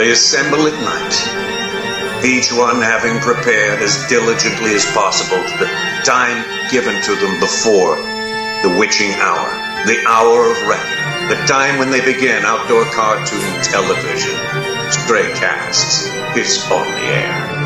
They 0.00 0.12
assemble 0.12 0.66
at 0.66 0.80
night, 0.80 2.24
each 2.24 2.54
one 2.54 2.80
having 2.80 3.20
prepared 3.20 3.82
as 3.82 4.08
diligently 4.08 4.72
as 4.74 4.86
possible 4.92 5.36
to 5.36 5.58
the 5.58 5.66
time 6.04 6.42
given 6.70 7.02
to 7.02 7.14
them 7.16 7.38
before 7.38 7.96
the 8.62 8.74
witching 8.78 9.12
hour, 9.20 9.50
the 9.84 10.02
hour 10.08 10.50
of 10.50 10.56
reckoning, 10.66 11.28
the 11.28 11.44
time 11.44 11.78
when 11.78 11.90
they 11.90 12.02
begin 12.02 12.46
outdoor 12.46 12.86
cartoon 12.86 13.62
television. 13.62 14.32
Stray 14.90 15.30
Casts 15.34 16.06
is 16.34 16.64
on 16.70 16.90
the 16.92 17.04
air. 17.04 17.59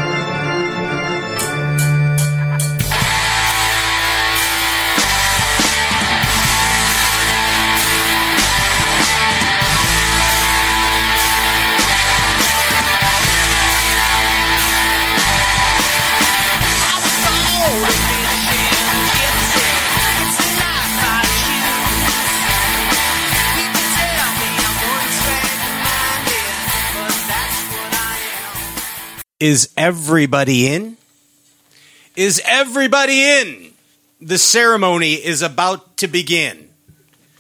Is 29.44 29.68
everybody 29.76 30.68
in? 30.68 30.96
Is 32.16 32.40
everybody 32.46 33.22
in? 33.22 33.72
The 34.22 34.38
ceremony 34.38 35.12
is 35.12 35.42
about 35.42 35.98
to 35.98 36.08
begin. 36.08 36.70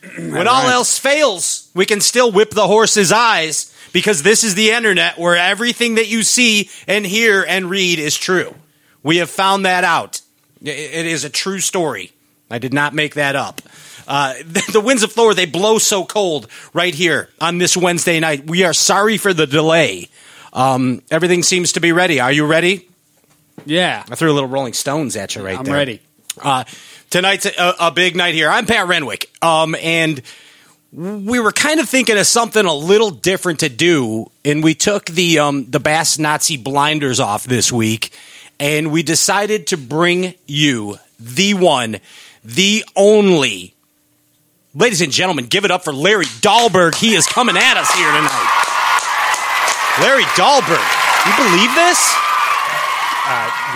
When 0.18 0.46
all 0.46 0.68
else 0.68 0.98
fails, 0.98 1.70
we 1.74 1.86
can 1.86 2.02
still 2.02 2.30
whip 2.30 2.50
the 2.50 2.66
horse's 2.66 3.10
eyes 3.10 3.74
because 3.94 4.22
this 4.22 4.44
is 4.44 4.54
the 4.54 4.72
internet 4.72 5.18
where 5.18 5.34
everything 5.34 5.94
that 5.94 6.06
you 6.06 6.22
see 6.24 6.68
and 6.86 7.06
hear 7.06 7.42
and 7.42 7.70
read 7.70 7.98
is 7.98 8.18
true. 8.18 8.54
We 9.02 9.16
have 9.16 9.30
found 9.30 9.64
that 9.64 9.82
out. 9.82 10.20
It 10.60 11.06
is 11.06 11.24
a 11.24 11.30
true 11.30 11.60
story. 11.60 12.12
I 12.50 12.58
did 12.58 12.74
not 12.74 12.92
make 12.92 13.14
that 13.14 13.34
up. 13.34 13.62
Uh, 14.06 14.34
the 14.74 14.82
winds 14.84 15.04
of 15.04 15.12
Thor, 15.12 15.32
they 15.32 15.46
blow 15.46 15.78
so 15.78 16.04
cold 16.04 16.48
right 16.74 16.94
here 16.94 17.30
on 17.40 17.56
this 17.56 17.78
Wednesday 17.78 18.20
night. 18.20 18.44
We 18.46 18.62
are 18.64 18.74
sorry 18.74 19.16
for 19.16 19.32
the 19.32 19.46
delay. 19.46 20.10
Um, 20.54 21.02
everything 21.10 21.42
seems 21.42 21.72
to 21.72 21.80
be 21.80 21.92
ready. 21.92 22.20
Are 22.20 22.32
you 22.32 22.46
ready? 22.46 22.88
Yeah, 23.66 24.04
I 24.08 24.14
threw 24.14 24.30
a 24.30 24.34
little 24.34 24.48
Rolling 24.48 24.72
Stones 24.72 25.16
at 25.16 25.34
you 25.34 25.44
right 25.44 25.58
I'm 25.58 25.64
there. 25.64 25.74
ready. 25.74 26.00
Uh, 26.40 26.64
tonight's 27.10 27.46
a, 27.46 27.74
a 27.80 27.90
big 27.90 28.14
night 28.16 28.34
here. 28.34 28.48
I'm 28.48 28.66
Pat 28.66 28.86
Renwick, 28.86 29.30
um, 29.42 29.74
and 29.80 30.20
we 30.92 31.40
were 31.40 31.52
kind 31.52 31.80
of 31.80 31.88
thinking 31.88 32.16
of 32.18 32.26
something 32.26 32.64
a 32.64 32.74
little 32.74 33.10
different 33.10 33.60
to 33.60 33.68
do, 33.68 34.30
and 34.44 34.62
we 34.62 34.74
took 34.74 35.06
the 35.06 35.38
um, 35.40 35.70
the 35.70 35.80
Bass 35.80 36.18
Nazi 36.18 36.56
blinders 36.56 37.20
off 37.20 37.44
this 37.44 37.72
week, 37.72 38.12
and 38.60 38.92
we 38.92 39.02
decided 39.02 39.68
to 39.68 39.76
bring 39.76 40.34
you 40.46 40.98
the 41.18 41.54
one, 41.54 41.98
the 42.44 42.84
only. 42.94 43.74
Ladies 44.76 45.00
and 45.00 45.12
gentlemen, 45.12 45.46
give 45.46 45.64
it 45.64 45.70
up 45.70 45.84
for 45.84 45.92
Larry 45.92 46.24
Dahlberg. 46.26 46.96
He 46.96 47.14
is 47.14 47.26
coming 47.26 47.56
at 47.56 47.76
us 47.76 47.90
here 47.94 48.06
tonight. 48.08 48.53
Larry 50.00 50.24
Dahlberg. 50.34 50.82
You 51.26 51.32
believe 51.36 51.74
this? 51.74 52.14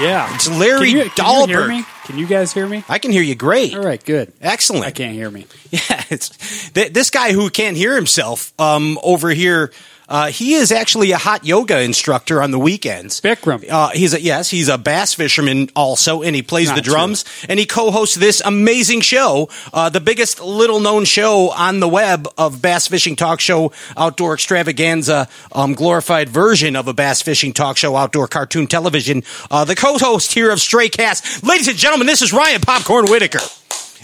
Yeah, 0.01 0.33
It's 0.35 0.49
Larry 0.51 0.91
can 0.93 0.99
you, 0.99 1.11
can 1.11 1.41
you 1.41 1.47
hear 1.47 1.59
Dahlberg. 1.61 1.69
me? 1.69 1.85
Can 2.05 2.19
you 2.19 2.27
guys 2.27 2.53
hear 2.53 2.67
me? 2.69 2.85
I 2.89 2.99
can 2.99 3.11
hear 3.11 3.23
you 3.23 3.35
great. 3.35 3.75
All 3.75 3.83
right, 3.83 4.03
good. 4.05 4.33
Excellent. 4.43 4.85
I 4.85 4.91
can't 4.91 5.15
hear 5.15 5.31
me. 5.31 5.47
Yeah, 5.71 6.05
it's 6.11 6.71
th- 6.71 6.93
this 6.93 7.11
guy 7.11 7.33
who 7.33 7.51
can't 7.51 7.77
hear 7.77 7.95
himself 7.95 8.53
um, 8.61 8.99
over 9.03 9.29
here. 9.31 9.71
Uh, 10.09 10.29
he 10.29 10.55
is 10.55 10.73
actually 10.73 11.13
a 11.13 11.19
hot 11.19 11.45
yoga 11.45 11.81
instructor 11.81 12.43
on 12.43 12.51
the 12.51 12.59
weekends. 12.59 13.21
Bikram. 13.21 13.69
Uh, 13.69 13.91
he's 13.91 14.15
a 14.15 14.21
yes, 14.21 14.51
he's 14.51 14.69
a 14.69 14.79
bass 14.79 15.15
fisherman 15.15 15.69
also, 15.77 16.23
and 16.23 16.35
he 16.35 16.43
plays 16.43 16.69
Not 16.69 16.77
the 16.77 16.83
drums 16.83 17.25
and 17.49 17.59
he 17.59 17.67
co-hosts 17.67 18.17
this 18.17 18.41
amazing 18.45 19.01
show, 19.01 19.49
uh, 19.73 19.91
the 19.91 20.01
biggest 20.01 20.41
little 20.41 20.81
known 20.81 21.05
show 21.05 21.51
on 21.51 21.81
the 21.81 21.89
web 21.89 22.27
of 22.39 22.63
bass 22.63 22.89
fishing 22.89 23.17
talk 23.17 23.41
show, 23.41 23.73
outdoor 23.97 24.35
extravaganza, 24.35 25.29
um, 25.53 25.75
glorified 25.75 26.29
version 26.29 26.77
of 26.77 26.89
a 26.89 26.95
bass 26.95 27.23
fishing 27.23 27.53
talk 27.53 27.77
show, 27.77 27.97
outdoor 27.97 28.29
cartoon 28.29 28.67
television. 28.67 29.23
Uh, 29.51 29.65
the 29.65 29.75
co-host 29.75 30.33
here 30.33 30.51
of 30.51 30.61
Stray 30.61 30.89
Cast, 30.89 31.45
ladies 31.45 31.69
and 31.69 31.77
gentlemen, 31.77 32.07
this 32.07 32.23
is 32.23 32.33
Ryan 32.33 32.61
Popcorn 32.61 33.07
Whitaker. 33.07 33.41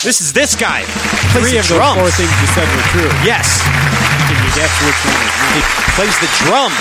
This 0.02 0.20
is 0.20 0.32
this 0.32 0.54
guy. 0.54 0.82
Three 1.32 1.56
of 1.56 1.66
the 1.66 1.80
four 1.96 2.10
things 2.10 2.30
you 2.40 2.46
said 2.48 2.68
were 2.76 2.82
true. 2.92 3.08
Yes. 3.24 4.13
Guess 4.54 4.72
which 4.86 5.00
one 5.04 5.18
is 5.26 5.34
He 5.54 5.62
plays 5.96 6.16
the 6.20 6.30
drums. 6.46 6.78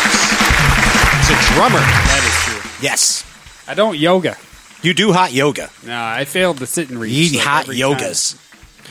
He's 1.17 1.29
a 1.33 1.53
drummer. 1.53 1.79
That 1.79 2.21
is 2.23 2.35
true. 2.61 2.71
Yes. 2.81 3.25
I 3.67 3.73
don't 3.73 3.97
yoga. 3.97 4.37
You 4.83 4.93
do 4.93 5.11
hot 5.13 5.31
yoga. 5.33 5.69
No, 5.85 5.99
I 5.99 6.25
failed 6.25 6.57
the 6.57 6.67
sit 6.67 6.89
and 6.89 6.99
reach. 6.99 7.13
You 7.13 7.23
eat 7.23 7.35
like, 7.37 7.45
hot 7.45 7.61
every 7.63 7.79
time. 7.79 7.91
yogas. 7.97 8.37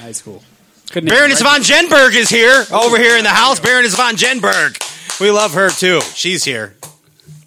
High 0.00 0.12
school. 0.12 0.42
Couldn't 0.90 1.10
Baroness 1.10 1.42
von 1.42 1.60
Jenberg 1.60 2.14
is 2.14 2.28
here, 2.28 2.64
over 2.72 2.98
here 2.98 3.16
in 3.16 3.24
the 3.24 3.30
house. 3.30 3.60
Baroness 3.60 3.94
von 3.94 4.16
Jenberg. 4.16 5.20
We 5.20 5.30
love 5.30 5.54
her 5.54 5.70
too. 5.70 6.00
She's 6.00 6.44
here. 6.44 6.74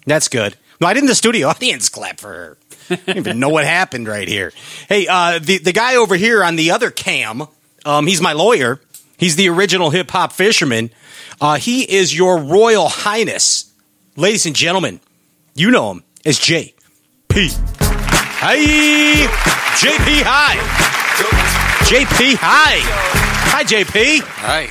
That's 0.06 0.28
good. 0.28 0.56
No, 0.80 0.86
I 0.86 0.94
didn't. 0.94 1.08
The 1.08 1.14
studio 1.14 1.48
audience 1.48 1.88
clap 1.88 2.18
for 2.18 2.28
her. 2.28 2.58
I 2.90 2.96
don't 2.96 3.16
even 3.18 3.40
know 3.40 3.48
what 3.48 3.64
happened 3.64 4.08
right 4.08 4.26
here. 4.28 4.52
Hey, 4.88 5.06
uh, 5.08 5.38
the 5.40 5.58
the 5.58 5.72
guy 5.72 5.96
over 5.96 6.14
here 6.14 6.42
on 6.42 6.56
the 6.56 6.70
other 6.70 6.90
cam, 6.90 7.42
um, 7.84 8.06
he's 8.06 8.20
my 8.20 8.32
lawyer. 8.32 8.80
He's 9.16 9.36
the 9.36 9.48
original 9.48 9.90
hip 9.90 10.10
hop 10.10 10.32
fisherman. 10.32 10.90
Uh, 11.40 11.56
he 11.56 11.82
is 11.82 12.16
your 12.16 12.38
Royal 12.38 12.88
Highness, 12.88 13.72
ladies 14.16 14.46
and 14.46 14.54
gentlemen. 14.54 15.00
You 15.54 15.70
know 15.70 15.92
him 15.92 16.04
as 16.24 16.38
J 16.38 16.74
P. 17.28 17.48
Hey, 17.48 19.26
JP. 19.76 20.22
Hi, 20.24 20.56
JP. 21.84 22.34
Hi, 22.36 22.78
hi, 23.50 23.64
JP. 23.64 24.20
Hi. 24.20 24.62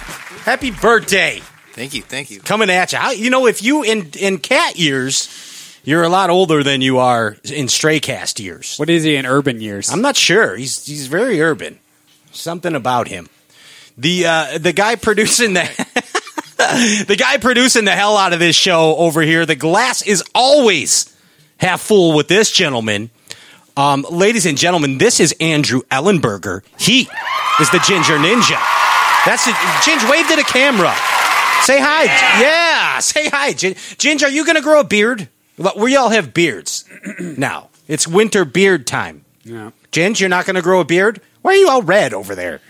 Happy 0.43 0.69
birthday. 0.69 1.41
Thank 1.73 1.93
you. 1.93 2.03
Thank 2.03 2.29
you. 2.31 2.39
Coming 2.39 2.69
at 2.69 2.93
you. 2.93 2.99
How, 2.99 3.11
you 3.11 3.29
know, 3.29 3.47
if 3.47 3.63
you 3.63 3.83
in 3.83 4.11
in 4.19 4.37
cat 4.37 4.77
years, 4.77 5.27
you're 5.83 6.03
a 6.03 6.09
lot 6.09 6.29
older 6.29 6.63
than 6.63 6.81
you 6.81 6.99
are 6.99 7.37
in 7.43 7.67
stray 7.67 7.99
cast 7.99 8.39
years. 8.39 8.77
What 8.77 8.89
is 8.89 9.03
he 9.03 9.15
in 9.15 9.25
urban 9.25 9.59
years? 9.59 9.89
I'm 9.91 10.01
not 10.01 10.15
sure. 10.15 10.55
He's 10.55 10.85
he's 10.85 11.07
very 11.07 11.41
urban. 11.41 11.79
Something 12.31 12.75
about 12.75 13.07
him. 13.07 13.29
The 13.97 14.25
uh, 14.25 14.57
the 14.57 14.73
guy 14.73 14.95
producing 14.95 15.53
the 15.53 15.61
the 17.07 17.15
guy 17.17 17.37
producing 17.37 17.85
the 17.85 17.91
hell 17.91 18.17
out 18.17 18.33
of 18.33 18.39
this 18.39 18.55
show 18.55 18.95
over 18.97 19.21
here. 19.21 19.45
The 19.45 19.55
glass 19.55 20.01
is 20.01 20.23
always 20.33 21.15
half 21.57 21.81
full 21.81 22.15
with 22.15 22.27
this 22.27 22.51
gentleman. 22.51 23.09
Um, 23.77 24.05
ladies 24.09 24.45
and 24.45 24.57
gentlemen, 24.57 24.97
this 24.97 25.19
is 25.19 25.33
Andrew 25.39 25.81
Ellenberger. 25.91 26.61
He 26.79 27.01
is 27.59 27.69
the 27.71 27.79
Ginger 27.85 28.17
Ninja. 28.17 28.59
That's 29.25 29.47
it. 29.47 29.55
Ginger, 29.83 30.09
wave 30.09 30.27
to 30.29 30.35
the 30.35 30.43
camera. 30.43 30.93
Say 31.63 31.79
hi. 31.81 32.03
Yeah, 32.41 32.99
say 32.99 33.27
hi. 33.29 33.53
Gin- 33.53 33.75
Ginger, 33.97 34.27
are 34.27 34.29
you 34.29 34.45
going 34.45 34.55
to 34.55 34.61
grow 34.61 34.79
a 34.79 34.83
beard? 34.85 35.29
We 35.77 35.95
all 35.95 36.09
have 36.09 36.33
beards 36.33 36.85
now. 37.19 37.69
It's 37.87 38.07
winter 38.07 38.45
beard 38.45 38.87
time. 38.87 39.25
Yeah. 39.43 39.71
Ginge, 39.91 40.19
you're 40.19 40.29
not 40.29 40.45
going 40.45 40.55
to 40.55 40.61
grow 40.61 40.79
a 40.79 40.85
beard? 40.85 41.21
Why 41.41 41.51
are 41.51 41.55
you 41.55 41.69
all 41.69 41.81
red 41.81 42.13
over 42.13 42.33
there? 42.35 42.61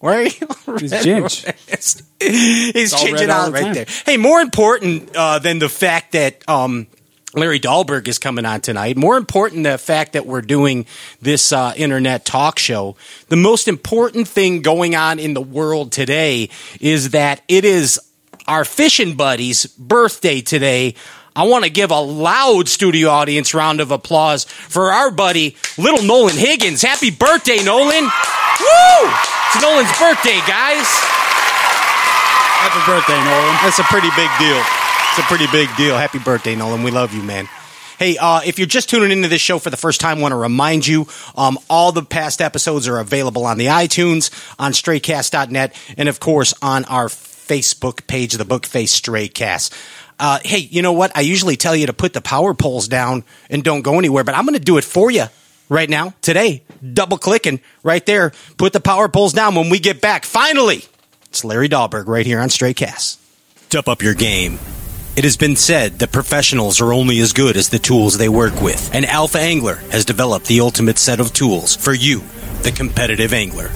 Why 0.00 0.16
are 0.16 0.22
you? 0.22 0.30
He's 0.78 0.92
Ginge. 0.92 2.04
He's 2.20 2.92
changing 2.92 3.30
out 3.30 3.46
the 3.46 3.52
right 3.52 3.62
time. 3.62 3.74
there. 3.74 3.86
Hey, 4.06 4.16
more 4.16 4.40
important 4.40 5.14
uh, 5.16 5.40
than 5.40 5.58
the 5.58 5.68
fact 5.68 6.12
that 6.12 6.48
um, 6.48 6.86
Larry 7.34 7.58
Dahlberg 7.58 8.06
is 8.06 8.18
coming 8.18 8.46
on 8.46 8.60
tonight, 8.60 8.96
more 8.96 9.16
important 9.16 9.64
the 9.64 9.76
fact 9.76 10.12
that 10.12 10.24
we're 10.24 10.40
doing 10.40 10.86
this 11.20 11.52
uh, 11.52 11.72
internet 11.76 12.24
talk 12.24 12.58
show, 12.58 12.96
the 13.28 13.36
most 13.36 13.66
important 13.66 14.28
thing 14.28 14.62
going 14.62 14.94
on 14.94 15.18
in 15.18 15.34
the 15.34 15.40
world 15.40 15.90
today 15.92 16.48
is 16.80 17.10
that 17.10 17.42
it 17.48 17.64
is 17.64 18.00
our 18.46 18.64
fishing 18.64 19.14
buddy's 19.14 19.66
birthday 19.66 20.40
today. 20.40 20.94
I 21.38 21.44
want 21.44 21.62
to 21.62 21.70
give 21.70 21.92
a 21.92 22.00
loud 22.00 22.68
studio 22.68 23.10
audience 23.10 23.54
round 23.54 23.80
of 23.80 23.92
applause 23.92 24.42
for 24.42 24.90
our 24.90 25.12
buddy, 25.12 25.54
little 25.78 26.02
Nolan 26.02 26.34
Higgins. 26.34 26.82
Happy 26.82 27.12
birthday, 27.12 27.62
Nolan! 27.62 28.02
Woo! 28.02 29.06
It's 29.46 29.62
Nolan's 29.62 29.98
birthday, 30.00 30.42
guys. 30.48 30.82
Happy 32.58 32.90
birthday, 32.90 33.14
Nolan. 33.22 33.54
That's 33.62 33.78
a 33.78 33.84
pretty 33.84 34.10
big 34.16 34.28
deal. 34.40 34.60
It's 35.10 35.20
a 35.20 35.28
pretty 35.28 35.46
big 35.52 35.68
deal. 35.76 35.96
Happy 35.96 36.18
birthday, 36.18 36.56
Nolan. 36.56 36.82
We 36.82 36.90
love 36.90 37.14
you, 37.14 37.22
man. 37.22 37.48
Hey, 38.00 38.16
uh, 38.16 38.40
if 38.44 38.58
you're 38.58 38.66
just 38.66 38.90
tuning 38.90 39.12
into 39.12 39.28
this 39.28 39.40
show 39.40 39.60
for 39.60 39.70
the 39.70 39.76
first 39.76 40.00
time, 40.00 40.18
I 40.18 40.22
want 40.22 40.32
to 40.32 40.36
remind 40.36 40.88
you, 40.88 41.06
um, 41.36 41.56
all 41.70 41.92
the 41.92 42.02
past 42.02 42.42
episodes 42.42 42.88
are 42.88 42.98
available 42.98 43.46
on 43.46 43.58
the 43.58 43.66
iTunes, 43.66 44.32
on 44.58 44.72
StrayCast.net, 44.72 45.72
and 45.96 46.08
of 46.08 46.18
course 46.18 46.52
on 46.62 46.84
our 46.86 47.08
Facebook 47.48 48.06
page, 48.06 48.34
the 48.34 48.44
Bookface 48.44 48.92
Straycast. 48.92 49.72
Uh, 50.20 50.38
hey, 50.44 50.58
you 50.58 50.82
know 50.82 50.92
what? 50.92 51.16
I 51.16 51.20
usually 51.20 51.56
tell 51.56 51.74
you 51.74 51.86
to 51.86 51.92
put 51.92 52.12
the 52.12 52.20
power 52.20 52.52
poles 52.52 52.88
down 52.88 53.24
and 53.50 53.64
don't 53.64 53.82
go 53.82 53.98
anywhere, 53.98 54.24
but 54.24 54.34
I'm 54.34 54.44
going 54.44 54.58
to 54.58 54.60
do 54.60 54.76
it 54.76 54.84
for 54.84 55.10
you 55.10 55.26
right 55.68 55.88
now, 55.88 56.14
today. 56.22 56.62
Double 56.92 57.18
clicking 57.18 57.60
right 57.82 58.04
there. 58.04 58.32
Put 58.56 58.72
the 58.72 58.80
power 58.80 59.08
poles 59.08 59.32
down 59.32 59.54
when 59.54 59.70
we 59.70 59.78
get 59.78 60.00
back. 60.00 60.24
Finally, 60.24 60.84
it's 61.26 61.44
Larry 61.44 61.68
Dahlberg 61.68 62.06
right 62.06 62.26
here 62.26 62.40
on 62.40 62.50
Stray 62.50 62.74
Cast. 62.74 63.20
Step 63.66 63.86
up 63.86 64.02
your 64.02 64.14
game 64.14 64.58
It 65.16 65.24
has 65.24 65.36
been 65.36 65.56
said 65.56 65.98
that 65.98 66.12
professionals 66.12 66.80
are 66.80 66.92
only 66.92 67.18
as 67.18 67.32
good 67.32 67.56
as 67.56 67.68
the 67.68 67.80
tools 67.80 68.16
they 68.16 68.28
work 68.28 68.60
with, 68.62 68.94
and 68.94 69.04
Alpha 69.04 69.38
Angler 69.38 69.74
has 69.90 70.04
developed 70.04 70.46
the 70.46 70.60
ultimate 70.60 70.96
set 70.96 71.18
of 71.18 71.32
tools 71.32 71.74
for 71.74 71.92
you, 71.92 72.22
the 72.62 72.70
competitive 72.70 73.32
angler. 73.32 73.70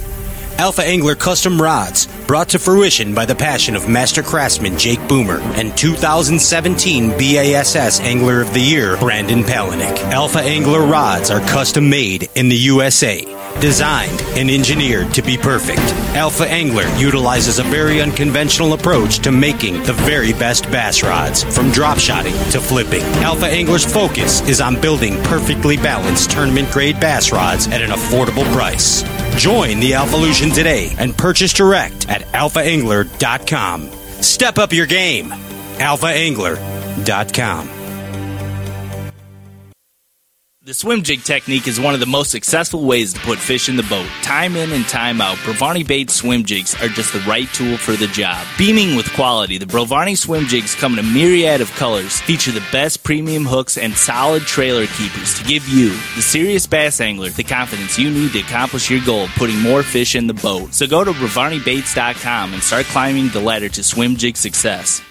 Alpha 0.59 0.83
Angler 0.85 1.15
custom 1.15 1.61
rods, 1.61 2.07
brought 2.27 2.51
to 2.51 2.59
fruition 2.59 3.15
by 3.15 3.27
the 3.27 3.35
passion 3.35 3.75
of 3.75 3.89
master 3.89 4.23
craftsman 4.23 4.79
Jake 4.79 5.07
Boomer 5.09 5.41
and 5.57 5.77
2017 5.77 7.11
BASS 7.19 8.01
Angler 8.01 8.43
of 8.43 8.53
the 8.53 8.61
Year 8.61 8.97
Brandon 8.99 9.43
Palaniuk. 9.43 9.99
Alpha 10.13 10.41
Angler 10.41 10.87
rods 10.87 11.31
are 11.31 11.41
custom 11.41 11.89
made 11.91 12.29
in 12.35 12.49
the 12.49 12.57
USA, 12.57 13.25
designed 13.61 14.21
and 14.37 14.51
engineered 14.51 15.13
to 15.15 15.23
be 15.23 15.37
perfect. 15.37 15.81
Alpha 16.15 16.45
Angler 16.45 16.87
utilizes 16.97 17.59
a 17.59 17.65
very 17.65 18.01
unconventional 18.01 18.75
approach 18.75 19.19
to 19.21 19.33
making 19.33 19.83
the 19.83 19.95
very 19.95 20.33
best 20.33 20.71
bass 20.71 21.03
rods, 21.03 21.43
from 21.43 21.71
drop 21.73 21.99
shotting 21.99 22.35
to 22.51 22.61
flipping. 22.61 23.03
Alpha 23.25 23.47
Angler's 23.47 23.91
focus 23.91 24.47
is 24.49 24.61
on 24.61 24.81
building 24.81 25.21
perfectly 25.25 25.77
balanced 25.77 26.31
tournament 26.31 26.71
grade 26.71 27.01
bass 27.01 27.33
rods 27.33 27.67
at 27.69 27.83
an 27.83 27.91
affordable 27.91 28.51
price. 28.53 29.03
Join 29.37 29.81
the 29.81 29.93
Alphalution 29.93 30.55
today 30.55 30.95
and 30.99 31.17
purchase 31.17 31.53
direct 31.53 32.09
at 32.09 32.23
alphaangler.com. 32.33 33.91
Step 34.23 34.59
up 34.59 34.73
your 34.73 34.87
game. 34.87 35.31
alphaangler.com. 35.31 37.82
The 40.65 40.75
swim 40.75 41.03
jig 41.03 41.25
technique 41.25 41.67
is 41.67 41.81
one 41.81 41.93
of 41.93 41.99
the 41.99 42.07
most 42.07 42.31
successful 42.31 42.85
ways 42.85 43.13
to 43.15 43.21
put 43.23 43.41
fish 43.41 43.69
in 43.69 43.75
the 43.75 43.83
boat. 43.83 44.07
Time 44.23 44.55
in 44.55 44.71
and 44.71 44.87
time 44.87 45.21
out, 45.21 45.37
Brovani 45.39 45.85
Baits 45.85 46.15
swim 46.15 46.45
jigs 46.45 46.81
are 46.81 46.87
just 46.87 47.13
the 47.13 47.19
right 47.23 47.49
tool 47.49 47.77
for 47.77 47.95
the 47.97 48.07
job. 48.07 48.47
Beaming 48.57 48.95
with 48.95 49.13
quality, 49.15 49.59
the 49.59 49.67
Brovani 49.67 50.17
swim 50.17 50.47
jigs 50.47 50.77
come 50.77 50.93
in 50.93 51.05
a 51.05 51.09
myriad 51.09 51.61
of 51.61 51.73
colors, 51.73 52.21
feature 52.21 52.53
the 52.53 52.65
best 52.71 53.03
premium 53.03 53.45
hooks 53.45 53.77
and 53.77 53.93
solid 53.97 54.43
trailer 54.43 54.87
keepers 54.87 55.37
to 55.37 55.43
give 55.43 55.67
you, 55.67 55.89
the 56.15 56.23
serious 56.23 56.65
bass 56.65 57.01
angler, 57.01 57.31
the 57.31 57.43
confidence 57.43 57.99
you 57.99 58.09
need 58.09 58.31
to 58.31 58.39
accomplish 58.39 58.89
your 58.89 59.05
goal 59.05 59.25
of 59.25 59.31
putting 59.31 59.59
more 59.59 59.83
fish 59.83 60.15
in 60.15 60.29
the 60.29 60.35
boat. 60.35 60.73
So 60.75 60.87
go 60.87 61.03
to 61.03 61.11
BrovaniBaits.com 61.11 62.55
and 62.55 62.63
start 62.63 62.87
climbing 62.87 63.31
the 63.31 63.41
ladder 63.41 63.69
to 63.71 63.83
swim 63.83 64.15
jig 64.15 64.37
success. 64.37 65.03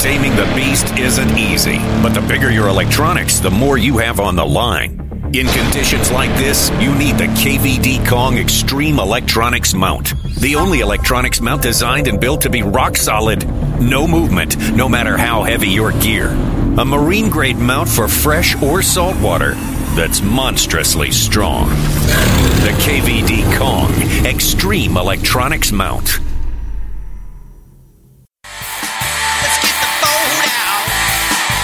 Taming 0.00 0.34
the 0.34 0.50
beast 0.56 0.96
isn't 0.98 1.36
easy, 1.36 1.76
but 2.02 2.14
the 2.14 2.22
bigger 2.22 2.50
your 2.50 2.68
electronics, 2.68 3.38
the 3.38 3.50
more 3.50 3.76
you 3.76 3.98
have 3.98 4.18
on 4.18 4.34
the 4.34 4.44
line. 4.46 5.00
In 5.32 5.46
conditions 5.46 6.10
like 6.10 6.34
this, 6.38 6.70
you 6.80 6.94
need 6.96 7.18
the 7.18 7.26
KVD 7.26 8.08
Kong 8.08 8.38
Extreme 8.38 8.98
Electronics 8.98 9.74
Mount. 9.74 10.14
The 10.40 10.56
only 10.56 10.80
electronics 10.80 11.40
mount 11.40 11.62
designed 11.62 12.08
and 12.08 12.18
built 12.18 12.40
to 12.40 12.50
be 12.50 12.62
rock 12.62 12.96
solid, 12.96 13.46
no 13.80 14.08
movement, 14.08 14.56
no 14.74 14.88
matter 14.88 15.16
how 15.16 15.42
heavy 15.42 15.68
your 15.68 15.92
gear. 15.92 16.30
A 16.78 16.84
marine 16.84 17.28
grade 17.28 17.58
mount 17.58 17.88
for 17.88 18.08
fresh 18.08 18.60
or 18.62 18.82
salt 18.82 19.20
water 19.20 19.52
that's 19.94 20.22
monstrously 20.22 21.10
strong. 21.10 21.68
The 21.68 22.74
KVD 22.80 23.58
Kong 23.58 23.92
Extreme 24.26 24.96
Electronics 24.96 25.72
Mount. 25.72 26.20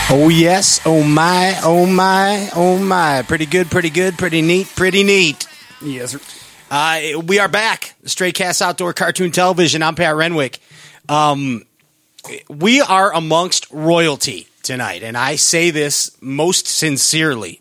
Oh, 0.08 0.28
yes. 0.28 0.80
Oh, 0.86 1.02
my. 1.02 1.58
Oh, 1.64 1.84
my. 1.84 2.48
Oh, 2.54 2.78
my. 2.78 3.22
Pretty 3.22 3.46
good, 3.46 3.68
pretty 3.70 3.90
good, 3.90 4.16
pretty 4.16 4.40
neat, 4.40 4.68
pretty 4.76 5.02
neat. 5.02 5.48
Yes, 5.82 6.12
sir. 6.12 6.20
Uh, 6.70 7.20
we 7.26 7.38
are 7.40 7.48
back. 7.48 7.94
Stray 8.04 8.30
Cast 8.32 8.62
Outdoor 8.62 8.92
Cartoon 8.92 9.32
Television. 9.32 9.82
I'm 9.82 9.96
Pat 9.96 10.14
Renwick. 10.14 10.60
Um, 11.08 11.64
we 12.48 12.80
are 12.80 13.12
amongst 13.12 13.66
royalty 13.72 14.46
tonight, 14.62 15.02
and 15.02 15.16
I 15.16 15.36
say 15.36 15.70
this 15.70 16.16
most 16.20 16.68
sincerely. 16.68 17.60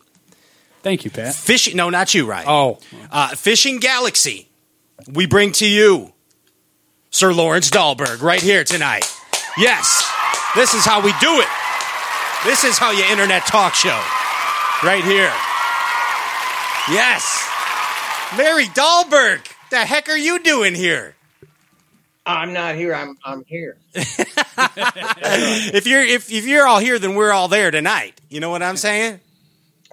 Thank 0.82 1.04
you, 1.04 1.10
Pat. 1.10 1.34
Fishing, 1.34 1.76
no, 1.76 1.90
not 1.90 2.14
you, 2.14 2.26
Ryan. 2.26 2.46
Oh, 2.48 2.78
Uh, 3.10 3.28
Fishing 3.34 3.78
Galaxy, 3.80 4.48
we 5.12 5.26
bring 5.26 5.50
to 5.52 5.66
you 5.66 6.12
Sir 7.10 7.32
Lawrence 7.32 7.70
Dahlberg 7.70 8.22
right 8.22 8.40
here 8.40 8.62
tonight. 8.62 9.04
Yes, 9.58 10.08
this 10.54 10.74
is 10.74 10.84
how 10.84 11.00
we 11.00 11.12
do 11.20 11.40
it. 11.40 11.48
This 12.44 12.64
is 12.64 12.78
how 12.78 12.90
you 12.90 13.04
internet 13.04 13.46
talk 13.46 13.74
show. 13.74 14.00
Right 14.82 15.04
here. 15.04 15.32
Yes. 16.90 17.48
Larry 18.36 18.66
Dahlberg, 18.66 19.40
the 19.70 19.78
heck 19.78 20.08
are 20.08 20.16
you 20.16 20.38
doing 20.40 20.74
here? 20.74 21.14
I'm 22.24 22.52
not 22.52 22.74
here. 22.74 22.94
I'm 22.94 23.16
I'm 23.24 23.44
here. 23.44 23.76
If 23.98 25.86
you're 25.86 26.02
if, 26.02 26.30
if 26.30 26.46
you're 26.46 26.66
all 26.66 26.78
here, 26.78 26.98
then 26.98 27.14
we're 27.14 27.32
all 27.32 27.48
there 27.48 27.70
tonight. 27.70 28.20
You 28.28 28.40
know 28.40 28.50
what 28.50 28.62
I'm 28.62 28.76
saying? 28.76 29.20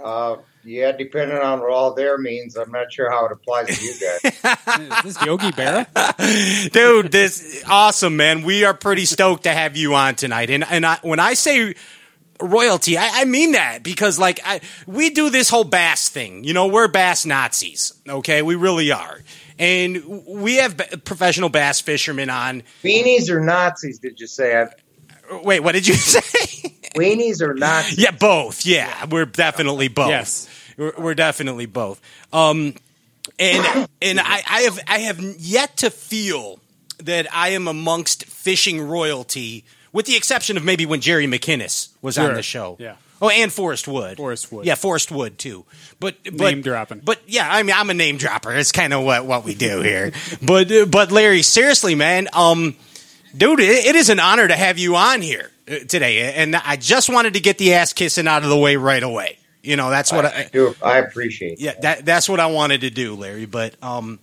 Uh, 0.02 0.38
yeah, 0.64 0.92
depending 0.92 1.38
on 1.38 1.60
what 1.60 1.72
all 1.72 1.94
there 1.94 2.18
means, 2.18 2.56
I'm 2.56 2.72
not 2.72 2.92
sure 2.92 3.10
how 3.12 3.26
it 3.26 3.32
applies 3.32 3.78
to 3.78 3.84
you 3.84 3.94
guys. 3.94 4.98
is 5.06 5.16
this 5.16 5.26
Yogi 5.26 5.52
Berra? 5.52 6.72
Dude, 6.72 7.12
this 7.12 7.64
awesome, 7.68 8.16
man. 8.16 8.44
We 8.44 8.64
are 8.64 8.74
pretty 8.74 9.06
stoked 9.06 9.44
to 9.44 9.52
have 9.52 9.76
you 9.76 9.94
on 9.96 10.16
tonight. 10.16 10.50
And 10.50 10.64
and 10.64 10.86
I, 10.86 11.00
when 11.02 11.20
I 11.20 11.34
say 11.34 11.76
royalty, 12.42 12.98
I, 12.98 13.22
I 13.22 13.26
mean 13.26 13.54
that 13.54 13.84
because 13.84 14.20
like 14.20 14.40
I, 14.46 14.62
we 14.88 15.10
do 15.10 15.30
this 15.30 15.50
whole 15.50 15.64
bass 15.64 16.10
thing. 16.10 16.44
You 16.44 16.54
know, 16.54 16.68
we're 16.68 16.88
bass 16.88 17.26
Nazis. 17.26 17.94
Okay, 18.08 18.42
we 18.42 18.56
really 18.56 18.92
are. 18.92 19.20
And 19.60 20.26
we 20.26 20.56
have 20.56 20.78
b- 20.78 20.84
professional 21.06 21.50
bass 21.50 21.80
fishermen 21.80 22.30
on. 22.30 22.64
Weenies 22.84 23.30
or 23.30 23.40
Nazis? 23.40 24.00
Did 24.00 24.20
you 24.20 24.28
say? 24.28 24.62
I, 24.62 24.68
Wait, 25.44 25.62
what 25.62 25.74
did 25.74 25.88
you 25.88 25.94
say? 25.94 26.70
weenies 26.96 27.42
or 27.42 27.54
Nazis? 27.54 27.98
yeah, 28.00 28.12
both. 28.12 28.66
Yeah, 28.66 29.06
we're 29.06 29.26
definitely 29.26 29.88
both. 29.88 30.10
Yes. 30.10 30.50
we're, 30.78 30.94
we're 30.98 31.14
definitely 31.16 31.66
both. 31.68 32.02
Um, 32.34 32.74
and 33.40 33.88
and 34.02 34.20
I, 34.20 34.44
I 34.50 34.62
have 34.62 34.80
I 34.88 34.98
have 35.00 35.20
yet 35.20 35.78
to 35.78 35.90
feel 35.90 36.60
that 37.04 37.28
I 37.34 37.50
am 37.50 37.68
amongst 37.68 38.26
fishing 38.26 38.82
royalty, 38.82 39.66
with 39.94 40.06
the 40.08 40.18
exception 40.18 40.58
of 40.58 40.66
maybe 40.66 40.86
when 40.86 41.00
Jerry 41.00 41.28
McKinnis 41.28 41.90
was 42.02 42.18
on 42.18 42.34
the 42.34 42.44
show. 42.44 42.76
Yeah. 42.80 42.96
Oh, 43.22 43.30
and 43.30 43.54
Forrest 43.54 43.88
Wood. 43.88 44.18
Forrest 44.18 44.52
Wood. 44.52 44.66
Yeah, 44.66 44.76
Forrest 44.76 45.10
Wood 45.10 45.40
too. 45.40 45.64
But, 46.02 46.18
but 46.26 46.52
Name 46.52 46.62
dropping. 46.62 47.00
But 47.00 47.22
yeah, 47.26 47.48
I 47.50 47.64
mean, 47.64 47.74
I'm 47.74 47.90
a 47.90 47.94
name 47.94 48.18
dropper. 48.18 48.52
It's 48.52 48.74
kind 48.74 48.92
of 48.92 49.06
what 49.06 49.26
what 49.26 49.46
we 49.46 49.56
do 49.56 49.82
here. 49.82 50.12
but 50.42 50.70
uh, 50.70 50.86
but 50.86 51.14
Larry, 51.14 51.42
seriously, 51.42 51.96
man, 51.96 52.28
um, 52.34 52.76
dude, 53.38 53.62
it, 53.62 53.86
it 53.86 53.96
is 53.96 54.10
an 54.10 54.20
honor 54.20 54.46
to 54.46 54.56
have 54.56 54.78
you 54.78 54.98
on 54.98 55.22
here 55.22 55.52
uh, 55.70 55.76
today, 55.88 56.34
and 56.34 56.54
I 56.54 56.76
just 56.76 57.10
wanted 57.10 57.36
to 57.36 57.40
get 57.40 57.58
the 57.58 57.76
ass 57.76 57.94
kissing 57.94 58.28
out 58.28 58.44
of 58.44 58.50
the 58.50 58.58
way 58.58 58.76
right 58.76 59.04
away. 59.04 59.38
You 59.62 59.78
know, 59.78 59.90
that's 59.90 60.12
what 60.12 60.26
I, 60.26 60.30
I 60.30 60.50
do. 60.52 60.76
I 60.84 60.98
appreciate. 60.98 61.62
yeah, 61.62 61.76
that, 61.82 62.04
that's 62.06 62.28
what 62.28 62.42
I 62.42 62.48
wanted 62.48 62.82
to 62.82 62.90
do, 62.90 63.16
Larry. 63.16 63.46
But 63.46 63.82
um, 63.82 64.20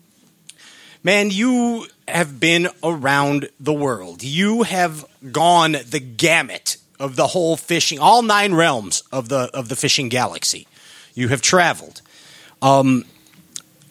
man, 1.03 1.31
you 1.31 1.87
have 2.07 2.41
been 2.41 2.69
around 2.83 3.49
the 3.59 3.73
world. 3.73 4.23
You 4.23 4.63
have 4.63 5.05
gone 5.33 5.73
the 5.73 6.01
gamut 6.01 6.77
of 6.99 7.17
the 7.17 7.29
whole 7.29 7.57
fishing, 7.57 7.99
all 7.99 8.23
nine 8.23 8.55
realms 8.55 9.03
of 9.11 9.29
the 9.29 9.51
of 9.55 9.69
the 9.69 9.77
fishing 9.77 10.09
galaxy. 10.09 10.67
You 11.15 11.29
have 11.29 11.43
traveled. 11.43 12.03
Um, 12.63 13.05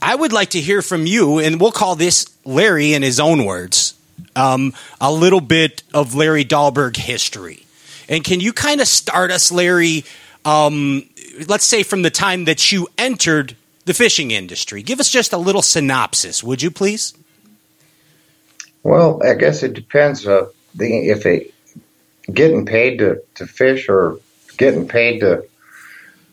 I 0.01 0.15
would 0.15 0.31
like 0.31 0.51
to 0.51 0.61
hear 0.61 0.81
from 0.81 1.05
you, 1.05 1.39
and 1.39 1.59
we'll 1.59 1.71
call 1.71 1.95
this 1.95 2.27
Larry 2.45 2.93
in 2.93 3.01
his 3.01 3.19
own 3.19 3.45
words. 3.45 3.95
Um, 4.35 4.73
a 5.01 5.11
little 5.11 5.41
bit 5.41 5.83
of 5.93 6.13
Larry 6.13 6.45
Dahlberg 6.45 6.95
history, 6.95 7.65
and 8.07 8.23
can 8.23 8.39
you 8.39 8.53
kind 8.53 8.79
of 8.79 8.87
start 8.87 9.31
us, 9.31 9.51
Larry? 9.51 10.05
Um, 10.45 11.09
let's 11.47 11.65
say 11.65 11.83
from 11.83 12.01
the 12.01 12.09
time 12.09 12.45
that 12.45 12.71
you 12.71 12.87
entered 12.97 13.55
the 13.85 13.93
fishing 13.93 14.31
industry. 14.31 14.81
Give 14.83 14.99
us 14.99 15.09
just 15.09 15.33
a 15.33 15.37
little 15.37 15.61
synopsis, 15.61 16.43
would 16.43 16.61
you 16.61 16.71
please? 16.71 17.13
Well, 18.83 19.21
I 19.23 19.33
guess 19.33 19.63
it 19.63 19.73
depends. 19.73 20.25
Uh, 20.25 20.47
the 20.75 21.09
if 21.09 21.25
it 21.25 21.53
getting 22.31 22.65
paid 22.65 22.99
to 22.99 23.21
to 23.35 23.47
fish 23.47 23.89
or 23.89 24.19
getting 24.57 24.87
paid 24.87 25.19
to, 25.21 25.43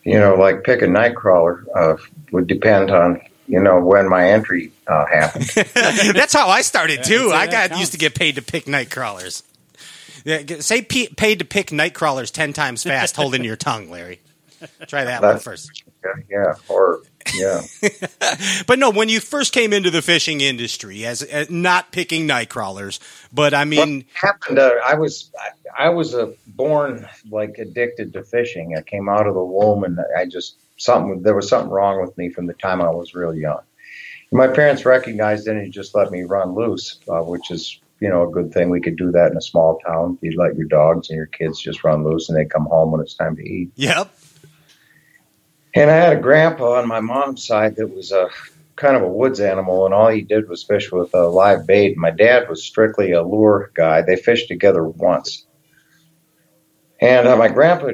you 0.05 0.19
know, 0.19 0.35
like 0.35 0.65
pick 0.65 0.83
a 0.83 0.87
night 0.87 1.17
crawler 1.17 1.65
uh, 1.75 1.97
would 2.33 2.47
depend 2.47 2.91
on 2.91 3.21
you 3.49 3.61
know 3.61 3.81
when 3.81 4.09
my 4.09 4.31
entry 4.31 4.73
uh, 4.87 5.07
happened. 5.07 5.45
That's 5.75 6.33
how 6.33 6.49
I 6.49 6.62
started 6.62 7.03
too. 7.05 7.29
Yeah, 7.29 7.35
I 7.35 7.47
got 7.47 7.69
counts. 7.71 7.81
used 7.81 7.93
to 7.93 7.99
get 7.99 8.15
paid 8.15 8.37
to 8.37 8.43
pick 8.43 8.67
night 8.69 8.91
crawlers. 8.91 9.43
Yeah, 10.25 10.43
say 10.61 10.83
p- 10.83 11.09
paid 11.09 11.38
to 11.41 11.45
pick 11.45 11.73
night 11.73 11.95
crawlers 11.95 12.31
ten 12.31 12.53
times 12.53 12.83
fast, 12.83 13.17
holding 13.17 13.45
your 13.45 13.57
tongue, 13.57 13.91
Larry. 13.91 14.21
Try 14.87 15.05
that 15.05 15.21
one 15.23 15.29
That's- 15.29 15.45
first. 15.45 15.83
yeah, 16.05 16.12
yeah, 16.31 16.55
or 16.69 17.00
yeah. 17.35 17.62
But 18.66 18.78
no, 18.78 18.90
when 18.90 19.09
you 19.09 19.21
first 19.21 19.52
came 19.52 19.73
into 19.73 19.90
the 19.90 20.02
fishing 20.02 20.40
industry, 20.40 21.04
as, 21.04 21.23
as 21.23 21.50
not 21.50 21.92
picking 21.92 22.26
night 22.26 22.49
crawlers, 22.49 23.00
but 23.33 23.54
I 23.54 23.64
mean, 23.64 23.99
what 23.99 24.06
happened? 24.14 24.59
Uh, 24.59 24.73
I 24.85 24.95
was 24.95 25.30
I, 25.38 25.87
I 25.87 25.88
was 25.90 26.14
a 26.14 26.35
born 26.47 27.06
like 27.30 27.59
addicted 27.59 28.12
to 28.14 28.25
fishing. 28.25 28.76
I 28.76 28.83
came 28.83 29.09
out 29.09 29.26
of 29.26 29.35
the 29.35 29.45
womb, 29.45 29.85
and 29.85 29.99
I 30.16 30.26
just 30.26 30.56
something 30.76 31.23
there 31.23 31.35
was 31.35 31.49
something 31.49 31.71
wrong 31.71 32.00
with 32.00 32.16
me 32.18 32.30
from 32.30 32.47
the 32.47 32.54
time 32.54 32.83
I 32.83 32.90
was 32.90 33.14
real 33.14 33.35
young. 33.35 33.61
My 34.33 34.49
parents 34.49 34.85
recognized 34.85 35.47
it 35.47 35.56
and 35.56 35.73
just 35.73 35.95
let 35.95 36.11
me 36.11 36.23
run 36.23 36.54
loose, 36.54 36.99
uh, 37.09 37.21
which 37.21 37.50
is 37.50 37.78
you 38.00 38.09
know 38.09 38.28
a 38.28 38.30
good 38.30 38.52
thing. 38.52 38.71
We 38.71 38.80
could 38.80 38.97
do 38.97 39.12
that 39.12 39.30
in 39.30 39.37
a 39.37 39.42
small 39.42 39.78
town. 39.87 40.18
You'd 40.21 40.37
let 40.37 40.56
your 40.56 40.68
dogs 40.68 41.11
and 41.11 41.16
your 41.16 41.26
kids 41.26 41.61
just 41.61 41.85
run 41.85 42.04
loose, 42.04 42.28
and 42.28 42.37
they 42.37 42.45
come 42.45 42.66
home 42.66 42.90
when 42.90 43.00
it's 43.00 43.14
time 43.14 43.37
to 43.37 43.42
eat. 43.42 43.71
Yep. 43.76 44.11
And 45.76 45.90
I 45.90 45.95
had 45.95 46.16
a 46.16 46.21
grandpa 46.21 46.78
on 46.78 46.88
my 46.88 47.00
mom's 47.00 47.47
side 47.47 47.76
that 47.76 47.95
was 47.95 48.11
a 48.11 48.30
kind 48.76 48.97
of 48.97 49.02
a 49.02 49.09
woods 49.09 49.40
animal, 49.40 49.85
and 49.85 49.92
all 49.92 50.09
he 50.09 50.23
did 50.23 50.49
was 50.49 50.64
fish 50.64 50.90
with 50.90 51.12
a 51.12 51.26
live 51.26 51.66
bait. 51.66 51.99
My 51.99 52.11
dad 52.11 52.49
was 52.49 52.64
strictly 52.64 53.12
a 53.12 53.23
lure 53.23 53.71
guy. 53.75 54.00
They 54.00 54.16
fished 54.16 54.49
together 54.49 54.83
once, 54.83 55.45
and 56.99 57.28
uh, 57.28 57.37
my 57.37 57.49
grandpa 57.49 57.90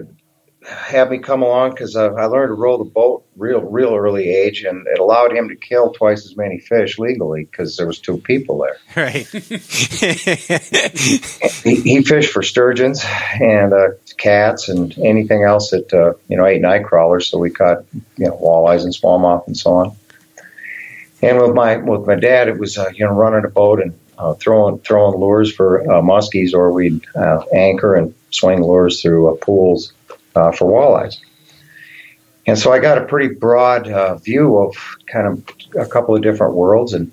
had 0.65 1.11
me 1.11 1.19
come 1.19 1.43
along 1.43 1.71
because 1.71 1.97
uh, 1.97 2.13
I 2.15 2.27
learned 2.27 2.51
to 2.51 2.55
row 2.55 2.79
the 2.79 2.85
boat 2.85 3.25
real, 3.37 3.61
real 3.61 3.95
early 3.95 4.29
age, 4.29 4.63
and 4.63 4.87
it 4.87 4.99
allowed 4.99 5.33
him 5.33 5.49
to 5.49 5.57
kill 5.57 5.93
twice 5.93 6.25
as 6.25 6.37
many 6.37 6.59
fish 6.59 6.99
legally 6.99 7.45
because 7.45 7.77
there 7.77 7.87
was 7.87 7.99
two 7.99 8.19
people 8.19 8.59
there. 8.59 8.77
Right. 8.97 9.27
He, 11.63 11.77
he 11.77 12.03
fished 12.03 12.33
for 12.33 12.43
sturgeons 12.43 13.05
and 13.41 13.73
uh, 13.73 13.91
cats 14.17 14.69
and 14.69 14.97
anything 14.99 15.45
else 15.45 15.71
that 15.71 15.93
uh, 15.93 16.15
you 16.29 16.37
know 16.37 16.45
ate 16.45 16.61
night 16.61 16.85
crawlers. 16.85 17.29
So 17.29 17.39
we 17.39 17.51
caught 17.51 17.85
you 18.17 18.27
know 18.27 18.37
walleyes 18.37 18.83
and 18.83 18.93
smallmouth 18.93 19.47
and 19.47 19.57
so 19.57 19.75
on. 19.75 19.97
And 21.23 21.41
with 21.41 21.55
my 21.55 21.77
with 21.77 22.07
my 22.07 22.17
dad, 22.17 22.49
it 22.49 22.59
was 22.59 22.79
uh, 22.79 22.91
you 22.93 23.07
know 23.07 23.13
running 23.13 23.45
a 23.45 23.49
boat 23.49 23.81
and 23.81 23.99
uh, 24.19 24.35
throwing 24.35 24.81
throwing 24.81 25.19
lures 25.19 25.53
for 25.53 25.83
uh, 25.83 26.03
muskies, 26.03 26.53
or 26.53 26.73
we'd 26.73 27.05
uh, 27.15 27.45
anchor 27.55 27.95
and 27.95 28.15
swing 28.31 28.63
lures 28.63 29.03
through 29.03 29.33
uh, 29.33 29.37
pools 29.37 29.93
uh, 30.35 30.53
for 30.53 30.71
walleyes. 30.71 31.19
And 32.47 32.59
so 32.59 32.73
I 32.73 32.81
got 32.81 32.99
a 32.99 33.05
pretty 33.05 33.35
broad 33.35 33.89
uh, 33.89 34.17
view 34.17 34.59
of 34.59 34.75
kind 35.07 35.27
of 35.27 35.45
a 35.79 35.87
couple 35.87 36.17
of 36.17 36.23
different 36.23 36.55
worlds, 36.55 36.93
and 36.93 37.13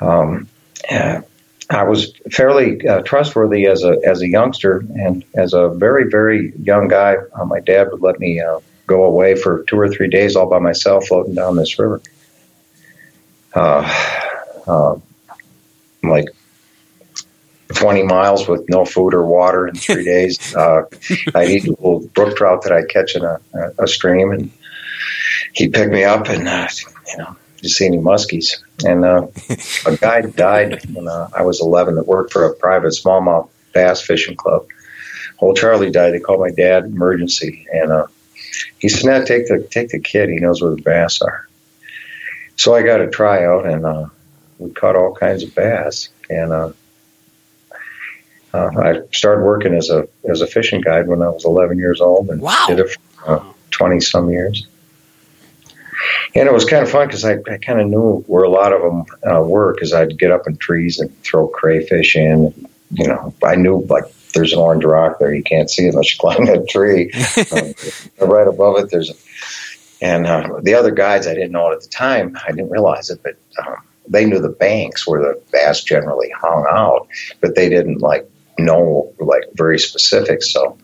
um, 0.00 0.48
uh, 0.90 1.22
I 1.70 1.84
was 1.84 2.12
fairly 2.30 2.86
uh, 2.86 3.00
trustworthy 3.00 3.66
as 3.66 3.82
a 3.82 3.98
as 4.04 4.20
a 4.20 4.28
youngster, 4.28 4.84
and 4.94 5.24
as 5.34 5.54
a 5.54 5.68
very 5.68 6.10
very 6.10 6.52
young 6.62 6.88
guy, 6.88 7.16
uh, 7.32 7.46
my 7.46 7.60
dad 7.60 7.90
would 7.90 8.02
let 8.02 8.20
me 8.20 8.42
go 8.86 9.04
away 9.04 9.34
for 9.34 9.64
two 9.64 9.78
or 9.78 9.88
three 9.88 10.08
days 10.08 10.36
all 10.36 10.48
by 10.48 10.58
myself, 10.58 11.06
floating 11.06 11.34
down 11.34 11.56
this 11.56 11.78
river. 11.78 12.00
Uh, 13.54 14.20
uh, 14.66 14.98
like 16.02 16.28
20 17.74 18.02
miles 18.04 18.48
with 18.48 18.68
no 18.68 18.84
food 18.84 19.14
or 19.14 19.24
water 19.26 19.66
in 19.66 19.74
three 19.74 20.04
days. 20.16 20.54
Uh, 20.54 20.82
I'd 21.34 21.50
eat 21.50 21.66
a 21.66 21.70
little 21.70 22.00
brook 22.08 22.36
trout 22.36 22.62
that 22.62 22.72
I'd 22.72 22.88
catch 22.88 23.16
in 23.16 23.24
a, 23.24 23.40
a, 23.78 23.88
stream, 23.88 24.32
and 24.32 24.50
he'd 25.52 25.72
pick 25.72 25.90
me 25.90 26.04
up 26.04 26.28
and, 26.28 26.48
uh, 26.48 26.68
you 27.08 27.18
know, 27.18 27.36
just 27.62 27.76
see 27.76 27.86
any 27.86 27.98
muskies. 27.98 28.62
And 28.84 29.04
uh, 29.04 29.26
a 29.86 29.96
guy 29.96 30.22
died 30.22 30.84
when 30.94 31.08
uh, 31.08 31.28
I 31.34 31.42
was 31.42 31.60
11 31.60 31.96
that 31.96 32.06
worked 32.06 32.32
for 32.32 32.44
a 32.44 32.54
private 32.54 32.92
smallmouth 32.92 33.48
bass 33.72 34.00
fishing 34.00 34.36
club. 34.36 34.66
Old 35.38 35.56
Charlie 35.56 35.90
died. 35.90 36.12
They 36.12 36.20
called 36.20 36.40
my 36.40 36.50
dad 36.50 36.84
emergency, 36.84 37.66
and 37.70 37.92
uh, 37.92 38.06
he 38.78 38.88
said, 38.88 39.04
"Nat, 39.04 39.26
take 39.26 39.48
the 39.48 39.66
take 39.70 39.90
the 39.90 39.98
kid. 39.98 40.30
He 40.30 40.36
knows 40.36 40.62
where 40.62 40.74
the 40.74 40.80
bass 40.80 41.20
are." 41.20 41.46
So 42.56 42.74
I 42.74 42.82
got 42.82 43.02
a 43.02 43.10
tryout, 43.10 43.66
and 43.66 43.84
uh, 43.84 44.06
we 44.58 44.70
caught 44.70 44.96
all 44.96 45.14
kinds 45.14 45.42
of 45.42 45.54
bass, 45.54 46.08
and 46.30 46.54
uh, 48.56 48.70
uh, 48.74 48.80
I 48.80 49.00
started 49.12 49.44
working 49.44 49.74
as 49.74 49.90
a 49.90 50.08
as 50.28 50.40
a 50.40 50.46
fishing 50.46 50.80
guide 50.80 51.08
when 51.08 51.22
I 51.22 51.28
was 51.28 51.44
11 51.44 51.78
years 51.78 52.00
old, 52.00 52.30
and 52.30 52.40
Wow. 52.40 52.64
did 52.68 52.80
it 52.80 52.96
for 53.24 53.44
20 53.70 54.00
some 54.00 54.30
years. 54.30 54.66
And 56.34 56.46
it 56.46 56.52
was 56.52 56.64
kind 56.64 56.82
of 56.82 56.90
fun 56.90 57.06
because 57.06 57.24
I, 57.24 57.38
I 57.50 57.58
kind 57.58 57.80
of 57.80 57.88
knew 57.88 58.18
where 58.26 58.44
a 58.44 58.50
lot 58.50 58.72
of 58.72 58.82
them 58.82 59.04
uh, 59.28 59.42
were 59.42 59.72
because 59.72 59.92
I'd 59.92 60.18
get 60.18 60.30
up 60.30 60.46
in 60.46 60.56
trees 60.56 60.98
and 60.98 61.10
throw 61.22 61.48
crayfish 61.48 62.16
in. 62.16 62.52
You 62.90 63.08
know, 63.08 63.34
I 63.42 63.56
knew 63.56 63.78
like 63.88 64.04
there's 64.34 64.52
an 64.52 64.58
orange 64.58 64.84
rock 64.84 65.18
there 65.18 65.34
you 65.34 65.42
can't 65.42 65.70
see 65.70 65.88
unless 65.88 66.12
you 66.12 66.18
climb 66.20 66.44
that 66.46 66.68
tree. 66.68 67.10
um, 67.52 68.28
right 68.28 68.46
above 68.46 68.78
it, 68.78 68.90
there's, 68.90 69.10
and 70.00 70.26
uh, 70.26 70.60
the 70.62 70.74
other 70.74 70.90
guides 70.90 71.26
I 71.26 71.34
didn't 71.34 71.52
know 71.52 71.70
it 71.70 71.76
at 71.76 71.82
the 71.82 71.88
time. 71.88 72.36
I 72.46 72.50
didn't 72.52 72.70
realize 72.70 73.10
it, 73.10 73.22
but 73.22 73.36
um, 73.66 73.76
they 74.08 74.26
knew 74.26 74.38
the 74.38 74.50
banks 74.50 75.06
where 75.06 75.20
the 75.20 75.42
bass 75.50 75.82
generally 75.82 76.30
hung 76.30 76.66
out, 76.68 77.08
but 77.40 77.54
they 77.54 77.68
didn't 77.68 77.98
like 77.98 78.28
know 78.58 79.12
like 79.18 79.44
very 79.54 79.78
specific. 79.78 80.42
So 80.42 80.78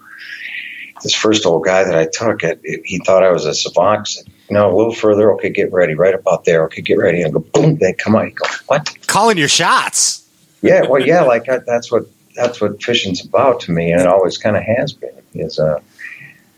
this 1.03 1.15
first 1.15 1.47
old 1.47 1.65
guy 1.65 1.85
that 1.85 1.97
I 1.97 2.07
took, 2.07 2.45
it, 2.45 2.61
it, 2.63 2.83
he 2.85 2.99
thought 3.01 3.25
I 3.25 3.31
was 3.31 3.45
a 3.45 3.55
savant. 3.55 4.09
Said, 4.09 4.27
no, 4.51 4.73
a 4.73 4.77
little 4.77 4.95
further. 4.95 5.33
Okay, 5.35 5.51
get 5.51 5.73
ready. 5.73 5.95
Right 5.95 6.15
about 6.15 6.45
there. 6.45 6.65
Okay, 6.67 6.83
get 6.83 6.99
ready. 6.99 7.23
And 7.23 7.29
I 7.29 7.31
go 7.31 7.41
boom. 7.41 7.77
They 7.77 7.93
come 7.93 8.15
out. 8.15 8.27
You 8.27 8.33
go 8.33 8.47
what? 8.67 8.95
Calling 9.07 9.39
your 9.39 9.49
shots. 9.49 10.29
Yeah, 10.63 10.87
well, 10.89 11.05
yeah, 11.05 11.23
like 11.23 11.49
I, 11.49 11.59
that's 11.59 11.91
what 11.91 12.07
that's 12.37 12.61
what 12.61 12.83
fishing's 12.83 13.25
about 13.25 13.61
to 13.61 13.73
me, 13.73 13.91
and 13.91 14.01
it 14.01 14.07
always 14.07 14.39
kind 14.39 14.57
of 14.57 14.63
has 14.63 14.93
been. 14.93 15.11
Is 15.35 15.59
uh, 15.59 15.81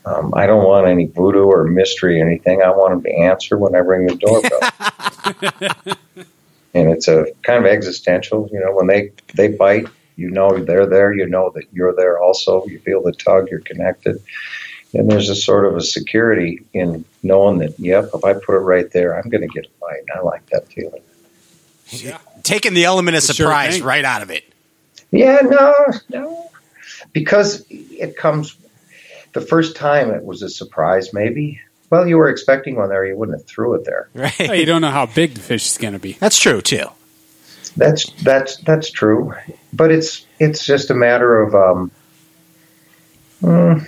um, 0.04 0.34
I 0.36 0.46
don't 0.46 0.64
want 0.64 0.86
any 0.86 1.06
voodoo 1.06 1.44
or 1.44 1.64
mystery 1.64 2.20
or 2.20 2.26
anything. 2.26 2.62
I 2.62 2.70
want 2.70 2.92
them 2.92 3.02
to 3.04 3.18
answer 3.18 3.56
when 3.56 3.74
I 3.74 3.78
ring 3.78 4.06
the 4.06 4.16
doorbell. 4.16 4.60
and 6.74 6.90
it's 6.90 7.08
a 7.08 7.26
kind 7.42 7.64
of 7.64 7.70
existential. 7.70 8.48
You 8.52 8.60
know, 8.60 8.72
when 8.74 8.86
they 8.88 9.12
they 9.34 9.48
bite, 9.48 9.86
you 10.16 10.30
know 10.30 10.58
they're 10.58 10.86
there. 10.86 11.12
You 11.12 11.26
know 11.26 11.50
that 11.54 11.64
you're 11.72 11.94
there 11.94 12.20
also. 12.20 12.64
You 12.66 12.78
feel 12.78 13.02
the 13.02 13.12
tug. 13.12 13.48
You're 13.50 13.60
connected. 13.60 14.22
And 14.92 15.10
there's 15.10 15.28
a 15.28 15.34
sort 15.34 15.64
of 15.66 15.76
a 15.76 15.80
security 15.80 16.64
in 16.72 17.04
knowing 17.22 17.58
that, 17.58 17.78
yep, 17.80 18.10
if 18.14 18.24
I 18.24 18.34
put 18.34 18.54
it 18.54 18.60
right 18.60 18.88
there, 18.92 19.18
I'm 19.18 19.28
going 19.28 19.40
to 19.40 19.48
get 19.48 19.66
a 19.66 19.80
bite. 19.80 20.04
I 20.14 20.20
like 20.20 20.46
that 20.50 20.68
feeling. 20.68 21.02
Yeah. 21.88 22.18
Taking 22.44 22.74
the 22.74 22.84
element 22.84 23.16
of 23.16 23.24
Sure 23.24 23.34
surprise 23.34 23.74
thing. 23.74 23.84
right 23.84 24.04
out 24.04 24.22
of 24.22 24.30
it. 24.30 24.44
Yeah, 25.10 25.40
no, 25.42 25.74
no, 26.08 26.50
because 27.12 27.64
it 27.70 28.16
comes. 28.16 28.56
The 29.32 29.40
first 29.40 29.76
time 29.76 30.10
it 30.10 30.24
was 30.24 30.42
a 30.42 30.48
surprise, 30.48 31.12
maybe. 31.12 31.60
Well, 31.90 32.08
you 32.08 32.16
were 32.16 32.28
expecting 32.28 32.74
one 32.76 32.88
there, 32.88 33.06
you 33.06 33.16
wouldn't 33.16 33.38
have 33.38 33.46
threw 33.46 33.74
it 33.74 33.84
there. 33.84 34.08
Right. 34.14 34.58
You 34.58 34.66
don't 34.66 34.80
know 34.80 34.90
how 34.90 35.06
big 35.06 35.34
the 35.34 35.40
fish 35.40 35.66
is 35.66 35.78
going 35.78 35.92
to 35.92 36.00
be. 36.00 36.14
That's 36.14 36.38
true 36.38 36.60
too. 36.60 36.86
That's 37.76 38.10
that's 38.22 38.58
that's 38.58 38.90
true, 38.90 39.34
but 39.72 39.90
it's 39.90 40.26
it's 40.38 40.64
just 40.64 40.90
a 40.90 40.94
matter 40.94 41.40
of 41.42 41.54
um, 41.54 41.90
mm, 43.42 43.86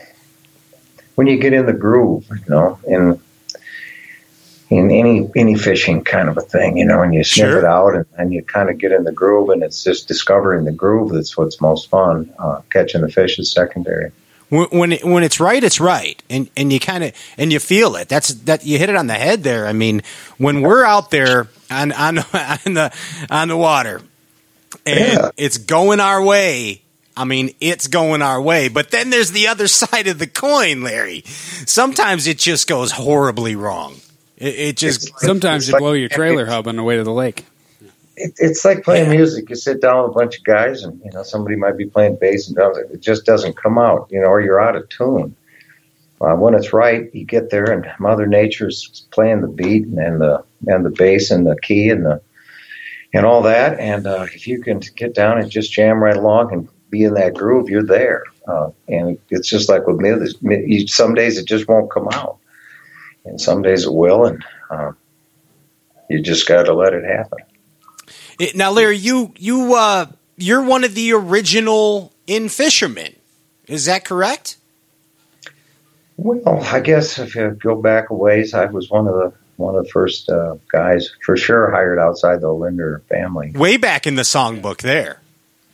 when 1.15 1.27
you 1.27 1.39
get 1.39 1.53
in 1.53 1.67
the 1.67 1.73
groove, 1.73 2.27
you 2.29 2.45
know, 2.49 2.79
in 2.87 3.21
in 4.71 4.91
any 4.91 5.29
any 5.37 5.55
fishing 5.55 6.03
kind 6.03 6.29
of 6.29 6.37
a 6.37 6.41
thing, 6.41 6.77
you 6.77 6.85
know, 6.85 7.03
and 7.03 7.15
you 7.15 7.23
sniff 7.23 7.51
Sure. 7.51 7.59
it 7.59 7.65
out 7.65 7.95
and, 7.95 8.07
and 8.19 8.33
you 8.33 8.43
kind 8.43 8.71
of 8.71 8.79
get 8.79 8.91
in 8.91 9.05
the 9.05 9.13
groove, 9.13 9.51
and 9.51 9.63
it's 9.63 9.85
just 9.85 10.09
discovering 10.09 10.65
the 10.65 10.73
groove 10.73 11.13
that's 11.13 11.37
what's 11.37 11.61
most 11.61 11.89
fun. 11.89 12.33
Uh, 12.39 12.61
catching 12.71 13.03
the 13.03 13.09
fish 13.11 13.39
is 13.39 13.51
secondary. 13.51 14.11
When 14.49 14.67
when, 14.71 14.93
it, 14.93 15.05
when 15.05 15.23
it's 15.23 15.39
right, 15.41 15.63
it's 15.63 15.81
right, 15.81 16.21
and 16.29 16.51
and 16.57 16.73
you 16.73 16.81
kind 16.81 17.05
of 17.05 17.13
and 17.39 17.53
you 17.53 17.61
feel 17.61 17.97
it. 17.97 18.09
That's 18.09 18.29
that 18.29 18.67
you 18.67 18.79
hit 18.79 18.89
it 18.89 18.97
on 18.97 19.07
the 19.07 19.15
head 19.15 19.45
there. 19.45 19.67
I 19.67 19.73
mean, 19.73 20.03
when 20.39 20.61
we're 20.61 20.85
out 20.85 21.11
there 21.11 21.49
on 21.71 21.93
on 21.93 22.19
on 22.19 22.75
the 22.75 22.93
on 23.31 23.49
the 23.49 23.57
water, 23.57 24.01
and 24.85 24.99
Yeah. 25.13 25.31
it's 25.37 25.59
going 25.59 26.01
our 26.01 26.23
way. 26.23 26.83
I 27.19 27.25
mean, 27.25 27.55
it's 27.61 27.87
going 27.87 28.21
our 28.21 28.41
way. 28.43 28.69
But 28.69 28.91
then 28.91 29.09
there's 29.11 29.33
the 29.33 29.49
other 29.49 29.69
side 29.83 30.07
of 30.07 30.19
the 30.19 30.27
coin, 30.27 30.83
Larry. 30.83 31.23
Sometimes 31.67 32.27
it 32.27 32.39
just 32.39 32.69
goes 32.69 32.93
horribly 32.93 33.57
wrong. 33.57 33.97
It, 34.37 34.55
it 34.55 34.77
just 34.77 35.19
Sometimes 35.21 35.63
It's 35.65 35.69
you 35.69 35.73
like- 35.75 35.81
blow 35.81 35.93
your 35.93 36.09
trailer 36.11 36.45
hub 36.47 36.69
on 36.69 36.77
the 36.77 36.83
way 36.83 36.97
to 36.97 37.05
the 37.05 37.13
lake. 37.13 37.47
it, 38.19 38.35
it's 38.39 38.65
like 38.67 38.85
playing 38.85 39.07
Yeah. 39.11 39.17
music. 39.17 39.49
You 39.49 39.57
sit 39.57 39.81
down 39.81 40.03
with 40.03 40.11
a 40.13 40.15
bunch 40.19 40.37
of 40.39 40.45
guys, 40.45 40.83
and 40.83 41.01
you 41.05 41.11
know 41.13 41.23
somebody 41.23 41.57
might 41.57 41.77
be 41.79 41.87
playing 41.87 42.17
bass 42.21 42.47
and 42.49 42.57
drums. 42.57 42.77
It 42.93 43.01
just 43.01 43.25
doesn't 43.25 43.57
come 43.57 43.79
out, 43.79 44.09
you 44.11 44.21
know, 44.21 44.27
or 44.29 44.41
you're 44.43 44.61
out 44.61 44.77
of 44.77 44.87
tune. 44.91 45.35
Uh, 46.21 46.35
when 46.35 46.55
it's 46.55 46.73
right, 46.73 47.15
you 47.15 47.25
get 47.25 47.51
there, 47.51 47.71
and 47.71 47.87
Mother 47.99 48.27
Nature's 48.27 49.07
playing 49.11 49.43
the 49.43 49.49
beat 49.49 49.87
and 49.87 50.21
the 50.21 50.45
and 50.67 50.85
the 50.85 50.91
bass 50.91 51.31
and 51.31 51.47
the 51.47 51.57
key 51.61 51.91
and 51.91 52.07
the 52.07 52.23
and 53.13 53.27
all 53.27 53.43
that. 53.43 53.79
And 53.79 54.07
uh, 54.07 54.27
if 54.35 54.47
you 54.47 54.63
can 54.63 54.81
get 54.97 55.15
down 55.15 55.39
and 55.39 55.51
just 55.51 55.73
jam 55.73 56.03
right 56.03 56.17
along 56.17 56.53
and 56.53 56.69
be 56.91 57.05
in 57.05 57.15
that 57.15 57.35
groove, 57.35 57.69
you're 57.69 57.85
there. 57.85 58.25
Uh, 58.49 58.71
and 58.89 59.19
it's 59.31 59.49
just 59.49 59.69
like 59.69 59.87
with. 59.87 60.01
You- 60.43 60.89
Some 60.89 61.15
days 61.15 61.37
it 61.39 61.47
just 61.47 61.69
won't 61.69 61.91
come 61.91 62.09
out, 62.13 62.39
and 63.25 63.41
some 63.41 63.61
days 63.63 63.85
it 63.85 63.93
will, 63.93 64.25
and 64.27 64.45
uh, 64.71 64.93
you 66.09 66.23
just 66.23 66.49
got 66.49 66.65
to 66.65 66.75
let 66.75 66.95
it 66.95 67.05
happen. 67.05 67.39
Now, 68.55 68.71
Larry, 68.71 68.97
you 68.99 69.33
you 69.39 69.75
uh, 69.75 70.07
you're 70.37 70.63
one 70.63 70.85
of 70.85 70.95
the 70.95 71.13
original 71.13 72.13
in 72.27 72.49
fishermen. 72.49 73.17
Is 73.67 73.87
that 73.87 74.05
correct? 74.05 74.57
Well, 76.17 76.63
I 76.65 76.81
guess 76.81 77.19
if 77.19 77.35
you 77.35 77.51
go 77.51 77.81
back 77.81 78.11
a 78.11 78.15
ways, 78.15 78.55
I 78.55 78.67
was 78.67 78.91
one 78.91 79.07
of 79.07 79.15
the 79.15 79.33
one 79.57 79.75
of 79.75 79.85
the 79.85 79.91
first 79.91 80.29
uh, 80.29 80.57
guys 80.71 81.11
for 81.25 81.37
sure 81.37 81.71
hired 81.71 81.99
outside 81.99 82.41
the 82.41 82.53
Lindner 82.53 83.03
family. 83.09 83.53
Way 83.53 83.77
back 83.77 84.07
in 84.07 84.15
the 84.15 84.23
songbook, 84.23 84.79
there. 84.79 85.21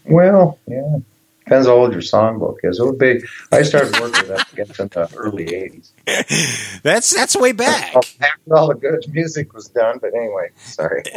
Well, 0.04 0.58
yeah, 0.66 0.98
depends 1.44 1.66
how 1.66 1.74
old 1.74 1.92
your 1.92 2.02
songbook 2.02 2.58
is. 2.64 2.78
It 2.78 2.84
would 2.84 2.98
be. 2.98 3.20
I 3.50 3.62
started 3.62 3.98
working 4.00 4.28
with 4.28 4.40
I 4.40 4.56
guess 4.56 4.78
in 4.78 4.88
the 4.88 5.08
early 5.16 5.46
'80s. 5.46 5.90
That's 6.82 7.14
that's 7.14 7.36
way 7.36 7.52
back. 7.52 7.94
After 7.94 8.56
all 8.56 8.68
the 8.68 8.74
good 8.74 9.04
music 9.08 9.52
was 9.52 9.68
done, 9.68 9.98
but 10.00 10.12
anyway, 10.14 10.50
sorry. 10.56 11.02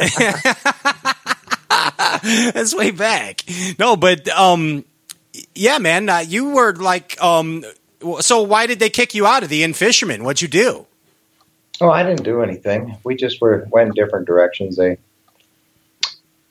That's 2.52 2.74
way 2.74 2.92
back. 2.92 3.42
No, 3.78 3.96
but 3.96 4.28
um, 4.28 4.84
yeah, 5.54 5.78
man, 5.78 6.08
uh, 6.08 6.18
you 6.18 6.50
were 6.50 6.74
like, 6.74 7.20
um, 7.22 7.64
so 8.20 8.42
why 8.42 8.66
did 8.66 8.78
they 8.78 8.90
kick 8.90 9.14
you 9.14 9.26
out 9.26 9.42
of 9.42 9.48
the 9.48 9.62
In-Fisherman? 9.62 10.24
What'd 10.24 10.42
you 10.42 10.48
do? 10.48 10.86
Oh, 11.80 11.90
I 11.90 12.02
didn't 12.02 12.22
do 12.22 12.42
anything. 12.42 12.96
We 13.04 13.16
just 13.16 13.40
were 13.40 13.66
went 13.70 13.88
in 13.88 13.94
different 13.94 14.26
directions. 14.26 14.76
They, 14.76 14.96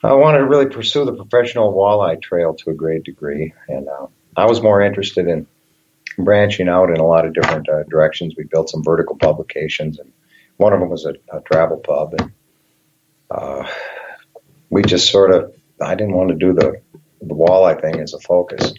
I 0.04 0.14
wanted 0.14 0.40
to 0.40 0.46
really 0.46 0.68
pursue 0.68 1.04
the 1.06 1.14
professional 1.14 1.74
walleye 1.74 2.22
trail 2.22 2.54
to 2.54 2.70
a 2.70 2.74
great 2.74 3.04
degree, 3.04 3.54
and 3.68 3.88
uh, 3.88 4.08
I 4.38 4.46
was 4.46 4.62
more 4.62 4.82
interested 4.82 5.28
in 5.28 5.48
branching 6.18 6.70
out 6.70 6.90
in 6.92 6.98
a 6.98 7.06
lot 7.06 7.26
of 7.26 7.34
different 7.34 7.68
uh, 7.68 7.84
directions. 7.84 8.36
We 8.38 8.44
built 8.44 8.70
some 8.70 8.84
vertical 8.84 9.16
publications, 9.16 9.98
and 9.98 10.12
one 10.58 10.74
of 10.74 10.80
them 10.80 10.90
was 10.90 11.06
a, 11.06 11.16
a 11.32 11.42
travel 11.42 11.78
pub, 11.78 12.14
and 12.20 12.32
uh, 13.32 13.68
we 14.70 14.84
just 14.84 15.12
sort 15.12 15.32
of. 15.32 15.54
I 15.82 15.96
didn't 15.96 16.14
want 16.14 16.30
to 16.30 16.36
do 16.36 16.54
the 16.54 16.82
the 17.20 17.34
walleye 17.34 17.82
thing 17.82 18.00
as 18.00 18.14
a 18.14 18.20
focus, 18.20 18.76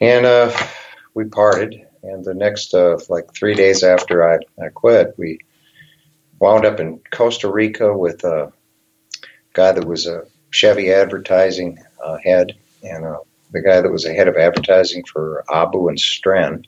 and 0.00 0.26
uh, 0.26 0.54
we 1.14 1.24
parted. 1.24 1.86
And 2.02 2.24
the 2.24 2.34
next, 2.34 2.74
uh, 2.74 2.98
like 3.08 3.32
three 3.32 3.54
days 3.54 3.82
after 3.82 4.28
I, 4.28 4.38
I 4.62 4.68
quit, 4.68 5.14
we 5.16 5.38
wound 6.38 6.66
up 6.66 6.80
in 6.80 7.00
Costa 7.10 7.50
Rica 7.50 7.96
with 7.96 8.24
a 8.24 8.52
guy 9.54 9.72
that 9.72 9.86
was 9.86 10.06
a 10.06 10.24
Chevy 10.50 10.92
advertising 10.92 11.78
uh, 12.04 12.18
head 12.22 12.54
and 12.82 13.04
uh, 13.06 13.18
the 13.52 13.62
guy 13.62 13.80
that 13.80 13.90
was 13.90 14.04
a 14.04 14.12
head 14.12 14.28
of 14.28 14.36
advertising 14.36 15.04
for 15.04 15.44
Abu 15.50 15.88
and 15.88 15.98
Stren. 15.98 16.64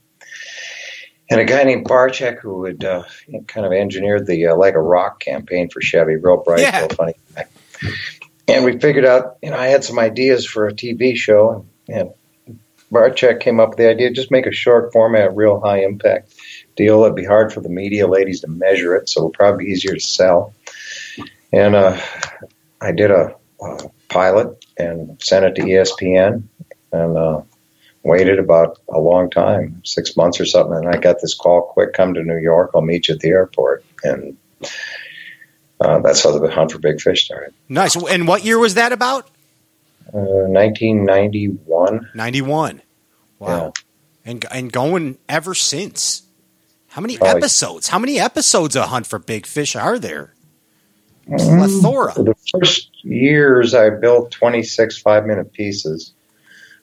And 1.29 1.41
a 1.41 1.45
guy 1.45 1.65
named 1.65 1.87
Barchek 1.87 2.38
who 2.38 2.65
had 2.65 2.85
uh, 2.85 3.03
kind 3.49 3.67
of 3.67 3.73
engineered 3.73 4.26
the 4.26 4.47
uh, 4.47 4.57
Like 4.57 4.75
a 4.75 4.81
Rock 4.81 5.21
campaign 5.21 5.69
for 5.69 5.81
Chevy, 5.81 6.17
real 6.17 6.37
bright, 6.38 6.61
Yeah. 6.61 6.79
real 6.79 6.88
funny 6.91 7.15
guy. 7.35 7.45
And 8.49 8.65
we 8.65 8.79
figured 8.79 9.05
out, 9.05 9.37
you 9.43 9.50
know, 9.50 9.57
I 9.59 9.67
had 9.67 9.83
some 9.83 9.99
ideas 9.99 10.47
for 10.47 10.69
a 10.69 10.73
TV 10.73 11.17
show, 11.17 11.67
and, 11.88 11.99
and 11.99 12.11
Barchek 12.93 13.40
came 13.40 13.61
up 13.61 13.71
with 13.71 13.78
the 13.78 13.88
idea 13.88 14.11
just 14.11 14.31
make 14.31 14.47
a 14.47 14.52
short 14.52 14.93
format, 14.93 15.35
real 15.35 15.61
high 15.61 15.83
impact 15.85 16.35
deal. 16.76 17.02
It'd 17.02 17.16
be 17.16 17.25
hard 17.25 17.52
for 17.52 17.61
the 17.61 17.69
media 17.69 18.07
ladies 18.07 18.40
to 18.40 18.49
measure 18.49 18.95
it, 18.95 19.09
so 19.09 19.21
it'll 19.21 19.31
probably 19.31 19.64
be 19.64 19.71
easier 19.73 19.95
to 19.95 20.00
sell. 20.00 20.55
And 21.52 21.75
uh, 21.75 22.00
I 22.81 22.93
did 22.93 23.11
a, 23.11 23.35
a 23.61 23.90
pilot 24.09 24.64
and 24.78 25.21
sent 25.23 25.45
it 25.45 25.55
to 25.57 25.62
ESPN, 25.62 26.45
and 26.93 27.16
uh, 27.16 27.43
waited 28.02 28.38
about 28.38 28.78
a 28.88 29.00
long 29.00 29.31
time, 29.31 29.83
six 29.85 30.16
months 30.16 30.40
or 30.40 30.47
something. 30.47 30.76
And 30.76 30.88
I 30.88 30.99
got 30.99 31.21
this 31.21 31.35
call: 31.35 31.62
"Quick, 31.62 31.93
come 31.93 32.14
to 32.14 32.23
New 32.23 32.38
York. 32.38 32.71
I'll 32.75 32.83
meet 32.83 33.09
you 33.09 33.14
at 33.14 33.21
the 33.21 33.31
airport." 33.31 33.85
And 34.05 34.37
uh, 35.81 35.99
that's 36.00 36.23
how 36.23 36.38
the 36.38 36.50
hunt 36.50 36.73
for 36.73 36.78
big 36.78 37.00
fish 37.00 37.25
started. 37.25 37.52
Nice. 37.69 37.97
And 37.97 38.28
what 38.28 38.45
year 38.45 38.59
was 38.59 38.75
that 38.75 38.93
about? 38.93 39.28
Uh, 40.15 40.47
1991. 40.49 42.11
91. 42.15 42.83
Wow. 43.39 43.49
Yeah. 43.49 43.71
And 44.25 44.45
and 44.51 44.73
going 44.73 45.19
ever 45.29 45.55
since. 45.55 46.23
How 46.89 47.01
many 47.03 47.17
Probably- 47.19 47.39
episodes? 47.43 47.89
How 47.89 47.99
many 47.99 48.19
episodes 48.19 48.75
of 48.77 48.85
Hunt 48.89 49.07
for 49.07 49.19
Big 49.19 49.47
Fish 49.47 49.77
are 49.77 49.99
there? 49.99 50.35
Mm, 51.29 51.59
Plethora. 51.59 52.13
For 52.15 52.23
the 52.23 52.35
first 52.53 52.91
years, 53.05 53.75
I 53.75 53.91
built 53.91 54.31
26 54.31 54.99
five 54.99 55.27
minute 55.27 55.53
pieces, 55.53 56.13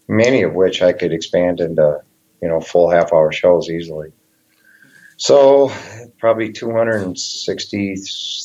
many 0.08 0.44
of 0.44 0.54
which 0.54 0.82
I 0.82 0.94
could 0.94 1.12
expand 1.14 1.60
into, 1.62 2.02
you 2.42 2.48
know, 2.50 2.60
full 2.60 2.90
half 2.92 3.12
hour 3.14 3.32
shows 3.32 3.70
easily. 3.70 4.12
So 5.18 5.72
probably 6.20 6.52
260, 6.52 7.96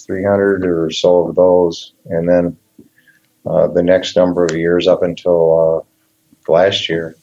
300 0.07 0.65
or 0.67 0.91
so 0.91 1.29
of 1.29 1.35
those. 1.35 1.93
And 2.07 2.29
then 2.29 2.57
the 3.69 3.83
next 3.83 4.17
number 4.17 4.45
of 4.45 4.53
years 4.53 4.87
up 4.87 5.03
until 5.03 5.87
uh, 6.49 6.53
last 6.53 6.89
year, 6.89 7.17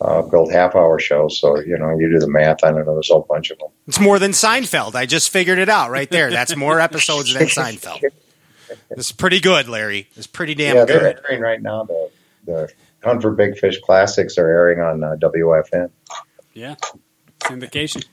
uh, 0.00 0.22
built 0.22 0.52
half 0.52 0.76
hour 0.76 0.98
shows. 0.98 1.40
So, 1.40 1.58
you 1.60 1.76
know, 1.78 1.98
you 1.98 2.10
do 2.10 2.18
the 2.18 2.28
math. 2.28 2.62
I 2.62 2.70
don't 2.70 2.86
know, 2.86 2.94
there's 2.94 3.10
a 3.10 3.14
whole 3.14 3.26
bunch 3.28 3.50
of 3.50 3.58
them. 3.58 3.68
It's 3.86 4.00
more 4.00 4.18
than 4.18 4.32
Seinfeld. 4.32 4.94
I 4.94 5.06
just 5.06 5.30
figured 5.30 5.58
it 5.58 5.68
out 5.68 5.90
right 5.90 6.10
there. 6.10 6.30
That's 6.30 6.54
more 6.56 6.80
episodes 6.80 7.34
than 7.34 7.46
Seinfeld. 7.48 8.02
It's 8.90 9.12
pretty 9.12 9.40
good, 9.40 9.68
Larry. 9.68 10.08
It's 10.14 10.26
pretty 10.26 10.54
damn 10.54 10.76
yeah, 10.76 10.84
they're 10.84 11.14
good. 11.14 11.20
airing 11.28 11.42
right 11.42 11.60
now. 11.60 11.84
The, 11.84 12.10
the 12.44 12.72
Hunt 13.02 13.22
for 13.22 13.30
Big 13.30 13.58
Fish 13.58 13.80
Classics 13.80 14.38
are 14.38 14.46
airing 14.46 14.80
on 14.80 15.02
uh, 15.02 15.16
WFN. 15.16 15.90
Yeah. 16.52 16.74
Syndication. 17.40 18.04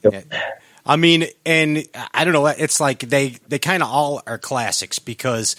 I 0.86 0.96
mean, 0.98 1.26
and 1.46 1.86
I 2.14 2.24
don't 2.24 2.34
know. 2.34 2.46
It's 2.46 2.80
like 2.80 3.00
they 3.00 3.30
they 3.48 3.58
kind 3.58 3.82
of 3.82 3.90
all 3.90 4.22
are 4.28 4.38
classics 4.38 5.00
because 5.00 5.56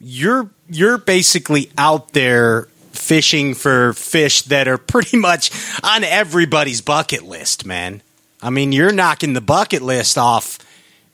you're 0.00 0.50
you're 0.68 0.98
basically 0.98 1.70
out 1.78 2.12
there 2.12 2.68
fishing 2.92 3.54
for 3.54 3.92
fish 3.92 4.42
that 4.42 4.68
are 4.68 4.78
pretty 4.78 5.16
much 5.16 5.50
on 5.82 6.04
everybody's 6.04 6.80
bucket 6.80 7.22
list, 7.22 7.66
man. 7.66 8.02
I 8.42 8.50
mean, 8.50 8.72
you're 8.72 8.92
knocking 8.92 9.32
the 9.32 9.40
bucket 9.40 9.82
list 9.82 10.18
off. 10.18 10.58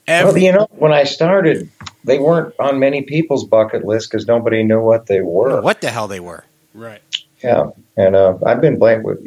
Well, 0.09 0.37
you 0.37 0.53
know, 0.53 0.67
when 0.73 0.93
I 0.93 1.05
started, 1.05 1.71
they 2.05 2.19
weren't 2.19 2.55
on 2.59 2.81
many 2.81 3.03
people's 3.03 3.45
bucket 3.45 3.85
list 3.85 4.11
because 4.11 4.27
nobody 4.27 4.65
knew 4.65 4.81
what 4.81 5.07
they 5.07 5.21
were. 5.21 5.61
what 5.61 5.81
the 5.81 5.91
hell 5.91 6.09
they 6.09 6.21
were? 6.21 6.45
Right. 6.75 7.01
Yeah, 7.43 7.71
and 7.97 8.17
uh, 8.17 8.39
I've 8.45 8.61
been 8.61 8.79
blamed 8.79 9.05
with. 9.05 9.21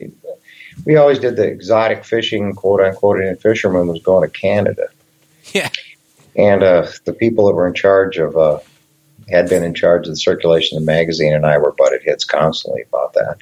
We 0.86 0.98
always 0.98 1.20
did 1.20 1.38
the 1.38 1.48
exotic 1.48 2.04
fishing, 2.04 2.54
quote 2.54 2.82
unquote, 2.82 3.22
and 3.22 3.40
fishermen 3.40 3.88
was 3.88 4.02
going 4.02 4.30
to 4.30 4.38
Canada. 4.38 4.88
Yeah. 5.54 5.70
And 6.36 6.64
uh, 6.64 6.88
the 7.06 7.14
people 7.14 7.48
that 7.48 7.54
were 7.54 7.68
in 7.68 7.74
charge 7.74 8.18
of, 8.18 8.36
uh, 8.36 8.60
had 9.30 9.50
been 9.50 9.64
in 9.64 9.74
charge 9.74 10.08
of 10.08 10.14
the 10.14 10.18
circulation 10.18 10.78
of 10.78 10.84
the 10.84 10.92
magazine, 10.92 11.34
and 11.34 11.46
I 11.46 11.58
were 11.58 11.74
butted 11.78 12.02
heads 12.06 12.24
constantly 12.26 12.84
about 12.84 13.14
that. 13.14 13.38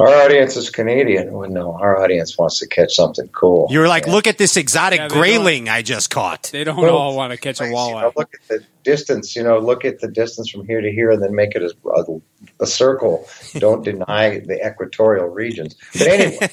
Our 0.00 0.08
audience 0.08 0.56
is 0.56 0.70
Canadian. 0.70 1.32
Well, 1.32 1.48
no, 1.48 1.74
our 1.74 2.02
audience 2.02 2.36
wants 2.38 2.58
to 2.60 2.66
catch 2.66 2.94
something 2.94 3.28
cool. 3.28 3.68
You 3.70 3.78
were 3.80 3.86
like, 3.86 4.04
And- 4.04 4.12
look 4.14 4.26
at 4.26 4.38
this 4.38 4.56
exotic 4.56 4.98
Yeah, 4.98 5.08
grayling 5.08 5.68
I 5.68 5.82
just 5.82 6.10
caught. 6.10 6.44
They 6.52 6.64
don't 6.64 6.76
Well, 6.78 6.96
all 6.96 7.14
want 7.14 7.32
to 7.32 7.36
catch 7.36 7.60
a 7.60 7.66
You 7.66 7.70
know, 7.70 7.76
walleye. 7.76 8.12
look 8.16 8.30
at 8.34 8.48
the 8.48 8.64
distance. 8.82 9.36
You 9.36 9.42
know, 9.44 9.58
look 9.58 9.84
at 9.84 10.00
the 10.00 10.08
distance 10.08 10.50
from 10.50 10.66
here 10.66 10.80
to 10.80 10.90
here, 10.90 11.10
and 11.10 11.22
then 11.22 11.34
make 11.34 11.54
it 11.54 11.62
a, 11.62 11.88
a, 11.90 12.20
a 12.60 12.66
circle. 12.66 13.28
Don't 13.58 13.84
deny 13.90 14.40
the 14.40 14.58
equatorial 14.66 15.28
regions. 15.28 15.76
But 15.92 16.06
anyway, 16.08 16.48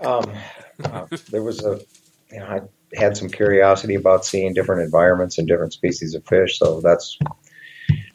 um, 0.00 0.30
uh, 0.84 1.06
there 1.30 1.42
was 1.42 1.64
a. 1.64 1.80
You 2.30 2.40
know, 2.40 2.46
I 2.46 2.60
had 2.96 3.16
some 3.16 3.28
curiosity 3.28 3.94
about 3.94 4.24
seeing 4.24 4.54
different 4.54 4.82
environments 4.82 5.38
and 5.38 5.48
different 5.48 5.72
species 5.72 6.14
of 6.14 6.24
fish. 6.26 6.58
So 6.58 6.80
that's. 6.80 7.18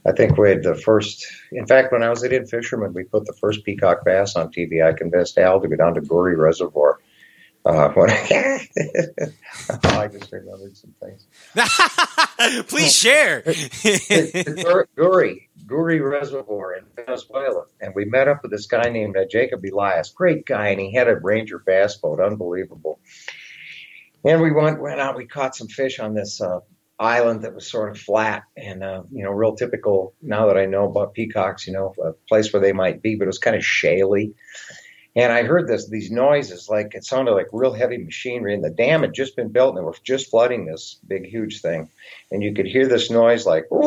I 0.06 0.14
think 0.14 0.38
we 0.38 0.50
had 0.50 0.64
the 0.64 0.76
first. 0.76 1.26
In 1.52 1.68
fact, 1.68 1.92
when 1.92 2.04
I 2.04 2.10
was 2.10 2.24
at 2.24 2.34
In-Fisherman, 2.34 2.94
we 2.94 3.04
put 3.04 3.26
the 3.26 3.34
first 3.34 3.64
peacock 3.64 4.06
bass 4.06 4.36
on 4.36 4.52
TV. 4.52 4.84
I 4.86 4.94
convinced 4.94 5.38
Al 5.38 5.62
to 5.62 5.68
go 5.68 5.76
down 5.76 5.96
to 5.96 6.02
Guri 6.02 6.38
Reservoir. 6.38 7.00
Uh, 7.66 7.90
when 7.94 8.10
I 8.10 10.08
just 10.08 10.32
remembered 10.32 10.78
some 10.78 10.96
things. 11.02 11.28
Please 12.70 12.96
share. 12.96 13.42
Gur- 13.42 14.88
Guri, 14.98 15.50
Guri 15.66 16.02
Reservoir 16.02 16.76
in 16.76 16.86
Venezuela. 16.96 17.66
And 17.82 17.94
we 17.94 18.06
met 18.06 18.30
up 18.30 18.44
with 18.44 18.52
this 18.52 18.66
guy 18.66 18.90
named 18.90 19.18
uh, 19.18 19.26
Jacob 19.30 19.64
Elias. 19.66 20.10
Great 20.10 20.46
guy, 20.46 20.70
and 20.70 20.80
he 20.80 20.94
had 20.94 21.10
a 21.10 21.18
Ranger 21.18 21.60
bass 21.60 21.98
boat. 21.98 22.22
Unbelievable. 22.22 23.00
And 24.26 24.42
we 24.42 24.52
went, 24.52 24.82
went 24.82 25.00
out, 25.00 25.16
we 25.16 25.26
caught 25.26 25.56
some 25.56 25.68
fish 25.68 26.00
on 26.00 26.14
this 26.14 26.42
uh, 26.42 26.60
island 27.00 27.44
that 27.44 27.56
was 27.56 27.70
sort 27.70 27.90
of 27.92 27.98
flat 27.98 28.44
and, 28.58 28.84
uh, 28.84 29.04
you 29.12 29.24
know, 29.24 29.32
real 29.32 29.56
typical 29.56 30.14
now 30.22 30.48
that 30.48 30.58
I 30.58 30.66
know 30.66 30.86
about 30.90 31.14
peacocks, 31.14 31.66
you 31.66 31.74
know, 31.74 31.94
a 32.04 32.12
place 32.28 32.52
where 32.52 32.62
they 32.62 32.74
might 32.74 33.02
be, 33.02 33.16
but 33.16 33.24
it 33.24 33.28
was 33.28 33.40
kind 33.40 33.56
of 33.56 33.64
shaly. 33.64 34.34
And 35.16 35.32
I 35.34 35.44
heard 35.44 35.68
this 35.68 35.90
these 35.90 36.12
noises, 36.12 36.70
like 36.70 36.94
it 36.94 37.04
sounded 37.04 37.32
like 37.32 37.48
real 37.52 37.74
heavy 37.74 37.98
machinery, 37.98 38.54
and 38.54 38.64
the 38.64 38.70
dam 38.70 39.02
had 39.02 39.14
just 39.14 39.36
been 39.36 39.50
built, 39.50 39.70
and 39.70 39.80
they 39.80 39.82
were 39.82 39.96
just 40.04 40.30
flooding 40.30 40.68
this 40.68 41.00
big, 41.08 41.26
huge 41.26 41.62
thing. 41.62 41.90
And 42.32 42.44
you 42.44 42.54
could 42.54 42.68
hear 42.68 42.88
this 42.88 43.10
noise 43.10 43.46
like, 43.46 43.68
the 43.70 43.78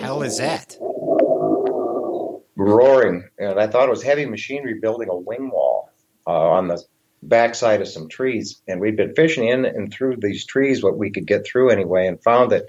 hell 0.00 0.22
is 0.22 0.38
that? 0.38 0.78
roaring, 2.56 3.28
and 3.38 3.60
I 3.60 3.66
thought 3.66 3.86
it 3.86 3.90
was 3.90 4.02
heavy 4.02 4.26
machinery 4.26 4.78
building 4.80 5.08
a 5.10 5.16
wing 5.16 5.50
wall 5.50 5.90
uh, 6.26 6.30
on 6.30 6.68
the 6.68 6.82
backside 7.22 7.80
of 7.80 7.88
some 7.88 8.08
trees. 8.08 8.60
And 8.68 8.80
we'd 8.80 8.96
been 8.96 9.14
fishing 9.14 9.46
in 9.46 9.64
and 9.64 9.92
through 9.92 10.16
these 10.18 10.44
trees, 10.44 10.82
what 10.82 10.98
we 10.98 11.10
could 11.10 11.26
get 11.26 11.46
through 11.46 11.70
anyway, 11.70 12.06
and 12.06 12.22
found 12.22 12.52
that 12.52 12.66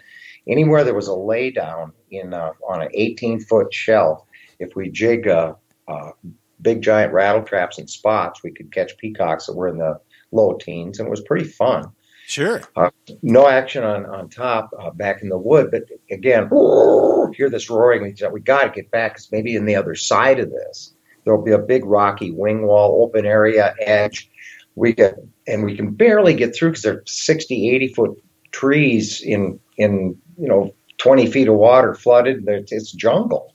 anywhere 0.48 0.84
there 0.84 0.94
was 0.94 1.08
a 1.08 1.12
laydown 1.12 1.92
in 2.12 2.34
uh, 2.34 2.52
on 2.68 2.82
an 2.82 2.90
18 2.94 3.42
foot 3.42 3.74
shell, 3.74 4.28
if 4.60 4.76
we 4.76 4.90
jig 4.90 5.28
uh, 5.28 5.54
uh, 5.88 6.12
big 6.62 6.82
giant 6.82 7.14
rattle 7.14 7.44
traps 7.44 7.78
and 7.78 7.90
spots, 7.90 8.44
we 8.44 8.52
could 8.52 8.72
catch 8.72 8.98
peacocks 8.98 9.46
that 9.46 9.56
were 9.56 9.68
in 9.68 9.78
the 9.78 10.00
low 10.32 10.54
teens, 10.54 11.00
and 11.00 11.08
it 11.08 11.12
was 11.12 11.22
pretty 11.22 11.46
fun. 11.46 11.92
Sure. 12.26 12.62
No 13.22 13.48
action 13.48 13.86
on 13.86 14.06
on 14.06 14.30
top 14.30 14.72
uh, 14.78 14.90
back 14.90 15.22
in 15.22 15.30
the 15.30 15.38
wood, 15.38 15.72
but 15.72 15.84
again, 16.12 16.50
hear 17.34 17.50
this 17.50 17.70
roaring. 17.70 18.02
We, 18.02 18.16
we 18.32 18.42
got 18.42 18.64
to 18.64 18.70
get 18.70 18.92
back 18.92 19.14
because 19.14 19.32
maybe 19.32 19.56
in 19.56 19.66
the 19.66 19.76
other 19.76 19.96
side 19.96 20.40
of 20.40 20.52
this 20.52 20.94
there'll 21.24 21.44
be 21.44 21.52
a 21.52 21.60
big 21.60 21.86
rocky 21.86 22.32
wing 22.32 22.66
wall, 22.66 23.04
open 23.04 23.26
area, 23.26 23.76
edge. 23.80 24.30
We 24.78 24.94
get 24.94 25.16
and 25.48 25.63
we 25.63 25.76
can 25.76 25.92
barely 25.92 26.36
get 26.36 26.56
through 26.56 26.70
because 26.70 26.84
they're 26.84 27.04
60, 27.06 27.72
80 27.72 27.88
foot 27.94 28.24
trees 28.52 29.22
in 29.22 29.60
in 29.78 30.22
you 30.38 30.48
know 30.48 30.74
20 31.00 31.32
feet 31.32 31.48
of 31.48 31.56
water 31.56 31.96
flooded. 31.96 32.48
It's, 32.48 32.72
it's 32.72 32.92
jungle. 32.92 33.54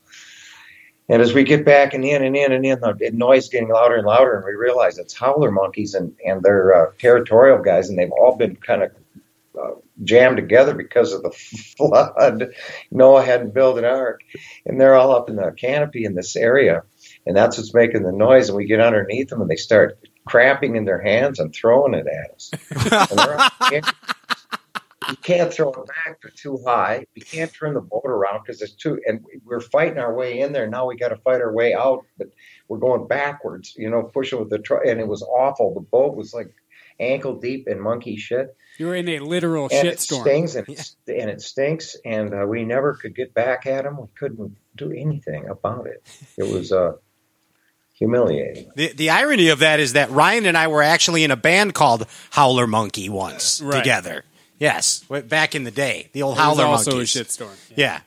And 1.09 1.21
as 1.21 1.33
we 1.33 1.45
get 1.45 1.65
back 1.65 1.95
and 1.95 2.05
in 2.05 2.25
and 2.25 2.37
in 2.37 2.53
and 2.53 2.65
in, 2.65 2.81
the 2.81 3.11
noise 3.13 3.49
getting 3.49 3.69
louder 3.69 3.97
and 3.97 4.07
louder, 4.07 4.35
and 4.35 4.45
we 4.45 4.53
realize 4.53 4.99
it's 4.99 5.15
howler 5.15 5.51
monkeys 5.51 5.95
and, 5.95 6.15
and 6.25 6.43
they're 6.43 6.75
uh, 6.75 6.93
territorial 6.99 7.59
guys, 7.63 7.89
and 7.89 7.99
they've 7.99 8.11
all 8.11 8.37
been 8.37 8.57
kind 8.57 8.85
of 8.85 8.93
uh, 9.61 9.75
jammed 10.03 10.37
together 10.37 10.75
because 10.75 11.13
of 11.13 11.23
the 11.23 11.31
flood. 11.77 12.55
Noah 12.91 13.25
hadn't 13.25 13.55
built 13.55 13.79
an 13.79 13.85
ark, 13.85 14.23
and 14.65 14.81
they're 14.81 14.95
all 14.95 15.15
up 15.15 15.29
in 15.29 15.37
the 15.37 15.53
canopy 15.53 16.05
in 16.05 16.15
this 16.15 16.35
area, 16.37 16.83
and 17.27 17.37
that's 17.37 17.59
what's 17.59 17.75
making 17.75 18.05
the 18.05 18.13
noise. 18.13 18.49
And 18.49 18.57
we 18.57 18.65
get 18.65 18.81
underneath 18.81 19.29
them, 19.29 19.43
and 19.43 19.51
they 19.51 19.57
start 19.57 19.99
cramping 20.27 20.77
in 20.77 20.85
their 20.85 21.01
hands 21.01 21.39
and 21.39 21.55
throwing 21.55 21.95
it 21.95 22.07
at 22.07 22.31
us. 22.33 22.51
you 25.09 25.17
can't 25.23 25.53
throw 25.53 25.71
it 25.71 25.87
back; 25.87 26.21
they're 26.23 26.33
too 26.37 26.59
high. 26.65 27.07
We 27.15 27.23
can't 27.23 27.53
turn 27.53 27.75
the 27.75 27.81
boat 27.81 28.05
around 28.05 28.43
because 28.45 28.63
it's 28.63 28.73
too. 28.73 29.01
And 29.07 29.25
we're 29.45 29.61
fighting 29.61 29.99
our 29.99 30.15
way 30.15 30.41
in 30.41 30.53
there. 30.53 30.69
Now 30.69 30.87
we 30.87 30.97
got 30.97 31.09
to 31.09 31.17
fight 31.17 31.41
our 31.41 31.53
way 31.53 31.75
out, 31.75 32.05
but 32.19 32.29
we're 32.69 32.79
going 32.79 33.09
backwards. 33.09 33.75
You 33.77 33.91
know, 33.91 34.03
pushing 34.03 34.39
with 34.39 34.51
the 34.51 34.59
truck, 34.59 34.83
and 34.87 35.01
it 35.01 35.09
was 35.09 35.23
awful. 35.23 35.75
The 35.75 35.81
boat 35.81 36.17
was 36.17 36.33
like 36.33 36.53
ankle 37.01 37.35
deep 37.35 37.69
in 37.69 37.81
monkey 37.81 38.17
shit. 38.17 38.57
You 38.79 38.87
were 38.87 38.95
in 38.95 39.09
a 39.09 39.19
literal 39.19 39.65
and 39.65 39.73
shit 39.73 39.87
it 39.87 40.01
storm. 40.01 40.23
Stings 40.23 40.57
and, 40.57 40.69
it, 40.69 40.95
and 41.07 41.31
it 41.31 41.43
stinks, 41.43 41.97
and 42.05 42.35
uh, 42.35 42.47
we 42.47 42.65
never 42.65 42.95
could 42.95 43.15
get 43.15 43.35
back 43.35 43.67
at 43.67 43.85
him. 43.85 44.01
We 44.01 44.07
couldn't 44.19 44.57
do 44.77 44.93
anything 44.93 45.49
about 45.49 45.87
it. 45.87 46.03
It 46.39 46.45
was 46.45 46.73
uh, 46.73 46.93
humiliating. 48.03 48.71
The, 48.75 48.93
the 48.93 49.11
irony 49.11 49.49
of 49.49 49.61
that 49.61 49.81
is 49.81 49.93
that 49.95 50.11
Ryan 50.11 50.47
and 50.47 50.57
I 50.59 50.67
were 50.69 50.83
actually 50.83 51.25
in 51.25 51.31
a 51.31 51.37
band 51.37 51.75
called 51.75 52.07
Howler 52.31 52.67
Monkey 52.67 53.09
once 53.09 53.61
Right. 53.62 53.79
together. 53.79 54.25
Yes, 54.59 55.05
back 55.09 55.55
in 55.55 55.65
the 55.65 55.71
day, 55.71 56.09
the 56.12 56.23
old 56.23 56.37
It 56.37 56.38
was 56.41 56.45
Howler 56.45 56.65
also 56.67 56.91
Monkeys. 56.93 57.17
a 57.17 57.25
shitstorm. 57.25 57.57
Yeah, 57.77 58.01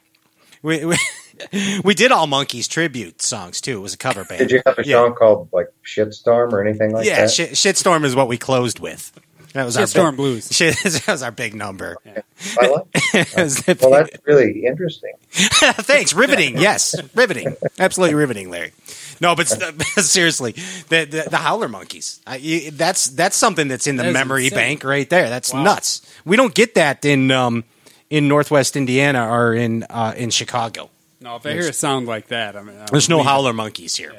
we, 0.61 0.85
we 0.85 0.97
we 1.83 1.93
did 1.93 2.11
all 2.13 2.27
Monkeys 2.27 2.67
tribute 2.67 3.21
songs 3.21 3.59
too. 3.59 3.77
It 3.77 3.81
was 3.81 3.93
a 3.93 3.97
cover 3.97 4.23
band. 4.23 4.39
Did 4.39 4.51
you 4.51 4.61
have 4.65 4.79
a 4.79 4.85
Yeah. 4.85 4.95
song 5.03 5.15
called 5.15 5.49
like 5.51 5.67
Shitstorm 5.85 6.53
or 6.53 6.65
anything 6.65 6.91
like 6.93 7.05
yeah, 7.05 7.21
that? 7.21 7.31
shit, 7.31 7.51
Shitstorm 7.51 8.05
is 8.05 8.15
what 8.15 8.27
we 8.29 8.37
closed 8.37 8.79
with. 8.79 9.11
That 9.51 9.65
was 9.65 9.75
our 9.77 9.83
Shitstorm 9.85 10.11
big, 10.11 10.17
Blues. 10.17 10.49
Shit, 10.51 10.75
that 10.83 11.07
was 11.07 11.23
our 11.23 11.31
big 11.31 11.55
number. 11.55 11.95
I 12.59 12.67
like 12.67 12.85
It 13.13 13.77
well, 13.81 13.91
that's 13.91 14.17
really 14.25 14.65
interesting. 14.65 15.13
Thanks, 15.31 16.13
riveting. 16.13 16.57
Yes, 16.57 16.93
riveting. 17.13 17.55
Absolutely 17.79 18.15
riveting, 18.15 18.49
Larry. 18.49 18.71
No, 19.21 19.35
but 19.35 19.47
seriously, 19.97 20.51
the, 20.89 21.05
the 21.05 21.27
the 21.31 21.37
Howler 21.37 21.67
monkeys. 21.67 22.19
I, 22.27 22.69
that's 22.73 23.07
that's 23.07 23.35
something 23.37 23.67
that's 23.67 23.87
in 23.87 23.95
the 23.95 24.03
That 24.03 24.13
memory 24.13 24.45
insane. 24.45 24.57
bank 24.57 24.83
right 24.83 25.09
there. 25.09 25.29
That's 25.29 25.53
Wow. 25.53 25.63
nuts. 25.63 26.01
We 26.25 26.35
don't 26.35 26.53
get 26.53 26.75
that 26.75 27.05
in 27.05 27.31
um 27.31 27.63
in 28.09 28.27
Northwest 28.27 28.75
Indiana 28.75 29.27
or 29.31 29.53
in 29.53 29.83
uh, 29.89 30.13
in 30.17 30.29
Chicago. 30.31 30.89
No, 31.21 31.37
if 31.37 31.45
I 31.45 31.53
hear 31.53 31.69
a 31.69 31.73
sound 31.73 32.07
like 32.07 32.27
that, 32.27 32.55
I 32.55 32.61
mean, 32.61 32.77
I'll 32.77 32.85
There's 32.91 33.09
no 33.09 33.17
leave 33.17 33.25
it. 33.25 33.29
Howler 33.29 33.53
Monkeys 33.53 33.95
here. 33.95 34.13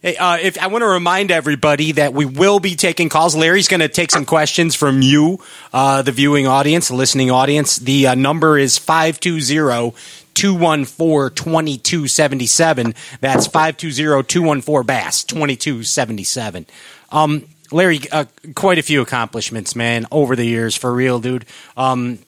Hey, 0.00 0.14
uh, 0.16 0.36
if 0.36 0.56
I 0.62 0.68
want 0.68 0.82
to 0.82 0.86
remind 0.86 1.32
everybody 1.32 1.90
that 1.92 2.14
we 2.14 2.24
will 2.24 2.60
be 2.60 2.76
taking 2.76 3.08
calls. 3.08 3.34
Larry's 3.34 3.66
going 3.66 3.80
to 3.80 3.88
take 3.88 4.12
some 4.12 4.24
questions 4.24 4.76
from 4.76 5.02
you, 5.02 5.40
uh, 5.72 6.02
the 6.02 6.12
viewing 6.12 6.46
audience, 6.46 6.86
the 6.86 6.94
listening 6.94 7.32
audience. 7.32 7.78
The 7.78 8.06
uh, 8.06 8.14
number 8.14 8.56
is 8.58 8.78
520 8.78 9.92
214 10.38 11.34
2277. 11.34 12.94
That's 13.20 13.48
520 13.48 14.22
214 14.22 14.86
BASS 14.86 15.24
2277. 15.24 16.66
Um, 17.10 17.44
Larry, 17.72 18.00
uh, 18.12 18.26
quite 18.54 18.78
a 18.78 18.82
few 18.82 19.02
accomplishments, 19.02 19.74
man, 19.74 20.06
over 20.12 20.36
the 20.36 20.44
years, 20.44 20.76
for 20.76 20.94
real, 20.94 21.18
dude. 21.18 21.44
Um, 21.76 22.20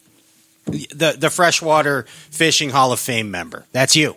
the 0.67 1.15
the 1.17 1.31
freshwater 1.31 2.03
fishing 2.31 2.71
Hall 2.71 2.93
of 2.93 2.99
Fame 2.99 3.31
member. 3.31 3.65
That's 3.71 3.95
you. 3.95 4.17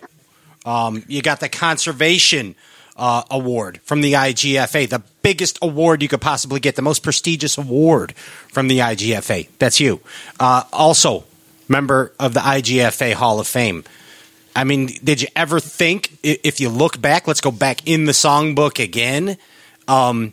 Um, 0.66 1.04
you 1.06 1.22
got 1.22 1.38
the 1.38 1.48
conservation 1.48 2.56
uh, 2.96 3.22
award 3.30 3.80
from 3.84 4.00
the 4.00 4.14
IGFA, 4.14 4.88
the 4.88 5.02
biggest 5.22 5.56
award 5.62 6.02
you 6.02 6.08
could 6.08 6.20
possibly 6.20 6.58
get, 6.58 6.74
the 6.74 6.82
most 6.82 7.04
prestigious 7.04 7.58
award 7.58 8.12
from 8.16 8.66
the 8.66 8.80
IGFA. 8.80 9.48
That's 9.60 9.78
you. 9.78 10.00
Uh, 10.40 10.64
also, 10.72 11.24
member 11.68 12.12
of 12.18 12.34
the 12.34 12.40
IGFA 12.40 13.14
Hall 13.14 13.40
of 13.40 13.46
Fame. 13.46 13.84
I 14.56 14.64
mean, 14.64 14.86
did 15.02 15.20
you 15.20 15.28
ever 15.34 15.58
think, 15.60 16.16
if 16.22 16.60
you 16.60 16.68
look 16.68 17.00
back, 17.00 17.26
let's 17.26 17.40
go 17.40 17.50
back 17.50 17.86
in 17.88 18.04
the 18.04 18.12
songbook 18.12 18.82
again, 18.82 19.36
um, 19.88 20.32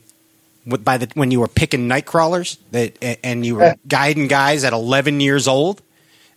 by 0.66 0.98
the 0.98 1.10
when 1.16 1.32
you 1.32 1.40
were 1.40 1.48
picking 1.48 1.88
night 1.88 2.06
crawlers 2.06 2.60
that 2.72 2.96
and 3.24 3.44
you 3.44 3.56
were 3.56 3.76
guiding 3.88 4.28
guys 4.28 4.64
at 4.64 4.74
11 4.74 5.20
years 5.20 5.48
old 5.48 5.82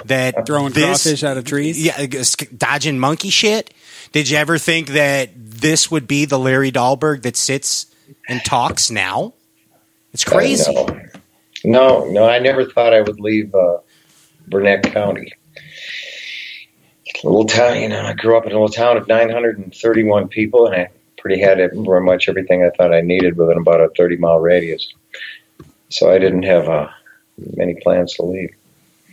that 0.06 0.46
Throwing 0.46 0.72
this- 0.72 1.02
crawfish 1.02 1.22
out 1.24 1.36
of 1.36 1.44
trees? 1.44 1.82
yeah, 1.84 1.94
uh, 1.98 2.44
dodging 2.56 2.98
monkey 2.98 3.28
shit. 3.30 3.72
Did 4.12 4.30
you 4.30 4.38
ever 4.38 4.56
think 4.58 4.88
that 4.90 5.30
this 5.36 5.90
would 5.90 6.06
be 6.08 6.24
the 6.24 6.38
Larry 6.38 6.72
Dahlberg 6.72 7.22
that 7.22 7.36
sits 7.36 7.86
and 8.28 8.42
talks 8.44 8.90
now? 8.90 9.34
It's 10.14 10.24
crazy. 10.24 10.72
No, 10.72 10.86
no, 11.64 12.08
no, 12.10 12.24
I 12.26 12.38
never 12.38 12.64
thought 12.64 12.94
I 12.94 13.00
would 13.02 13.20
leave 13.20 13.54
uh, 13.54 13.78
Burnett 14.46 14.84
County. 14.84 15.32
Little 17.22 17.46
town, 17.46 17.80
you 17.80 17.88
know. 17.88 18.02
I 18.02 18.12
grew 18.12 18.36
up 18.36 18.44
in 18.44 18.52
a 18.52 18.54
little 18.54 18.68
town 18.68 18.96
of 18.96 19.08
931 19.08 20.28
people, 20.28 20.66
and 20.66 20.74
I 20.74 20.88
pretty 21.16 21.40
had 21.40 21.58
it 21.58 21.72
pretty 21.72 22.04
much 22.04 22.28
everything 22.28 22.62
I 22.62 22.70
thought 22.70 22.92
I 22.92 23.00
needed 23.00 23.36
within 23.36 23.58
about 23.58 23.80
a 23.80 23.88
30 23.96 24.16
mile 24.16 24.38
radius. 24.38 24.92
So 25.88 26.10
I 26.10 26.18
didn't 26.18 26.42
have 26.42 26.68
uh, 26.68 26.88
many 27.56 27.76
plans 27.82 28.14
to 28.14 28.24
leave. 28.24 28.54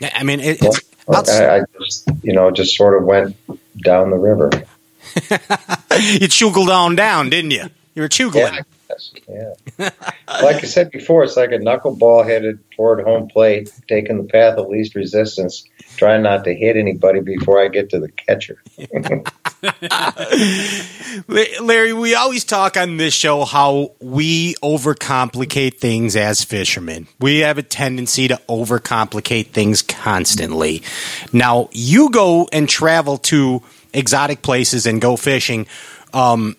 I 0.02 0.24
mean, 0.24 0.40
it, 0.40 0.62
it's 0.62 0.82
Well, 1.08 1.24
I, 1.30 1.60
I 1.60 1.62
just, 1.80 2.10
you 2.24 2.34
know, 2.34 2.52
just 2.52 2.76
sort 2.76 2.98
of 2.98 3.06
went 3.06 3.38
down 3.82 4.10
the 4.10 4.18
river. 4.18 4.50
you 6.20 6.28
chugled 6.28 6.70
on 6.70 6.96
down, 6.96 7.30
didn't 7.30 7.52
you? 7.52 7.66
You 7.96 8.02
were 8.02 8.10
chugling. 8.10 8.54
Yeah, 8.56 8.62
Yes, 8.92 9.12
yeah. 9.30 9.90
like 10.28 10.58
I 10.58 10.68
said 10.68 10.92
before, 10.92 11.24
it's 11.24 11.38
like 11.38 11.52
a 11.52 11.58
knuckleball 11.58 12.26
headed 12.26 12.60
toward 12.72 13.04
home 13.04 13.28
plate, 13.28 13.72
taking 13.88 14.18
the 14.18 14.24
path 14.24 14.58
of 14.58 14.68
least 14.68 14.96
resistance, 14.96 15.64
trying 15.98 16.24
not 16.24 16.44
to 16.46 16.54
hit 16.54 16.76
anybody 16.76 17.22
before 17.22 17.64
I 17.64 17.68
get 17.68 17.90
to 17.92 18.00
the 18.00 18.10
catcher. 18.10 18.62
Larry, 21.62 21.94
we 21.94 22.16
always 22.16 22.44
talk 22.44 22.76
on 22.78 22.98
this 22.98 23.14
show 23.14 23.46
how 23.46 23.94
we 24.00 24.56
overcomplicate 24.56 25.78
things 25.78 26.16
as 26.16 26.44
fishermen. 26.44 27.08
We 27.20 27.40
have 27.40 27.58
a 27.58 27.64
tendency 27.64 28.28
to 28.28 28.42
overcomplicate 28.50 29.48
things 29.48 29.82
constantly. 29.82 30.84
Now, 31.32 31.70
you 31.72 32.10
go 32.10 32.50
and 32.52 32.68
travel 32.68 33.18
to 33.20 33.62
exotic 33.94 34.42
places 34.42 34.86
and 34.86 35.02
go 35.02 35.16
fishing. 35.16 35.68
Um, 36.14 36.58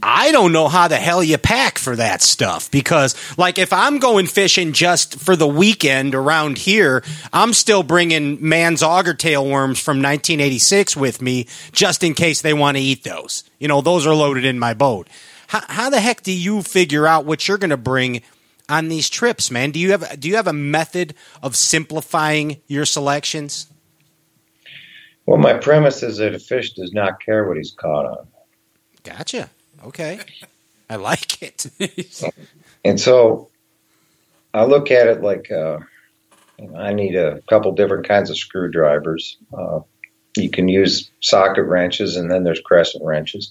I 0.00 0.30
don't 0.30 0.52
know 0.52 0.68
how 0.68 0.86
the 0.86 0.96
hell 0.96 1.24
you 1.24 1.38
pack 1.38 1.78
for 1.78 1.96
that 1.96 2.22
stuff 2.22 2.70
because, 2.70 3.16
like, 3.36 3.58
if 3.58 3.72
I'm 3.72 3.98
going 3.98 4.26
fishing 4.26 4.72
just 4.72 5.18
for 5.18 5.34
the 5.34 5.48
weekend 5.48 6.14
around 6.14 6.58
here, 6.58 7.02
I'm 7.32 7.52
still 7.52 7.82
bringing 7.82 8.46
Mann's 8.46 8.82
Auger 8.82 9.14
Tail 9.14 9.44
worms 9.44 9.80
from 9.80 9.96
1986 9.96 10.96
with 10.96 11.20
me 11.20 11.48
just 11.72 12.04
in 12.04 12.14
case 12.14 12.42
they 12.42 12.54
want 12.54 12.76
to 12.76 12.82
eat 12.82 13.02
those. 13.02 13.44
You 13.58 13.68
know, 13.68 13.80
those 13.80 14.06
are 14.06 14.14
loaded 14.14 14.44
in 14.44 14.58
my 14.58 14.74
boat. 14.74 15.08
How, 15.48 15.62
how 15.68 15.90
the 15.90 16.00
heck 16.00 16.22
do 16.22 16.32
you 16.32 16.62
figure 16.62 17.06
out 17.06 17.24
what 17.24 17.48
you're 17.48 17.58
going 17.58 17.70
to 17.70 17.76
bring 17.76 18.22
on 18.68 18.88
these 18.88 19.10
trips, 19.10 19.50
man? 19.50 19.70
Do 19.70 19.80
you 19.80 19.90
have 19.90 20.18
do 20.20 20.28
you 20.28 20.36
have 20.36 20.46
a 20.46 20.52
method 20.52 21.14
of 21.42 21.56
simplifying 21.56 22.60
your 22.68 22.86
selections? 22.86 23.66
Well, 25.26 25.38
my 25.38 25.54
premise 25.54 26.02
is 26.02 26.18
that 26.18 26.34
a 26.34 26.38
fish 26.38 26.72
does 26.72 26.92
not 26.92 27.20
care 27.20 27.46
what 27.46 27.56
he's 27.56 27.72
caught 27.72 28.06
on. 28.06 28.26
Gotcha. 29.04 29.50
Okay, 29.84 30.20
I 30.88 30.96
like 30.96 31.42
it. 31.42 31.66
And 32.84 33.00
so 33.00 33.48
I 34.52 34.64
look 34.64 34.90
at 34.90 35.06
it 35.06 35.22
like 35.22 35.50
uh, 35.50 35.78
I 36.76 36.92
need 36.92 37.14
a 37.14 37.40
couple 37.48 37.72
different 37.72 38.08
kinds 38.08 38.30
of 38.30 38.36
screwdrivers. 38.36 39.36
Uh, 39.56 39.80
you 40.36 40.50
can 40.50 40.68
use 40.68 41.10
socket 41.20 41.66
wrenches, 41.66 42.16
and 42.16 42.30
then 42.30 42.44
there's 42.44 42.60
crescent 42.60 43.04
wrenches. 43.04 43.50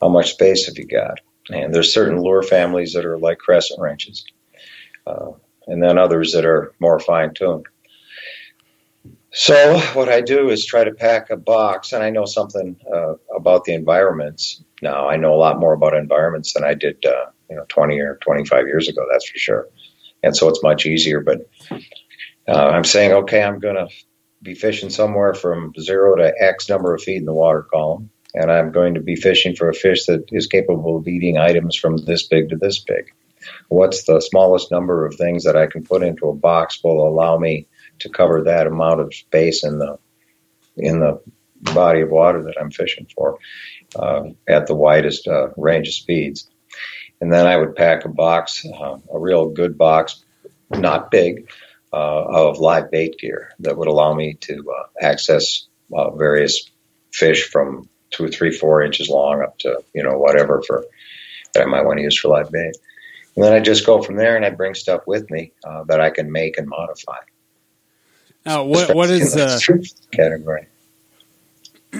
How 0.00 0.08
much 0.08 0.32
space 0.32 0.66
have 0.66 0.76
you 0.76 0.86
got? 0.86 1.20
And 1.48 1.74
there's 1.74 1.94
certain 1.94 2.20
lure 2.20 2.42
families 2.42 2.92
that 2.92 3.06
are 3.06 3.18
like 3.18 3.38
crescent 3.38 3.80
wrenches, 3.80 4.24
uh, 5.06 5.30
and 5.66 5.82
then 5.82 5.96
others 5.96 6.32
that 6.32 6.44
are 6.44 6.74
more 6.78 6.98
fine 6.98 7.34
tuned. 7.34 7.66
So 9.30 9.78
what 9.94 10.08
I 10.08 10.22
do 10.22 10.48
is 10.48 10.64
try 10.64 10.84
to 10.84 10.92
pack 10.92 11.30
a 11.30 11.36
box, 11.36 11.92
and 11.92 12.02
I 12.02 12.10
know 12.10 12.24
something 12.24 12.76
uh, 12.92 13.14
about 13.34 13.64
the 13.64 13.74
environments 13.74 14.62
now. 14.82 15.08
I 15.08 15.16
know 15.16 15.34
a 15.34 15.36
lot 15.36 15.60
more 15.60 15.72
about 15.72 15.94
environments 15.94 16.52
than 16.52 16.64
I 16.64 16.74
did, 16.74 17.04
uh, 17.04 17.26
you 17.50 17.56
know, 17.56 17.64
20 17.68 17.98
or 18.00 18.18
25 18.22 18.66
years 18.66 18.88
ago. 18.88 19.06
That's 19.10 19.28
for 19.28 19.38
sure. 19.38 19.68
And 20.22 20.36
so 20.36 20.48
it's 20.48 20.62
much 20.62 20.86
easier. 20.86 21.20
But 21.20 21.48
uh, 22.48 22.52
I'm 22.52 22.84
saying, 22.84 23.12
okay, 23.12 23.42
I'm 23.42 23.58
going 23.58 23.76
to 23.76 23.88
be 24.42 24.54
fishing 24.54 24.90
somewhere 24.90 25.34
from 25.34 25.72
zero 25.80 26.16
to 26.16 26.32
X 26.38 26.68
number 26.68 26.94
of 26.94 27.02
feet 27.02 27.16
in 27.16 27.24
the 27.24 27.32
water 27.32 27.62
column, 27.62 28.10
and 28.34 28.50
I'm 28.50 28.72
going 28.72 28.94
to 28.94 29.00
be 29.00 29.16
fishing 29.16 29.56
for 29.56 29.68
a 29.68 29.74
fish 29.74 30.06
that 30.06 30.26
is 30.30 30.46
capable 30.46 30.98
of 30.98 31.08
eating 31.08 31.38
items 31.38 31.76
from 31.76 31.96
this 31.96 32.26
big 32.26 32.50
to 32.50 32.56
this 32.56 32.78
big. 32.78 33.12
What's 33.68 34.04
the 34.04 34.20
smallest 34.20 34.70
number 34.70 35.06
of 35.06 35.14
things 35.14 35.44
that 35.44 35.56
I 35.56 35.66
can 35.66 35.84
put 35.84 36.02
into 36.02 36.28
a 36.28 36.34
box 36.34 36.82
will 36.82 37.06
allow 37.06 37.38
me 37.38 37.66
to 38.00 38.08
cover 38.08 38.44
that 38.44 38.66
amount 38.66 39.00
of 39.00 39.14
space 39.14 39.64
in 39.64 39.78
the 39.78 39.98
in 40.76 41.00
the 41.00 41.20
body 41.72 42.02
of 42.02 42.10
water 42.10 42.42
that 42.44 42.60
I'm 42.60 42.70
fishing 42.70 43.06
for 43.14 43.38
uh, 43.98 44.30
at 44.48 44.66
the 44.66 44.74
widest 44.74 45.26
uh, 45.26 45.48
range 45.56 45.88
of 45.88 45.94
speeds. 45.94 46.48
And 47.20 47.32
then 47.32 47.46
I 47.46 47.56
would 47.56 47.76
pack 47.76 48.04
a 48.04 48.08
box, 48.08 48.64
uh, 48.66 48.98
a 49.12 49.18
real 49.18 49.48
good 49.48 49.78
box, 49.78 50.22
not 50.70 51.10
big, 51.10 51.48
uh, 51.92 52.24
of 52.24 52.58
live 52.58 52.90
bait 52.90 53.18
gear 53.18 53.52
that 53.60 53.76
would 53.76 53.88
allow 53.88 54.12
me 54.12 54.34
to 54.34 54.64
uh, 54.70 54.84
access 55.00 55.66
uh, 55.92 56.10
various 56.10 56.70
fish 57.12 57.48
from 57.48 57.88
two, 58.10 58.28
three, 58.28 58.50
four 58.50 58.82
inches 58.82 59.08
long 59.08 59.42
up 59.42 59.58
to 59.58 59.82
you 59.94 60.02
know 60.02 60.18
whatever 60.18 60.62
for 60.66 60.84
that 61.54 61.62
I 61.62 61.66
might 61.66 61.84
want 61.84 61.98
to 61.98 62.02
use 62.02 62.18
for 62.18 62.28
live 62.28 62.50
bait. 62.50 62.76
And 63.34 63.44
then 63.44 63.52
I 63.52 63.60
just 63.60 63.86
go 63.86 64.02
from 64.02 64.16
there, 64.16 64.36
and 64.36 64.44
I 64.44 64.50
bring 64.50 64.74
stuff 64.74 65.02
with 65.06 65.30
me 65.30 65.52
uh, 65.64 65.84
that 65.84 66.00
I 66.00 66.10
can 66.10 66.32
make 66.32 66.58
and 66.58 66.66
modify. 66.68 67.18
Now, 68.44 68.64
what 68.64 68.94
what 68.94 69.10
is 69.10 69.34
the 69.34 69.44
uh, 69.46 69.78
category? 70.12 70.68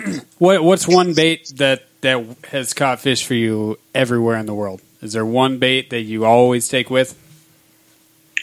what 0.39 0.63
what's 0.65 0.87
one 0.89 1.15
bait 1.15 1.53
that 1.57 1.85
that 2.01 2.25
has 2.51 2.75
caught 2.75 3.01
fish 3.01 3.25
for 3.25 3.35
you 3.35 3.79
everywhere 3.95 4.37
in 4.37 4.47
the 4.47 4.55
world? 4.55 4.81
Is 5.03 5.13
there 5.13 5.27
one 5.27 5.59
bait 5.59 5.91
that 5.91 6.01
you 6.03 6.25
always 6.25 6.69
take 6.69 6.91
with? 6.91 7.23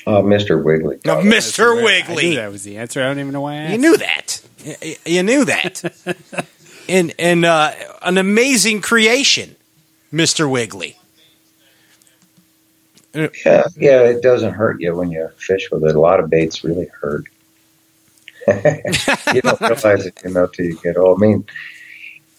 Uh, 0.06 0.22
Mr. 0.22 0.62
Wiggly. 0.62 1.00
Now, 1.06 1.20
I 1.20 1.24
Mr. 1.24 1.76
knew 1.78 1.84
Wiggly. 1.86 2.36
that 2.36 2.52
was 2.52 2.64
the 2.64 2.78
answer. 2.78 3.02
I 3.02 3.06
don't 3.06 3.20
even 3.20 3.32
know 3.32 3.42
why 3.42 3.54
I 3.54 3.56
asked. 3.58 3.72
You 3.72 3.78
knew 3.80 3.98
that. 3.98 4.42
You 5.06 5.24
knew 5.24 5.46
that. 5.46 6.18
and 6.90 7.14
and 7.18 7.46
uh, 7.46 7.72
an 8.02 8.18
amazing 8.18 8.82
creation, 8.82 9.56
Mr. 10.12 10.50
Wiggly. 10.50 10.98
Yeah, 13.14 13.64
yeah, 13.78 14.02
it 14.02 14.24
doesn't 14.24 14.54
hurt 14.54 14.82
you 14.82 14.96
when 14.96 15.12
you 15.12 15.30
fish 15.38 15.70
with 15.72 15.84
it. 15.84 15.96
A 15.96 16.00
lot 16.00 16.20
of 16.20 16.30
baits 16.30 16.64
really 16.64 16.88
hurt. 17.00 17.26
You 19.34 19.42
don't 19.42 19.62
realize 19.62 20.06
it, 20.06 20.20
you 20.24 20.32
know, 20.32 20.48
till 20.48 20.66
you 20.66 20.80
get 20.82 20.98
old. 20.98 21.22
I 21.22 21.26
mean, 21.26 21.46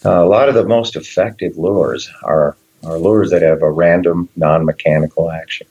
uh, 0.04 0.24
a 0.24 0.26
lot 0.26 0.48
of 0.48 0.54
the 0.54 0.64
most 0.64 0.96
effective 0.96 1.56
lures 1.56 2.10
are 2.22 2.56
are 2.84 2.98
lures 2.98 3.30
that 3.30 3.40
have 3.40 3.62
a 3.62 3.70
random, 3.70 4.28
non-mechanical 4.36 5.30
action, 5.30 5.66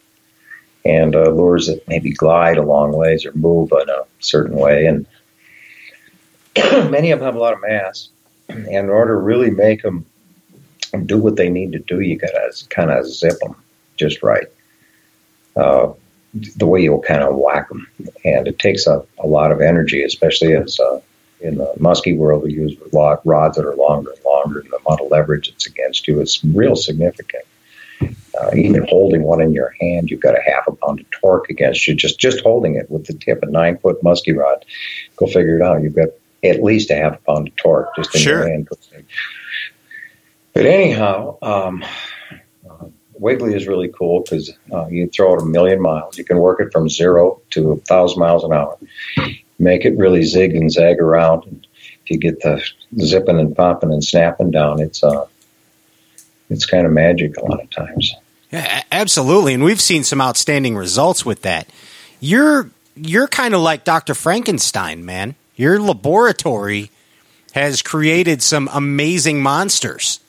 and 0.84 1.16
uh, 1.16 1.30
lures 1.30 1.68
that 1.68 1.88
maybe 1.88 2.12
glide 2.12 2.58
a 2.58 2.64
long 2.64 2.92
ways 2.92 3.26
or 3.26 3.32
move 3.34 3.72
in 3.72 3.90
a 3.90 4.04
certain 4.20 4.58
way. 4.58 4.88
And 4.88 5.06
many 6.92 7.12
of 7.12 7.20
them 7.20 7.28
have 7.28 7.36
a 7.36 7.40
lot 7.40 7.54
of 7.54 7.62
mass, 7.62 8.10
and 8.50 8.68
in 8.68 8.90
order 8.90 9.14
to 9.14 9.20
really 9.20 9.52
make 9.52 9.84
them 9.84 10.06
do 11.06 11.18
what 11.18 11.36
they 11.36 11.50
need 11.50 11.72
to 11.74 11.80
do, 11.80 12.00
you 12.00 12.18
got 12.18 12.30
to 12.30 12.68
kind 12.70 12.90
of 12.90 13.06
zip 13.06 13.38
them 13.40 13.56
just 13.96 14.24
right 14.24 14.48
uh, 15.56 15.92
the 16.34 16.66
way 16.66 16.82
you'll 16.82 17.02
kind 17.02 17.22
of 17.24 17.36
whack 17.36 17.70
them. 17.70 17.88
And 18.26 18.48
it 18.48 18.60
takes 18.60 18.88
a, 18.88 19.06
a 19.20 19.28
lot 19.28 19.52
of 19.52 19.62
energy, 19.62 20.04
especially 20.04 20.56
as 20.56 20.80
uh, 20.80 21.00
in 21.42 21.58
the 21.58 21.72
musky 21.80 22.14
world, 22.14 22.44
we 22.44 22.54
use 22.54 22.76
rods 22.92 23.58
that 23.58 23.66
are 23.66 23.76
longer 23.76 24.12
and 24.12 24.26
longer, 24.26 24.60
and 24.60 24.72
the 24.72 24.78
amount 24.86 25.02
of 25.02 25.12
leverage 25.12 25.50
that's 25.50 25.68
against 25.68 26.08
you 26.08 26.22
is 26.22 26.44
real 26.44 26.76
significant. 26.76 27.44
Uh, 28.02 28.50
even 28.56 28.86
holding 28.90 29.24
one 29.24 29.42
in 29.42 29.54
your 29.54 29.76
hand, 29.80 30.10
you've 30.10 30.20
got 30.20 30.36
a 30.36 30.42
half 30.42 30.68
a 30.68 30.72
pound 30.72 31.00
of 31.00 31.10
torque 31.12 31.50
against 31.50 31.88
you. 31.88 31.94
Just 31.94 32.20
just 32.20 32.42
holding 32.42 32.76
it 32.76 32.90
with 32.90 33.06
the 33.06 33.14
tip, 33.14 33.44
of 33.44 33.50
a 33.50 33.52
nine 33.52 33.78
foot 33.78 34.02
musky 34.04 34.34
rod, 34.34 34.66
go 35.16 35.28
figure 35.28 35.58
it 35.58 35.62
out. 35.62 35.84
You've 35.84 35.96
got 35.96 36.10
at 36.44 36.64
least 36.64 36.90
a 36.92 36.96
half 36.96 37.16
a 37.16 37.22
pound 37.24 37.48
of 37.50 37.56
torque 37.56 37.96
just 37.96 38.14
in 38.16 38.22
Sure. 38.22 38.40
your 38.40 38.50
hand. 38.50 38.68
But 40.54 40.66
anyhow, 40.66 41.38
um, 41.42 41.84
Wiggly 43.20 43.54
is 43.56 43.68
really 43.68 43.90
cool 43.90 44.22
because 44.22 44.52
uh, 44.72 44.88
you 44.88 45.08
throw 45.08 45.36
it 45.36 45.42
a 45.42 45.46
million 45.46 45.82
miles. 45.82 46.18
You 46.18 46.24
can 46.26 46.38
work 46.38 46.60
it 46.60 46.72
from 46.72 46.90
zero 46.90 47.42
to 47.52 47.72
a 47.74 47.78
thousand 47.78 48.20
miles 48.20 48.44
an 48.44 48.54
hour. 48.54 48.78
Make 49.60 49.86
it 49.86 49.98
really 49.98 50.24
zig 50.24 50.56
and 50.56 50.72
zag 50.72 51.00
around. 51.00 51.46
And 51.46 51.68
if 52.04 52.12
you 52.12 52.18
get 52.18 52.42
the 52.42 52.64
zipping 53.00 53.40
and 53.40 53.56
popping 53.56 53.92
and 53.92 54.04
snapping 54.04 54.52
down, 54.52 54.82
it's 54.82 55.04
uh, 55.04 55.26
it's 56.50 56.66
kind 56.66 56.86
of 56.86 56.92
magic 56.94 57.38
a 57.38 57.46
lot 57.46 57.62
of 57.62 57.70
times. 57.70 58.14
Yeah, 58.52 58.84
absolutely. 58.92 59.54
And 59.54 59.64
we've 59.64 59.82
seen 59.82 60.04
some 60.04 60.22
outstanding 60.22 60.76
results 60.76 61.26
with 61.26 61.42
that. 61.44 61.70
You're 62.20 62.70
you're 62.96 63.28
kind 63.28 63.54
of 63.56 63.62
like 63.62 63.84
Dr. 63.84 64.14
Frankenstein, 64.14 65.06
man. 65.06 65.36
Your 65.56 65.80
laboratory 65.80 66.92
has 67.54 67.82
created 67.82 68.42
some 68.42 68.70
amazing 68.74 69.42
monsters. 69.42 70.20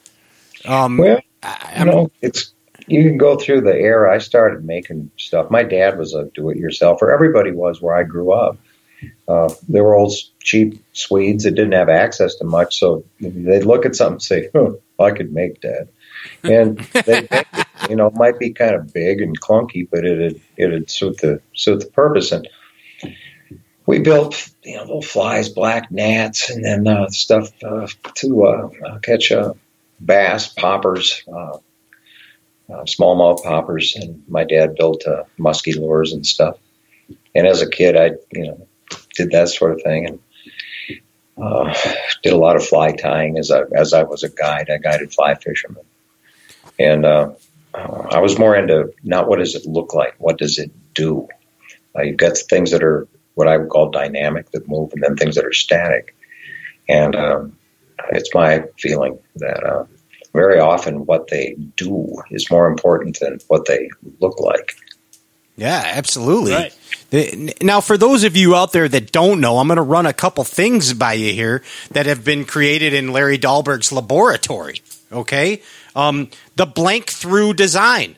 Um, 0.65 0.97
Well, 0.99 1.21
I- 1.43 1.75
you 1.81 1.85
know, 1.85 2.11
it's 2.23 2.54
you 2.87 3.03
can 3.03 3.17
go 3.17 3.37
through 3.37 3.63
the 3.63 3.75
era. 3.75 4.15
I 4.15 4.19
started 4.19 4.65
making 4.65 5.11
stuff. 5.17 5.51
My 5.51 5.63
dad 5.63 5.99
was 5.99 6.15
a 6.15 6.25
do-it-yourselfer. 6.35 7.13
Everybody 7.13 7.51
was 7.51 7.81
where 7.81 7.97
I 7.97 8.03
grew 8.03 8.33
up. 8.33 8.59
Uh, 9.29 9.53
they 9.69 9.81
were 9.81 9.95
old 9.95 10.15
cheap 10.41 10.83
Swedes 10.93 11.45
that 11.45 11.53
didn't 11.53 11.73
have 11.73 11.89
access 11.89 12.37
to 12.37 12.45
much, 12.45 12.79
so 12.79 13.05
they'd 13.21 13.65
look 13.65 13.85
at 13.85 13.97
something 13.97 14.15
and 14.15 14.23
say, 14.23 14.49
huh, 14.55 14.73
"I 14.99 15.11
could 15.11 15.33
make 15.33 15.61
that." 15.61 15.89
And 16.43 16.79
they, 16.79 17.29
you 17.91 17.97
know, 17.97 18.07
it 18.07 18.15
might 18.15 18.39
be 18.39 18.51
kind 18.51 18.75
of 18.75 18.93
big 18.93 19.21
and 19.21 19.39
clunky, 19.41 19.87
but 19.91 20.05
it'd 20.05 20.41
it'd 20.57 20.91
suit 20.91 21.19
the 21.19 21.41
suit 21.55 21.81
the 21.81 21.87
purpose. 21.87 22.33
And 22.33 22.49
we 23.87 23.99
built, 23.99 24.51
you 24.63 24.77
know, 24.77 24.83
little 24.83 25.03
flies, 25.03 25.49
black 25.49 25.91
gnats, 25.91 26.51
and 26.51 26.65
then 26.65 26.87
uh, 26.87 27.09
stuff 27.09 27.51
uh, 27.63 27.87
to 28.15 28.47
uh, 28.47 28.71
uh, 28.87 28.99
catch 29.01 29.33
uh, 29.33 29.53
bass, 30.01 30.49
poppers, 30.49 31.23
uh, 32.71 32.85
smallmouth 32.85 33.43
poppers, 33.43 33.95
and 33.97 34.23
my 34.29 34.45
dad 34.45 34.75
built 34.77 35.07
uh, 35.07 35.25
musky 35.39 35.73
lures 35.75 36.13
and 36.13 36.27
stuff. 36.27 36.59
And 37.35 37.47
as 37.47 37.63
a 37.63 37.69
kid, 37.69 37.97
I 37.97 38.13
you 38.33 38.47
know 38.47 38.69
did 39.15 39.31
that 39.31 39.49
sort 39.49 39.73
of 39.73 39.83
thing 39.83 40.07
and 40.07 40.19
uh, 41.43 41.75
did 42.23 42.33
a 42.33 42.39
lot 42.39 42.57
of 42.57 42.65
fly 42.65 42.93
tying 42.93 43.39
as 43.39 43.51
I 43.51 43.63
as 43.75 43.93
I 43.93 44.05
was 44.05 44.23
a 44.23 44.29
guide. 44.29 44.71
I 44.71 44.79
guided 44.79 45.13
fly 45.13 45.35
fishermen, 45.35 45.85
and 46.79 47.05
uh, 47.05 47.31
I 47.75 48.21
was 48.21 48.39
more 48.39 48.57
into 48.57 48.93
not 49.03 49.29
what 49.29 49.39
does 49.39 49.55
it 49.55 49.67
look 49.67 49.95
like, 49.95 50.15
what 50.19 50.39
does 50.39 50.59
it 50.59 50.71
do. 50.95 51.29
Uh, 51.97 52.03
you've 52.03 52.17
got 52.17 52.37
things 52.39 52.71
that 52.71 52.83
are 52.83 53.09
what 53.35 53.49
I 53.49 53.57
would 53.57 53.69
call 53.69 53.91
dynamic 53.91 54.51
that 54.53 54.69
move, 54.69 54.93
and 54.93 55.03
then 55.03 55.17
things 55.17 55.35
that 55.35 55.45
are 55.45 55.53
static. 55.53 56.15
And 56.89 57.17
um, 57.17 57.59
it's 58.11 58.35
my 58.35 58.65
feeling 58.79 59.19
that 59.37 59.65
uh, 59.65 59.87
very 60.35 60.59
often 60.59 61.07
what 61.07 61.29
they 61.29 61.57
do 61.77 62.23
is 62.31 62.51
more 62.51 62.67
important 62.67 63.19
than 63.21 63.39
what 63.49 63.65
they 63.65 63.89
look 64.21 64.39
like. 64.41 64.77
Yeah, 65.57 65.83
absolutely. 65.85 66.53
Right. 66.53 67.63
Now, 67.63 67.81
for 67.81 67.97
those 67.97 68.25
of 68.25 68.37
you 68.37 68.57
out 68.57 68.73
there 68.73 68.89
that 68.89 69.13
don't 69.13 69.41
know, 69.41 69.59
I'm 69.59 69.69
going 69.69 69.77
to 69.77 69.83
run 69.83 70.05
a 70.05 70.13
couple 70.13 70.43
things 70.43 70.93
by 70.93 71.13
you 71.13 71.33
here 71.33 71.63
that 71.93 72.07
have 72.07 72.25
been 72.25 72.45
created 72.45 72.93
in 72.93 73.13
Larry 73.13 73.39
Dahlberg's 73.39 73.93
laboratory. 73.93 74.83
Okay, 75.13 75.63
um, 75.95 76.29
the 76.57 76.67
blank 76.67 77.09
through 77.09 77.55
design 77.55 78.17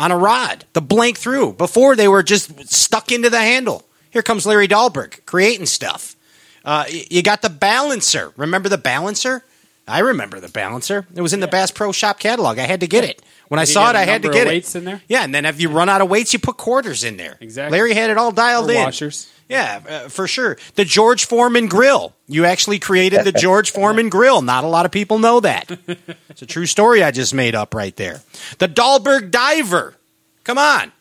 on 0.00 0.10
a 0.10 0.18
rod, 0.18 0.64
the 0.72 0.82
blank 0.82 1.16
through. 1.16 1.52
Before 1.52 1.94
they 1.94 2.08
were 2.08 2.24
just 2.24 2.68
stuck 2.68 3.12
into 3.12 3.30
the 3.30 3.38
handle. 3.38 3.84
Here 4.10 4.22
comes 4.22 4.44
Larry 4.44 4.66
Dahlberg 4.66 5.24
creating 5.26 5.66
stuff. 5.66 6.16
Uh, 6.64 6.86
you 6.88 7.22
got 7.22 7.42
the 7.42 7.50
balancer. 7.50 8.32
Remember 8.36 8.68
the 8.68 8.78
balancer? 8.78 9.44
I 9.88 10.00
remember 10.00 10.38
the 10.40 10.48
balancer. 10.48 11.06
It 11.14 11.20
was 11.22 11.32
in 11.32 11.40
the 11.40 11.48
Bass 11.48 11.70
Pro 11.70 11.92
Shop 11.92 12.18
catalog. 12.18 12.58
I 12.58 12.66
had 12.66 12.80
to 12.80 12.86
get 12.86 13.04
it. 13.04 13.22
When 13.48 13.58
I 13.58 13.62
Did 13.64 13.68
he 13.70 13.74
saw 13.74 13.86
have 13.86 13.94
it, 13.94 13.98
a 13.98 14.00
I 14.02 14.04
had 14.04 14.22
to 14.22 14.28
number 14.28 14.38
of 14.38 14.44
get 14.44 14.46
it. 14.46 14.50
weights 14.50 14.74
in 14.74 14.84
there? 14.84 15.02
Yeah, 15.08 15.24
and 15.24 15.34
then 15.34 15.46
if 15.46 15.60
you 15.60 15.70
run 15.70 15.88
out 15.88 16.00
of 16.02 16.10
weights, 16.10 16.32
you 16.34 16.38
put 16.38 16.56
quarters 16.58 17.02
in 17.04 17.16
there. 17.16 17.38
Exactly. 17.40 17.78
Larry 17.78 17.94
had 17.94 18.10
it 18.10 18.18
all 18.18 18.30
dialed 18.30 18.68
Or 18.68 18.74
in. 18.74 18.78
washers. 18.84 19.32
Yeah, 19.48 19.80
uh, 19.88 20.08
for 20.10 20.26
sure. 20.28 20.58
The 20.74 20.84
George 20.84 21.24
Foreman 21.24 21.68
grill. 21.68 22.12
You 22.26 22.44
actually 22.44 22.78
created 22.78 23.24
the 23.24 23.32
George 23.40 23.70
Foreman 23.70 24.10
grill. 24.10 24.42
Not 24.42 24.64
a 24.64 24.68
lot 24.68 24.84
of 24.84 24.92
people 24.92 25.18
know 25.18 25.40
that. 25.40 25.70
It's 26.28 26.42
a 26.42 26.46
true 26.46 26.66
story 26.66 27.02
I 27.02 27.10
just 27.10 27.34
made 27.34 27.56
up 27.56 27.74
right 27.74 27.96
there. 27.96 28.20
The 28.58 28.68
Dahlberg 28.68 29.32
diver. 29.32 29.96
Come 30.44 30.56
on. 30.58 30.92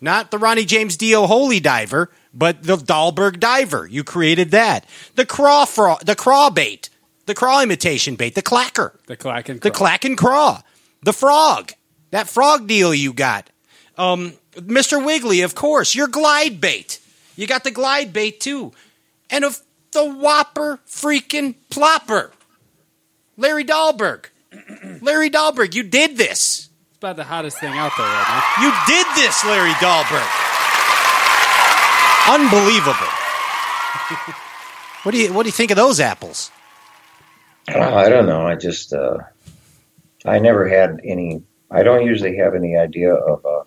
Not 0.00 0.30
the 0.32 0.38
Ronnie 0.38 0.64
James 0.64 0.96
Dio 0.96 1.26
Holy 1.28 1.60
diver, 1.60 2.10
but 2.34 2.62
the 2.64 2.76
Dahlberg 2.76 3.38
diver. 3.38 3.86
You 3.86 4.02
created 4.02 4.50
that. 4.50 4.84
The 5.14 5.24
craw 5.26 5.64
fro- 5.64 5.98
the 6.04 6.16
craw 6.16 6.50
bait. 6.50 6.88
The 7.30 7.34
craw 7.36 7.62
imitation 7.62 8.16
bait. 8.16 8.34
The 8.34 8.42
clacker. 8.42 8.90
The 9.06 9.16
clack 9.16 9.48
and 9.48 9.60
The 9.60 9.70
clack 9.70 10.04
and 10.04 10.18
craw. 10.18 10.62
The 11.04 11.12
frog. 11.12 11.70
That 12.10 12.28
frog 12.28 12.66
deal 12.66 12.92
you 12.92 13.12
got. 13.12 13.48
Um, 13.96 14.32
Mr. 14.56 15.00
Wiggly, 15.06 15.42
of 15.42 15.54
course. 15.54 15.94
Your 15.94 16.08
glide 16.08 16.60
bait. 16.60 16.98
You 17.36 17.46
got 17.46 17.62
the 17.62 17.70
glide 17.70 18.12
bait 18.12 18.40
too. 18.40 18.72
And 19.30 19.44
of 19.44 19.60
the 19.92 20.04
whopper 20.04 20.80
freaking 20.88 21.54
plopper. 21.70 22.32
Larry 23.36 23.64
Dahlberg. 23.64 24.24
Larry 25.00 25.30
Dahlberg, 25.30 25.76
you 25.76 25.84
did 25.84 26.16
this. 26.16 26.68
It's 26.88 26.98
about 26.98 27.14
the 27.14 27.22
hottest 27.22 27.60
thing 27.60 27.74
out 27.74 27.92
there 27.96 28.06
right 28.06 28.26
now. 28.58 28.64
You 28.64 28.72
did 28.88 29.06
this, 29.14 29.44
Larry 29.44 29.70
Dahlberg. 29.74 30.26
Unbelievable. 32.28 33.06
what 35.04 35.12
do 35.12 35.18
you 35.18 35.32
what 35.32 35.44
do 35.44 35.48
you 35.48 35.52
think 35.52 35.70
of 35.70 35.76
those 35.76 36.00
apples? 36.00 36.50
Oh, 37.74 37.94
I 37.94 38.08
don't 38.08 38.26
know. 38.26 38.46
I 38.46 38.56
just, 38.56 38.92
uh, 38.92 39.18
I 40.24 40.38
never 40.38 40.68
had 40.68 41.00
any, 41.04 41.42
I 41.70 41.82
don't 41.82 42.06
usually 42.06 42.36
have 42.36 42.54
any 42.54 42.76
idea 42.76 43.14
of 43.14 43.44
uh, 43.46 43.64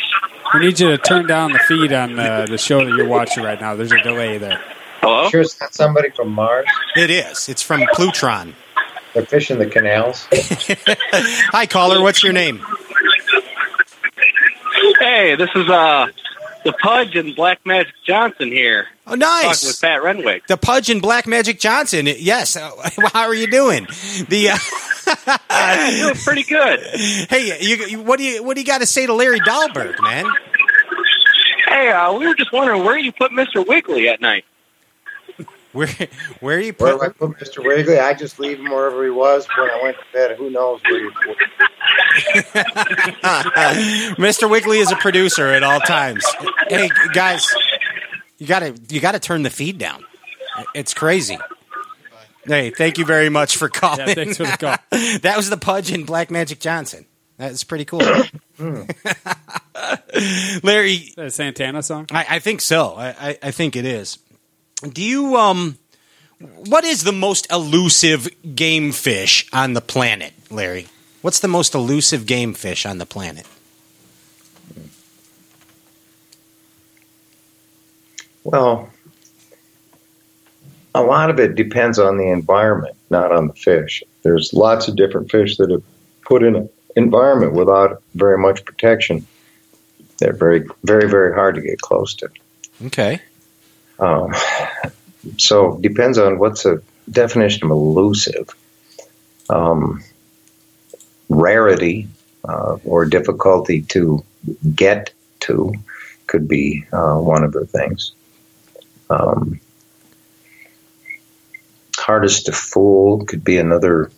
We 0.54 0.60
need 0.60 0.78
you 0.78 0.90
to 0.90 0.98
turn 0.98 1.26
down 1.26 1.50
the 1.50 1.58
feed 1.58 1.92
on 1.92 2.16
uh, 2.16 2.46
the 2.46 2.58
show 2.58 2.84
that 2.84 2.94
you're 2.94 3.08
watching 3.08 3.42
right 3.42 3.60
now. 3.60 3.74
There's 3.74 3.90
a 3.90 4.00
delay 4.04 4.38
there. 4.38 4.62
Hello? 5.00 5.28
Sure, 5.30 5.40
it's 5.40 5.60
not 5.60 5.74
somebody 5.74 6.10
from 6.10 6.30
Mars. 6.30 6.66
it 6.94 7.10
is. 7.10 7.48
It's 7.48 7.60
from 7.62 7.82
Plutron. 7.92 8.54
They're 9.14 9.26
fishing 9.26 9.58
the 9.58 9.66
canals. 9.66 10.28
Hi, 10.32 11.66
caller. 11.66 12.00
What's 12.00 12.22
your 12.22 12.32
name? 12.32 12.64
Hey, 15.00 15.34
this 15.34 15.50
is 15.56 15.68
uh 15.68 16.06
the 16.64 16.72
Pudge 16.72 17.16
and 17.16 17.34
Black 17.34 17.64
Magic 17.64 17.94
Johnson 18.04 18.48
here. 18.48 18.86
Oh, 19.06 19.14
nice! 19.14 19.60
Talking 19.60 19.68
with 19.68 19.80
Pat 19.80 20.02
Renwick. 20.02 20.46
The 20.46 20.56
Pudge 20.56 20.90
and 20.90 21.02
Black 21.02 21.26
Magic 21.26 21.58
Johnson. 21.58 22.06
Yes. 22.06 22.56
Uh, 22.56 22.70
How 23.12 23.26
are 23.26 23.34
you 23.34 23.50
doing? 23.50 23.86
The 24.28 24.50
uh, 24.50 24.58
Doing 26.00 26.14
pretty 26.16 26.42
good. 26.44 26.80
hey, 27.30 27.58
you, 27.60 27.76
you, 27.86 28.02
what 28.02 28.18
do 28.18 28.24
you 28.24 28.42
what 28.42 28.54
do 28.54 28.60
you 28.60 28.66
got 28.66 28.78
to 28.78 28.86
say 28.86 29.06
to 29.06 29.14
Larry 29.14 29.40
Dahlberg, 29.40 30.00
man? 30.02 30.26
Hey, 31.66 31.90
uh, 31.90 32.12
we 32.12 32.26
were 32.26 32.34
just 32.34 32.52
wondering 32.52 32.84
where 32.84 32.98
you 32.98 33.12
put 33.12 33.30
Mr. 33.32 33.66
Wiggly 33.66 34.08
at 34.08 34.20
night. 34.20 34.44
Where 35.72 35.88
where 36.40 36.56
are 36.56 36.60
you 36.60 36.72
put? 36.72 36.98
do 36.98 37.04
I 37.04 37.08
put 37.10 37.38
Mr. 37.38 37.64
Wiggly? 37.64 37.98
I 37.98 38.12
just 38.14 38.40
leave 38.40 38.58
him 38.58 38.70
wherever 38.70 39.04
he 39.04 39.10
was 39.10 39.46
when 39.56 39.70
I 39.70 39.80
went 39.82 39.96
to 39.98 40.02
bed. 40.12 40.36
Who 40.36 40.50
knows 40.50 40.80
where 40.88 41.04
he 41.04 41.10
put 41.10 41.36
Mr. 44.18 44.50
Wiggly 44.50 44.78
is 44.78 44.90
a 44.90 44.96
producer 44.96 45.46
at 45.46 45.62
all 45.62 45.78
times. 45.80 46.24
Hey 46.68 46.90
guys, 47.12 47.46
you 48.38 48.46
gotta 48.48 48.74
you 48.88 49.00
gotta 49.00 49.20
turn 49.20 49.42
the 49.42 49.50
feed 49.50 49.78
down. 49.78 50.04
It's 50.74 50.92
crazy. 50.92 51.38
Hey, 52.44 52.70
thank 52.70 52.98
you 52.98 53.04
very 53.04 53.28
much 53.28 53.56
for 53.56 53.68
calling. 53.68 54.08
Yeah, 54.08 54.14
thanks 54.14 54.38
for 54.38 54.44
the 54.44 54.56
call. 54.56 54.76
that 55.20 55.36
was 55.36 55.50
the 55.50 55.56
Pudge 55.56 55.92
and 55.92 56.06
Black 56.06 56.30
Magic 56.30 56.58
Johnson. 56.58 57.06
That's 57.36 57.64
pretty 57.64 57.84
cool. 57.84 58.02
Hmm. 58.58 58.82
Larry, 60.62 60.94
Is 60.94 61.14
that 61.14 61.26
a 61.26 61.30
Santana 61.30 61.82
song? 61.82 62.06
I, 62.10 62.26
I 62.28 62.38
think 62.38 62.60
so. 62.60 62.94
I, 62.94 63.08
I, 63.08 63.38
I 63.44 63.50
think 63.50 63.76
it 63.76 63.84
is. 63.84 64.18
Do 64.88 65.02
you 65.02 65.36
um 65.36 65.78
what 66.38 66.84
is 66.84 67.02
the 67.02 67.12
most 67.12 67.50
elusive 67.52 68.28
game 68.54 68.92
fish 68.92 69.48
on 69.52 69.74
the 69.74 69.80
planet, 69.80 70.32
Larry? 70.50 70.86
What's 71.22 71.40
the 71.40 71.48
most 71.48 71.74
elusive 71.74 72.26
game 72.26 72.54
fish 72.54 72.86
on 72.86 72.98
the 72.98 73.06
planet? 73.06 73.46
Well, 78.42 78.88
a 80.94 81.02
lot 81.02 81.28
of 81.28 81.38
it 81.38 81.54
depends 81.54 81.98
on 81.98 82.16
the 82.16 82.30
environment, 82.30 82.96
not 83.10 83.32
on 83.32 83.48
the 83.48 83.54
fish. 83.54 84.02
There's 84.22 84.54
lots 84.54 84.88
of 84.88 84.96
different 84.96 85.30
fish 85.30 85.58
that 85.58 85.70
are 85.70 85.82
put 86.22 86.42
in 86.42 86.56
an 86.56 86.70
environment 86.96 87.52
without 87.52 88.02
very 88.14 88.38
much 88.38 88.64
protection. 88.64 89.26
They're 90.18 90.32
very, 90.32 90.66
very, 90.84 91.08
very 91.08 91.34
hard 91.34 91.54
to 91.56 91.60
get 91.60 91.80
close 91.82 92.14
to. 92.14 92.30
Okay. 92.86 93.20
Um, 94.00 94.34
so 95.36 95.76
depends 95.78 96.18
on 96.18 96.38
what's 96.38 96.62
the 96.62 96.82
definition 97.10 97.64
of 97.64 97.70
elusive. 97.70 98.48
Um, 99.48 100.02
rarity 101.28 102.08
uh, 102.44 102.78
or 102.84 103.04
difficulty 103.04 103.82
to 103.82 104.24
get 104.74 105.12
to 105.40 105.74
could 106.26 106.48
be 106.48 106.84
uh, 106.92 107.16
one 107.16 107.44
of 107.44 107.52
the 107.52 107.66
things. 107.66 108.12
Um, 109.10 109.60
hardest 111.96 112.46
to 112.46 112.52
fool 112.52 113.24
could 113.24 113.44
be 113.44 113.58
another. 113.58 114.10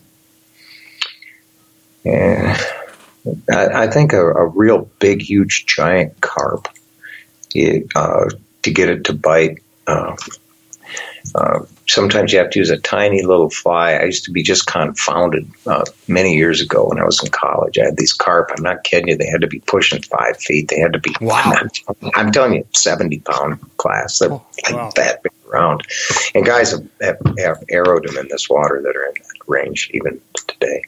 Yeah, 2.03 2.57
I, 3.51 3.83
I 3.83 3.87
think 3.87 4.13
a, 4.13 4.21
a 4.21 4.47
real 4.47 4.89
big, 4.99 5.21
huge, 5.21 5.65
giant 5.65 6.21
carp. 6.21 6.67
It, 7.55 7.87
uh, 7.95 8.29
to 8.63 8.71
get 8.71 8.89
it 8.89 9.05
to 9.05 9.13
bite. 9.13 9.59
Uh, 9.87 10.15
uh, 11.35 11.59
sometimes 11.87 12.31
you 12.31 12.39
have 12.39 12.49
to 12.51 12.59
use 12.59 12.69
a 12.69 12.77
tiny 12.77 13.23
little 13.23 13.49
fly. 13.49 13.93
I 13.93 14.03
used 14.03 14.25
to 14.25 14.31
be 14.31 14.43
just 14.43 14.67
confounded 14.67 15.49
uh, 15.65 15.85
many 16.07 16.35
years 16.35 16.61
ago 16.61 16.87
when 16.87 16.99
I 16.99 17.05
was 17.05 17.23
in 17.23 17.31
college. 17.31 17.79
I 17.79 17.85
had 17.85 17.97
these 17.97 18.13
carp. 18.13 18.51
I'm 18.55 18.63
not 18.63 18.83
kidding 18.83 19.09
you. 19.09 19.17
They 19.17 19.27
had 19.27 19.41
to 19.41 19.47
be 19.47 19.59
pushing 19.61 20.01
five 20.01 20.37
feet. 20.37 20.67
They 20.67 20.79
had 20.79 20.93
to 20.93 20.99
be. 20.99 21.15
Wow. 21.21 21.53
I'm, 21.53 22.11
I'm 22.15 22.31
telling 22.31 22.53
you, 22.53 22.67
70 22.73 23.19
pound 23.19 23.59
class. 23.77 24.19
They're 24.19 24.29
like 24.29 24.43
wow. 24.71 24.91
that 24.95 25.23
big 25.23 25.31
around. 25.49 25.83
And 26.35 26.45
guys 26.45 26.71
have, 26.71 26.87
have, 27.01 27.17
have 27.39 27.63
arrowed 27.71 28.07
them 28.07 28.17
in 28.17 28.27
this 28.27 28.49
water 28.49 28.81
that 28.81 28.95
are 28.95 29.05
in 29.05 29.13
that 29.15 29.47
range 29.47 29.89
even 29.93 30.21
today. 30.47 30.83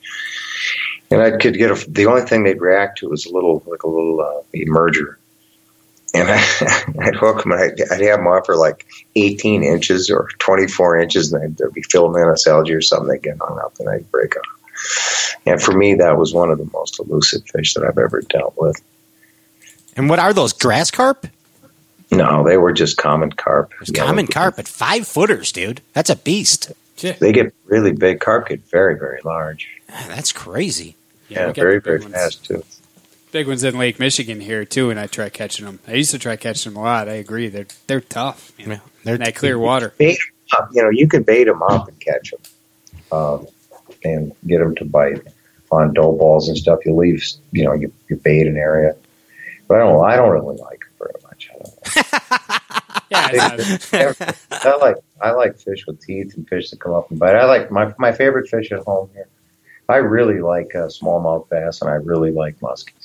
And 1.12 1.21
I 1.21 1.38
could 1.38 1.58
get 1.58 1.71
a, 1.71 1.89
the 1.89 2.08
only 2.08 2.23
thing 2.23 2.43
they'd 2.43 2.62
react 2.62 2.99
to 2.99 3.10
was 3.10 3.25
a 3.25 3.34
little, 3.34 3.63
like 3.67 3.84
a 3.84 3.88
little 3.88 4.21
uh, 4.21 4.41
emerger 4.55 5.15
and 6.13 6.30
I, 6.32 6.84
I'd 7.00 7.15
hook 7.15 7.44
them 7.44 7.52
and 7.52 7.62
I'd, 7.62 7.82
I'd 7.91 8.02
have 8.02 8.20
them 8.20 8.28
off 8.28 8.46
for 8.46 8.56
like 8.56 8.86
18 9.15 9.63
inches 9.63 10.10
or 10.10 10.30
24 10.39 11.00
inches 11.00 11.32
and 11.32 11.41
they'd, 11.41 11.58
they'd 11.58 11.74
be 11.74 11.82
filling 11.84 12.22
in 12.22 12.28
a 12.28 12.50
algae 12.50 12.74
or 12.74 12.82
something. 12.82 13.10
They'd 13.10 13.24
get 13.24 13.38
hung 13.39 13.60
up 13.60 13.74
and 13.80 13.89
I'd 13.89 14.10
break 14.12 14.36
off. 14.38 15.36
And 15.46 15.62
for 15.62 15.76
me, 15.76 15.96
that 15.96 16.18
was 16.18 16.34
one 16.34 16.50
of 16.50 16.58
the 16.58 16.70
most 16.74 17.00
elusive 17.00 17.44
fish 17.48 17.74
that 17.76 17.84
I've 17.84 17.98
ever 17.98 18.22
dealt 18.22 18.56
with. 18.58 18.82
And 19.96 20.10
what 20.10 20.20
are 20.20 20.34
those 20.34 20.54
grass 20.54 20.91
carp? 20.91 21.28
No, 22.12 22.44
they 22.44 22.58
were 22.58 22.74
just 22.74 22.98
common 22.98 23.32
carp. 23.32 23.72
There's 23.80 23.91
common 23.91 24.28
carp 24.28 24.60
at 24.60 24.68
five 24.68 25.08
footers, 25.08 25.52
dude. 25.52 25.82
That's 25.94 26.10
a 26.10 26.15
beast. 26.15 26.72
They 26.98 27.32
get 27.32 27.54
really 27.65 27.91
big. 27.91 28.20
Carp 28.20 28.50
get 28.50 28.63
very, 28.70 28.98
very 28.98 29.20
large. 29.24 29.68
Ah, 29.89 30.06
that's 30.08 30.32
crazy. 30.32 30.96
Yeah, 31.30 31.48
we 31.48 31.54
got 31.54 31.56
very, 31.56 31.80
very 31.80 32.00
ones. 32.00 32.13
fast 32.13 32.46
too. 32.46 32.63
Big 33.36 33.50
ones 33.50 33.65
in 33.65 33.78
Lake 33.78 34.00
Michigan 34.00 34.39
here 34.39 34.63
too, 34.63 34.89
and 34.91 34.98
I 34.98 35.08
try 35.08 35.28
catching 35.28 35.65
them. 35.65 35.80
I 35.86 35.95
used 35.95 36.12
to 36.12 36.17
try 36.19 36.38
catching 36.38 36.71
them 36.71 36.82
a 36.82 36.86
lot. 36.86 37.10
I 37.10 37.15
agree. 37.15 37.50
They're 37.50 37.67
they're 37.86 38.00
tough. 38.00 38.54
You 38.58 38.67
know, 38.67 38.71
Yeah, 38.76 38.80
they're- 39.04 39.15
in 39.15 39.21
that 39.24 39.36
clear 39.36 39.60
water. 39.60 39.93
Bait 39.98 40.17
'em 40.17 40.58
up. 40.63 40.69
You 40.71 40.84
know, 40.84 40.89
you 40.89 41.06
can 41.06 41.24
bait 41.24 41.43
them 41.43 41.62
up 41.62 41.89
and 41.89 42.00
catch 42.00 42.32
them, 42.32 42.39
um, 43.12 43.48
and 44.06 44.32
get 44.48 44.60
them 44.60 44.74
to 44.76 44.86
bite 44.86 45.21
on 45.69 45.93
dough 45.93 46.13
balls 46.13 46.48
and 46.48 46.58
stuff. 46.58 46.80
You 46.86 46.95
leave, 46.95 47.21
you 47.52 47.65
know, 47.65 47.74
you, 47.74 47.91
you 48.08 48.15
bait 48.15 48.48
an 48.48 48.56
area. 48.56 48.95
But 49.67 49.76
I 49.76 49.80
don't. 49.82 50.02
I 50.06 50.15
don't 50.15 50.32
really 50.32 50.56
like 50.56 50.80
them 50.80 50.93
very 50.98 51.13
much. 51.24 51.50
I 51.52 51.58
don't 51.58 53.12
Yeah, 53.12 53.56
it's 53.60 53.93
I 54.65 54.78
like 54.78 54.95
I 55.19 55.32
like 55.32 55.60
fish 55.60 55.86
with 55.86 56.00
teeth 56.00 56.38
and 56.38 56.48
fish 56.48 56.69
that 56.69 56.80
come 56.80 56.94
up 56.94 57.12
and 57.12 57.19
bite. 57.19 57.36
I 57.36 57.44
like 57.44 57.69
my 57.69 57.94
my 58.00 58.13
favorite 58.13 58.48
fish 58.48 58.71
at 58.71 58.79
home 58.79 59.10
here. 59.13 59.27
I 59.90 59.98
really 59.98 60.40
like 60.40 60.73
uh, 60.73 60.88
smallmouth 60.88 61.50
bass 61.50 61.81
and 61.81 61.90
I 61.92 61.96
really 61.96 62.31
like 62.31 62.58
muskies. 62.62 63.04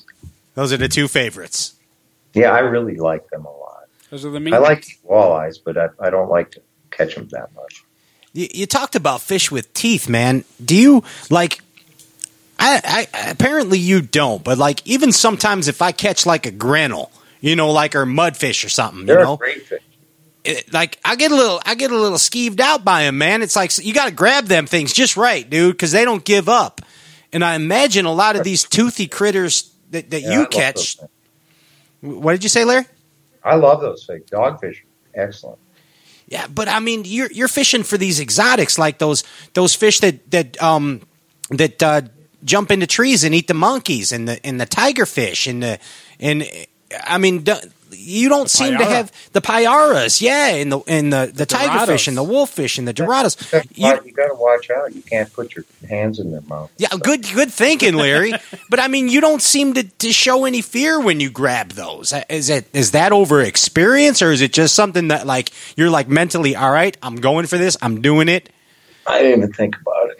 Those 0.61 0.75
are 0.75 0.77
the 0.77 0.89
two 0.89 1.09
favorites. 1.09 1.73
Yeah, 2.35 2.51
I 2.53 2.59
really 2.59 2.97
like 2.97 3.31
them 3.31 3.47
a 3.47 3.51
lot. 3.51 3.85
those 4.11 4.27
are 4.27 4.31
the 4.31 4.41
main. 4.41 4.53
I 4.53 4.59
like 4.59 4.85
walleyes, 5.09 5.57
but 5.65 5.79
I, 5.79 5.89
I 5.99 6.11
don't 6.11 6.29
like 6.29 6.51
to 6.51 6.61
catch 6.91 7.15
them 7.15 7.29
that 7.29 7.55
much. 7.55 7.83
You, 8.35 8.47
you 8.53 8.67
talked 8.67 8.95
about 8.95 9.23
fish 9.23 9.51
with 9.51 9.73
teeth, 9.73 10.07
man. 10.07 10.45
Do 10.63 10.77
you 10.77 11.03
like? 11.31 11.63
I, 12.59 13.09
I 13.15 13.31
apparently 13.31 13.79
you 13.79 14.03
don't, 14.03 14.45
but 14.45 14.59
like 14.59 14.87
even 14.87 15.13
sometimes 15.13 15.67
if 15.67 15.81
I 15.81 15.93
catch 15.93 16.27
like 16.27 16.45
a 16.45 16.51
grinnell, 16.51 17.11
you 17.41 17.57
know, 17.57 17.71
like 17.73 17.95
or 17.97 18.05
mudfish 18.05 18.63
or 18.63 18.69
something, 18.69 19.01
you 19.01 19.07
They're 19.07 19.25
know, 19.25 19.33
a 19.33 19.39
great 19.39 19.63
fish. 19.63 19.81
it, 20.45 20.75
like 20.75 20.99
I 21.07 21.17
get 21.17 21.33
a 21.33 21.35
little, 21.35 21.63
I 21.65 21.75
get 21.75 21.91
a 21.91 21.97
little 21.97 22.19
skeeved 22.19 22.61
out 22.61 22.85
by 22.85 23.05
them, 23.05 23.17
man. 23.17 23.41
It's 23.41 23.57
like 23.57 23.79
you 23.79 23.95
got 23.95 24.09
to 24.09 24.15
grab 24.15 24.45
them 24.45 24.67
things 24.67 24.93
just 24.93 25.17
right, 25.17 25.49
dude, 25.49 25.73
because 25.73 25.93
they 25.93 26.05
don't 26.05 26.23
give 26.23 26.51
up. 26.51 26.83
And 27.33 27.43
I 27.43 27.55
imagine 27.55 28.05
a 28.05 28.13
lot 28.13 28.37
of 28.37 28.45
these 28.45 28.63
toothy 28.65 29.07
critters 29.07 29.70
that, 29.91 30.11
that 30.11 30.22
Yeah, 30.22 30.32
you 30.32 30.38
those 30.38 30.49
catch. 30.49 30.97
What 32.01 32.32
did 32.32 32.43
you 32.43 32.49
say, 32.49 32.64
Larry? 32.64 32.86
I 33.45 33.57
love 33.57 33.80
those 33.80 34.05
fish. 34.05 34.22
Dogfish, 34.30 34.78
excellent. 35.14 35.59
Yeah, 36.26 36.47
but 36.47 36.68
I 36.68 36.78
mean, 36.78 37.03
you're 37.05 37.30
you're 37.30 37.49
fishing 37.49 37.82
for 37.82 37.99
these 37.99 38.20
exotics, 38.20 38.78
like 38.78 38.99
those 38.99 39.24
those 39.55 39.74
fish 39.74 40.01
that 40.01 40.30
that 40.30 40.62
um 40.62 41.03
that 41.51 41.82
uh, 41.82 42.03
jump 42.45 42.70
into 42.70 42.86
trees 42.86 43.24
and 43.24 43.34
eat 43.34 43.49
the 43.49 43.55
monkeys 43.55 44.12
and 44.12 44.28
the 44.28 44.45
and 44.47 44.61
the 44.61 44.66
tiger 44.66 45.07
fish 45.07 45.47
and 45.47 45.62
the 45.62 45.78
and 46.20 46.49
I 47.05 47.18
mean. 47.18 47.45
You 47.93 48.28
don't 48.28 48.49
seem 48.49 48.78
to 48.78 48.84
have 48.84 49.11
the 49.32 49.41
payaras, 49.41 50.20
yeah, 50.20 50.55
and 50.55 50.70
the 50.70 50.78
and 50.86 51.12
the, 51.12 51.32
the, 51.34 51.45
tiger 51.45 51.86
fish 51.86 52.07
and 52.07 52.16
the 52.16 52.22
wolffish 52.22 52.78
and 52.78 52.86
the 52.86 52.95
dorados. 52.95 53.36
You- 53.76 53.82
why 53.82 53.99
you 54.05 54.12
got 54.12 54.28
to 54.28 54.34
watch 54.34 54.70
out. 54.70 54.95
You 54.95 55.03
can't 55.03 55.30
put 55.32 55.57
your 55.57 55.64
hands 55.88 56.20
in 56.20 56.30
their 56.30 56.41
mouth. 56.43 56.70
Yeah, 56.76 56.91
good 57.03 57.24
good 57.34 57.53
thinking, 57.53 57.95
Larry. 57.95 58.32
but 58.70 58.78
I 58.78 58.86
mean, 58.86 59.09
you 59.09 59.20
don't 59.20 59.43
seem 59.43 59.74
to, 59.74 59.82
to 59.82 60.12
show 60.12 60.45
any 60.45 60.62
fear 60.62 61.01
when 61.01 61.18
you 61.18 61.30
grab 61.30 61.70
those. 61.70 62.14
Is 62.28 62.49
it 62.49 62.68
is 62.72 62.93
that 62.93 63.11
over 63.11 63.41
experience, 63.41 64.22
or 64.22 64.30
is 64.30 64.41
it 64.41 64.53
just 64.53 64.76
something 64.76 65.09
that 65.09 65.26
like 65.26 65.51
you're 65.76 65.91
like 65.91 66.09
mentally, 66.09 66.55
all 66.55 66.70
right, 66.70 66.97
I'm 67.03 67.16
going 67.16 67.47
for 67.47 67.59
this, 67.59 67.76
I'm 67.82 68.01
doing 68.03 68.28
it, 68.28 68.51
I 69.05 69.20
didn't 69.20 69.38
even 69.38 69.53
think 69.53 69.76
about 69.80 70.11
it. 70.11 70.18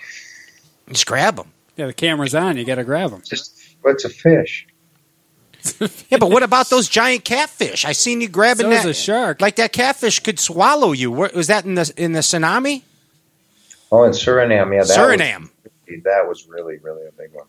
just 0.88 1.06
grab 1.06 1.36
them. 1.36 1.52
Yeah, 1.76 1.86
the 1.86 1.94
camera's 1.94 2.34
on. 2.34 2.56
You 2.56 2.64
got 2.64 2.74
to 2.74 2.84
grab 2.84 3.10
them. 3.10 3.22
Just 3.24 3.76
what's 3.82 4.04
a 4.04 4.08
fish? 4.08 4.66
Yeah, 6.08 6.18
but 6.18 6.30
what 6.30 6.42
about 6.42 6.70
those 6.70 6.88
giant 6.88 7.24
catfish? 7.24 7.84
I 7.84 7.92
seen 7.92 8.20
you 8.20 8.28
grabbing 8.28 8.66
So 8.66 8.70
is 8.70 8.82
that 8.82 8.88
a 8.88 8.94
shark. 8.94 9.40
Like 9.40 9.56
that 9.56 9.72
catfish 9.72 10.20
could 10.20 10.38
swallow 10.38 10.92
you. 10.92 11.11
Where, 11.11 11.30
was 11.34 11.46
that 11.48 11.64
in 11.64 11.74
the 11.74 11.92
in 11.96 12.12
the 12.12 12.20
tsunami? 12.20 12.82
Oh, 13.92 14.04
in 14.04 14.12
Suriname, 14.12 14.72
yeah, 14.72 14.84
that 14.84 14.96
Suriname. 14.96 15.50
Was, 15.86 16.02
that 16.04 16.28
was 16.28 16.46
really, 16.48 16.78
really 16.78 17.06
a 17.06 17.12
big 17.12 17.32
one. 17.32 17.46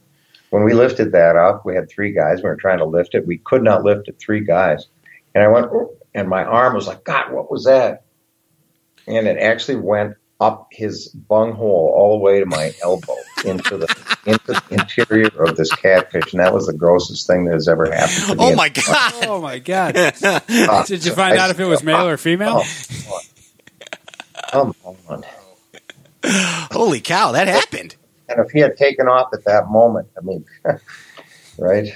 When 0.50 0.64
we 0.64 0.74
lifted 0.74 1.12
that 1.12 1.36
up, 1.36 1.66
we 1.66 1.76
had 1.76 1.90
three 1.90 2.12
guys. 2.12 2.38
We 2.38 2.50
were 2.50 2.56
trying 2.56 2.80
to 2.80 2.86
lift 2.86 3.14
it. 3.14 3.28
We 3.28 3.38
could 3.38 3.64
not 3.64 3.84
lift 3.84 4.08
it. 4.08 4.18
Three 4.20 4.44
guys, 4.44 4.88
and 5.36 5.44
I 5.44 5.48
went, 5.48 5.72
and 6.14 6.28
my 6.28 6.44
arm 6.44 6.74
was 6.74 6.88
like, 6.88 7.04
God, 7.04 7.32
what 7.32 7.52
was 7.52 7.66
that? 7.66 8.04
And 9.08 9.28
it 9.28 9.38
actually 9.38 9.78
went 9.78 10.16
up 10.42 10.68
his 10.72 11.08
bunghole 11.08 11.94
all 11.96 12.18
the 12.18 12.24
way 12.24 12.40
to 12.40 12.46
my 12.48 12.74
elbow 12.84 13.16
into 13.46 13.78
the 13.78 14.18
into 14.26 14.48
the 14.48 14.62
interior 14.72 15.28
of 15.46 15.56
this 15.56 15.72
catfish, 15.76 16.34
and 16.34 16.42
that 16.42 16.54
was 16.54 16.66
the 16.68 16.74
grossest 16.74 17.28
thing 17.28 17.46
that 17.46 17.54
has 17.54 17.68
ever 17.70 17.86
happened 17.94 18.26
to 18.28 18.36
me. 18.36 18.44
Oh 18.44 18.56
my 18.56 18.68
god! 18.70 19.14
Oh 19.28 19.40
my 19.42 19.60
god! 19.60 19.96
Uh, 19.96 20.84
Did 20.86 21.06
you 21.06 21.14
find 21.14 21.38
I- 21.40 21.44
out 21.44 21.50
if 21.52 21.60
it 21.60 21.66
was 21.66 21.84
male 21.84 22.08
or 22.08 22.18
female? 22.18 22.64
Oh, 24.54 24.74
come 24.84 24.96
on. 25.08 25.24
Holy 26.72 27.00
cow, 27.02 27.32
that 27.32 27.48
happened. 27.48 27.96
And 28.28 28.40
if 28.46 28.52
he 28.52 28.60
had 28.60 28.78
taken 28.78 29.08
off 29.08 29.34
at 29.34 29.44
that 29.46 29.70
moment, 29.70 30.08
I 30.18 30.22
mean, 30.22 30.46
right? 31.58 31.88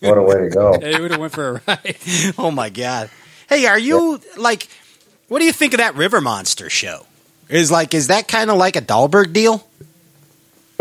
What 0.00 0.18
a 0.18 0.22
way 0.22 0.34
to 0.36 0.48
go. 0.50 0.78
Hey, 0.80 1.00
would 1.00 1.10
have 1.12 1.20
went 1.20 1.32
for 1.32 1.48
a 1.48 1.52
ride. 1.66 1.96
Oh 2.38 2.50
my 2.50 2.70
god. 2.70 3.10
Hey, 3.48 3.66
are 3.66 3.78
you 3.78 4.20
like? 4.36 4.68
What 5.28 5.38
do 5.38 5.44
you 5.44 5.52
think 5.52 5.74
of 5.74 5.78
that 5.78 5.94
River 5.94 6.20
Monster 6.20 6.68
show? 6.70 7.06
Is 7.54 7.70
like 7.70 7.94
is 7.94 8.08
that 8.08 8.26
kind 8.28 8.50
of 8.50 8.56
like 8.58 8.76
a 8.76 8.82
Dahlberg 8.82 9.32
deal? 9.32 9.66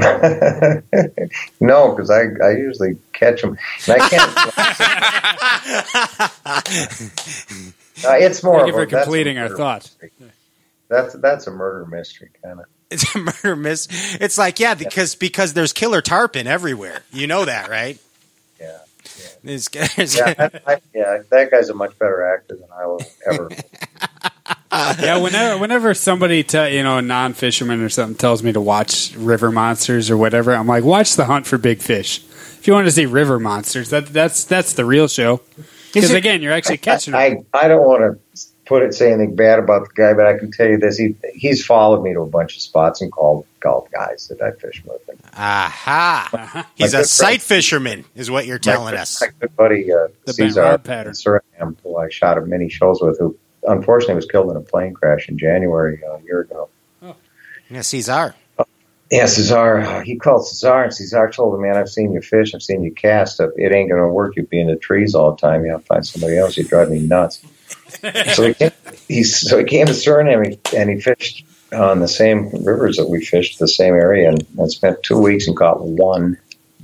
no, 1.60 1.92
because 1.96 2.10
I, 2.10 2.24
I 2.44 2.52
usually 2.58 2.98
catch 3.14 3.42
them. 3.42 3.58
And 3.88 4.02
I 4.02 4.10
can't. 4.10 4.34
Uh, 8.06 8.16
it's 8.18 8.44
more 8.44 8.56
Thank 8.62 8.68
you 8.68 8.74
of 8.74 8.78
for 8.90 8.98
a- 8.98 9.02
completing 9.04 9.38
our 9.38 9.44
murder 9.46 9.56
thoughts. 9.56 9.96
mystery. 10.02 10.32
That's 10.90 11.14
that's 11.14 11.48
a 11.48 11.52
murder 11.52 11.86
mystery 11.86 12.32
kind 12.44 12.60
of. 12.60 12.66
It's 12.92 13.16
a 13.16 13.20
murder 13.20 13.56
miss. 13.56 13.88
It's 14.20 14.38
like 14.38 14.60
yeah, 14.60 14.74
because 14.74 15.16
because 15.16 15.54
there's 15.54 15.74
killer 15.74 16.02
tarpon 16.02 16.46
everywhere. 16.48 17.04
You 17.14 17.28
know 17.28 17.46
that, 17.46 17.70
right? 17.70 17.98
Yeah, 18.60 18.78
There's- 19.44 19.70
there's- 19.70 20.18
yeah, 20.18 20.34
that, 20.34 20.64
I, 20.68 20.78
yeah. 20.94 21.20
That 21.30 21.50
guy's 21.52 21.70
a 21.70 21.74
much 21.76 21.98
better 21.98 22.24
actor 22.36 22.56
than 22.56 22.68
I 22.76 22.86
will 22.88 23.02
ever. 23.32 23.50
yeah, 25.00 25.18
whenever 25.18 25.60
whenever 25.60 25.94
somebody 25.94 26.44
te- 26.44 26.76
you 26.76 26.84
know 26.84 26.98
a 26.98 27.02
non 27.02 27.34
fisherman 27.34 27.82
or 27.82 27.90
something 27.90 28.18
tells 28.18 28.42
me 28.42 28.52
to 28.54 28.62
watch 28.62 29.16
river 29.16 29.52
monsters 29.52 30.10
or 30.10 30.18
whatever, 30.18 30.54
I'm 30.54 30.68
like, 30.68 30.84
watch 30.84 31.16
the 31.16 31.26
hunt 31.26 31.46
for 31.46 31.58
big 31.58 31.80
fish. 31.80 32.24
If 32.58 32.68
you 32.68 32.74
want 32.74 32.88
to 32.88 32.92
see 32.92 33.06
river 33.06 33.40
monsters, 33.40 33.90
that 33.92 34.08
that's 34.08 34.46
that's 34.46 34.74
the 34.74 34.86
real 34.86 35.08
show. 35.08 35.42
Because 35.94 36.12
again, 36.12 36.42
you're 36.42 36.54
actually 36.54 36.78
catching 36.78 37.12
them. 37.12 37.46
I 37.54 37.66
I 37.66 37.68
don't 37.68 37.86
want 37.86 38.02
to 38.02 38.42
put 38.66 38.82
it 38.82 38.94
say 38.94 39.12
anything 39.12 39.36
bad 39.36 39.60
about 39.60 39.88
the 39.88 39.94
guy, 39.94 40.14
but 40.14 40.26
I 40.26 40.38
can 40.38 40.52
tell 40.52 40.68
you 40.68 40.78
this: 40.78 40.98
he 40.98 41.16
he's 41.36 41.64
followed 41.64 42.02
me 42.02 42.14
to 42.14 42.22
a 42.22 42.26
bunch 42.26 42.56
of 42.56 42.62
spots 42.62 43.02
and 43.02 43.12
called 43.12 43.46
called 43.60 43.90
guys 43.92 44.28
that 44.30 44.42
I 44.42 44.52
fish 44.60 44.84
with. 44.86 45.02
And 45.08 45.20
Aha! 45.36 46.68
He's 46.76 46.94
a 46.94 46.98
good 46.98 47.08
sight 47.08 47.26
friend- 47.28 47.42
fisherman, 47.42 48.06
is 48.16 48.32
what 48.32 48.48
you're 48.48 48.60
telling 48.60 48.96
my, 48.96 49.02
us. 49.02 49.22
My 49.22 49.28
good 49.40 49.56
buddy 49.56 49.94
uh, 49.94 50.08
The 50.26 50.34
Cesar 50.34 50.78
pattern. 50.80 51.14
who 51.84 51.98
I 51.98 52.10
shot 52.10 52.38
at 52.38 52.48
many 52.48 52.70
shows 52.70 53.02
with, 53.02 53.20
who 53.20 53.38
unfortunately 53.68 54.16
was 54.16 54.26
killed 54.26 54.50
in 54.52 54.58
a 54.58 54.62
plane 54.62 54.94
crash 54.94 55.30
in 55.30 55.38
January 55.38 56.02
uh, 56.06 56.16
a 56.16 56.22
year 56.24 56.42
ago. 56.42 56.70
Yeah, 57.70 57.82
Cesar. 57.82 58.36
Yeah, 59.12 59.26
Cesar, 59.28 59.80
uh, 59.80 60.02
he 60.02 60.16
called 60.16 60.48
Cesar, 60.48 60.84
and 60.84 60.94
Cesar 60.94 61.30
told 61.30 61.56
him, 61.56 61.62
"Man, 61.62 61.78
I've 61.78 61.90
seen 61.90 62.14
you 62.14 62.22
fish, 62.22 62.56
I've 62.56 62.64
seen 62.64 62.84
you 62.84 62.92
cast. 62.92 63.40
It 63.40 63.72
ain't 63.72 63.90
going 63.90 64.02
to 64.02 64.08
work. 64.08 64.36
You'd 64.36 64.50
be 64.50 64.60
in 64.60 64.68
the 64.68 64.76
trees 64.76 65.14
all 65.14 65.32
the 65.32 65.38
time. 65.38 65.66
You 65.66 65.72
have 65.72 65.82
to 65.82 65.86
find 65.86 66.06
somebody 66.06 66.38
else. 66.38 66.58
You 66.58 66.64
drive 66.64 66.90
me 66.90 67.00
nuts." 67.00 67.44
so 68.34 68.48
he 68.48 68.54
came, 68.54 68.72
he 69.08 69.24
so 69.24 69.60
he 69.60 69.66
came 69.66 69.86
to 69.86 69.94
Suriname 69.94 70.58
and 70.76 70.90
he 70.90 71.00
fished 71.00 71.46
on 71.72 72.00
the 72.00 72.08
same 72.08 72.50
rivers 72.64 72.98
that 72.98 73.08
we 73.08 73.24
fished, 73.24 73.60
the 73.60 73.68
same 73.68 73.94
area, 73.94 74.30
and, 74.30 74.46
and 74.58 74.72
spent 74.72 75.04
two 75.04 75.18
weeks 75.18 75.48
and 75.48 75.58
caught 75.58 75.82
one 75.82 76.38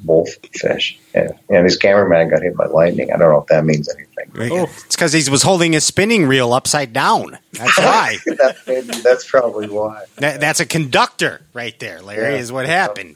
wolf 0.05 0.29
fish. 0.53 0.99
And, 1.13 1.31
and 1.49 1.65
his 1.65 1.77
cameraman 1.77 2.29
got 2.29 2.41
hit 2.41 2.55
by 2.55 2.65
lightning. 2.67 3.11
I 3.11 3.17
don't 3.17 3.31
know 3.31 3.41
if 3.41 3.47
that 3.47 3.65
means 3.65 3.89
anything. 3.93 4.51
Oh, 4.51 4.63
it's 4.85 4.95
because 4.95 5.13
he 5.13 5.29
was 5.29 5.43
holding 5.43 5.73
his 5.73 5.83
spinning 5.85 6.25
reel 6.25 6.53
upside 6.53 6.93
down. 6.93 7.37
That's 7.53 7.77
why. 7.77 8.17
that, 8.25 9.01
that's 9.03 9.29
probably 9.29 9.67
why. 9.67 10.05
That, 10.17 10.39
that's 10.39 10.59
a 10.59 10.65
conductor 10.65 11.41
right 11.53 11.77
there, 11.79 12.01
Larry. 12.01 12.35
Yeah. 12.35 12.39
Is 12.39 12.51
what 12.51 12.65
happened. 12.65 13.15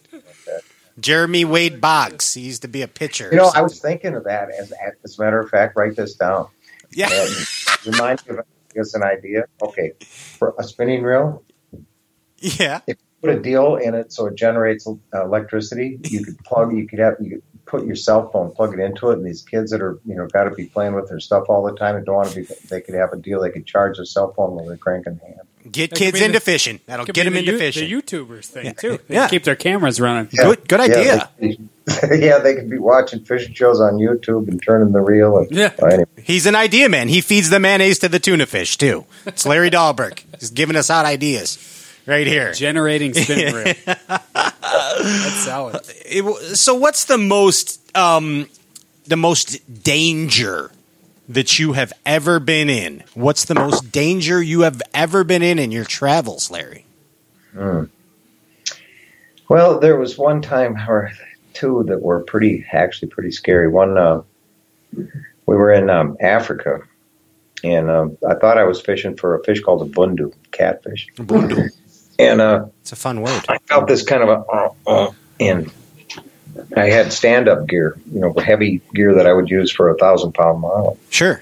Jeremy 1.00 1.44
Wade 1.46 1.82
Boggs. 1.82 2.34
He 2.34 2.42
used 2.42 2.62
to 2.62 2.68
be 2.68 2.82
a 2.84 2.88
pitcher. 2.88 3.30
You 3.32 3.38
know, 3.38 3.52
I 3.56 3.62
was 3.62 3.80
thinking 3.80 4.14
of 4.16 4.26
that 4.26 4.50
as, 4.52 4.72
as 5.04 5.18
a 5.18 5.22
matter 5.24 5.40
of 5.40 5.50
fact. 5.50 5.76
Write 5.76 5.96
this 5.96 6.14
down. 6.16 6.48
yeah. 6.92 7.10
And 7.12 7.30
remind 7.94 8.28
me 8.28 8.38
of 8.38 8.46
just 8.76 8.96
an 8.96 9.04
idea. 9.04 9.46
Okay, 9.62 9.94
for 10.02 10.54
a 10.60 10.64
spinning 10.64 11.02
reel, 11.04 11.44
Yeah. 12.38 12.82
if 12.88 12.98
you 13.00 13.13
put 13.24 13.30
a 13.36 13.40
deal 13.40 13.76
in 13.78 13.96
it 13.96 14.12
so 14.12 14.26
it 14.28 14.36
generates 14.36 14.86
uh, 14.88 15.24
electricity, 15.26 16.00
you 16.04 16.24
could 16.26 16.38
plug. 16.40 16.76
You 16.76 16.88
could 16.88 17.00
have 17.00 17.16
you 17.20 17.30
could 17.32 17.44
put 17.66 17.86
your 17.86 17.96
cell 17.96 18.30
phone, 18.30 18.52
plug 18.52 18.74
it 18.74 18.80
into 18.80 19.10
it, 19.12 19.18
and 19.18 19.26
these 19.26 19.42
kids 19.42 19.72
that 19.72 19.82
are 19.82 19.98
you 20.06 20.16
know 20.16 20.28
got 20.28 20.44
to 20.46 20.52
be 20.52 20.66
playing 20.66 20.94
with 20.96 21.08
their 21.10 21.20
stuff 21.20 21.46
all 21.50 21.64
the 21.64 21.74
time 21.76 21.96
and 21.96 22.06
don't 22.06 22.16
want 22.16 22.30
to 22.30 22.42
be. 22.42 22.48
They 22.70 22.82
could 22.82 22.96
have 22.96 23.14
a 23.14 23.18
deal. 23.18 23.42
They 23.42 23.50
could 23.52 23.66
charge 23.66 23.96
their 23.98 24.06
cell 24.06 24.34
phone 24.34 24.52
while 24.56 24.66
they're 24.66 24.78
cranking 24.78 25.20
hand. 25.26 25.40
Get 25.72 25.92
That 25.92 25.96
kids 25.96 26.20
into 26.20 26.34
the- 26.34 26.40
fishing. 26.42 26.82
That'll 26.88 27.06
get 27.06 27.24
them 27.24 27.34
the 27.34 27.40
into 27.40 27.54
you- 27.54 27.58
fishing. 27.58 27.90
The 27.90 28.02
YouTubers 28.02 28.46
thing 28.48 28.74
too. 28.76 29.00
They 29.08 29.16
Yeah. 29.16 29.30
keep 29.30 29.46
their 29.46 29.56
cameras 29.56 30.02
running. 30.02 30.28
Good, 30.36 30.68
good 30.68 30.82
idea. 30.82 31.30
Yeah, 31.40 31.56
they, 31.88 32.20
yeah, 32.28 32.40
they 32.40 32.56
could 32.56 32.70
be 32.70 32.78
watching 32.78 33.24
fishing 33.24 33.54
shows 33.54 33.80
on 33.80 33.94
YouTube 33.94 34.50
and 34.50 34.62
turning 34.62 34.92
the 34.92 35.00
reel. 35.00 35.38
And, 35.38 35.50
Yeah. 35.52 35.72
uh, 35.82 35.86
anyway, 35.86 36.06
He's 36.22 36.46
an 36.48 36.56
idea 36.56 36.90
man. 36.90 37.08
He 37.08 37.22
feeds 37.22 37.50
the 37.50 37.62
mayonnaise 37.62 38.00
to 38.00 38.10
the 38.10 38.20
tuna 38.20 38.46
fish 38.46 38.78
too. 38.78 39.06
It's 39.26 39.46
Larry 39.46 39.70
Dahlberg. 39.70 40.22
He's 40.38 40.50
giving 40.52 40.76
us 40.76 40.90
out 40.90 41.06
ideas 41.06 41.56
right 42.06 42.28
here. 42.28 42.54
Generating 42.54 43.14
spin 43.14 43.54
reel. 43.56 43.74
That's 43.86 45.46
solid. 45.46 45.82
It 46.06 46.24
so, 46.58 46.76
what's 46.76 47.06
the 47.06 47.18
most 47.18 47.96
um, 47.96 48.48
the 49.06 49.18
most 49.18 49.84
danger 49.84 50.72
that 51.30 51.60
you 51.60 51.74
have 51.74 51.94
ever 52.06 52.40
been 52.40 52.70
in? 52.70 53.04
What's 53.14 53.46
the 53.46 53.56
most 53.56 53.92
danger 53.92 54.42
you 54.42 54.62
have 54.62 54.82
ever 54.94 55.24
been 55.24 55.42
in 55.42 55.60
in 55.60 55.72
your 55.72 55.86
travels, 55.86 56.52
Larry? 56.52 56.86
Well, 59.50 59.80
there 59.80 59.98
was 59.98 60.18
one 60.18 60.42
time 60.42 60.76
or 60.88 61.12
two 61.54 61.84
that 61.88 62.02
were 62.02 62.22
pretty, 62.22 62.66
actually 62.72 63.10
pretty 63.10 63.32
scary. 63.32 63.68
One, 63.68 63.98
uh, 63.98 64.22
we 64.96 65.56
were 65.56 65.72
in 65.72 65.90
um, 65.90 66.18
Africa, 66.20 66.80
and 67.64 67.90
um, 67.90 68.18
I 68.28 68.36
thought 68.36 68.58
I 68.58 68.64
was 68.64 68.82
fishing 68.82 69.16
for 69.16 69.36
a 69.36 69.44
fish 69.44 69.62
called 69.62 69.82
a 69.88 69.92
vundu, 69.92 70.34
catfish. 70.52 71.08
Vundu. 71.18 71.70
And 72.20 72.42
uh, 72.42 72.66
It's 72.82 72.92
a 72.92 72.96
fun 72.96 73.22
word. 73.22 73.44
I 73.50 73.58
felt 73.60 73.88
this 73.88 74.04
kind 74.04 74.24
of 74.24 74.30
a, 74.30 74.52
uh, 74.52 74.74
uh, 74.86 75.12
and 75.40 75.72
I 76.78 76.86
had 76.86 77.12
stand-up 77.12 77.68
gear, 77.68 77.98
you 78.12 78.20
know, 78.20 78.34
heavy 78.34 78.82
gear 78.94 79.16
that 79.16 79.26
I 79.26 79.34
would 79.34 79.50
use 79.50 79.72
for 79.72 79.90
a 79.90 79.98
thousand-pound 79.98 80.62
model. 80.62 81.00
Sure. 81.10 81.42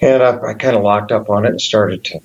And 0.00 0.22
I, 0.22 0.38
I 0.50 0.54
kind 0.54 0.76
of 0.76 0.82
locked 0.82 1.12
up 1.12 1.30
on 1.30 1.44
it 1.44 1.50
and 1.50 1.60
started 1.60 2.04
to 2.06 2.20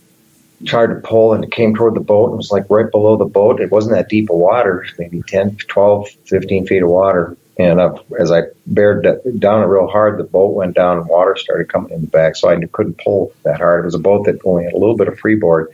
try 0.65 0.87
to 0.87 0.95
pull, 0.95 1.33
and 1.33 1.43
it 1.43 1.51
came 1.51 1.75
toward 1.75 1.93
the 1.93 1.99
boat 1.99 2.29
and 2.29 2.37
was 2.37 2.51
like 2.51 2.65
right 2.69 2.89
below 2.89 3.17
the 3.17 3.25
boat. 3.25 3.59
It 3.59 3.71
wasn't 3.71 3.95
that 3.95 4.09
deep 4.09 4.29
of 4.29 4.37
water, 4.37 4.85
maybe 4.97 5.21
10, 5.21 5.57
12, 5.57 6.09
15 6.25 6.67
feet 6.67 6.83
of 6.83 6.89
water. 6.89 7.37
And 7.57 7.79
uh, 7.79 7.95
as 8.19 8.31
I 8.31 8.43
bared 8.65 9.03
down 9.37 9.61
it 9.61 9.67
real 9.67 9.87
hard, 9.87 10.17
the 10.17 10.23
boat 10.23 10.55
went 10.55 10.75
down 10.75 10.97
and 10.97 11.07
water 11.07 11.35
started 11.35 11.69
coming 11.69 11.91
in 11.91 12.01
the 12.01 12.07
back. 12.07 12.35
So 12.35 12.49
I 12.49 12.59
couldn't 12.65 12.97
pull 12.97 13.31
that 13.43 13.57
hard. 13.57 13.81
It 13.81 13.85
was 13.85 13.95
a 13.95 13.99
boat 13.99 14.25
that 14.25 14.39
only 14.43 14.63
had 14.63 14.73
a 14.73 14.77
little 14.77 14.97
bit 14.97 15.07
of 15.07 15.19
freeboard, 15.19 15.67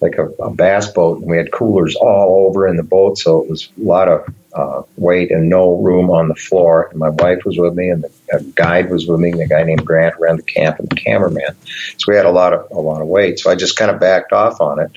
like 0.00 0.16
a, 0.16 0.26
a 0.42 0.50
bass 0.50 0.88
boat. 0.88 1.18
And 1.18 1.30
we 1.30 1.36
had 1.36 1.52
coolers 1.52 1.94
all 1.96 2.46
over 2.46 2.66
in 2.66 2.76
the 2.76 2.82
boat. 2.82 3.18
So 3.18 3.42
it 3.42 3.50
was 3.50 3.68
a 3.78 3.82
lot 3.82 4.08
of 4.08 4.34
uh, 4.54 4.82
weight 4.96 5.30
and 5.30 5.48
no 5.48 5.76
room 5.76 6.10
on 6.10 6.28
the 6.28 6.34
floor. 6.34 6.88
And 6.90 6.98
my 6.98 7.10
wife 7.10 7.44
was 7.44 7.58
with 7.58 7.74
me, 7.74 7.88
and 7.88 8.04
the 8.04 8.52
guide 8.54 8.90
was 8.90 9.06
with 9.06 9.20
me, 9.20 9.30
the 9.30 9.46
guy 9.46 9.62
named 9.62 9.84
Grant 9.84 10.18
ran 10.18 10.36
the 10.36 10.42
camp, 10.42 10.78
and 10.78 10.88
the 10.88 10.96
cameraman. 10.96 11.54
So 11.98 12.06
we 12.08 12.16
had 12.16 12.26
a 12.26 12.32
lot 12.32 12.52
of 12.52 12.70
a 12.70 12.80
lot 12.80 13.00
of 13.00 13.08
weight. 13.08 13.38
So 13.38 13.50
I 13.50 13.54
just 13.54 13.76
kind 13.76 13.90
of 13.90 14.00
backed 14.00 14.32
off 14.32 14.60
on 14.60 14.80
it, 14.80 14.90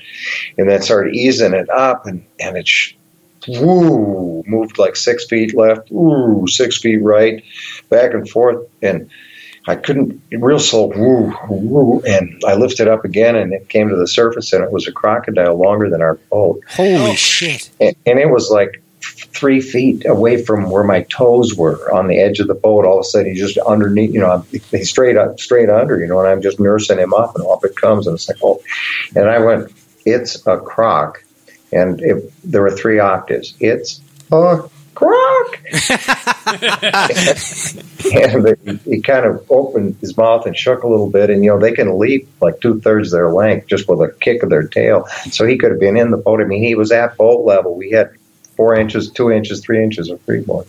and 0.58 0.68
then 0.68 0.82
started 0.82 1.14
easing 1.14 1.54
it 1.54 1.68
up, 1.70 2.06
and 2.06 2.24
and 2.40 2.56
it 2.56 2.66
sh- 2.66 2.94
woo, 3.46 4.42
moved 4.46 4.78
like 4.78 4.96
six 4.96 5.26
feet 5.26 5.54
left, 5.54 5.90
ooh, 5.92 6.46
six 6.48 6.78
feet 6.78 7.02
right, 7.02 7.44
back 7.90 8.14
and 8.14 8.28
forth, 8.28 8.66
and 8.82 9.10
I 9.66 9.76
couldn't 9.76 10.20
real 10.30 10.58
slow, 10.58 10.86
woo, 10.86 11.34
woo, 11.48 12.02
and 12.06 12.42
I 12.46 12.54
lifted 12.54 12.86
up 12.86 13.04
again, 13.04 13.34
and 13.34 13.52
it 13.52 13.68
came 13.68 13.88
to 13.88 13.96
the 13.96 14.06
surface, 14.06 14.52
and 14.52 14.62
it 14.62 14.70
was 14.70 14.86
a 14.86 14.92
crocodile 14.92 15.56
longer 15.56 15.88
than 15.88 16.02
our 16.02 16.14
boat, 16.30 16.60
Holy 16.68 16.94
oh, 16.96 17.14
shit! 17.14 17.70
and, 17.80 17.96
and 18.04 18.18
it 18.18 18.28
was 18.28 18.50
like 18.50 18.82
three 19.00 19.60
feet 19.60 20.06
away 20.06 20.42
from 20.42 20.70
where 20.70 20.84
my 20.84 21.02
toes 21.04 21.54
were 21.54 21.92
on 21.94 22.08
the 22.08 22.18
edge 22.18 22.40
of 22.40 22.46
the 22.46 22.54
boat. 22.54 22.84
All 22.84 22.98
of 22.98 23.00
a 23.00 23.04
sudden, 23.04 23.32
he's 23.32 23.40
just 23.40 23.58
underneath, 23.58 24.12
you 24.12 24.20
know, 24.20 24.44
he's 24.70 24.90
straight 24.90 25.16
up, 25.16 25.40
straight 25.40 25.70
under, 25.70 25.98
you 25.98 26.06
know, 26.06 26.20
and 26.20 26.28
I'm 26.28 26.42
just 26.42 26.60
nursing 26.60 26.98
him 26.98 27.14
up, 27.14 27.34
and 27.34 27.44
off 27.44 27.64
it 27.64 27.76
comes, 27.76 28.06
and 28.06 28.14
it's 28.14 28.28
like, 28.28 28.38
oh, 28.42 28.60
and 29.16 29.30
I 29.30 29.38
went, 29.38 29.72
it's 30.04 30.46
a 30.46 30.58
croc, 30.58 31.24
and 31.72 32.02
it, 32.02 32.30
there 32.44 32.60
were 32.60 32.70
three 32.70 32.98
octaves. 32.98 33.54
It's 33.60 34.00
a 34.30 34.68
croc, 34.94 35.60
and 38.14 38.56
he, 38.64 38.90
he 38.90 39.00
kind 39.00 39.26
of 39.26 39.44
opened 39.50 39.96
his 40.00 40.16
mouth 40.16 40.46
and 40.46 40.56
shook 40.56 40.82
a 40.82 40.88
little 40.88 41.10
bit, 41.10 41.30
and 41.30 41.44
you 41.44 41.50
know, 41.50 41.58
they 41.58 41.72
can 41.72 41.98
leap 41.98 42.28
like 42.40 42.60
two 42.60 42.80
thirds 42.80 43.10
their 43.10 43.30
length 43.30 43.66
just 43.66 43.88
with 43.88 44.00
a 44.00 44.12
kick 44.20 44.42
of 44.42 44.50
their 44.50 44.66
tail. 44.66 45.06
So 45.30 45.46
he 45.46 45.58
could 45.58 45.70
have 45.70 45.80
been 45.80 45.96
in 45.96 46.10
the 46.10 46.16
boat. 46.16 46.40
I 46.40 46.44
mean, 46.44 46.62
he 46.62 46.74
was 46.74 46.92
at 46.92 47.16
boat 47.16 47.44
level. 47.44 47.74
We 47.76 47.90
had 47.90 48.10
four 48.56 48.74
inches, 48.74 49.10
two 49.10 49.30
inches, 49.30 49.60
three 49.60 49.82
inches 49.82 50.10
of 50.10 50.20
freeboard. 50.22 50.66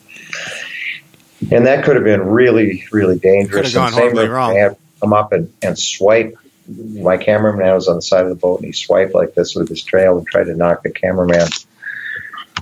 And 1.51 1.65
that 1.67 1.83
could 1.83 1.95
have 1.95 2.05
been 2.05 2.21
really, 2.21 2.85
really 2.91 3.19
dangerous. 3.19 3.73
Could 3.73 3.73
have 3.73 3.73
gone 3.73 3.87
And 3.87 3.93
same 3.93 4.01
horribly 4.01 4.27
wrong. 4.27 4.51
I 4.51 4.59
had 4.59 4.77
come 4.99 5.13
up 5.13 5.31
and, 5.31 5.51
and 5.61 5.77
swipe. 5.77 6.35
My 6.67 7.17
cameraman 7.17 7.73
was 7.75 7.87
on 7.87 7.97
the 7.97 8.01
side 8.01 8.23
of 8.23 8.29
the 8.29 8.35
boat, 8.35 8.57
and 8.57 8.65
he 8.65 8.71
swiped 8.71 9.13
like 9.13 9.35
this 9.35 9.53
with 9.53 9.69
his 9.69 9.83
trail 9.83 10.17
and 10.17 10.25
tried 10.25 10.45
to 10.45 10.55
knock 10.55 10.81
the 10.83 10.89
cameraman 10.89 11.47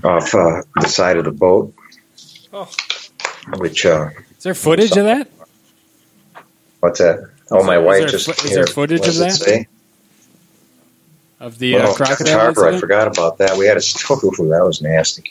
off 0.03 0.33
uh, 0.35 0.61
the 0.75 0.87
side 0.87 1.17
of 1.17 1.25
the 1.25 1.31
boat. 1.31 1.73
Which, 3.57 3.85
uh, 3.85 4.09
Is 4.37 4.43
there 4.43 4.53
footage 4.53 4.91
of 4.97 5.05
that? 5.05 5.29
what's 6.79 6.99
that? 6.99 7.29
Oh, 7.51 7.59
Is 7.59 7.65
my 7.65 7.75
there- 7.77 7.81
is 7.81 7.85
wife 7.87 7.99
there 7.99 8.09
just. 8.09 8.25
fo- 8.25 8.47
is 8.47 8.53
there 8.55 8.67
footage 8.67 9.07
of 9.07 9.15
that? 9.15 9.31
say? 9.33 9.67
Of 11.39 11.57
the 11.59 11.75
uh, 11.75 11.79
Oh, 11.79 11.85
Dutch 11.87 11.97
crocodile 11.97 12.39
Harbor. 12.39 12.67
I 12.69 12.79
forgot 12.79 13.07
about 13.09 13.39
that. 13.39 13.57
We 13.57 13.65
had 13.65 13.77
a 13.77 13.81
stove. 13.81 14.21
That 14.37 14.63
was 14.65 14.81
nasty. 14.81 15.23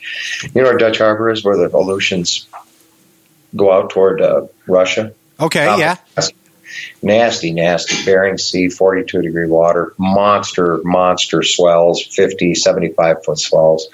You 0.55 0.63
know 0.63 0.69
where 0.69 0.77
Dutch 0.79 0.99
Harbor 0.99 1.31
is, 1.31 1.43
where 1.45 1.57
the 1.57 1.75
Aleutians 1.75 2.47
go 3.57 3.73
out 3.73 3.91
toward 3.91 4.21
uh, 4.21 4.47
Russia. 4.67 5.15
Okay, 5.41 5.67
Um, 5.67 5.81
yeah. 5.81 5.97
Nasty, 7.03 7.53
nasty. 7.53 8.03
Bering 8.05 8.39
Sea, 8.39 8.69
42 8.69 9.23
degree 9.23 9.47
water. 9.47 9.95
Monster, 9.99 10.81
monster 10.85 11.43
swells, 11.43 12.03
50, 12.03 12.55
75 12.55 13.25
foot 13.25 13.39
swells. 13.39 13.89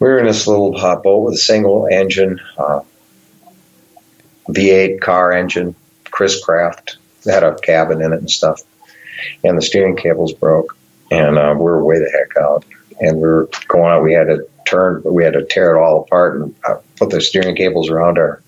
We 0.00 0.08
were 0.08 0.18
in 0.18 0.26
this 0.26 0.46
little 0.46 0.76
uh, 0.76 0.96
boat 0.96 1.24
with 1.24 1.34
a 1.34 1.38
single 1.38 1.86
engine, 1.86 2.40
uh, 2.56 2.80
V8 4.48 5.00
car 5.00 5.32
engine, 5.32 5.74
Chris 6.04 6.42
Craft. 6.42 6.98
Had 7.24 7.42
a 7.42 7.56
cabin 7.56 8.00
in 8.00 8.12
it 8.12 8.20
and 8.20 8.30
stuff. 8.30 8.62
And 9.42 9.58
the 9.58 9.62
steering 9.62 9.96
cables 9.96 10.32
broke. 10.32 10.76
And 11.10 11.36
uh, 11.36 11.54
we 11.56 11.64
were 11.64 11.82
way 11.82 11.98
the 11.98 12.10
heck 12.10 12.42
out. 12.42 12.64
And 13.00 13.16
we 13.16 13.22
were 13.22 13.50
going 13.66 13.92
out. 13.92 14.02
We 14.02 14.12
had 14.12 14.28
to 14.28 14.48
turn, 14.66 15.02
we 15.04 15.24
had 15.24 15.32
to 15.34 15.44
tear 15.44 15.76
it 15.76 15.80
all 15.80 16.02
apart 16.02 16.40
and 16.40 16.54
uh, 16.66 16.76
put 16.96 17.10
the 17.10 17.20
steering 17.20 17.56
cables 17.56 17.90
around 17.90 18.18
our 18.18 18.40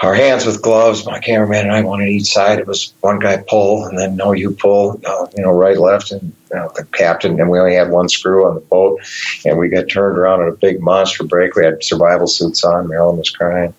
our 0.00 0.14
hands 0.14 0.46
with 0.46 0.62
gloves. 0.62 1.04
My 1.04 1.18
cameraman 1.18 1.66
and 1.66 1.72
I, 1.72 1.82
one 1.82 2.00
on 2.00 2.08
each 2.08 2.32
side. 2.32 2.58
It 2.58 2.66
was 2.66 2.92
one 3.00 3.18
guy 3.18 3.38
pull, 3.38 3.84
and 3.84 3.98
then 3.98 4.16
no, 4.16 4.32
you 4.32 4.52
pull. 4.52 5.00
Uh, 5.04 5.26
you 5.36 5.42
know, 5.42 5.50
right, 5.50 5.76
left, 5.76 6.12
and 6.12 6.32
you 6.50 6.56
know, 6.56 6.70
the 6.74 6.84
captain. 6.84 7.40
And 7.40 7.50
we 7.50 7.58
only 7.58 7.74
had 7.74 7.90
one 7.90 8.08
screw 8.08 8.46
on 8.46 8.54
the 8.54 8.60
boat, 8.60 9.00
and 9.44 9.58
we 9.58 9.68
got 9.68 9.88
turned 9.88 10.18
around 10.18 10.42
in 10.42 10.48
a 10.48 10.52
big 10.52 10.80
monster 10.80 11.24
break. 11.24 11.56
We 11.56 11.64
had 11.64 11.82
survival 11.82 12.26
suits 12.26 12.64
on. 12.64 12.88
Marilyn 12.88 13.18
was 13.18 13.30
crying. 13.30 13.74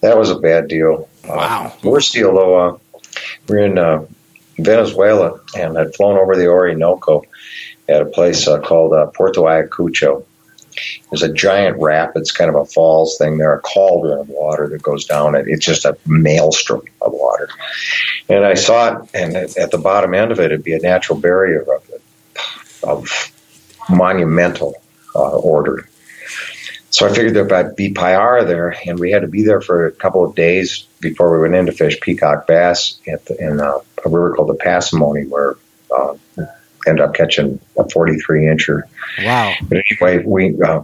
That 0.00 0.16
was 0.16 0.30
a 0.30 0.38
bad 0.38 0.68
deal. 0.68 1.08
Wow. 1.28 1.66
Uh, 1.66 1.88
we're 1.88 2.00
still 2.00 2.34
though. 2.34 2.58
Uh, 2.58 2.78
we're 3.48 3.64
in 3.64 3.78
uh, 3.78 4.06
Venezuela 4.58 5.40
and 5.56 5.76
had 5.76 5.94
flown 5.94 6.18
over 6.18 6.36
the 6.36 6.46
Orinoco 6.46 7.24
at 7.88 8.02
a 8.02 8.06
place 8.06 8.48
uh, 8.48 8.60
called 8.60 8.92
uh, 8.92 9.06
Puerto 9.06 9.42
Ayacucho. 9.42 10.24
There's 11.10 11.22
a 11.22 11.32
giant 11.32 11.80
rapids, 11.80 12.32
kind 12.32 12.50
of 12.50 12.56
a 12.56 12.64
falls 12.64 13.16
thing 13.18 13.38
there, 13.38 13.54
a 13.54 13.60
cauldron 13.60 14.18
of 14.18 14.28
water 14.28 14.68
that 14.68 14.82
goes 14.82 15.04
down 15.04 15.34
it. 15.34 15.46
It's 15.48 15.64
just 15.64 15.84
a 15.84 15.96
maelstrom 16.06 16.82
of 17.02 17.12
water. 17.12 17.48
And 18.28 18.44
I 18.44 18.54
saw 18.54 18.96
it, 18.96 19.10
and 19.14 19.36
at 19.36 19.70
the 19.70 19.78
bottom 19.78 20.14
end 20.14 20.32
of 20.32 20.40
it, 20.40 20.46
it'd 20.46 20.64
be 20.64 20.74
a 20.74 20.80
natural 20.80 21.18
barrier 21.18 21.64
of, 21.72 21.90
of 22.82 23.32
monumental 23.88 24.74
uh, 25.14 25.36
order. 25.38 25.88
So 26.90 27.06
I 27.06 27.10
figured 27.12 27.34
there'd 27.34 27.76
be 27.76 27.92
payara 27.92 28.46
there, 28.46 28.74
and 28.86 28.98
we 28.98 29.10
had 29.10 29.22
to 29.22 29.28
be 29.28 29.42
there 29.42 29.60
for 29.60 29.86
a 29.86 29.92
couple 29.92 30.24
of 30.24 30.34
days 30.34 30.86
before 31.00 31.32
we 31.34 31.42
went 31.42 31.54
in 31.54 31.66
to 31.66 31.72
fish 31.72 32.00
peacock 32.00 32.46
bass 32.46 32.98
the, 33.04 33.36
in 33.38 33.60
uh, 33.60 33.78
a 34.04 34.08
river 34.08 34.34
called 34.34 34.48
the 34.48 34.54
Pasimoni, 34.54 35.28
where 35.28 35.56
uh, 35.94 36.14
ended 36.86 37.04
up 37.04 37.14
catching 37.14 37.60
a 37.76 37.88
43 37.88 38.42
incher. 38.42 38.82
Wow. 39.22 39.54
But 39.62 39.82
anyway, 39.90 40.24
we 40.24 40.60
uh, 40.62 40.82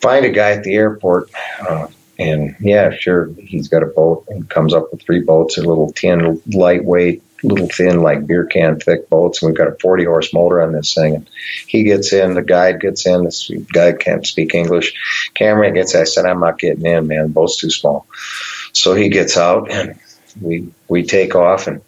find 0.00 0.24
a 0.24 0.30
guy 0.30 0.52
at 0.52 0.64
the 0.64 0.74
airport, 0.74 1.30
uh, 1.60 1.88
and 2.18 2.56
yeah, 2.60 2.94
sure, 2.94 3.30
he's 3.38 3.68
got 3.68 3.82
a 3.82 3.86
boat. 3.86 4.26
He 4.34 4.42
comes 4.44 4.72
up 4.72 4.90
with 4.90 5.02
three 5.02 5.20
boats, 5.20 5.58
a 5.58 5.62
little 5.62 5.92
tin, 5.92 6.40
lightweight, 6.46 7.22
little 7.42 7.68
thin, 7.68 8.02
like 8.02 8.26
beer 8.26 8.44
can 8.44 8.78
thick 8.78 9.08
boats, 9.08 9.42
and 9.42 9.50
we've 9.50 9.58
got 9.58 9.68
a 9.68 9.76
40 9.76 10.04
horse 10.04 10.32
motor 10.32 10.62
on 10.62 10.72
this 10.72 10.94
thing. 10.94 11.14
And 11.16 11.30
he 11.66 11.84
gets 11.84 12.12
in, 12.12 12.34
the 12.34 12.42
guide 12.42 12.80
gets 12.80 13.06
in. 13.06 13.24
This 13.24 13.50
guy 13.72 13.92
can't 13.92 14.26
speak 14.26 14.54
English. 14.54 14.94
Cameron 15.34 15.74
gets. 15.74 15.94
I 15.94 16.04
said, 16.04 16.26
I'm 16.26 16.40
not 16.40 16.58
getting 16.58 16.86
in, 16.86 17.06
man. 17.06 17.24
The 17.24 17.28
boat's 17.28 17.58
too 17.58 17.70
small. 17.70 18.06
So 18.72 18.94
he 18.94 19.08
gets 19.08 19.36
out, 19.36 19.70
and 19.70 19.98
we 20.40 20.72
we 20.88 21.04
take 21.04 21.34
off, 21.34 21.66
and 21.66 21.82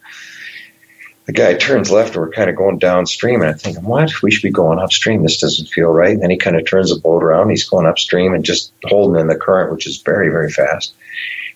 the 1.29 1.35
guy 1.35 1.53
turns 1.53 1.91
left, 1.91 2.15
and 2.15 2.23
we're 2.23 2.31
kind 2.31 2.49
of 2.49 2.57
going 2.57 2.79
downstream. 2.79 3.43
And 3.43 3.51
I'm 3.51 3.59
thinking, 3.59 3.85
what? 3.85 4.23
We 4.23 4.31
should 4.31 4.43
be 4.43 4.51
going 4.51 4.79
upstream. 4.79 5.23
This 5.23 5.39
doesn't 5.39 5.69
feel 5.69 5.91
right. 5.91 6.13
And 6.13 6.23
then 6.23 6.31
he 6.31 6.39
kind 6.39 6.57
of 6.57 6.65
turns 6.65 6.89
the 6.89 6.99
boat 6.99 7.23
around. 7.23 7.51
He's 7.51 7.69
going 7.69 7.85
upstream 7.85 8.33
and 8.33 8.43
just 8.43 8.73
holding 8.85 9.21
in 9.21 9.27
the 9.27 9.37
current, 9.37 9.71
which 9.71 9.87
is 9.87 9.99
very, 9.99 10.31
very 10.31 10.51
fast. 10.51 10.95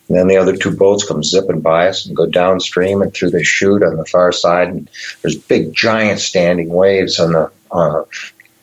And 0.08 0.18
then 0.18 0.28
the 0.28 0.36
other 0.36 0.54
two 0.54 0.76
boats 0.76 1.08
come 1.08 1.24
zipping 1.24 1.62
by 1.62 1.88
us 1.88 2.04
and 2.04 2.14
go 2.14 2.26
downstream 2.26 3.00
and 3.00 3.14
through 3.14 3.30
the 3.30 3.42
chute 3.42 3.82
on 3.82 3.96
the 3.96 4.04
far 4.04 4.30
side. 4.30 4.68
And 4.68 4.90
there's 5.22 5.38
big, 5.38 5.72
giant 5.72 6.20
standing 6.20 6.68
waves 6.68 7.18
on 7.18 7.32
the 7.32 7.50
uh, 7.70 8.04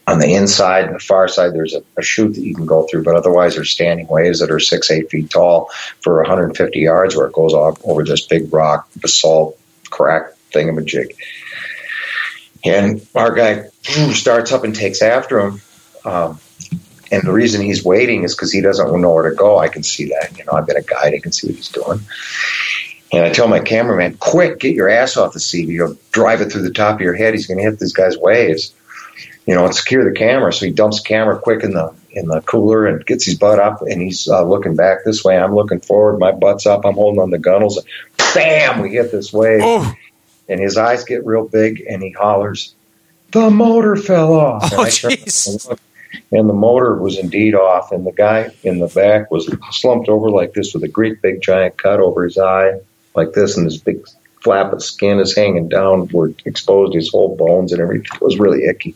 on 0.05 0.19
the 0.19 0.35
inside 0.35 0.85
and 0.85 0.93
the 0.93 0.99
far 0.99 1.27
side. 1.27 1.55
There's 1.55 1.73
a, 1.73 1.81
a 1.97 2.03
chute 2.03 2.35
that 2.35 2.45
you 2.45 2.53
can 2.53 2.67
go 2.67 2.85
through, 2.85 3.03
but 3.03 3.15
otherwise 3.15 3.55
there's 3.55 3.71
standing 3.71 4.05
waves 4.05 4.41
that 4.41 4.51
are 4.51 4.59
six, 4.59 4.91
eight 4.91 5.09
feet 5.09 5.31
tall 5.31 5.71
for 6.01 6.17
150 6.17 6.79
yards, 6.79 7.15
where 7.15 7.25
it 7.25 7.33
goes 7.33 7.55
off 7.55 7.79
over 7.83 8.03
this 8.03 8.27
big 8.27 8.53
rock 8.53 8.87
basalt 9.01 9.59
crack 9.89 10.33
thingamajig. 10.51 11.15
And 12.63 13.05
our 13.15 13.33
guy 13.33 13.69
starts 14.13 14.51
up 14.51 14.63
and 14.63 14.75
takes 14.75 15.01
after 15.01 15.39
him. 15.39 15.61
Um, 16.03 16.39
and 17.11 17.23
the 17.23 17.31
reason 17.31 17.61
he's 17.61 17.83
waiting 17.83 18.23
is 18.23 18.35
because 18.35 18.51
he 18.51 18.61
doesn't 18.61 19.01
know 19.01 19.13
where 19.13 19.29
to 19.29 19.35
go. 19.35 19.57
I 19.57 19.69
can 19.69 19.83
see 19.83 20.09
that. 20.09 20.37
You 20.37 20.45
know, 20.45 20.53
I've 20.53 20.67
been 20.67 20.77
a 20.77 20.81
guide. 20.81 21.13
I 21.13 21.19
can 21.19 21.31
see 21.31 21.47
what 21.47 21.55
he's 21.55 21.69
doing. 21.69 22.01
And 23.11 23.25
I 23.25 23.31
tell 23.31 23.47
my 23.47 23.59
cameraman, 23.59 24.17
quick, 24.17 24.59
get 24.59 24.75
your 24.75 24.89
ass 24.89 25.17
off 25.17 25.33
the 25.33 25.39
seat. 25.39 25.67
You 25.67 25.79
know, 25.79 25.97
drive 26.11 26.41
it 26.41 26.51
through 26.51 26.61
the 26.61 26.71
top 26.71 26.95
of 26.95 27.01
your 27.01 27.15
head. 27.15 27.33
He's 27.33 27.47
going 27.47 27.57
to 27.57 27.63
hit 27.63 27.79
this 27.79 27.93
guy's 27.93 28.17
waves. 28.17 28.75
You 29.47 29.55
know, 29.55 29.65
and 29.65 29.73
secure 29.73 30.07
the 30.07 30.15
camera. 30.15 30.53
So 30.53 30.67
he 30.67 30.71
dumps 30.71 31.01
the 31.01 31.07
camera 31.07 31.39
quick 31.39 31.63
in 31.63 31.71
the 31.71 31.91
in 32.11 32.27
the 32.27 32.41
cooler 32.41 32.85
and 32.85 33.03
gets 33.03 33.25
his 33.25 33.35
butt 33.35 33.57
up. 33.59 33.81
And 33.81 33.99
he's 33.99 34.27
uh, 34.27 34.43
looking 34.43 34.75
back 34.75 34.99
this 35.03 35.23
way. 35.23 35.39
I'm 35.39 35.55
looking 35.55 35.79
forward. 35.79 36.19
My 36.19 36.31
butt's 36.31 36.67
up. 36.67 36.85
I'm 36.85 36.93
holding 36.93 37.19
on 37.19 37.31
the 37.31 37.39
gunnels. 37.39 37.83
Bam! 38.35 38.81
We 38.81 38.91
hit 38.91 39.11
this 39.11 39.33
wave. 39.33 39.61
Oh, 39.63 39.91
And 40.49 40.59
his 40.59 40.77
eyes 40.77 41.03
get 41.03 41.25
real 41.25 41.47
big. 41.47 41.81
And 41.87 42.01
he 42.01 42.11
hollers, 42.11 42.73
"The 43.31 43.49
motor 43.49 43.95
fell 43.95 44.33
off!" 44.33 44.71
And 44.71 44.81
Oh, 44.81 44.85
jeez. 44.85 45.69
and 45.69 45.79
and 46.31 46.49
the 46.49 46.53
motor 46.53 46.95
was 46.95 47.17
indeed 47.17 47.55
off, 47.55 47.91
and 47.91 48.05
the 48.05 48.11
guy 48.11 48.49
in 48.63 48.79
the 48.79 48.87
back 48.87 49.31
was 49.31 49.49
slumped 49.71 50.09
over 50.09 50.29
like 50.29 50.53
this 50.53 50.73
with 50.73 50.83
a 50.83 50.87
great 50.87 51.21
big 51.21 51.41
giant 51.41 51.77
cut 51.77 51.99
over 51.99 52.23
his 52.23 52.37
eye, 52.37 52.79
like 53.15 53.33
this, 53.33 53.57
and 53.57 53.65
his 53.65 53.77
big 53.77 54.05
flap 54.41 54.71
of 54.71 54.81
skin 54.81 55.19
is 55.19 55.35
hanging 55.35 55.67
down 55.67 56.07
where 56.07 56.31
exposed 56.45 56.93
his 56.93 57.09
whole 57.09 57.35
bones 57.35 57.73
and 57.73 57.81
everything. 57.81 58.07
It 58.13 58.21
was 58.21 58.39
really 58.39 58.65
icky. 58.65 58.95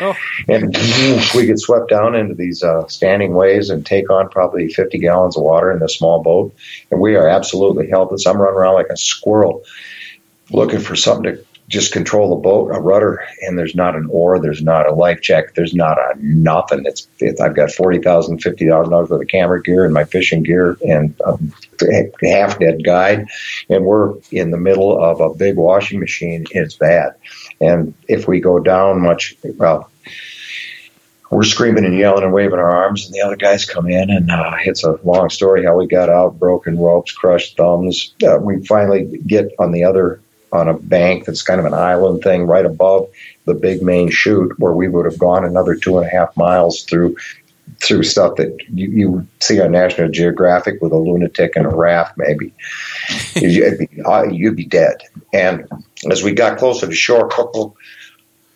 Oh. 0.00 0.14
And 0.48 0.76
we 1.34 1.46
get 1.46 1.58
swept 1.58 1.88
down 1.88 2.14
into 2.14 2.34
these 2.34 2.62
uh, 2.62 2.86
standing 2.88 3.34
waves 3.34 3.70
and 3.70 3.86
take 3.86 4.10
on 4.10 4.28
probably 4.28 4.68
50 4.68 4.98
gallons 4.98 5.36
of 5.36 5.44
water 5.44 5.72
in 5.72 5.78
this 5.78 5.96
small 5.96 6.22
boat, 6.22 6.54
and 6.90 7.00
we 7.00 7.16
are 7.16 7.28
absolutely 7.28 7.88
helpless. 7.88 8.26
I'm 8.26 8.38
running 8.38 8.58
around 8.58 8.74
like 8.74 8.90
a 8.90 8.96
squirrel 8.96 9.64
looking 10.50 10.80
for 10.80 10.96
something 10.96 11.36
to 11.36 11.44
just 11.68 11.92
control 11.92 12.30
the 12.30 12.42
boat, 12.42 12.68
a 12.70 12.80
rudder, 12.80 13.24
and 13.40 13.58
there's 13.58 13.74
not 13.74 13.96
an 13.96 14.06
oar, 14.10 14.38
there's 14.38 14.62
not 14.62 14.86
a 14.86 14.92
life 14.92 15.22
jacket, 15.22 15.52
there's 15.54 15.74
not 15.74 15.96
a 15.96 16.14
nothing. 16.18 16.82
It's, 16.84 17.06
it, 17.18 17.40
I've 17.40 17.56
got 17.56 17.70
forty 17.70 17.98
thousand, 17.98 18.40
fifty 18.40 18.68
thousand 18.68 18.90
dollars 18.90 19.08
worth 19.08 19.22
of 19.22 19.28
camera 19.28 19.62
gear 19.62 19.84
and 19.84 19.94
my 19.94 20.04
fishing 20.04 20.42
gear 20.42 20.76
and 20.86 21.18
a 21.24 21.38
half 22.28 22.58
dead 22.58 22.84
guide, 22.84 23.28
and 23.70 23.84
we're 23.84 24.14
in 24.30 24.50
the 24.50 24.58
middle 24.58 25.02
of 25.02 25.20
a 25.20 25.34
big 25.34 25.56
washing 25.56 26.00
machine. 26.00 26.44
It's 26.50 26.74
bad, 26.74 27.14
and 27.60 27.94
if 28.08 28.28
we 28.28 28.40
go 28.40 28.58
down 28.58 29.00
much, 29.00 29.36
well. 29.42 29.90
we're 31.30 31.44
screaming 31.44 31.86
and 31.86 31.96
yelling 31.96 32.24
and 32.24 32.32
waving 32.34 32.58
our 32.58 32.76
arms, 32.84 33.06
and 33.06 33.14
the 33.14 33.22
other 33.22 33.36
guys 33.36 33.64
come 33.64 33.88
in, 33.88 34.10
and 34.10 34.30
uh, 34.30 34.56
it's 34.66 34.84
a 34.84 34.98
long 35.04 35.30
story 35.30 35.64
how 35.64 35.74
we 35.78 35.86
got 35.86 36.10
out, 36.10 36.38
broken 36.38 36.78
ropes, 36.78 37.12
crushed 37.12 37.56
thumbs. 37.56 38.12
Uh, 38.22 38.36
we 38.38 38.62
finally 38.66 39.04
get 39.26 39.50
on 39.58 39.72
the 39.72 39.84
other 39.84 40.20
on 40.52 40.68
a 40.68 40.74
bank 40.74 41.24
that's 41.24 41.42
kind 41.42 41.58
of 41.58 41.66
an 41.66 41.74
island 41.74 42.22
thing 42.22 42.46
right 42.46 42.66
above 42.66 43.08
the 43.46 43.54
big 43.54 43.82
main 43.82 44.10
chute, 44.10 44.58
where 44.58 44.72
we 44.72 44.88
would 44.88 45.04
have 45.04 45.18
gone 45.18 45.44
another 45.44 45.74
two 45.74 45.98
and 45.98 46.06
a 46.06 46.10
half 46.10 46.36
miles 46.36 46.82
through 46.82 47.16
through 47.82 48.02
stuff 48.02 48.36
that 48.36 48.56
you, 48.72 48.88
you 48.90 49.26
see 49.40 49.60
on 49.60 49.72
National 49.72 50.08
Geographic 50.08 50.80
with 50.80 50.92
a 50.92 50.96
lunatic 50.96 51.56
and 51.56 51.66
a 51.66 51.70
raft, 51.70 52.16
maybe. 52.16 52.52
you'd, 53.34 53.78
be, 53.78 54.02
uh, 54.02 54.24
you'd 54.24 54.56
be 54.56 54.66
dead. 54.66 54.96
And 55.32 55.66
as 56.10 56.22
we 56.22 56.32
got 56.32 56.58
closer 56.58 56.86
to 56.86 56.94
shore, 56.94 57.28
couple 57.28 57.76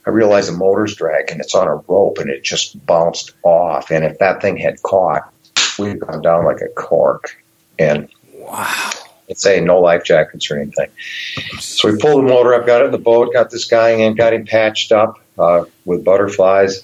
I 0.06 0.10
realized 0.10 0.48
the 0.48 0.56
motor's 0.56 0.94
dragging. 0.94 1.40
It's 1.40 1.54
on 1.54 1.66
a 1.66 1.76
rope 1.88 2.18
and 2.18 2.30
it 2.30 2.44
just 2.44 2.84
bounced 2.86 3.32
off. 3.42 3.90
And 3.90 4.04
if 4.04 4.18
that 4.18 4.40
thing 4.40 4.56
had 4.56 4.80
caught, 4.82 5.32
we'd 5.78 5.98
gone 5.98 6.22
down 6.22 6.44
like 6.44 6.60
a 6.60 6.68
cork. 6.68 7.42
And 7.78 8.08
wow. 8.34 8.92
It's 9.28 9.42
saying 9.42 9.64
no 9.64 9.80
life 9.80 10.04
jackets 10.04 10.50
or 10.50 10.58
anything. 10.58 10.88
So 11.58 11.90
we 11.90 11.98
pulled 11.98 12.24
the 12.24 12.28
motor 12.28 12.54
up, 12.54 12.66
got 12.66 12.82
it 12.82 12.86
in 12.86 12.92
the 12.92 12.98
boat, 12.98 13.32
got 13.32 13.50
this 13.50 13.64
guy 13.64 13.90
in, 13.90 14.14
got 14.14 14.32
him 14.32 14.46
patched 14.46 14.92
up 14.92 15.18
uh, 15.38 15.64
with 15.84 16.04
butterflies, 16.04 16.82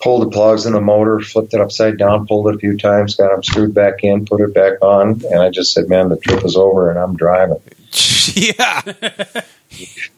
pulled 0.00 0.22
the 0.22 0.30
plugs 0.30 0.66
in 0.66 0.72
the 0.72 0.80
motor, 0.80 1.20
flipped 1.20 1.54
it 1.54 1.60
upside 1.60 1.96
down, 1.98 2.26
pulled 2.26 2.48
it 2.48 2.56
a 2.56 2.58
few 2.58 2.76
times, 2.76 3.14
got 3.14 3.32
him 3.32 3.42
screwed 3.42 3.74
back 3.74 4.02
in, 4.02 4.24
put 4.24 4.40
it 4.40 4.52
back 4.52 4.82
on, 4.82 5.22
and 5.30 5.40
I 5.40 5.50
just 5.50 5.72
said, 5.72 5.88
"Man, 5.88 6.08
the 6.08 6.16
trip 6.16 6.44
is 6.44 6.56
over, 6.56 6.90
and 6.90 6.98
I'm 6.98 7.16
driving." 7.16 7.60
yeah. 8.34 8.82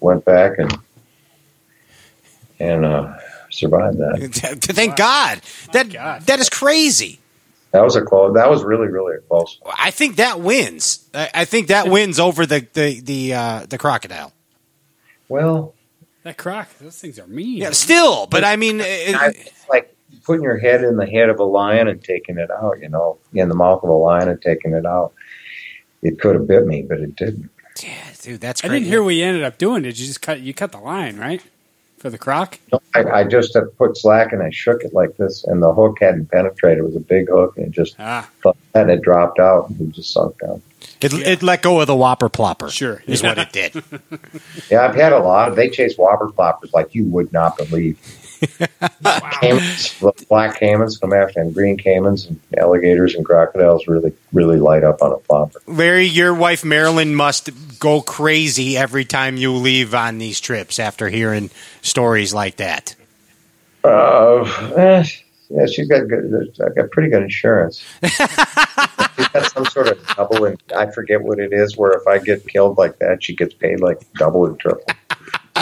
Went 0.00 0.24
back 0.24 0.58
and 0.58 0.78
and 2.58 2.84
uh, 2.84 3.14
survived 3.50 3.98
that. 3.98 4.30
Thank 4.62 4.96
God. 4.96 5.40
That 5.72 5.92
God. 5.92 6.22
that 6.22 6.40
is 6.40 6.48
crazy. 6.48 7.18
That 7.72 7.82
was 7.82 7.96
a 7.96 8.02
close. 8.02 8.34
That 8.34 8.50
was 8.50 8.62
really, 8.62 8.88
really 8.88 9.16
a 9.16 9.20
close. 9.20 9.58
I 9.78 9.90
think 9.90 10.16
that 10.16 10.40
wins. 10.40 11.08
I 11.14 11.46
think 11.46 11.68
that 11.68 11.88
wins 11.88 12.20
over 12.20 12.44
the 12.44 12.66
the 12.72 13.00
the 13.00 13.34
uh, 13.34 13.66
the 13.66 13.78
crocodile. 13.78 14.32
Well, 15.28 15.74
that 16.22 16.36
croc. 16.36 16.68
Those 16.78 16.98
things 16.98 17.18
are 17.18 17.26
mean. 17.26 17.58
Yeah, 17.58 17.70
still, 17.70 18.26
but 18.26 18.44
I 18.44 18.56
mean, 18.56 18.80
it, 18.80 18.84
it's 18.86 19.68
like 19.70 19.96
putting 20.24 20.42
your 20.42 20.58
head 20.58 20.84
in 20.84 20.96
the 20.96 21.06
head 21.06 21.30
of 21.30 21.40
a 21.40 21.44
lion 21.44 21.88
and 21.88 22.02
taking 22.04 22.36
it 22.36 22.50
out. 22.50 22.80
You 22.80 22.90
know, 22.90 23.18
in 23.32 23.48
the 23.48 23.54
mouth 23.54 23.82
of 23.82 23.88
a 23.88 23.92
lion 23.92 24.28
and 24.28 24.40
taking 24.40 24.74
it 24.74 24.84
out. 24.84 25.14
It 26.02 26.20
could 26.20 26.34
have 26.34 26.48
bit 26.48 26.66
me, 26.66 26.82
but 26.82 26.98
it 26.98 27.16
didn't. 27.16 27.48
Yeah, 27.82 27.94
dude, 28.20 28.40
that's. 28.40 28.64
I 28.64 28.68
didn't 28.68 28.84
hear 28.84 29.02
what 29.02 29.14
you 29.14 29.24
ended 29.24 29.44
up 29.44 29.56
doing. 29.56 29.82
Did 29.82 29.98
you 29.98 30.06
just 30.06 30.20
cut? 30.20 30.40
You 30.40 30.52
cut 30.52 30.72
the 30.72 30.78
line, 30.78 31.16
right? 31.16 31.42
For 32.02 32.10
the 32.10 32.18
croc? 32.18 32.58
I, 32.96 33.04
I 33.04 33.22
just 33.22 33.56
put 33.78 33.96
slack 33.96 34.32
and 34.32 34.42
I 34.42 34.50
shook 34.50 34.82
it 34.82 34.92
like 34.92 35.16
this, 35.18 35.44
and 35.44 35.62
the 35.62 35.72
hook 35.72 35.98
hadn't 36.00 36.32
penetrated. 36.32 36.78
It 36.78 36.82
was 36.82 36.96
a 36.96 37.00
big 37.00 37.28
hook, 37.28 37.56
and 37.56 37.66
it 37.66 37.70
just 37.70 37.94
ah. 38.00 38.28
and 38.74 38.90
it 38.90 39.02
dropped 39.02 39.38
out 39.38 39.70
and 39.70 39.80
it 39.80 39.94
just 39.94 40.12
sunk 40.12 40.36
down. 40.40 40.60
It, 41.00 41.12
yeah. 41.12 41.28
it 41.28 41.44
let 41.44 41.62
go 41.62 41.80
of 41.80 41.86
the 41.86 41.94
whopper 41.94 42.28
plopper. 42.28 42.72
Sure, 42.72 43.04
is 43.06 43.22
what 43.22 43.38
it 43.38 43.52
did. 43.52 43.84
yeah, 44.68 44.84
I've 44.84 44.96
had 44.96 45.12
a 45.12 45.20
lot. 45.20 45.50
Of, 45.50 45.54
They 45.54 45.70
chase 45.70 45.94
whopper 45.94 46.30
ploppers 46.30 46.72
like 46.72 46.92
you 46.92 47.04
would 47.04 47.32
not 47.32 47.56
believe. 47.56 48.00
Wow. 49.02 49.20
caimans, 49.40 50.28
black 50.28 50.58
caimans 50.58 51.00
come 51.00 51.12
after, 51.12 51.40
and 51.40 51.54
green 51.54 51.76
caimans, 51.76 52.28
and 52.28 52.40
alligators 52.58 53.14
and 53.14 53.24
crocodiles 53.24 53.86
really, 53.86 54.12
really 54.32 54.58
light 54.58 54.84
up 54.84 55.02
on 55.02 55.12
a 55.12 55.16
plopper. 55.16 55.56
Larry, 55.66 56.06
your 56.06 56.34
wife 56.34 56.64
Marilyn 56.64 57.14
must 57.14 57.50
go 57.78 58.00
crazy 58.00 58.76
every 58.76 59.04
time 59.04 59.36
you 59.36 59.52
leave 59.52 59.94
on 59.94 60.18
these 60.18 60.40
trips 60.40 60.78
after 60.78 61.08
hearing 61.08 61.50
stories 61.80 62.34
like 62.34 62.56
that. 62.56 62.94
Uh, 63.84 64.42
eh, 64.76 65.04
yeah, 65.50 65.66
she's 65.66 65.88
got 65.88 66.08
good. 66.08 66.56
I 66.64 66.68
got 66.70 66.90
pretty 66.90 67.10
good 67.10 67.22
insurance. 67.22 67.84
she's 68.04 68.18
got 69.28 69.50
some 69.52 69.66
sort 69.66 69.88
of 69.88 70.06
double, 70.16 70.46
and 70.46 70.62
I 70.74 70.90
forget 70.90 71.20
what 71.20 71.38
it 71.38 71.52
is. 71.52 71.76
Where 71.76 71.92
if 71.92 72.06
I 72.06 72.18
get 72.18 72.46
killed 72.46 72.78
like 72.78 72.98
that, 73.00 73.22
she 73.22 73.34
gets 73.34 73.52
paid 73.52 73.80
like 73.80 74.00
double 74.14 74.46
and 74.46 74.58
triple. 74.58 74.84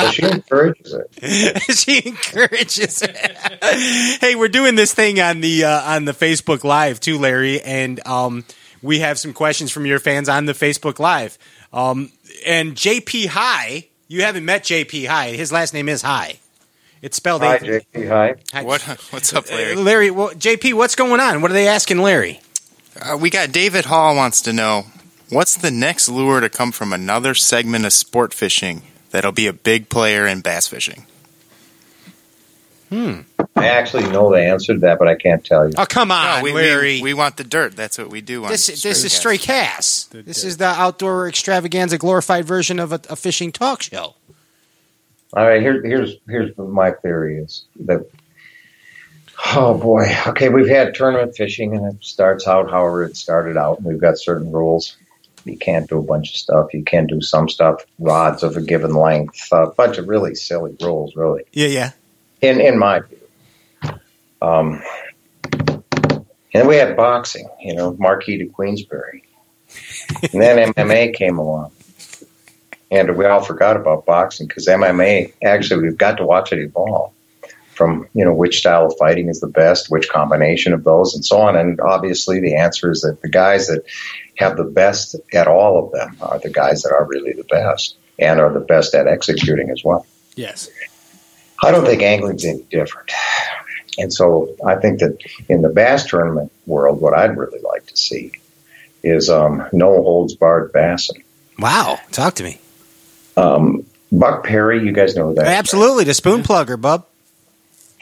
So 0.00 0.10
she 0.10 0.22
encourages 0.24 0.92
it. 0.94 1.62
she 1.76 2.08
encourages 2.08 3.02
it. 3.02 3.16
hey, 4.20 4.34
we're 4.34 4.48
doing 4.48 4.74
this 4.74 4.94
thing 4.94 5.20
on 5.20 5.40
the 5.40 5.64
uh, 5.64 5.94
on 5.94 6.04
the 6.04 6.12
Facebook 6.12 6.64
Live 6.64 7.00
too, 7.00 7.18
Larry, 7.18 7.60
and 7.60 8.06
um, 8.06 8.44
we 8.82 9.00
have 9.00 9.18
some 9.18 9.32
questions 9.32 9.70
from 9.70 9.86
your 9.86 9.98
fans 9.98 10.28
on 10.28 10.46
the 10.46 10.52
Facebook 10.52 10.98
Live. 10.98 11.38
Um, 11.72 12.12
and 12.46 12.74
JP 12.74 13.28
High, 13.28 13.88
you 14.08 14.22
haven't 14.22 14.44
met 14.44 14.64
JP 14.64 15.06
High. 15.06 15.30
His 15.30 15.52
last 15.52 15.74
name 15.74 15.88
is 15.88 16.02
High. 16.02 16.38
It's 17.02 17.16
spelled 17.16 17.42
Hi, 17.42 17.58
JP 17.58 18.08
High. 18.08 18.34
Hi. 18.52 18.62
What? 18.62 18.82
What's 19.10 19.32
up, 19.32 19.50
Larry? 19.50 19.74
Uh, 19.74 19.80
Larry, 19.80 20.10
well, 20.10 20.30
JP, 20.30 20.74
what's 20.74 20.94
going 20.94 21.20
on? 21.20 21.40
What 21.40 21.50
are 21.50 21.54
they 21.54 21.68
asking 21.68 21.98
Larry? 21.98 22.40
Uh, 23.00 23.16
we 23.16 23.30
got 23.30 23.52
David 23.52 23.86
Hall 23.86 24.14
wants 24.14 24.42
to 24.42 24.52
know 24.52 24.86
what's 25.30 25.56
the 25.56 25.70
next 25.70 26.08
lure 26.08 26.40
to 26.40 26.48
come 26.48 26.72
from 26.72 26.92
another 26.92 27.34
segment 27.34 27.86
of 27.86 27.92
sport 27.92 28.34
fishing 28.34 28.82
that'll 29.10 29.32
be 29.32 29.46
a 29.46 29.52
big 29.52 29.88
player 29.88 30.26
in 30.26 30.40
bass 30.40 30.68
fishing? 30.68 31.06
Hmm. 32.90 33.20
I 33.54 33.68
actually 33.68 34.08
know 34.08 34.30
the 34.32 34.42
answer 34.42 34.74
to 34.74 34.80
that, 34.80 34.98
but 34.98 35.06
I 35.06 35.14
can't 35.14 35.44
tell 35.44 35.68
you. 35.68 35.74
Oh, 35.78 35.86
come 35.86 36.10
on, 36.10 36.38
no, 36.38 36.44
we, 36.44 36.52
Larry. 36.52 36.96
We, 36.96 37.02
we, 37.02 37.14
want 37.14 37.36
the 37.36 37.44
dirt. 37.44 37.76
That's 37.76 37.98
what 37.98 38.08
we 38.08 38.20
do. 38.20 38.46
this, 38.48 38.66
this 38.66 39.04
is 39.04 39.12
Stray 39.12 39.38
Cast. 39.38 40.12
This 40.12 40.42
is 40.42 40.56
the 40.56 40.66
outdoor 40.66 41.28
extravaganza 41.28 41.98
glorified 41.98 42.46
version 42.46 42.80
of 42.80 42.92
a, 42.92 43.00
a 43.08 43.16
fishing 43.16 43.52
talk 43.52 43.82
show. 43.82 44.14
All 45.32 45.46
right, 45.46 45.60
here, 45.60 45.80
here's 45.82 46.16
here's 46.28 46.56
what 46.56 46.68
my 46.68 46.90
theory 46.90 47.38
is 47.38 47.64
that. 47.80 48.10
Oh 49.54 49.78
boy. 49.78 50.06
Okay, 50.26 50.48
we've 50.48 50.68
had 50.68 50.94
tournament 50.94 51.36
fishing, 51.36 51.74
and 51.74 51.94
it 51.94 52.04
starts 52.04 52.46
out 52.46 52.70
however 52.70 53.04
it 53.04 53.16
started 53.16 53.56
out. 53.56 53.78
and 53.78 53.86
We've 53.86 54.00
got 54.00 54.18
certain 54.18 54.50
rules. 54.50 54.96
You 55.44 55.56
can't 55.56 55.88
do 55.88 55.98
a 55.98 56.02
bunch 56.02 56.30
of 56.30 56.36
stuff. 56.36 56.74
You 56.74 56.84
can 56.84 57.06
do 57.06 57.20
some 57.20 57.48
stuff. 57.48 57.84
Rods 57.98 58.42
of 58.42 58.56
a 58.56 58.60
given 58.60 58.94
length. 58.94 59.48
A 59.52 59.66
bunch 59.68 59.98
of 59.98 60.08
really 60.08 60.34
silly 60.34 60.76
rules, 60.80 61.16
really. 61.16 61.44
Yeah, 61.52 61.68
yeah. 61.68 61.90
In 62.40 62.60
in 62.60 62.78
my 62.78 63.00
view. 63.00 63.18
Um, 64.42 64.82
and 66.52 66.66
we 66.66 66.76
had 66.76 66.96
boxing, 66.96 67.48
you 67.60 67.74
know, 67.74 67.96
Marquis 67.98 68.38
de 68.38 68.46
Queensberry. 68.46 69.24
and 70.32 70.42
then 70.42 70.72
MMA 70.74 71.14
came 71.14 71.38
along. 71.38 71.72
And 72.90 73.16
we 73.16 73.24
all 73.24 73.42
forgot 73.42 73.76
about 73.76 74.04
boxing 74.04 74.48
because 74.48 74.66
MMA, 74.66 75.32
actually, 75.44 75.82
we've 75.82 75.96
got 75.96 76.16
to 76.16 76.26
watch 76.26 76.52
it 76.52 76.58
evolve 76.58 77.12
from, 77.80 78.06
you 78.12 78.26
know, 78.26 78.34
which 78.34 78.58
style 78.58 78.84
of 78.84 78.94
fighting 78.98 79.30
is 79.30 79.40
the 79.40 79.48
best, 79.48 79.90
which 79.90 80.10
combination 80.10 80.74
of 80.74 80.84
those, 80.84 81.14
and 81.14 81.24
so 81.24 81.40
on. 81.40 81.56
And 81.56 81.80
obviously, 81.80 82.38
the 82.38 82.56
answer 82.56 82.90
is 82.90 83.00
that 83.00 83.22
the 83.22 83.28
guys 83.30 83.68
that 83.68 83.86
have 84.36 84.58
the 84.58 84.64
best 84.64 85.16
at 85.32 85.48
all 85.48 85.82
of 85.82 85.90
them 85.90 86.14
are 86.20 86.38
the 86.38 86.50
guys 86.50 86.82
that 86.82 86.92
are 86.92 87.06
really 87.06 87.32
the 87.32 87.44
best 87.44 87.96
and 88.18 88.38
are 88.38 88.52
the 88.52 88.60
best 88.60 88.94
at 88.94 89.06
executing 89.06 89.70
as 89.70 89.82
well. 89.82 90.04
Yes. 90.36 90.68
I 91.62 91.70
don't 91.70 91.86
think 91.86 92.02
angling's 92.02 92.44
any 92.44 92.64
different. 92.70 93.10
And 93.96 94.12
so 94.12 94.54
I 94.62 94.76
think 94.76 95.00
that 95.00 95.16
in 95.48 95.62
the 95.62 95.70
bass 95.70 96.04
tournament 96.04 96.52
world, 96.66 97.00
what 97.00 97.14
I'd 97.14 97.34
really 97.34 97.60
like 97.60 97.86
to 97.86 97.96
see 97.96 98.32
is 99.02 99.30
um, 99.30 99.66
no 99.72 100.02
holds 100.02 100.34
barred 100.34 100.70
bassing. 100.74 101.24
Wow, 101.58 101.98
talk 102.12 102.34
to 102.34 102.44
me. 102.44 102.60
Um, 103.38 103.86
Buck 104.12 104.44
Perry, 104.44 104.84
you 104.84 104.92
guys 104.92 105.16
know 105.16 105.32
that. 105.32 105.46
Absolutely, 105.46 106.04
the 106.04 106.12
spoon 106.12 106.42
plugger, 106.42 106.78
bub. 106.78 107.06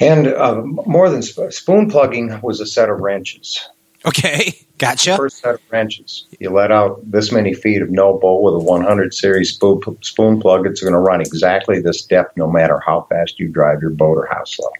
And 0.00 0.28
uh, 0.28 0.62
more 0.62 1.10
than 1.10 1.22
sp- 1.22 1.50
spoon 1.50 1.90
plugging 1.90 2.40
was 2.40 2.60
a 2.60 2.66
set 2.66 2.88
of 2.88 3.00
wrenches. 3.00 3.68
Okay, 4.06 4.66
gotcha. 4.78 5.16
First 5.16 5.38
set 5.38 5.56
of 5.56 5.60
wrenches. 5.70 6.26
You 6.38 6.50
let 6.50 6.70
out 6.70 7.00
this 7.10 7.32
many 7.32 7.52
feet 7.52 7.82
of 7.82 7.90
no 7.90 8.16
bowl 8.18 8.42
with 8.44 8.54
a 8.54 8.64
100 8.64 9.12
series 9.12 9.50
spoon, 9.50 9.80
spoon 10.02 10.40
plug. 10.40 10.66
It's 10.66 10.80
going 10.80 10.92
to 10.92 10.98
run 10.98 11.20
exactly 11.20 11.80
this 11.80 12.02
depth 12.02 12.36
no 12.36 12.50
matter 12.50 12.78
how 12.78 13.02
fast 13.02 13.40
you 13.40 13.48
drive 13.48 13.80
your 13.82 13.90
boat 13.90 14.18
or 14.18 14.28
how 14.30 14.44
slow. 14.44 14.70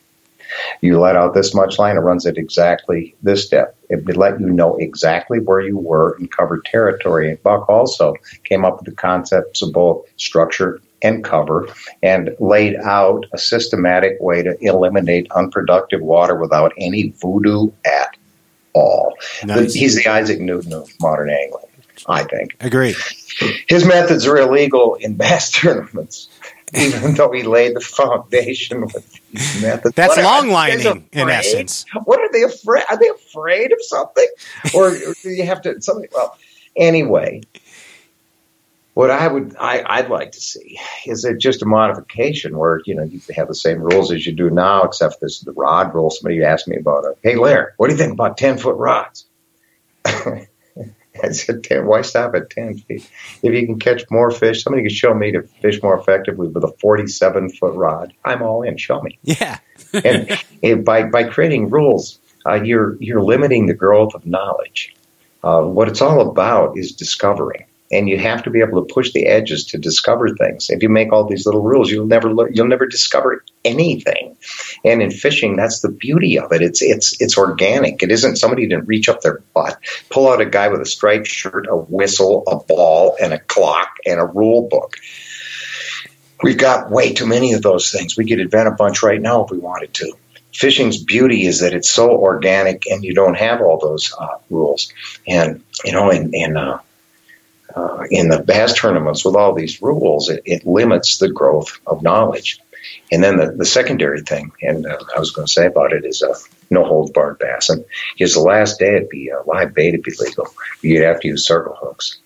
You 0.81 0.99
let 0.99 1.17
out 1.17 1.35
this 1.35 1.55
much 1.55 1.79
line, 1.79 1.97
it 1.97 2.01
runs 2.01 2.25
at 2.25 2.39
exactly 2.39 3.15
this 3.23 3.49
depth. 3.49 3.77
It 3.91 4.07
would 4.07 4.17
let 4.17 4.41
you 4.41 4.49
know 4.49 4.77
exactly 4.77 5.41
where 5.41 5.61
you 5.61 5.77
were 5.77 6.17
and 6.19 6.31
covered 6.31 6.65
territory. 6.65 7.29
And 7.29 7.43
Buck 7.43 7.69
also 7.69 8.15
came 8.45 8.65
up 8.65 8.79
with 8.79 8.87
the 8.87 9.01
concepts 9.01 9.63
of 9.63 9.73
both 9.73 10.07
structure 10.17 10.81
and 11.03 11.25
cover 11.25 11.69
and 12.03 12.35
laid 12.39 12.77
out 12.77 13.27
a 13.33 13.39
systematic 13.39 14.17
way 14.21 14.43
to 14.43 14.57
eliminate 14.61 15.31
unproductive 15.33 16.01
water 16.01 16.35
without 16.35 16.73
any 16.79 17.11
voodoo 17.21 17.71
at 17.85 18.17
all. 18.73 19.15
Nice. 19.45 19.75
He's 19.75 19.97
the 19.97 20.09
Isaac 20.09 20.41
Newton 20.41 20.73
of 20.73 20.89
modern 21.01 21.31
angling, 21.31 21.67
I 22.07 22.25
think. 22.25 22.57
Agree. 22.61 22.95
His 23.69 23.85
methods 23.85 24.27
are 24.27 24.37
illegal 24.37 24.97
in 24.97 25.15
bass 25.15 25.51
tournaments 25.61 26.29
even 26.75 27.15
though 27.15 27.33
he 27.33 27.43
laid 27.43 27.75
the 27.75 27.81
foundation 27.81 28.83
with 28.83 29.21
these 29.33 29.63
methods. 29.63 29.95
That's 29.95 30.17
what 30.17 30.25
long 30.25 30.49
lining, 30.49 31.09
in 31.13 31.29
essence. 31.29 31.85
What 32.05 32.21
are 32.21 32.31
they 32.33 32.43
afraid? 32.43 32.85
Are 32.91 32.97
they 32.97 33.09
afraid 33.09 33.73
of 33.73 33.79
something, 33.83 34.27
or 34.75 34.91
do 34.91 35.31
you 35.31 35.45
have 35.45 35.63
to 35.63 35.81
something? 35.81 36.09
Well, 36.13 36.37
anyway, 36.77 37.43
What 38.99 39.13
I 39.13 39.29
would, 39.29 39.55
I, 39.61 39.85
I'd 39.87 40.11
like 40.11 40.33
to 40.33 40.41
see 40.41 40.77
is 41.07 41.25
it 41.25 41.39
just 41.39 41.63
a 41.63 41.67
modification 41.67 42.59
where 42.59 42.81
you 42.85 42.97
know 42.97 43.05
you 43.05 43.21
have 43.37 43.47
the 43.47 43.55
same 43.55 43.79
rules 43.81 44.11
as 44.11 44.27
you 44.27 44.33
do 44.33 44.51
now, 44.51 44.83
except 44.83 45.21
this 45.21 45.37
is 45.37 45.43
the 45.43 45.53
rod 45.53 45.95
rule. 45.95 46.11
Somebody 46.11 46.43
asked 46.43 46.67
me 46.67 46.79
about 46.79 47.05
it. 47.05 47.17
Hey, 47.23 47.37
Larry, 47.37 47.71
what 47.77 47.87
do 47.87 47.93
you 47.93 47.97
think 47.97 48.13
about 48.13 48.37
ten 48.37 48.59
foot 48.59 48.75
rods? 48.75 49.25
I 50.05 50.49
said, 51.31 51.63
10, 51.63 51.87
why 51.87 52.03
stop 52.03 52.35
at 52.35 52.51
10 52.51 52.79
feet? 52.79 53.09
If 53.43 53.53
you 53.53 53.67
can 53.67 53.79
catch 53.79 54.03
more 54.11 54.33
fish, 54.33 54.65
somebody 54.65 54.83
can 54.83 54.95
show 54.95 55.15
me 55.15 55.33
to 55.33 55.43
fish 55.43 55.81
more 55.83 55.99
effectively 55.99 56.49
with 56.49 56.63
a 56.63 56.73
47 56.81 57.51
foot 57.51 57.75
rod. 57.75 58.13
I'm 58.25 58.43
all 58.43 58.63
in. 58.63 58.77
Show 58.77 59.01
me. 59.03 59.19
Yeah. 59.23 59.59
and, 59.93 60.31
and 60.63 60.85
by, 60.85 61.05
by 61.05 61.25
creating 61.25 61.71
rules, 61.71 62.21
uh, 62.47 62.63
you're, 62.63 62.97
you're 63.01 63.23
limiting 63.23 63.67
the 63.67 63.75
growth 63.75 64.15
of 64.15 64.27
knowledge. 64.27 64.95
Uh, 65.43 65.63
what 65.63 65.89
it's 65.89 66.01
all 66.01 66.21
about 66.29 66.79
is 66.79 66.93
discovering. 66.93 67.65
And 67.91 68.09
you 68.09 68.19
have 68.19 68.43
to 68.43 68.51
be 68.51 68.61
able 68.61 68.85
to 68.85 68.93
push 68.93 69.13
the 69.13 69.27
edges 69.27 69.67
to 69.67 69.79
discover 69.79 70.29
things. 70.29 70.69
If 70.69 70.83
you 70.83 70.91
make 70.91 71.13
all 71.13 71.25
these 71.25 71.47
little 71.47 71.63
rules, 71.63 71.91
you'll 71.91 72.07
never 72.07 72.49
you'll 72.51 72.69
never 72.69 72.87
discover 72.87 73.45
anything. 73.65 74.37
And 74.85 75.01
in 75.01 75.11
fishing, 75.11 75.57
that's 75.57 75.81
the 75.81 75.91
beauty 75.91 76.39
of 76.39 76.53
it. 76.53 76.61
It's 76.61 76.83
it's 76.83 77.21
it's 77.21 77.39
organic. 77.39 78.03
It 78.03 78.11
isn't 78.11 78.37
somebody 78.37 78.67
didn't 78.67 78.89
reach 78.89 79.09
up 79.09 79.23
their 79.23 79.41
butt, 79.55 79.79
pull 80.11 80.29
out 80.29 80.41
a 80.41 80.47
guy 80.47 80.69
with 80.69 80.83
a 80.83 80.87
striped 80.87 81.29
shirt, 81.29 81.67
a 81.69 81.77
whistle, 81.77 82.45
a 82.47 82.57
ball, 82.57 83.17
and 83.21 83.33
a 83.33 83.39
clock 83.39 83.97
and 84.05 84.21
a 84.21 84.27
rule 84.27 84.69
book. 84.69 84.97
We've 86.43 86.59
got 86.59 86.91
way 86.91 87.15
too 87.15 87.27
many 87.27 87.55
of 87.55 87.63
those 87.63 87.91
things. 87.91 88.17
We 88.17 88.27
could 88.27 88.39
invent 88.39 88.69
a 88.69 88.73
bunch 88.73 89.03
right 89.03 89.21
now 89.21 89.45
if 89.45 89.51
we 89.51 89.59
wanted 89.59 89.95
to. 89.95 90.13
Fishing's 90.55 91.03
beauty 91.03 91.47
is 91.47 91.61
that 91.61 91.73
it's 91.73 91.91
so 91.91 92.11
organic, 92.11 92.87
and 92.87 93.05
you 93.05 93.15
don't 93.15 93.37
have 93.37 93.61
all 93.61 93.79
those 93.79 94.13
uh, 94.19 94.39
rules. 94.51 94.93
And 95.27 95.63
you 95.85 95.93
know, 95.93 96.11
in 96.11 96.35
in 96.35 96.57
uh, 96.57 96.81
uh, 97.75 98.05
in 98.11 98.29
the 98.29 98.43
bass 98.43 98.79
tournaments 98.79 99.25
with 99.25 99.35
all 99.35 99.55
these 99.55 99.81
rules, 99.83 100.29
it, 100.29 100.43
it 100.45 100.67
limits 100.67 101.19
the 101.19 101.29
growth 101.29 101.79
of 101.87 102.03
knowledge. 102.03 102.61
And 103.11 103.23
then 103.23 103.37
the, 103.37 103.53
the 103.53 103.65
secondary 103.65 104.23
thing, 104.23 104.53
and 104.63 104.87
uh, 104.87 104.99
I 105.15 105.19
was 105.19 105.31
going 105.31 105.47
to 105.47 105.53
say 105.53 105.67
about 105.67 105.93
it 105.93 106.05
is 106.05 106.23
uh, 106.23 106.35
no 106.71 106.85
holds 106.85 107.11
barred 107.11 107.39
bass. 107.39 107.69
And 107.69 107.85
because 108.15 108.35
the 108.35 108.41
last 108.41 108.79
day 108.79 108.97
it'd 108.97 109.09
be 109.09 109.31
uh, 109.31 109.43
live 109.47 109.75
bait 109.75 109.93
would 109.93 110.03
be 110.03 110.13
legal. 110.19 110.47
You'd 110.83 111.03
have 111.03 111.21
to 111.21 111.29
use 111.29 111.47
circle 111.47 111.77
hooks. 111.81 112.19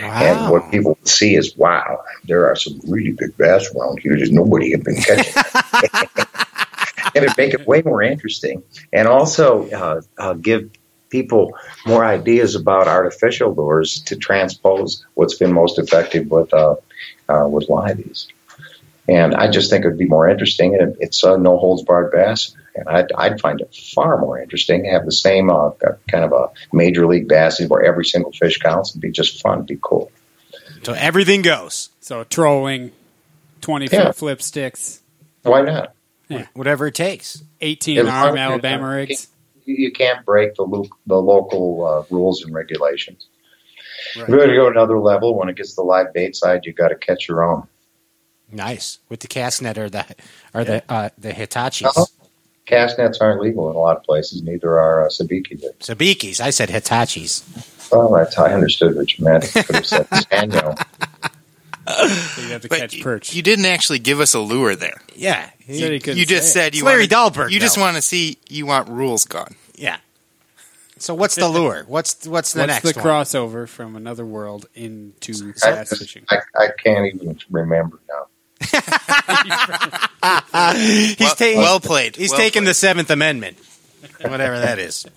Wow. 0.00 0.20
And 0.20 0.52
what 0.52 0.70
people 0.70 0.96
would 0.98 1.08
see 1.08 1.34
is, 1.34 1.56
wow, 1.56 2.02
there 2.24 2.46
are 2.46 2.56
some 2.56 2.78
really 2.86 3.12
big 3.12 3.36
bass 3.36 3.74
around 3.74 4.00
here 4.00 4.18
that 4.18 4.30
nobody 4.30 4.70
had 4.70 4.84
been 4.84 4.96
catching. 4.96 5.32
and 7.14 7.24
it'd 7.24 7.36
make 7.38 7.54
it 7.54 7.66
way 7.66 7.82
more 7.82 8.02
interesting. 8.02 8.62
And 8.92 9.08
also 9.08 9.68
uh, 9.70 10.00
uh, 10.18 10.34
give 10.34 10.70
people 11.10 11.56
more 11.86 12.04
ideas 12.04 12.54
about 12.54 12.88
artificial 12.88 13.54
lures 13.54 14.00
to 14.02 14.16
transpose 14.16 15.04
what's 15.14 15.34
been 15.34 15.52
most 15.52 15.78
effective 15.78 16.30
with 16.30 16.52
uh, 16.52 16.76
uh, 17.28 17.46
with 17.48 17.68
liveys. 17.68 18.26
And 19.08 19.34
I 19.34 19.50
just 19.50 19.70
think 19.70 19.84
it 19.84 19.88
would 19.88 19.98
be 19.98 20.04
more 20.06 20.28
interesting. 20.28 20.74
And 20.78 20.96
it's 21.00 21.24
a 21.24 21.38
no 21.38 21.56
holds 21.56 21.82
barred 21.82 22.12
bass, 22.12 22.54
and 22.74 22.86
I'd, 22.88 23.10
I'd 23.12 23.40
find 23.40 23.60
it 23.60 23.74
far 23.74 24.18
more 24.18 24.38
interesting 24.38 24.82
to 24.84 24.90
have 24.90 25.06
the 25.06 25.12
same 25.12 25.48
uh, 25.50 25.70
kind 26.08 26.24
of 26.24 26.32
a 26.32 26.50
major 26.76 27.06
league 27.06 27.26
bass 27.26 27.58
where 27.68 27.82
every 27.82 28.04
single 28.04 28.32
fish 28.32 28.58
counts. 28.58 28.90
It'd 28.90 29.00
be 29.00 29.10
just 29.10 29.40
fun. 29.40 29.54
It'd 29.58 29.66
be 29.66 29.78
cool. 29.80 30.12
So 30.82 30.92
everything 30.92 31.40
goes. 31.42 31.88
So 32.00 32.24
trolling, 32.24 32.92
twenty 33.62 33.88
foot 33.88 33.96
Yeah. 33.98 34.12
flip 34.12 34.42
sticks, 34.42 35.00
Why 35.42 35.62
not? 35.62 35.94
Whatever 36.52 36.88
it 36.88 36.94
takes. 36.94 37.42
eighteen 37.62 38.04
long 38.04 38.08
arm 38.08 38.36
Alabama 38.36 38.88
rigs. 38.90 39.28
You, 39.68 39.74
you 39.76 39.92
can't 39.92 40.24
break 40.24 40.54
the, 40.54 40.62
lo- 40.62 40.88
the 41.06 41.20
local 41.20 41.86
uh, 41.86 42.04
rules 42.10 42.42
and 42.42 42.54
regulations. 42.54 43.28
If 44.16 44.28
you're 44.28 44.38
going 44.38 44.48
to 44.48 44.54
go 44.54 44.68
another 44.68 44.98
level, 44.98 45.36
when 45.36 45.50
it 45.50 45.56
gets 45.56 45.70
to 45.70 45.76
the 45.76 45.82
live 45.82 46.12
bait 46.14 46.34
side, 46.34 46.64
you 46.64 46.72
got 46.72 46.88
to 46.88 46.94
catch 46.94 47.28
your 47.28 47.44
own. 47.44 47.68
Nice. 48.50 48.98
With 49.10 49.20
the 49.20 49.28
cast 49.28 49.60
net 49.60 49.76
or 49.76 49.90
the 49.90 50.06
or 50.54 50.64
the 50.64 50.82
uh, 50.88 51.10
the 51.18 51.32
Hitachis. 51.32 51.84
Uh-huh. 51.84 52.06
Cast 52.64 52.98
nets 52.98 53.18
aren't 53.20 53.42
legal 53.42 53.68
in 53.70 53.76
a 53.76 53.78
lot 53.78 53.96
of 53.96 54.02
places. 54.04 54.42
Neither 54.42 54.78
are 54.78 55.04
uh, 55.04 55.08
sabiki 55.08 55.50
rigs. 55.50 55.86
Sabikis. 55.86 56.40
I 56.40 56.48
said 56.48 56.70
Hitachis. 56.70 57.44
That's 57.90 58.38
I 58.38 58.52
understood 58.52 58.96
what 58.96 59.18
you 59.18 59.24
meant. 59.24 59.44
Could 59.52 59.74
have 59.74 59.86
said 59.86 60.06
Sanyo. 60.08 60.82
So 61.88 62.42
you 62.42 62.48
have 62.48 62.62
to 62.62 62.68
But 62.68 62.78
catch 62.80 62.94
you, 62.94 63.02
perch. 63.02 63.34
you 63.34 63.42
didn't 63.42 63.64
actually 63.66 63.98
give 63.98 64.20
us 64.20 64.34
a 64.34 64.40
lure 64.40 64.74
there. 64.76 65.00
Yeah. 65.14 65.48
Said 65.66 66.02
he 66.02 66.12
You 66.12 66.26
just 66.26 66.52
say 66.52 66.60
it. 66.60 66.64
said 66.64 66.74
you 66.74 66.80
It's 66.80 66.86
Larry 66.86 67.06
wanted- 67.08 67.34
Dahlberg, 67.34 67.50
You 67.50 67.60
just 67.60 67.78
want 67.78 67.96
to 67.96 68.02
see 68.02 68.38
you 68.48 68.66
want 68.66 68.88
rules 68.88 69.24
gone. 69.24 69.54
Yeah. 69.74 69.98
So 70.98 71.14
what's 71.14 71.34
the 71.36 71.48
lure? 71.48 71.84
What's 71.86 72.26
what's 72.26 72.52
the 72.54 72.60
What's 72.60 72.68
next 72.84 72.94
the 72.94 73.00
one? 73.00 73.06
crossover 73.06 73.68
from 73.68 73.94
another 73.96 74.24
world 74.26 74.66
into 74.74 75.52
I, 75.62 75.70
bass 75.70 75.96
fishing? 75.98 76.24
I, 76.30 76.38
I 76.56 76.68
can't 76.82 77.14
even 77.14 77.38
remember 77.50 78.00
now. 78.08 78.26
He's 80.74 81.20
well, 81.20 81.34
taking 81.36 81.58
well 81.60 81.78
played. 81.80 82.16
He's 82.16 82.30
Well 82.30 82.40
taking 82.40 82.64
the. 82.64 82.74
Seventh 82.74 83.10
Amendment, 83.10 83.56
whatever 84.22 84.58
that 84.58 84.78
is. 84.80 85.06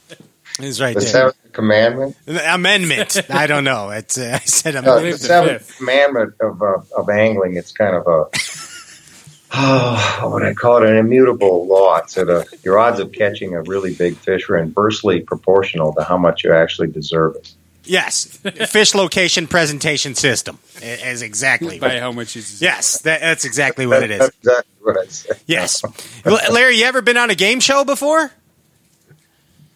He's 0.60 0.80
right 0.82 0.94
The 0.94 1.02
there. 1.02 1.10
seventh 1.10 1.54
commandment? 1.54 2.16
Amendment. 2.28 3.22
I 3.30 3.48
don't 3.48 3.64
know. 3.64 3.90
It's 3.90 4.18
uh, 4.18 4.32
I 4.42 4.46
said 4.46 4.76
amendment. 4.76 4.98
believe 5.02 5.14
the 5.14 5.20
the 5.20 5.28
seventh 5.28 5.62
fifth. 5.66 5.78
commandment 5.78 6.34
of, 6.42 6.62
uh, 6.62 6.78
of 6.98 7.10
angling, 7.10 7.56
it's 7.56 7.72
kind 7.72 7.96
of 7.96 8.06
a, 8.08 8.26
oh, 9.54 10.30
what 10.32 10.44
I 10.44 10.54
call 10.54 10.84
it, 10.84 10.90
an 10.90 10.96
immutable 10.98 11.68
law. 11.68 11.98
It's 11.98 12.14
that 12.16 12.30
uh, 12.30 12.44
your 12.64 12.80
odds 12.80 13.00
of 13.00 13.12
catching 13.12 13.54
a 13.56 13.62
really 13.64 13.94
big 13.94 14.16
fish 14.18 14.50
are 14.50 14.58
inversely 14.58 15.22
proportional 15.22 15.94
to 15.96 16.04
how 16.04 16.18
much 16.18 16.44
you 16.44 16.54
actually 16.54 16.88
deserve 16.90 17.36
it. 17.36 17.54
Yes, 17.84 18.26
fish 18.70 18.94
location 18.94 19.48
presentation 19.48 20.14
system 20.14 20.60
is 20.84 21.24
exactly. 21.24 21.80
By 21.80 22.00
how 22.00 22.12
much 22.12 22.36
is 22.36 22.62
Yes, 22.62 23.00
that, 23.02 23.22
that's 23.22 23.44
exactly 23.44 23.88
what 23.88 24.04
it 24.04 24.20
That's 24.20 24.38
exactly 24.38 24.72
what 24.84 24.98
I 25.00 25.06
said. 25.08 25.40
Yes, 25.48 25.84
Larry, 26.24 26.76
you 26.78 26.86
ever 26.86 27.02
been 27.02 27.18
on 27.18 27.32
a 27.32 27.36
game 27.36 27.60
show 27.60 27.84
before? 27.84 28.32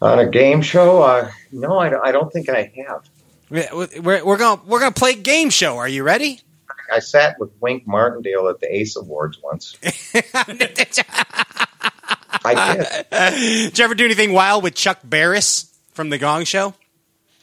On 0.05 0.19
a 0.19 0.29
game 0.29 0.61
show? 0.61 1.01
Uh, 1.01 1.31
no, 1.51 1.79
I, 1.79 2.09
I 2.09 2.11
don't 2.11 2.31
think 2.31 2.47
I 2.49 2.71
have. 2.87 3.09
We're, 3.49 3.87
we're, 4.01 4.25
we're 4.25 4.37
gonna 4.37 4.61
we're 4.65 4.79
gonna 4.79 4.91
play 4.91 5.15
game 5.15 5.49
show. 5.49 5.77
Are 5.77 5.87
you 5.87 6.03
ready? 6.03 6.41
I 6.91 6.99
sat 6.99 7.39
with 7.39 7.49
Wink 7.59 7.87
Martindale 7.87 8.47
at 8.49 8.59
the 8.59 8.73
Ace 8.75 8.95
Awards 8.95 9.39
once. 9.41 9.75
I 12.45 12.75
did. 13.09 13.09
Did 13.11 13.79
you 13.79 13.83
ever 13.83 13.95
do 13.95 14.05
anything 14.05 14.33
wild 14.33 14.63
with 14.63 14.75
Chuck 14.75 14.99
Barris 15.03 15.73
from 15.93 16.09
the 16.11 16.17
Gong 16.19 16.43
Show? 16.43 16.75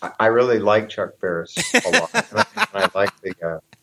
I- 0.01 0.13
I 0.21 0.27
really 0.27 0.59
like 0.61 0.89
Chuck 0.89 1.19
Barris 1.21 1.57
a 1.75 1.91
lot. 1.91 2.11
I, 2.75 2.89
like 2.95 3.21
the 3.23 3.35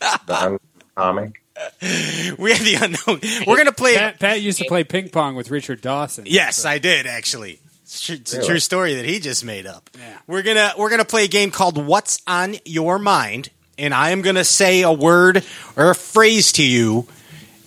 uh, 0.02 0.18
the 0.26 0.60
comic. 0.96 1.42
We 1.82 2.54
have 2.54 2.64
the 2.64 2.76
unknown. 2.82 3.20
We're 3.46 3.58
gonna 3.58 3.74
play. 3.74 3.96
Pat, 3.98 4.18
Pat 4.20 4.42
used 4.42 4.60
to 4.60 4.66
play 4.66 4.86
ping 4.86 5.10
pong 5.10 5.36
with 5.36 5.52
Richard 5.52 5.82
Dawson. 5.82 6.24
Yes, 6.26 6.64
I 6.64 6.78
did 6.78 7.06
actually. 7.06 7.60
It's, 7.90 8.02
tr- 8.06 8.14
it's 8.14 8.34
a 8.36 8.46
true 8.46 8.60
story 8.60 8.94
that 8.94 9.06
he 9.06 9.20
just 9.20 9.44
made 9.44 9.66
up. 9.66 9.90
Yeah. 9.98 10.16
We're 10.28 10.44
gonna 10.44 10.74
we're 10.78 10.92
gonna 10.92 11.06
play 11.06 11.26
a 11.26 11.28
game 11.28 11.50
called 11.50 11.84
What's 11.84 12.22
on 12.28 12.56
Your 12.64 13.00
Mind, 13.00 13.50
and 13.80 13.96
I 13.96 14.12
am 14.12 14.22
gonna 14.22 14.44
say 14.44 14.84
a 14.84 14.92
word 14.92 15.44
or 15.76 15.90
a 15.90 15.96
phrase 15.96 16.52
to 16.54 16.64
you, 16.64 17.08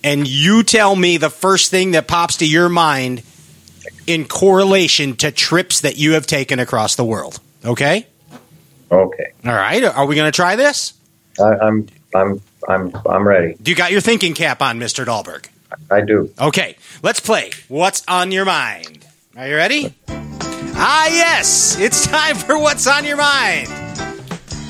and 0.01 0.25
you 0.25 0.63
tell 0.63 0.95
me 0.95 1.17
the 1.17 1.29
first 1.29 1.71
thing 1.71 1.91
that 1.91 2.07
pops 2.07 2.37
to 2.37 2.47
your 2.47 2.69
mind 2.69 3.21
in 4.07 4.23
correlation 4.25 5.17
to 5.17 5.29
trips 5.29 5.81
that 5.81 5.97
you 5.97 6.13
have 6.13 6.25
taken 6.25 6.57
across 6.57 6.95
the 6.95 7.03
world. 7.03 7.41
Okay. 7.65 8.07
Okay, 8.89 9.33
All 9.45 9.51
right. 9.53 9.83
Are 9.83 10.05
we 10.05 10.15
gonna 10.15 10.31
try 10.31 10.55
this? 10.55 10.93
I, 11.37 11.53
I'm 11.55 11.87
I'm 12.15 12.41
I'm 12.69 12.95
I'm 13.05 13.27
ready. 13.27 13.57
Do 13.61 13.71
you 13.71 13.75
got 13.75 13.91
your 13.91 13.99
thinking 13.99 14.35
cap 14.35 14.61
on, 14.61 14.79
Mister 14.79 15.03
Dahlberg? 15.03 15.47
I 15.91 15.99
do. 15.99 16.31
Okay, 16.39 16.77
let's 17.01 17.19
play. 17.19 17.51
What's 17.67 18.03
on 18.07 18.31
your 18.31 18.45
mind? 18.45 19.02
Are 19.35 19.47
you 19.47 19.55
ready? 19.55 19.93
Ah, 20.75 21.07
yes, 21.07 21.77
it's 21.79 22.05
time 22.05 22.35
for 22.35 22.57
What's 22.59 22.85
on 22.87 23.03
Your 23.05 23.17
Mind 23.17 23.67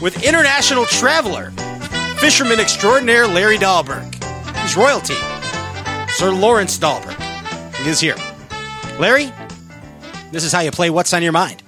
with 0.01 0.23
international 0.23 0.85
traveler, 0.85 1.51
fisherman 2.17 2.59
extraordinaire 2.59 3.27
Larry 3.27 3.57
Dahlberg. 3.57 4.13
He's 4.61 4.77
royalty. 4.77 5.15
Sir 6.13 6.31
Lawrence 6.31 6.77
Dahlberg 6.77 7.19
is 7.85 7.99
here. 7.99 8.15
Larry, 8.99 9.31
this 10.31 10.43
is 10.43 10.51
how 10.51 10.61
you 10.61 10.71
play 10.71 10.89
What's 10.89 11.13
on 11.13 11.23
Your 11.23 11.31
Mind. 11.33 11.61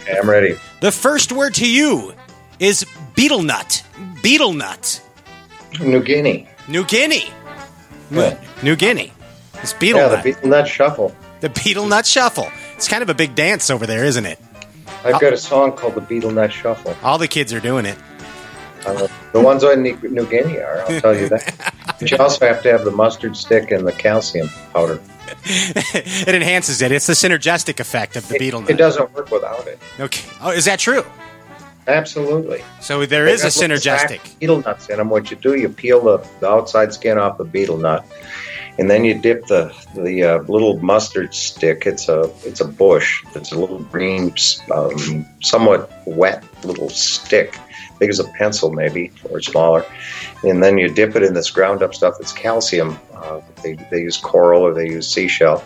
Okay, 0.00 0.18
I'm 0.18 0.28
ready. 0.28 0.56
The 0.80 0.90
first 0.92 1.30
word 1.32 1.54
to 1.54 1.70
you 1.70 2.14
is 2.58 2.84
betel 3.14 3.42
nut. 3.42 3.84
Betel 4.22 4.52
nut. 4.52 5.02
New 5.80 6.02
Guinea. 6.02 6.48
New 6.66 6.84
Guinea. 6.84 7.30
Yeah. 8.10 8.38
New 8.62 8.74
Guinea. 8.74 9.12
It's 9.62 9.72
beetle 9.72 10.00
Yeah, 10.00 10.08
nut. 10.08 10.24
the 10.24 10.32
Betel 10.32 10.50
Nut 10.50 10.66
Shuffle. 10.68 11.14
The 11.40 11.48
Betel 11.48 11.86
Nut 11.86 12.06
Shuffle. 12.06 12.50
It's 12.76 12.88
kind 12.88 13.02
of 13.02 13.08
a 13.10 13.14
big 13.14 13.34
dance 13.34 13.70
over 13.70 13.86
there, 13.86 14.04
isn't 14.04 14.26
it? 14.26 14.38
I've 15.04 15.20
got 15.20 15.32
a 15.32 15.36
song 15.38 15.72
called 15.72 15.94
the 15.94 16.00
Betel 16.00 16.30
Nut 16.30 16.52
Shuffle. 16.52 16.96
All 17.02 17.18
the 17.18 17.28
kids 17.28 17.52
are 17.52 17.60
doing 17.60 17.86
it. 17.86 17.96
Uh, 18.86 19.06
the 19.32 19.40
ones 19.40 19.64
on 19.64 19.82
New 19.82 19.96
New 20.02 20.26
Guinea 20.26 20.58
are. 20.58 20.80
I'll 20.82 21.00
tell 21.00 21.16
you 21.16 21.28
that. 21.28 21.74
But 21.98 22.12
you 22.12 22.16
also 22.18 22.46
have 22.46 22.62
to 22.62 22.70
have 22.70 22.84
the 22.84 22.92
mustard 22.92 23.36
stick 23.36 23.72
and 23.72 23.84
the 23.84 23.90
calcium 23.90 24.48
powder. 24.72 25.00
it 25.44 26.28
enhances 26.32 26.80
it. 26.80 26.92
It's 26.92 27.08
the 27.08 27.14
synergistic 27.14 27.80
effect 27.80 28.14
of 28.14 28.28
the 28.28 28.38
betel 28.38 28.60
nut. 28.60 28.70
It 28.70 28.76
doesn't 28.76 29.12
work 29.14 29.32
without 29.32 29.66
it. 29.66 29.80
Okay. 29.98 30.24
Oh, 30.40 30.50
is 30.52 30.66
that 30.66 30.78
true? 30.78 31.04
Absolutely. 31.88 32.62
So 32.80 33.04
there 33.04 33.24
They 33.24 33.32
is 33.32 33.40
a 33.40 33.46
got 33.46 33.56
little 33.68 33.76
sack 33.78 34.10
synergistic. 34.10 34.38
betel 34.38 34.60
nuts 34.60 34.88
in 34.88 34.98
them. 34.98 35.08
What 35.10 35.30
you 35.32 35.36
do, 35.38 35.54
you 35.56 35.68
peel 35.70 36.00
the, 36.04 36.24
the 36.38 36.48
outside 36.48 36.92
skin 36.92 37.18
off 37.18 37.36
the 37.38 37.44
betel 37.44 37.78
nut, 37.78 38.06
and 38.78 38.88
then 38.88 39.04
you 39.04 39.18
dip 39.18 39.46
the 39.46 39.74
the 39.94 40.22
uh, 40.22 40.38
little 40.42 40.78
mustard 40.80 41.34
stick. 41.34 41.84
It's 41.86 42.08
a 42.08 42.32
it's 42.44 42.60
a 42.60 42.64
bush. 42.64 43.24
It's 43.34 43.52
a 43.52 43.58
little 43.58 43.80
green, 43.80 44.34
um, 44.72 45.26
somewhat 45.42 45.90
wet 46.06 46.44
little 46.64 46.88
stick, 46.88 47.58
big 47.98 48.08
as 48.08 48.20
a 48.20 48.24
pencil 48.24 48.72
maybe 48.72 49.10
or 49.30 49.40
smaller. 49.40 49.84
And 50.44 50.62
then 50.62 50.78
you 50.78 50.88
dip 50.88 51.16
it 51.16 51.24
in 51.24 51.34
this 51.34 51.50
ground 51.50 51.82
up 51.82 51.94
stuff. 51.94 52.14
That's 52.18 52.32
calcium. 52.32 52.98
Uh, 53.12 53.40
they 53.62 53.74
they 53.90 54.00
use 54.02 54.16
coral 54.16 54.62
or 54.62 54.72
they 54.72 54.86
use 54.86 55.08
seashell. 55.08 55.64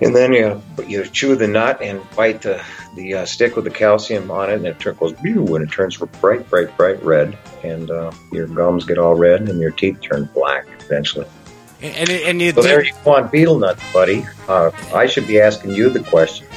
And 0.00 0.16
then 0.16 0.32
you 0.32 0.60
you 0.88 1.04
chew 1.06 1.36
the 1.36 1.46
nut 1.46 1.80
and 1.80 2.02
bite 2.16 2.42
the 2.42 2.60
the 2.96 3.14
uh, 3.14 3.26
stick 3.26 3.54
with 3.54 3.64
the 3.64 3.70
calcium 3.70 4.28
on 4.32 4.50
it, 4.50 4.54
and 4.54 4.66
it 4.66 4.80
turn, 4.80 4.96
goes 4.96 5.12
pew, 5.12 5.54
and 5.54 5.64
it 5.64 5.72
turns 5.72 5.96
bright, 5.96 6.50
bright, 6.50 6.76
bright 6.76 7.02
red, 7.04 7.38
and 7.62 7.90
uh, 7.90 8.10
your 8.32 8.48
gums 8.48 8.84
get 8.84 8.98
all 8.98 9.14
red, 9.14 9.48
and 9.48 9.60
your 9.60 9.70
teeth 9.70 9.98
turn 10.02 10.28
black 10.34 10.66
eventually. 10.80 11.26
And, 11.82 12.10
and 12.10 12.40
you 12.40 12.52
So 12.52 12.62
there 12.62 12.84
you 12.84 12.92
go 13.04 13.16
on 13.16 13.28
betel 13.28 13.58
nuts, 13.58 13.82
buddy. 13.92 14.24
Uh, 14.48 14.70
I 14.94 15.06
should 15.06 15.26
be 15.26 15.40
asking 15.40 15.72
you 15.72 15.90
the 15.90 16.00
questions. 16.00 16.48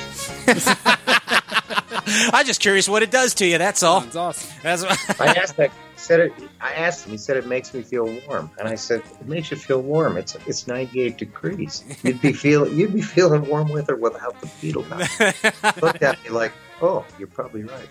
I'm 2.31 2.45
just 2.45 2.61
curious 2.61 2.87
what 2.87 3.01
it 3.01 3.09
does 3.09 3.33
to 3.35 3.45
you. 3.45 3.57
That's 3.57 3.81
all. 3.81 4.01
Sounds 4.01 4.15
awesome. 4.15 4.59
That's 4.61 4.83
what, 4.83 5.21
I 5.21 5.33
asked 5.33 5.57
that. 5.57 5.71
Said 5.95 6.19
it. 6.19 6.33
I 6.61 6.73
asked 6.73 7.05
him. 7.05 7.13
He 7.13 7.17
said 7.17 7.37
it 7.37 7.47
makes 7.47 7.73
me 7.73 7.81
feel 7.81 8.05
warm, 8.27 8.51
and 8.59 8.67
I 8.67 8.75
said 8.75 8.99
it 8.99 9.27
makes 9.27 9.49
you 9.49 9.57
feel 9.57 9.81
warm. 9.81 10.17
It's 10.17 10.35
it's 10.45 10.67
98 10.67 11.17
degrees. 11.17 11.83
You'd 12.03 12.21
be 12.21 12.31
feel 12.33 12.67
you'd 12.71 12.93
be 12.93 13.01
feeling 13.01 13.47
warm 13.47 13.69
with 13.69 13.89
or 13.89 13.95
without 13.95 14.39
the 14.41 14.51
betel 14.61 14.83
nut. 14.83 15.81
Looked 15.81 16.03
at 16.03 16.23
me 16.23 16.29
like, 16.29 16.51
oh, 16.81 17.05
you're 17.17 17.29
probably 17.29 17.63
right. 17.63 17.87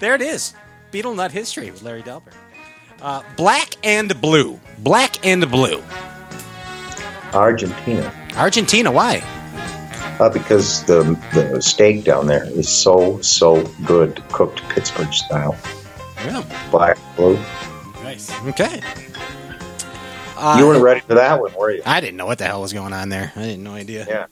there 0.00 0.14
it 0.14 0.22
is. 0.22 0.52
Betel 0.90 1.14
nut 1.14 1.32
history 1.32 1.70
with 1.70 1.82
Larry 1.82 2.02
Dahlberg. 2.02 2.34
Uh, 3.02 3.22
black 3.36 3.74
and 3.82 4.18
blue. 4.20 4.58
Black 4.78 5.24
and 5.26 5.48
blue. 5.50 5.82
Argentina. 7.32 8.12
Argentina. 8.36 8.90
Why? 8.90 9.22
Uh, 10.18 10.28
because 10.28 10.84
the 10.84 11.02
the 11.32 11.60
steak 11.62 12.04
down 12.04 12.26
there 12.26 12.44
is 12.44 12.68
so 12.68 13.20
so 13.22 13.64
good, 13.86 14.22
cooked 14.32 14.62
Pittsburgh 14.68 15.12
style, 15.14 15.56
Yeah. 16.24 16.42
black 16.70 16.98
blue. 17.16 17.38
Nice. 18.02 18.30
Okay. 18.48 18.82
Uh, 20.36 20.56
you 20.58 20.66
weren't 20.66 20.82
ready 20.82 21.00
for 21.00 21.14
that 21.14 21.40
one, 21.40 21.52
were 21.54 21.70
you? 21.70 21.82
I 21.86 22.00
didn't 22.00 22.16
know 22.16 22.26
what 22.26 22.38
the 22.38 22.44
hell 22.44 22.60
was 22.62 22.72
going 22.72 22.92
on 22.92 23.08
there. 23.10 23.32
I 23.36 23.40
had 23.40 23.58
no 23.60 23.72
idea. 23.72 24.06
Yeah, 24.08 24.26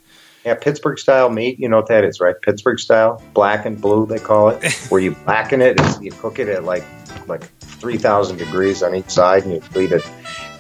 yeah. 0.45 0.55
Pittsburgh 0.55 0.99
style 0.99 1.31
meat. 1.31 1.59
You 1.59 1.69
know 1.69 1.77
what 1.77 1.89
that 1.89 2.05
is, 2.05 2.19
right? 2.21 2.35
Pittsburgh 2.41 2.79
style, 2.81 3.23
black 3.35 3.65
and 3.67 3.81
blue, 3.81 4.07
they 4.07 4.19
call 4.19 4.49
it. 4.51 4.73
Where 4.89 5.01
you 5.01 5.13
blacken 5.13 5.61
it, 5.63 5.81
is 5.81 6.01
you 6.03 6.11
cook 6.13 6.39
it 6.39 6.49
at 6.49 6.65
like 6.65 6.85
like 7.29 7.43
three 7.81 7.97
thousand 7.99 8.37
degrees 8.39 8.83
on 8.83 8.95
each 8.95 9.11
side, 9.11 9.45
and 9.45 9.53
you 9.55 9.63
leave 9.75 9.93
it 9.93 10.03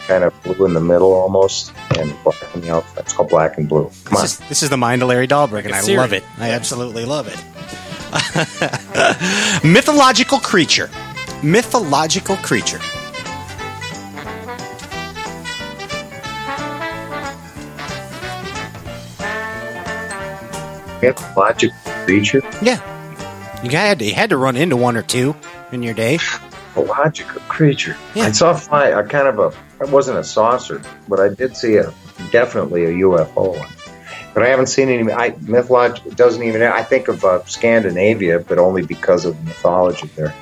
kind 0.07 0.25
of 0.25 0.33
blue 0.43 0.64
in 0.64 0.73
the 0.75 0.81
middle 0.81 1.12
almost, 1.12 1.73
and 1.99 2.14
black 2.25 2.55
on 2.55 2.61
the 2.62 2.71
outside. 2.73 3.01
It's 3.01 3.12
called 3.12 3.29
black 3.29 3.59
and 3.59 3.69
blue. 3.69 3.91
Come 4.05 4.16
on. 4.16 4.23
This 4.23 4.41
is, 4.41 4.49
this 4.49 4.62
is 4.62 4.71
the 4.71 4.77
mind 4.79 5.03
of 5.03 5.09
Larry 5.09 5.29
Dahlberg, 5.29 5.64
and 5.66 5.75
I 5.75 5.79
It's 5.79 5.87
Siri. 5.87 5.99
love 5.99 6.12
it. 6.14 6.25
I 6.39 6.51
absolutely 6.51 7.05
love 7.05 7.29
it. 7.29 7.39
Mythological 9.64 10.39
creature. 10.39 10.89
Mythological 11.43 12.37
creature. 12.39 12.81
Mythological 21.01 21.77
creature. 22.05 22.43
Yeah. 22.62 22.83
You 23.62 23.71
had, 23.71 24.03
you 24.03 24.14
had 24.14 24.31
to 24.31 24.37
run 24.37 24.57
into 24.57 24.77
one 24.77 24.97
or 24.97 25.03
two 25.03 25.37
in 25.73 25.83
your 25.83 25.95
day. 25.95 26.19
Mythological 26.81 27.41
creature. 27.43 27.97
Yeah. 28.14 28.24
I 28.24 28.33
saw 28.33 28.55
fly 28.55 28.89
a 28.89 29.05
kind 29.07 29.29
of 29.29 29.39
a. 29.39 29.85
It 29.85 29.91
wasn't 29.91 30.18
a 30.18 30.24
saucer, 30.24 30.83
but 31.09 31.20
I 31.20 31.29
did 31.29 31.57
see 31.57 31.76
a 31.76 31.93
definitely 32.31 32.85
a 32.85 32.91
UFO 33.05 33.59
one. 33.59 33.68
But 34.35 34.43
I 34.43 34.49
haven't 34.49 34.66
seen 34.66 34.89
any. 34.89 35.12
I 35.12 35.35
mythological 35.41 36.11
doesn't 36.12 36.43
even. 36.43 36.62
I 36.62 36.83
think 36.83 37.09
of 37.09 37.24
uh, 37.24 37.45
Scandinavia, 37.45 38.41
but 38.41 38.59
only 38.59 38.85
because 38.85 39.24
of 39.24 39.37
the 39.39 39.45
mythology 39.45 40.09
there. 40.16 40.35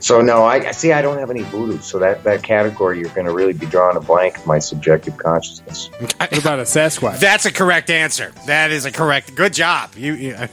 So 0.00 0.20
no, 0.20 0.44
I 0.44 0.56
I 0.56 0.70
see. 0.72 0.92
I 0.92 1.02
don't 1.02 1.18
have 1.18 1.30
any 1.30 1.42
voodoo, 1.42 1.78
so 1.78 1.98
that 1.98 2.22
that 2.24 2.42
category 2.42 3.00
you're 3.00 3.08
going 3.10 3.26
to 3.26 3.32
really 3.32 3.54
be 3.54 3.66
drawing 3.66 3.96
a 3.96 4.00
blank 4.00 4.38
in 4.38 4.46
my 4.46 4.58
subjective 4.58 5.16
consciousness. 5.16 5.90
What 5.98 6.38
about 6.38 6.60
a 6.60 6.62
Sasquatch? 6.62 7.18
That's 7.18 7.46
a 7.46 7.52
correct 7.52 7.90
answer. 7.90 8.32
That 8.46 8.70
is 8.70 8.84
a 8.84 8.92
correct. 8.92 9.34
Good 9.34 9.54
job. 9.54 9.90
You. 9.96 10.12
you 10.14 10.36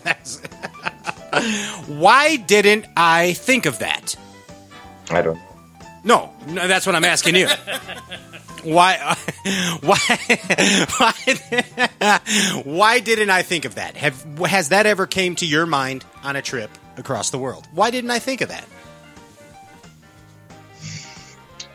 Why 1.88 2.36
didn't 2.36 2.86
I 2.96 3.34
think 3.34 3.66
of 3.66 3.80
that? 3.80 4.16
I 5.16 5.22
don't. 5.22 5.40
No, 6.04 6.34
no, 6.48 6.68
that's 6.68 6.86
what 6.86 6.96
I'm 6.96 7.06
asking 7.06 7.36
you. 7.36 7.48
why, 8.64 8.98
why, 9.82 9.98
why, 10.98 12.62
why 12.64 13.00
didn't 13.00 13.30
I 13.30 13.42
think 13.42 13.66
of 13.66 13.76
that? 13.76 13.96
Have 13.96 14.22
has 14.40 14.70
that 14.70 14.86
ever 14.86 15.08
came 15.08 15.36
to 15.36 15.46
your 15.46 15.66
mind 15.66 16.04
on 16.24 16.36
a 16.36 16.42
trip 16.42 16.70
across 16.98 17.30
the 17.30 17.38
world? 17.38 17.68
Why 17.72 17.90
didn't 17.90 18.12
I 18.12 18.20
think 18.20 18.42
of 18.42 18.50
that? 18.50 18.66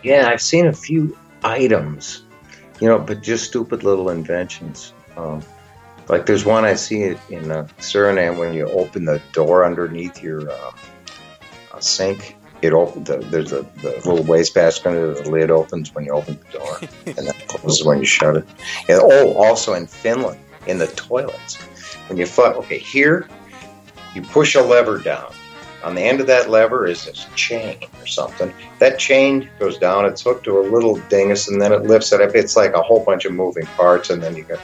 Yeah, 0.03 0.28
I've 0.28 0.43
seen 0.43 0.66
a 0.66 0.72
few 0.72 1.16
items, 1.43 2.22
you 2.80 2.89
know, 2.89 2.99
but 2.99 3.22
just 3.22 3.47
stupid 3.47 3.82
little 3.82 4.11
inventions. 4.11 4.93
Um, 5.16 5.43
like 6.09 6.26
there's 6.26 6.45
one 6.45 6.64
I 6.64 6.74
see 6.74 7.03
it 7.03 7.18
in 7.28 7.51
uh, 7.51 7.68
Suriname 7.78 8.39
when 8.39 8.55
you 8.55 8.66
open 8.68 9.05
the 9.05 9.20
door 9.32 9.64
underneath 9.64 10.22
your 10.22 10.51
uh, 10.51 10.70
uh, 11.72 11.80
sink. 11.80 12.36
It 12.62 12.72
opens. 12.72 13.09
The, 13.09 13.18
there's 13.18 13.52
a 13.52 13.62
the 13.82 13.90
little 14.04 14.24
wastebasket 14.24 14.86
under 14.86 15.14
the 15.14 15.30
lid 15.30 15.50
opens 15.50 15.94
when 15.94 16.04
you 16.04 16.12
open 16.12 16.38
the 16.38 16.59
door, 16.59 16.78
and 17.06 17.26
then 17.26 17.34
closes 17.46 17.84
when 17.84 17.98
you 17.98 18.04
shut 18.04 18.36
it. 18.36 18.48
And, 18.88 19.00
oh, 19.00 19.34
also 19.34 19.74
in 19.74 19.86
Finland, 19.86 20.40
in 20.66 20.78
the 20.78 20.88
toilets, 20.88 21.56
when 22.09 22.18
you 22.18 22.26
fu- 22.26 22.42
okay 22.42 22.78
here, 22.78 23.28
you 24.14 24.22
push 24.22 24.54
a 24.54 24.62
lever 24.62 24.98
down. 24.98 25.32
On 25.84 25.94
the 25.94 26.02
end 26.02 26.20
of 26.20 26.26
that 26.26 26.50
lever 26.50 26.86
is 26.86 27.04
this 27.04 27.26
chain 27.36 27.78
or 28.00 28.06
something. 28.06 28.52
That 28.80 28.98
chain 28.98 29.48
goes 29.61 29.78
down. 29.78 30.06
It's 30.06 30.22
hooked 30.22 30.44
to 30.44 30.59
a 30.59 30.62
little 30.62 30.96
dingus, 31.09 31.48
and 31.48 31.62
then 31.62 31.72
it 31.72 31.84
lifts 31.84 32.12
it 32.12 32.20
up. 32.20 32.34
It's 32.34 32.56
like 32.56 32.74
a 32.74 32.82
whole 32.82 33.04
bunch 33.04 33.24
of 33.24 33.32
moving 33.32 33.66
parts, 33.66 34.11
and 34.11 34.20
then 34.20 34.34
you 34.34 34.42
got. 34.42 34.61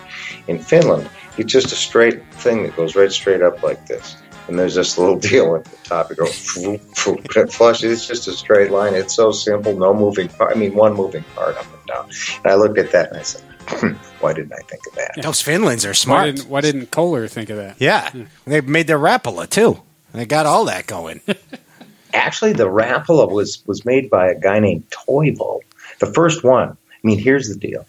In 0.49 0.59
Finland, 0.59 1.09
it's 1.39 1.53
just 1.53 1.73
a 1.73 1.77
straight 1.77 2.23
thing 2.35 2.65
that 2.65 2.77
goes 2.77 2.97
right 2.97 3.13
straight 3.13 3.43
up 3.43 3.63
like 3.63 3.87
this. 3.87 4.17
And 4.49 4.59
there's 4.59 4.75
this 4.75 4.99
little 4.99 5.19
deal 5.31 5.57
at 5.57 5.65
the 5.65 5.77
top. 5.85 6.11
You 6.11 6.17
go, 6.17 6.25
floop, 6.27 6.81
floop, 6.95 7.19
and 7.37 7.49
it 7.49 7.53
flushes. 7.53 7.93
It's 7.93 8.07
just 8.07 8.29
a 8.29 8.33
straight 8.33 8.71
line. 8.71 8.95
It's 8.95 9.15
so 9.15 9.33
simple. 9.33 9.75
No 9.77 9.95
moving 9.95 10.29
part. 10.29 10.55
I 10.55 10.59
mean, 10.59 10.75
one 10.75 10.95
moving 10.95 11.25
part 11.35 11.57
up 11.57 11.67
and 11.73 11.87
down. 11.87 12.11
And 12.45 12.53
I 12.53 12.55
looked 12.57 12.79
at 12.79 12.93
that 12.93 13.09
and 13.11 13.19
I 13.19 13.23
said, 13.23 13.43
"Hmm, 13.69 13.93
why 14.21 14.33
didn't 14.35 14.53
I 14.53 14.61
think 14.69 14.87
of 14.87 14.95
that? 14.97 15.13
Those 15.23 15.41
Finlands 15.41 15.85
are 15.87 15.89
Why 15.89 15.93
smart. 15.95 16.35
didn't, 16.37 16.49
why 16.51 16.61
didn't 16.61 16.91
Kohler 16.91 17.27
think 17.29 17.49
of 17.51 17.57
that? 17.57 17.77
yeah, 17.79 18.11
they 18.47 18.61
made 18.61 18.87
their 18.87 18.99
Rapala 18.99 19.49
too. 19.49 19.81
They 20.13 20.27
got 20.27 20.47
all 20.47 20.67
that 20.67 20.87
going. 20.87 21.21
Actually, 22.15 22.53
the 22.53 22.67
Rapala 22.69 23.29
was 23.31 23.63
was 23.67 23.85
made 23.85 24.09
by 24.11 24.29
a 24.29 24.39
guy 24.39 24.59
named 24.61 24.85
Toivo, 24.91 25.61
the 26.01 26.07
first 26.13 26.45
one. 26.45 26.69
I 26.71 26.77
mean, 27.03 27.19
here's 27.19 27.49
the 27.49 27.57
deal. 27.57 27.87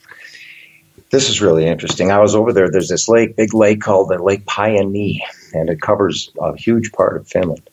This 1.12 1.30
is 1.30 1.42
really 1.42 1.66
interesting. 1.68 2.12
I 2.12 2.20
was 2.20 2.34
over 2.36 2.52
there. 2.52 2.70
There's 2.72 2.90
this 2.90 3.08
lake, 3.08 3.36
big 3.36 3.54
lake 3.54 3.82
called 3.82 4.10
the 4.10 4.18
Lake 4.22 4.46
Päijänne, 4.46 5.20
and 5.56 5.70
it 5.70 5.82
covers 5.82 6.30
a 6.40 6.56
huge 6.56 6.92
part 6.92 7.18
of 7.18 7.28
Finland. 7.28 7.70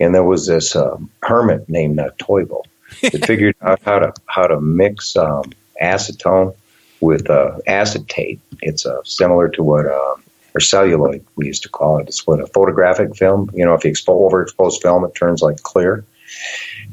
And 0.00 0.14
there 0.14 0.24
was 0.24 0.46
this 0.46 0.76
um, 0.76 1.10
hermit 1.22 1.68
named 1.68 1.98
uh, 1.98 2.10
Toivo 2.18 2.62
that 3.02 3.26
figured 3.26 3.56
out 3.60 3.80
how 3.82 3.98
to 3.98 4.12
how 4.26 4.46
to 4.46 4.60
mix 4.60 5.16
um, 5.16 5.52
acetone 5.80 6.54
with 7.00 7.28
uh, 7.28 7.58
acetate. 7.66 8.40
It's 8.62 8.86
uh, 8.86 9.02
similar 9.04 9.48
to 9.50 9.62
what 9.62 9.86
uh, 9.86 10.14
or 10.54 10.60
celluloid 10.60 11.24
we 11.36 11.46
used 11.46 11.64
to 11.64 11.68
call 11.68 11.98
it. 11.98 12.08
It's 12.08 12.26
what 12.26 12.40
a 12.40 12.46
photographic 12.46 13.16
film. 13.16 13.50
You 13.54 13.64
know, 13.64 13.74
if 13.74 13.84
you 13.84 13.90
expo- 13.90 14.30
overexpose 14.30 14.80
film, 14.80 15.04
it 15.04 15.14
turns 15.14 15.42
like 15.42 15.62
clear. 15.62 16.04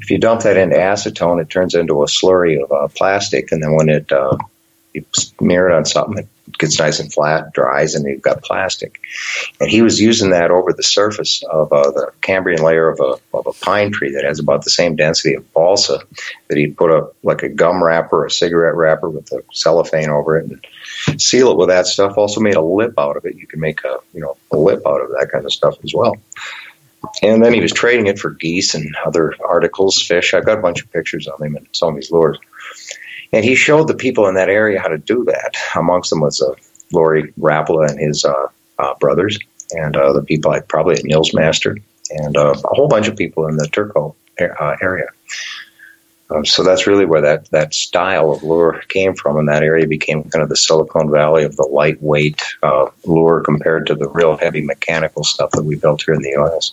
If 0.00 0.10
you 0.10 0.18
dump 0.18 0.42
that 0.42 0.56
into 0.56 0.76
acetone, 0.76 1.40
it 1.40 1.48
turns 1.48 1.74
into 1.74 2.02
a 2.02 2.06
slurry 2.06 2.62
of 2.62 2.72
uh, 2.72 2.88
plastic, 2.88 3.52
and 3.52 3.62
then 3.62 3.74
when 3.76 3.88
it 3.88 4.10
uh, 4.12 4.36
you 4.92 5.04
smear 5.12 5.68
it 5.68 5.74
on 5.74 5.84
something, 5.84 6.18
it 6.18 6.28
gets 6.58 6.78
nice 6.78 7.00
and 7.00 7.12
flat, 7.12 7.52
dries, 7.52 7.94
and 7.94 8.06
you've 8.06 8.22
got 8.22 8.42
plastic. 8.42 9.00
And 9.60 9.70
he 9.70 9.82
was 9.82 10.00
using 10.00 10.30
that 10.30 10.50
over 10.50 10.72
the 10.72 10.82
surface 10.82 11.42
of 11.44 11.72
uh, 11.72 11.90
the 11.90 12.12
cambium 12.20 12.60
layer 12.60 12.88
of 12.88 13.00
a, 13.00 13.36
of 13.36 13.46
a 13.46 13.52
pine 13.52 13.92
tree 13.92 14.12
that 14.12 14.24
has 14.24 14.38
about 14.38 14.64
the 14.64 14.70
same 14.70 14.96
density 14.96 15.34
of 15.34 15.52
balsa. 15.52 16.00
That 16.48 16.58
he'd 16.58 16.76
put 16.76 16.90
a 16.90 17.10
like 17.22 17.42
a 17.42 17.48
gum 17.48 17.82
wrapper, 17.82 18.24
a 18.24 18.30
cigarette 18.30 18.74
wrapper 18.74 19.08
with 19.08 19.32
a 19.32 19.42
cellophane 19.52 20.10
over 20.10 20.38
it, 20.38 20.50
and 20.50 21.20
seal 21.20 21.50
it 21.50 21.56
with 21.56 21.68
that 21.68 21.86
stuff. 21.86 22.18
Also 22.18 22.40
made 22.40 22.56
a 22.56 22.62
lip 22.62 22.94
out 22.98 23.16
of 23.16 23.24
it. 23.24 23.36
You 23.36 23.46
can 23.46 23.60
make 23.60 23.84
a 23.84 23.98
you 24.14 24.20
know 24.20 24.36
a 24.50 24.56
lip 24.56 24.82
out 24.86 25.00
of 25.00 25.10
that 25.10 25.30
kind 25.32 25.44
of 25.44 25.52
stuff 25.52 25.76
as 25.84 25.94
well. 25.94 26.16
And 27.22 27.44
then 27.44 27.52
he 27.52 27.60
was 27.60 27.72
trading 27.72 28.06
it 28.06 28.18
for 28.18 28.30
geese 28.30 28.74
and 28.74 28.94
other 29.04 29.34
articles, 29.44 30.00
fish. 30.00 30.34
I've 30.34 30.46
got 30.46 30.58
a 30.58 30.62
bunch 30.62 30.82
of 30.82 30.92
pictures 30.92 31.26
of 31.26 31.40
him 31.40 31.56
and 31.56 31.66
some 31.72 31.90
of 31.90 31.96
his 31.96 32.10
lures. 32.10 32.38
And 33.32 33.44
he 33.44 33.54
showed 33.54 33.88
the 33.88 33.94
people 33.94 34.26
in 34.26 34.34
that 34.34 34.50
area 34.50 34.80
how 34.80 34.88
to 34.88 34.98
do 34.98 35.24
that. 35.24 35.56
Amongst 35.74 36.10
them 36.10 36.20
was 36.20 36.42
uh, 36.42 36.54
Lauri 36.92 37.32
Rapala 37.40 37.88
and 37.88 37.98
his 37.98 38.24
uh, 38.24 38.48
uh, 38.78 38.94
brothers, 39.00 39.38
and 39.72 39.94
the 39.94 40.24
people 40.26 40.50
like 40.50 40.68
probably 40.68 40.96
at 40.96 41.04
Nils 41.04 41.32
Master. 41.32 41.78
and 42.10 42.36
uh, 42.36 42.52
a 42.52 42.74
whole 42.74 42.88
bunch 42.88 43.08
of 43.08 43.16
people 43.16 43.46
in 43.46 43.56
the 43.56 43.66
Turku 43.66 44.14
uh, 44.40 44.76
area. 44.82 45.08
Um, 46.30 46.46
so 46.46 46.62
that's 46.62 46.86
really 46.86 47.04
where 47.04 47.20
that, 47.20 47.50
that 47.50 47.74
style 47.74 48.32
of 48.32 48.42
lure 48.42 48.82
came 48.88 49.14
from, 49.14 49.36
and 49.36 49.48
that 49.48 49.62
area 49.62 49.86
became 49.86 50.24
kind 50.24 50.42
of 50.42 50.48
the 50.48 50.56
Silicon 50.56 51.10
Valley 51.10 51.44
of 51.44 51.56
the 51.56 51.64
lightweight 51.64 52.42
uh, 52.62 52.86
lure 53.04 53.42
compared 53.42 53.86
to 53.88 53.94
the 53.94 54.08
real 54.08 54.36
heavy 54.36 54.62
mechanical 54.62 55.24
stuff 55.24 55.50
that 55.52 55.64
we 55.64 55.76
built 55.76 56.02
here 56.04 56.14
in 56.14 56.22
the 56.22 56.30
U.S. 56.30 56.72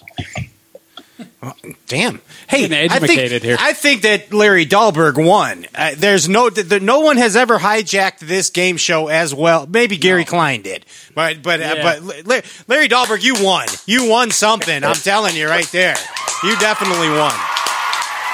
Damn. 1.87 2.21
Hey, 2.49 2.65
I 2.89 2.99
think, 2.99 3.41
here. 3.41 3.55
I 3.59 3.71
think 3.71 4.01
that 4.01 4.33
Larry 4.33 4.65
Dahlberg 4.65 5.23
won. 5.25 5.65
Uh, 5.73 5.91
there's 5.95 6.27
no, 6.27 6.49
th- 6.49 6.67
th- 6.67 6.81
no 6.81 6.99
one 6.99 7.15
has 7.15 7.37
ever 7.37 7.57
hijacked 7.57 8.19
this 8.19 8.49
game 8.49 8.75
show 8.75 9.07
as 9.07 9.33
well. 9.33 9.65
Maybe 9.65 9.95
Gary 9.95 10.25
Klein 10.25 10.61
did, 10.63 10.85
but 11.15 11.41
but 11.41 11.61
uh, 11.61 11.75
but 11.81 12.25
La- 12.27 12.41
Larry 12.67 12.89
Dahlberg, 12.89 13.23
you 13.23 13.41
won. 13.41 13.67
You 13.85 14.09
won 14.09 14.31
something. 14.31 14.83
I'm 14.83 14.95
telling 14.95 15.35
you 15.35 15.47
right 15.47 15.67
there. 15.71 15.95
You 16.43 16.57
definitely 16.59 17.09
won. 17.09 17.33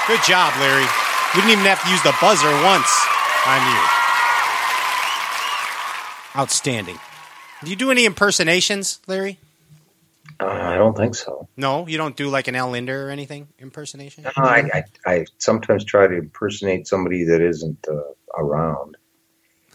Good 0.08 0.22
job, 0.24 0.52
Larry. 0.58 0.86
We 1.34 1.42
didn't 1.42 1.52
even 1.52 1.64
have 1.66 1.82
to 1.84 1.90
use 1.90 2.02
the 2.02 2.14
buzzer 2.20 2.50
once 2.64 2.90
on 3.46 3.60
you. 3.70 3.82
Outstanding. 6.40 6.98
Do 7.64 7.70
you 7.70 7.76
do 7.76 7.90
any 7.90 8.04
impersonations, 8.04 9.00
Larry? 9.06 9.38
Uh, 10.38 10.46
I 10.46 10.76
don't 10.76 10.96
think 10.96 11.14
so. 11.14 11.48
No, 11.56 11.86
you 11.86 11.96
don't 11.96 12.16
do 12.16 12.28
like 12.28 12.48
an 12.48 12.54
Al 12.54 12.70
Lindner 12.70 13.06
or 13.06 13.10
anything 13.10 13.48
impersonation. 13.58 14.24
No, 14.24 14.30
I, 14.36 14.70
I, 14.72 14.84
I 15.10 15.26
sometimes 15.38 15.84
try 15.84 16.06
to 16.06 16.14
impersonate 16.14 16.86
somebody 16.86 17.24
that 17.24 17.40
isn't 17.40 17.86
uh, 17.88 18.02
around. 18.36 18.96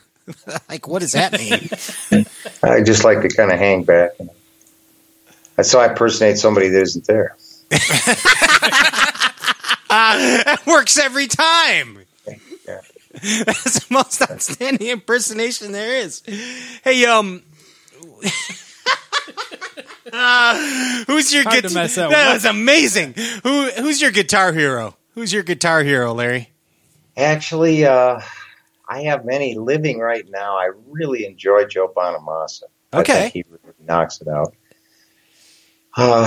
like, 0.69 0.87
what 0.87 0.99
does 1.01 1.13
that 1.13 1.33
mean? 1.33 2.25
I 2.63 2.81
just 2.83 3.03
like 3.03 3.21
to 3.21 3.29
kind 3.29 3.51
of 3.51 3.57
hang 3.57 3.83
back. 3.83 4.11
And, 4.19 4.29
I 5.57 5.63
so 5.63 5.79
I 5.79 5.89
impersonate 5.89 6.37
somebody 6.37 6.69
that 6.69 6.81
isn't 6.81 7.07
there. 7.07 7.35
that 9.89 10.61
works 10.65 10.97
every 10.97 11.27
time. 11.27 11.99
Yeah. 12.67 12.81
That's 13.13 13.85
the 13.85 13.93
most 13.93 14.21
outstanding 14.21 14.87
impersonation 14.87 15.71
there 15.71 15.97
is. 15.97 16.21
Hey, 16.83 17.05
um, 17.05 17.43
uh, 20.13 21.03
who's 21.07 21.33
your 21.33 21.43
Hard 21.43 21.55
to 21.63 21.69
guitar? 21.69 21.87
that 21.87 22.09
That 22.09 22.33
was 22.33 22.45
amazing. 22.45 23.13
Who 23.43 23.69
who's 23.71 24.01
your 24.01 24.11
guitar 24.11 24.53
hero? 24.53 24.95
Who's 25.15 25.31
your 25.33 25.43
guitar 25.43 25.83
hero, 25.83 26.13
Larry? 26.13 26.49
Actually, 27.17 27.85
uh, 27.85 28.21
I 28.87 29.01
have 29.03 29.25
many 29.25 29.55
living 29.55 29.99
right 29.99 30.25
now. 30.29 30.57
I 30.57 30.71
really 30.89 31.25
enjoy 31.25 31.65
Joe 31.65 31.91
Bonamassa. 31.95 32.63
I 32.93 32.99
Okay. 33.01 33.21
think 33.29 33.33
he 33.33 33.43
really 33.49 33.75
knocks 33.85 34.21
it 34.21 34.27
out. 34.27 34.53
Uh, 35.95 36.25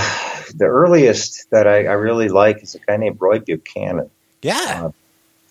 the 0.54 0.66
earliest 0.66 1.48
that 1.50 1.66
I, 1.66 1.86
I 1.86 1.92
really 1.92 2.28
like 2.28 2.62
is 2.62 2.74
a 2.74 2.78
guy 2.80 2.96
named 2.98 3.16
Roy 3.20 3.38
Buchanan. 3.40 4.10
Yeah, 4.42 4.90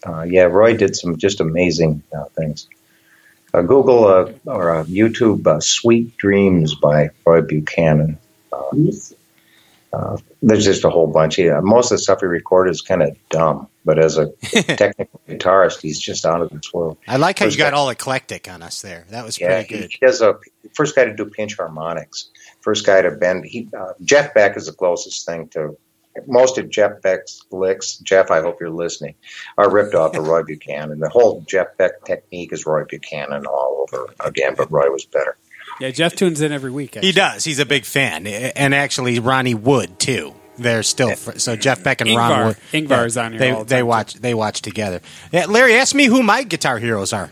Uh, 0.06 0.22
yeah, 0.22 0.44
Roy 0.44 0.78
did 0.78 0.96
some 0.96 1.18
just 1.18 1.40
amazing 1.40 2.04
uh, 2.16 2.26
things. 2.38 2.68
Uh, 3.54 3.62
Google 3.62 4.06
uh, 4.06 4.32
or 4.46 4.70
uh, 4.76 4.84
YouTube 4.84 5.46
uh, 5.48 5.60
"Sweet 5.60 6.16
Dreams" 6.18 6.76
by 6.76 7.10
Roy 7.26 7.42
Buchanan. 7.42 8.18
Uh, 9.92 10.18
there's 10.42 10.66
just 10.66 10.84
a 10.86 10.90
whole 10.90 11.06
bunch. 11.06 11.38
Yeah, 11.38 11.60
most 11.62 11.92
of 11.92 11.98
the 11.98 12.02
stuff 12.02 12.22
he 12.22 12.26
recorded 12.26 12.72
is 12.72 12.82
kind 12.82 13.04
of 13.04 13.16
dumb, 13.30 13.68
but 13.86 14.00
as 14.00 14.18
a 14.18 14.32
technical 14.42 15.22
guitarist, 15.30 15.82
he's 15.82 16.00
just 16.00 16.26
out 16.26 16.42
of 16.42 16.50
this 16.50 16.74
world. 16.74 16.98
I 17.08 17.18
like 17.18 17.38
how 17.38 17.46
you 17.46 17.52
First 17.52 17.60
got 17.60 17.72
guy- 17.74 17.78
all 17.78 17.90
eclectic 17.90 18.50
on 18.50 18.64
us 18.64 18.82
there. 18.82 19.06
That 19.12 19.24
was 19.24 19.40
Yeah, 19.40 19.62
pretty 19.62 19.82
good. 19.82 19.92
he 19.92 20.04
does 20.04 20.22
a 20.22 20.40
first 20.74 20.96
guy 20.96 21.06
to 21.06 21.14
do 21.16 21.26
pinch 21.26 21.56
harmonics. 21.58 22.30
First 22.62 22.88
guy 22.88 23.04
to 23.04 23.12
bend. 23.12 23.46
He 23.46 23.70
uh, 23.78 23.94
Jeff 24.04 24.34
Beck 24.34 24.58
is 24.58 24.66
the 24.66 24.72
closest 24.74 25.28
thing 25.28 25.48
to 25.50 25.78
most 26.28 26.58
of 26.58 26.70
Jeff 26.72 27.02
Beck's 27.04 27.42
licks. 27.52 27.98
Jeff, 27.98 28.32
I 28.32 28.42
hope 28.42 28.60
you're 28.62 28.70
listening. 28.72 29.14
Are 29.60 29.70
ripped 29.70 29.94
off 29.94 30.16
of 30.16 30.28
Roy 30.28 30.42
Buchanan. 30.48 31.00
The 31.02 31.10
whole 31.10 31.42
Jeff 31.42 31.78
Beck 31.78 32.04
technique 32.04 32.52
is 32.52 32.66
Roy 32.66 32.84
Buchanan 32.86 33.46
all 33.46 33.86
over 33.92 34.12
again, 34.22 34.56
but 34.58 34.72
Roy 34.72 34.90
was 34.90 35.06
better. 35.06 35.38
Yeah, 35.80 35.92
Jeff 35.92 36.16
tunes 36.16 36.42
in 36.42 36.52
every 36.52 36.72
week. 36.72 36.96
He 37.02 37.12
does. 37.12 37.44
He's 37.44 37.60
a 37.60 37.66
big 37.66 37.86
fan, 37.86 38.28
and 38.28 38.74
actually 38.76 39.20
Ronnie 39.20 39.56
Wood 39.56 40.00
too. 40.00 40.34
They're 40.58 40.84
still 40.84 41.16
fr- 41.16 41.40
so 41.40 41.56
Jeff 41.56 41.84
Beck 41.84 42.02
and 42.02 42.16
Ron 42.16 42.32
Ingvar. 42.32 42.46
Wood. 42.46 42.58
Ingvar 42.72 43.06
is 43.08 43.18
on 43.18 43.32
here 43.32 43.40
They 43.40 43.52
all 43.52 43.64
the 43.64 43.70
they 43.70 43.78
time, 43.80 43.88
watch 43.88 44.14
they 44.16 44.34
watch 44.34 44.62
together. 44.62 45.02
Yeah, 45.32 45.46
Larry, 45.46 45.76
ask 45.76 45.96
me 45.96 46.06
who 46.06 46.22
my 46.22 46.44
guitar 46.44 46.78
heroes 46.78 47.12
are. 47.12 47.32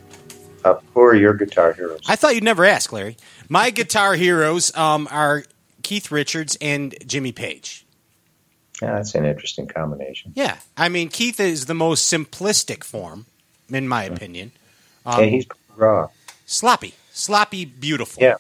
Uh, 0.66 0.76
who 0.94 1.02
are 1.02 1.16
your 1.16 1.34
guitar 1.36 1.74
heroes? 1.74 2.02
I 2.08 2.16
thought 2.16 2.34
you'd 2.36 2.44
never 2.44 2.66
ask, 2.66 2.92
Larry. 2.92 3.18
My 3.50 3.70
guitar 3.70 4.16
heroes 4.16 4.76
um, 4.76 5.08
are 5.12 5.44
Keith 5.84 6.12
Richards 6.12 6.58
and 6.62 6.96
Jimmy 7.06 7.32
Page. 7.32 7.86
Yeah, 8.82 8.96
that's 8.96 9.14
an 9.14 9.26
interesting 9.26 9.68
combination. 9.68 10.34
Yeah, 10.36 10.58
I 10.76 10.90
mean 10.90 11.10
Keith 11.10 11.40
is 11.40 11.68
the 11.68 11.76
most 11.76 12.12
simplistic 12.12 12.84
form, 12.84 13.28
in 13.70 13.88
my 13.88 14.04
opinion. 14.06 14.52
Um, 15.06 15.20
yeah, 15.24 15.30
he's 15.30 15.46
raw. 15.76 16.10
sloppy, 16.48 16.96
sloppy, 17.12 17.66
beautiful. 17.66 18.22
Yeah. 18.24 18.36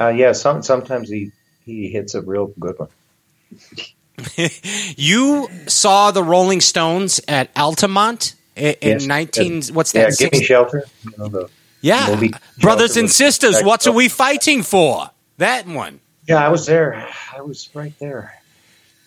Uh, 0.00 0.08
yeah, 0.08 0.32
some, 0.32 0.62
sometimes 0.62 1.08
he, 1.08 1.32
he 1.66 1.88
hits 1.90 2.14
a 2.14 2.22
real 2.22 2.52
good 2.58 2.78
one. 2.78 2.88
You 4.96 5.48
saw 5.68 6.10
the 6.10 6.22
Rolling 6.24 6.60
Stones 6.60 7.20
at 7.28 7.50
Altamont 7.56 8.34
in, 8.56 8.74
in 8.80 8.90
Yes. 8.98 9.06
nineteen. 9.06 9.62
What's 9.72 9.94
Yeah, 9.94 10.06
that? 10.10 10.18
give 10.18 10.32
me 10.32 10.42
shelter. 10.42 10.84
You 11.04 11.12
know, 11.16 11.28
the, 11.28 11.48
yeah, 11.80 12.08
movie 12.10 12.32
brothers 12.60 12.90
Shelter 12.94 13.00
and 13.00 13.10
sisters. 13.10 13.62
What 13.62 13.86
are 13.86 13.92
we 13.92 14.08
fighting 14.08 14.62
for? 14.64 15.10
That 15.36 15.66
one, 15.68 16.00
yeah, 16.26 16.44
I 16.44 16.48
was 16.48 16.66
there. 16.66 17.08
I 17.32 17.42
was 17.42 17.68
right 17.74 17.92
there, 18.00 18.34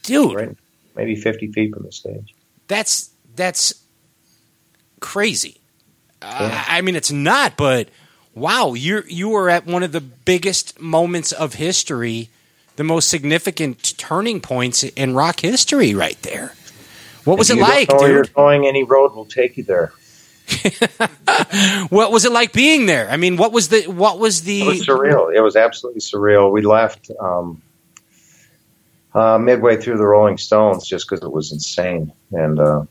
dude. 0.03 0.33
right, 0.33 0.57
maybe 0.95 1.15
fifty 1.17 1.51
feet 1.51 1.73
from 1.73 1.83
the 1.83 1.91
stage. 1.91 2.33
That's 2.69 3.09
that's 3.35 3.73
crazy. 5.01 5.57
Uh, 6.21 6.63
I 6.67 6.81
mean, 6.81 6.95
it's 6.95 7.11
not, 7.11 7.57
but 7.57 7.89
wow, 8.35 8.73
you 8.73 9.03
you 9.07 9.29
were 9.29 9.49
at 9.49 9.65
one 9.65 9.83
of 9.83 9.91
the 9.91 10.01
biggest 10.01 10.79
moments 10.79 11.31
of 11.31 11.55
history, 11.55 12.29
the 12.75 12.83
most 12.83 13.09
significant 13.09 13.97
turning 13.97 14.41
points 14.41 14.83
in 14.83 15.13
rock 15.15 15.39
history, 15.41 15.93
right 15.93 16.21
there. 16.21 16.53
What 17.25 17.37
was 17.37 17.49
If 17.49 17.57
it 17.57 17.59
don't 17.59 17.69
like, 17.69 17.89
know 17.89 17.97
where 17.97 18.11
you're 18.11 18.23
going? 18.23 18.65
Any 18.65 18.83
road 18.83 19.13
will 19.13 19.25
take 19.25 19.57
you 19.57 19.63
there. 19.63 19.93
What 21.89 22.11
was 22.11 22.25
it 22.25 22.31
like 22.31 22.53
being 22.53 22.85
there? 22.85 23.09
I 23.09 23.17
mean, 23.17 23.37
what 23.37 23.51
was 23.51 23.69
the 23.69 23.83
what 23.83 24.19
was 24.19 24.43
the 24.43 24.61
It 24.61 24.65
was 24.67 24.87
surreal. 24.87 25.33
It 25.33 25.41
was 25.41 25.55
absolutely 25.55 26.01
surreal. 26.01 26.51
We 26.51 26.61
left 26.61 27.11
um, 27.19 27.61
uh, 29.13 29.37
midway 29.37 29.77
through 29.77 29.97
the 29.97 30.05
Rolling 30.05 30.37
Stones 30.37 30.87
just 30.87 31.07
because 31.09 31.23
it 31.23 31.31
was 31.31 31.51
insane, 31.51 32.13
and 32.31 32.59
uh, 32.59 32.83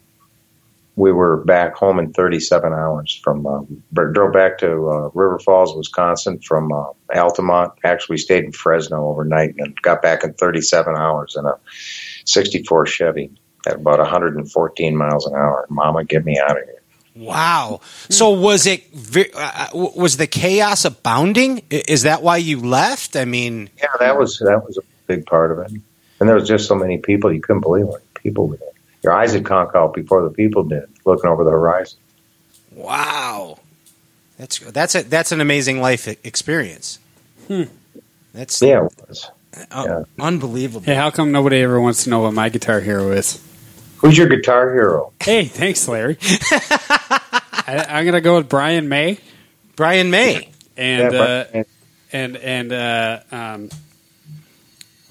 we 0.97 1.13
were 1.13 1.39
back 1.45 1.75
home 1.75 1.99
in 1.99 2.13
37 2.13 2.73
hours. 2.73 3.21
From 3.23 3.47
uh, 3.47 3.63
drove 3.93 4.33
back 4.33 4.59
to 4.59 4.67
uh, 4.67 5.11
River 5.15 5.39
Falls, 5.39 5.77
Wisconsin, 5.77 6.41
from 6.41 6.73
uh, 6.73 6.87
Altamont. 7.15 7.73
Actually, 7.85 8.19
stayed 8.19 8.45
in 8.45 8.53
Fresno 8.53 9.09
overnight 9.09 9.55
and 9.59 9.81
got 9.83 10.03
back 10.03 10.25
in 10.25 10.35
37 10.35 10.95
hours 10.97 11.37
in 11.39 11.47
a 11.47 11.55
64 12.25 12.87
Chevy 12.87 13.31
at 13.67 13.77
about 13.77 13.99
114 13.99 14.97
miles 14.97 15.27
an 15.27 15.35
hour. 15.35 15.67
Mama, 15.71 16.05
get 16.05 16.25
me 16.25 16.39
out 16.39 16.59
of 16.59 16.65
here. 16.65 16.81
Wow. 17.17 17.81
So 18.09 18.31
was 18.31 18.67
it 18.67 18.85
uh, 19.35 19.69
uh, 19.75 19.91
was 19.97 20.17
the 20.17 20.27
chaos 20.27 20.85
abounding? 20.85 21.63
Is 21.71 22.03
that 22.03 22.23
why 22.23 22.37
you 22.39 22.61
left? 22.61 23.17
I 23.17 23.25
mean, 23.25 23.69
Yeah, 23.79 23.89
that 23.99 24.19
was 24.19 24.39
that 24.39 24.65
was 24.65 24.79
a 24.79 24.83
big 25.07 25.27
part 25.27 25.51
of 25.51 25.59
it. 25.59 25.81
And 26.21 26.29
there 26.29 26.37
was 26.37 26.47
just 26.47 26.69
so 26.69 26.75
many 26.75 26.99
people 26.99 27.33
you 27.33 27.41
couldn't 27.41 27.63
believe 27.63 27.87
what 27.87 28.03
people 28.15 28.49
were 28.49 28.57
there. 28.57 28.69
Your 29.03 29.13
eyes 29.13 29.33
would 29.35 29.45
conk 29.45 29.75
out 29.75 29.95
before 29.95 30.23
the 30.23 30.31
people 30.31 30.63
did, 30.65 30.89
looking 31.05 31.31
over 31.31 31.45
the 31.45 31.51
horizon. 31.51 31.99
wow. 32.73 33.59
That's 34.39 34.59
that's 34.59 34.95
a, 34.95 35.03
that's 35.03 35.33
an 35.33 35.41
amazing 35.43 35.81
life 35.83 36.09
experience. 36.25 36.99
That's 38.33 38.63
Yeah, 38.63 38.87
it 38.87 38.93
was. 39.09 39.31
uh, 39.71 39.85
yeah. 39.87 40.03
unbelievable. 40.25 40.81
Hey, 40.85 40.95
how 40.95 41.11
come 41.11 41.31
nobody 41.33 41.61
ever 41.61 41.79
wants 41.81 42.05
to 42.05 42.11
know 42.11 42.21
what 42.21 42.33
my 42.33 42.49
guitar 42.49 42.81
hero 42.81 43.11
is? 43.13 43.43
Who's 43.99 44.17
your 44.17 44.29
guitar 44.29 44.73
hero? 44.73 45.13
Hey, 45.21 45.45
thanks, 45.45 45.87
Larry. 45.87 46.17
I, 46.23 47.85
I'm 47.89 48.07
gonna 48.07 48.23
go 48.23 48.37
with 48.37 48.49
Brian 48.49 48.89
May 48.89 49.19
Brian 49.77 50.11
May. 50.11 50.49
and 50.77 51.13
Yeah, 51.13 51.21
uh, 51.21 51.65
and 52.13 52.37
and 52.39 52.73
uh, 52.73 53.21
um, 53.31 53.69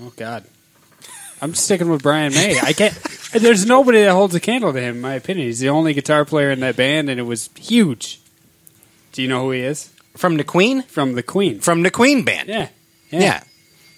oh 0.01 0.11
god, 0.15 0.43
I'm 1.41 1.53
sticking 1.55 1.89
with 1.89 2.03
Brian 2.03 2.33
May. 2.33 2.59
I 2.59 2.73
can't. 2.73 2.93
There's 3.33 3.65
nobody 3.65 4.01
that 4.03 4.11
holds 4.11 4.35
a 4.35 4.39
candle 4.39 4.73
to 4.73 4.79
him, 4.81 4.95
in 4.97 5.01
my 5.01 5.13
opinion. 5.13 5.47
He's 5.47 5.59
the 5.59 5.69
only 5.69 5.93
guitar 5.93 6.25
player 6.25 6.51
in 6.51 6.59
that 6.61 6.75
band, 6.75 7.09
and 7.09 7.19
it 7.19 7.23
was 7.23 7.49
huge. 7.57 8.19
Do 9.13 9.21
you 9.21 9.27
know 9.27 9.43
who 9.45 9.51
he 9.51 9.61
is? 9.61 9.91
From 10.17 10.37
the 10.37 10.43
Queen? 10.43 10.81
From 10.83 11.13
the 11.13 11.23
Queen. 11.23 11.59
From 11.59 11.83
the 11.83 11.91
Queen 11.91 12.23
band. 12.23 12.49
Yeah, 12.49 12.69
Yeah. 13.11 13.43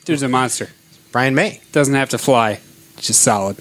Dude's 0.06 0.22
a 0.24 0.28
monster. 0.28 0.70
Brian 1.12 1.34
May. 1.36 1.62
Doesn't 1.72 1.94
have 1.96 2.10
to 2.10 2.18
fly. 2.18 2.60
Just 2.98 3.22
solid. 3.22 3.58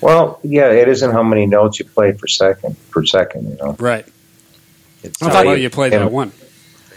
well, 0.00 0.38
yeah, 0.42 0.70
it 0.70 0.86
isn't 0.88 1.10
how 1.10 1.22
many 1.22 1.46
notes 1.46 1.78
you 1.80 1.84
play 1.86 2.12
per 2.12 2.26
second. 2.26 2.76
Per 2.90 3.04
second, 3.04 3.50
you 3.50 3.56
know. 3.56 3.76
Right. 3.78 4.06
It's 5.02 5.20
I 5.22 5.30
thought 5.30 5.60
you 5.60 5.70
played 5.70 5.92
that 5.92 6.10
one. 6.12 6.32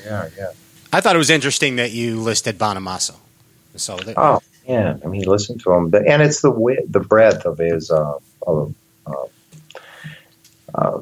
Yeah, 0.05 0.29
yeah. 0.37 0.51
I 0.93 1.01
thought 1.01 1.15
it 1.15 1.19
was 1.19 1.29
interesting 1.29 1.77
that 1.77 1.91
you 1.91 2.19
listed 2.21 2.57
Bonamassa. 2.57 3.15
So 3.75 3.97
that, 3.97 4.17
Oh, 4.17 4.41
Yeah, 4.67 4.97
I 5.03 5.07
mean, 5.07 5.23
listen 5.23 5.57
to 5.59 5.71
him, 5.71 5.93
and 5.95 6.21
it's 6.21 6.41
the 6.41 6.51
wi- 6.51 6.83
the 6.89 6.99
breadth 6.99 7.45
of 7.45 7.57
his. 7.57 7.89
Uh, 7.89 8.17
of, 8.45 8.75
uh, 9.05 9.25
uh, 10.75 10.99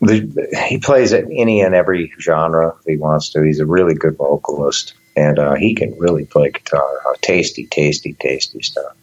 the, 0.00 0.48
he 0.68 0.78
plays 0.78 1.12
at 1.12 1.24
any 1.30 1.60
and 1.60 1.74
every 1.74 2.12
genre 2.20 2.74
if 2.78 2.84
he 2.84 2.96
wants 2.96 3.30
to. 3.30 3.42
He's 3.42 3.60
a 3.60 3.66
really 3.66 3.94
good 3.94 4.16
vocalist, 4.16 4.94
and 5.16 5.38
uh, 5.38 5.54
he 5.54 5.74
can 5.74 5.96
really 5.98 6.24
play 6.24 6.50
guitar. 6.50 6.88
Uh, 7.08 7.14
tasty, 7.20 7.66
tasty, 7.66 8.12
tasty 8.14 8.60
stuff. 8.62 8.96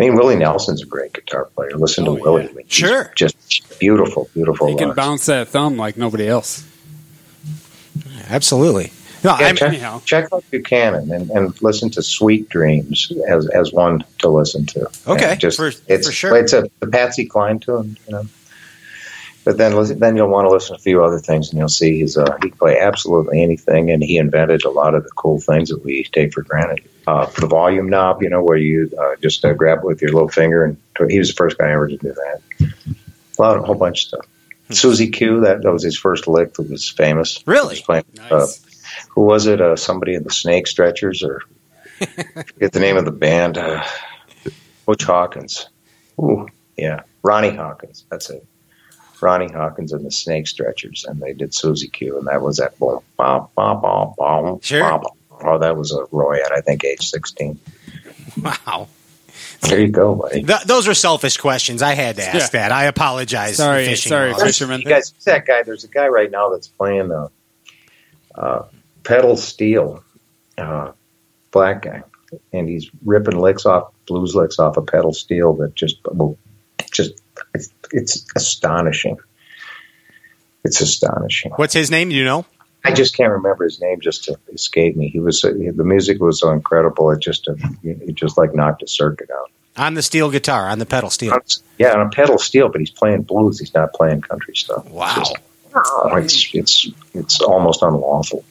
I 0.00 0.04
mean, 0.04 0.14
Willie 0.16 0.36
Nelson's 0.36 0.82
a 0.82 0.86
great 0.86 1.12
guitar 1.12 1.44
player. 1.54 1.70
Listen 1.76 2.08
Oh, 2.08 2.16
to 2.16 2.22
Willie. 2.22 2.44
yeah. 2.44 2.50
I 2.50 2.52
mean, 2.52 2.66
Sure. 2.68 3.12
just 3.14 3.78
beautiful, 3.78 4.28
beautiful. 4.34 4.66
He 4.68 4.76
can 4.76 4.94
bounce 4.94 5.26
that 5.26 5.48
thumb 5.48 5.76
like 5.76 5.96
nobody 5.96 6.26
else. 6.26 6.66
Absolutely. 8.28 8.90
No, 9.24 9.36
Yeah, 9.38 9.46
I'm, 9.46 9.56
check, 9.56 9.68
anyhow. 9.68 10.00
check 10.04 10.28
out 10.32 10.44
Buchanan 10.50 11.10
and, 11.12 11.30
and 11.30 11.62
listen 11.62 11.90
to 11.90 12.02
Sweet 12.02 12.48
Dreams 12.48 13.12
as 13.28 13.48
as 13.48 13.72
one 13.72 14.04
to 14.18 14.28
listen 14.28 14.66
to. 14.66 14.90
Okay, 15.06 15.32
And 15.32 15.40
just 15.40 15.56
for- 15.58 15.70
it's 15.88 16.06
for 16.06 16.12
sure. 16.12 16.36
it's 16.36 16.52
a 16.52 16.68
the 16.80 16.86
Patsy 16.88 17.26
Cline 17.26 17.58
tune, 17.60 17.96
you 18.06 18.12
know. 18.14 18.24
But 19.44 19.58
then 19.58 19.74
listen, 19.74 19.98
then 19.98 20.16
you'll 20.16 20.28
want 20.28 20.46
to 20.46 20.50
listen 20.52 20.76
to 20.76 20.80
a 20.80 20.82
few 20.82 21.02
other 21.02 21.18
things, 21.18 21.50
and 21.50 21.58
you'll 21.58 21.68
see 21.68 21.98
he's 21.98 22.16
uh, 22.16 22.36
he 22.42 22.50
can 22.50 22.58
play 22.58 22.78
absolutely 22.78 23.42
anything, 23.42 23.90
and 23.90 24.02
he 24.02 24.16
invented 24.18 24.64
a 24.64 24.70
lot 24.70 24.94
of 24.94 25.02
the 25.02 25.10
cool 25.10 25.40
things 25.40 25.68
that 25.70 25.84
we 25.84 26.04
take 26.04 26.32
for 26.32 26.42
granted. 26.42 26.88
Uh, 27.08 27.26
the 27.40 27.48
volume 27.48 27.88
knob, 27.90 28.22
you 28.22 28.28
know, 28.30 28.40
where 28.40 28.56
you 28.56 28.88
uh, 29.00 29.16
just 29.20 29.44
uh, 29.44 29.52
grab 29.52 29.78
it 29.78 29.84
with 29.84 30.00
your 30.00 30.12
little 30.12 30.28
finger, 30.28 30.64
and 30.64 30.76
he 31.10 31.18
was 31.18 31.28
the 31.28 31.34
first 31.34 31.58
guy 31.58 31.72
ever 31.72 31.88
to 31.88 31.96
do 31.96 32.12
that. 32.12 32.40
A 33.38 33.42
lot, 33.42 33.56
a 33.56 33.62
whole 33.62 33.74
bunch 33.74 34.04
of 34.04 34.08
stuff. 34.08 34.26
Susie 34.70 35.10
Q, 35.10 35.40
that, 35.40 35.62
that 35.62 35.72
was 35.72 35.82
his 35.82 35.98
first 35.98 36.28
lick 36.28 36.54
that 36.54 36.70
was 36.70 36.88
famous. 36.88 37.42
Really? 37.44 37.70
Was 37.74 37.80
playing, 37.80 38.04
uh, 38.30 38.36
Nice. 38.38 38.60
Who 39.14 39.22
was 39.22 39.46
it? 39.46 39.60
Uh, 39.60 39.76
somebody 39.76 40.14
in 40.14 40.24
the 40.24 40.30
Snake 40.30 40.66
Stretchers, 40.66 41.22
or 41.22 41.42
I 42.00 42.06
forget 42.46 42.72
the 42.72 42.80
name 42.80 42.96
of 42.96 43.04
the 43.04 43.12
band. 43.12 43.58
Uh, 43.58 43.84
Butch 44.86 45.04
Hawkins. 45.04 45.68
Ooh, 46.18 46.48
yeah, 46.76 47.02
Ronnie 47.22 47.54
Hawkins. 47.54 48.04
That's 48.10 48.28
it. 48.30 48.44
Ronnie 49.20 49.52
Hawkins 49.52 49.92
and 49.92 50.04
the 50.04 50.10
Snake 50.10 50.48
Stretchers, 50.48 51.04
and 51.08 51.20
they 51.20 51.32
did 51.32 51.54
Susie 51.54 51.88
Q, 51.88 52.18
and 52.18 52.26
that 52.26 52.42
was 52.42 52.56
that 52.56 52.76
boom, 52.78 52.98
bom, 53.16 53.48
bom, 53.54 53.80
bom, 53.80 54.14
bom, 54.18 54.60
Sure. 54.60 54.80
bom. 54.80 55.04
Oh, 55.44 55.58
that 55.58 55.76
was 55.76 55.92
a 55.92 56.04
Roy 56.10 56.38
at 56.44 56.52
I 56.52 56.60
think 56.60 56.84
age 56.84 57.08
sixteen. 57.08 57.58
wow. 58.42 58.88
There 59.62 59.80
you 59.80 59.88
go, 59.88 60.14
buddy. 60.16 60.42
Th- 60.42 60.62
those 60.62 60.88
are 60.88 60.94
selfish 60.94 61.36
questions. 61.36 61.82
I 61.82 61.94
had 61.94 62.16
to 62.16 62.24
ask 62.24 62.52
Yeah. 62.52 62.62
that. 62.62 62.72
I 62.72 62.84
apologize. 62.84 63.56
Sorry, 63.56 63.94
sorry, 63.96 64.34
fisherman. 64.34 64.80
You 64.80 64.88
guys, 64.88 65.12
that 65.24 65.46
guy? 65.46 65.62
There's 65.62 65.84
a 65.84 65.88
guy 65.88 66.08
right 66.08 66.30
now 66.30 66.50
that's 66.50 66.66
playing 66.66 67.12
uh, 67.12 67.28
uh, 68.34 68.64
pedal 69.04 69.36
steel, 69.36 70.02
uh, 70.58 70.92
black 71.50 71.82
guy, 71.82 72.02
and 72.52 72.68
he's 72.68 72.90
ripping 73.04 73.38
licks 73.38 73.66
off 73.66 73.92
blues 74.06 74.34
licks 74.34 74.58
off 74.58 74.76
a 74.76 74.82
pedal 74.82 75.12
steel 75.12 75.54
that 75.54 75.74
just 75.74 75.96
well, 76.10 76.36
just 76.90 77.20
it's, 77.54 77.72
it's 77.90 78.26
astonishing. 78.36 79.18
It's 80.64 80.80
astonishing. 80.80 81.52
What's 81.56 81.74
his 81.74 81.90
name? 81.90 82.10
Do 82.10 82.14
you 82.14 82.24
know? 82.24 82.46
I 82.84 82.92
just 82.92 83.16
can't 83.16 83.32
remember 83.32 83.64
his 83.64 83.80
name. 83.80 84.00
Just 84.00 84.24
to 84.24 84.38
escape 84.52 84.96
me. 84.96 85.08
He 85.08 85.20
was 85.20 85.44
uh, 85.44 85.52
the 85.52 85.84
music 85.84 86.20
was 86.20 86.40
so 86.40 86.50
incredible. 86.50 87.10
It 87.10 87.20
just 87.20 87.48
uh, 87.48 87.54
it 87.82 88.14
just 88.14 88.36
like 88.36 88.54
knocked 88.54 88.82
a 88.82 88.88
circuit 88.88 89.30
out. 89.30 89.50
On 89.76 89.94
the 89.94 90.02
steel 90.02 90.30
guitar, 90.30 90.68
on 90.68 90.78
the 90.78 90.86
pedal 90.86 91.08
steel. 91.08 91.38
Yeah, 91.78 91.94
on 91.94 92.06
a 92.06 92.10
pedal 92.10 92.38
steel, 92.38 92.68
but 92.68 92.80
he's 92.80 92.90
playing 92.90 93.22
blues. 93.22 93.58
He's 93.58 93.72
not 93.72 93.94
playing 93.94 94.20
country 94.20 94.54
stuff. 94.54 94.86
Wow. 94.90 95.14
Just- 95.16 95.36
oh, 95.74 96.16
it's 96.16 96.54
it's 96.54 96.90
it's 97.14 97.40
almost 97.40 97.82
unlawful. 97.82 98.44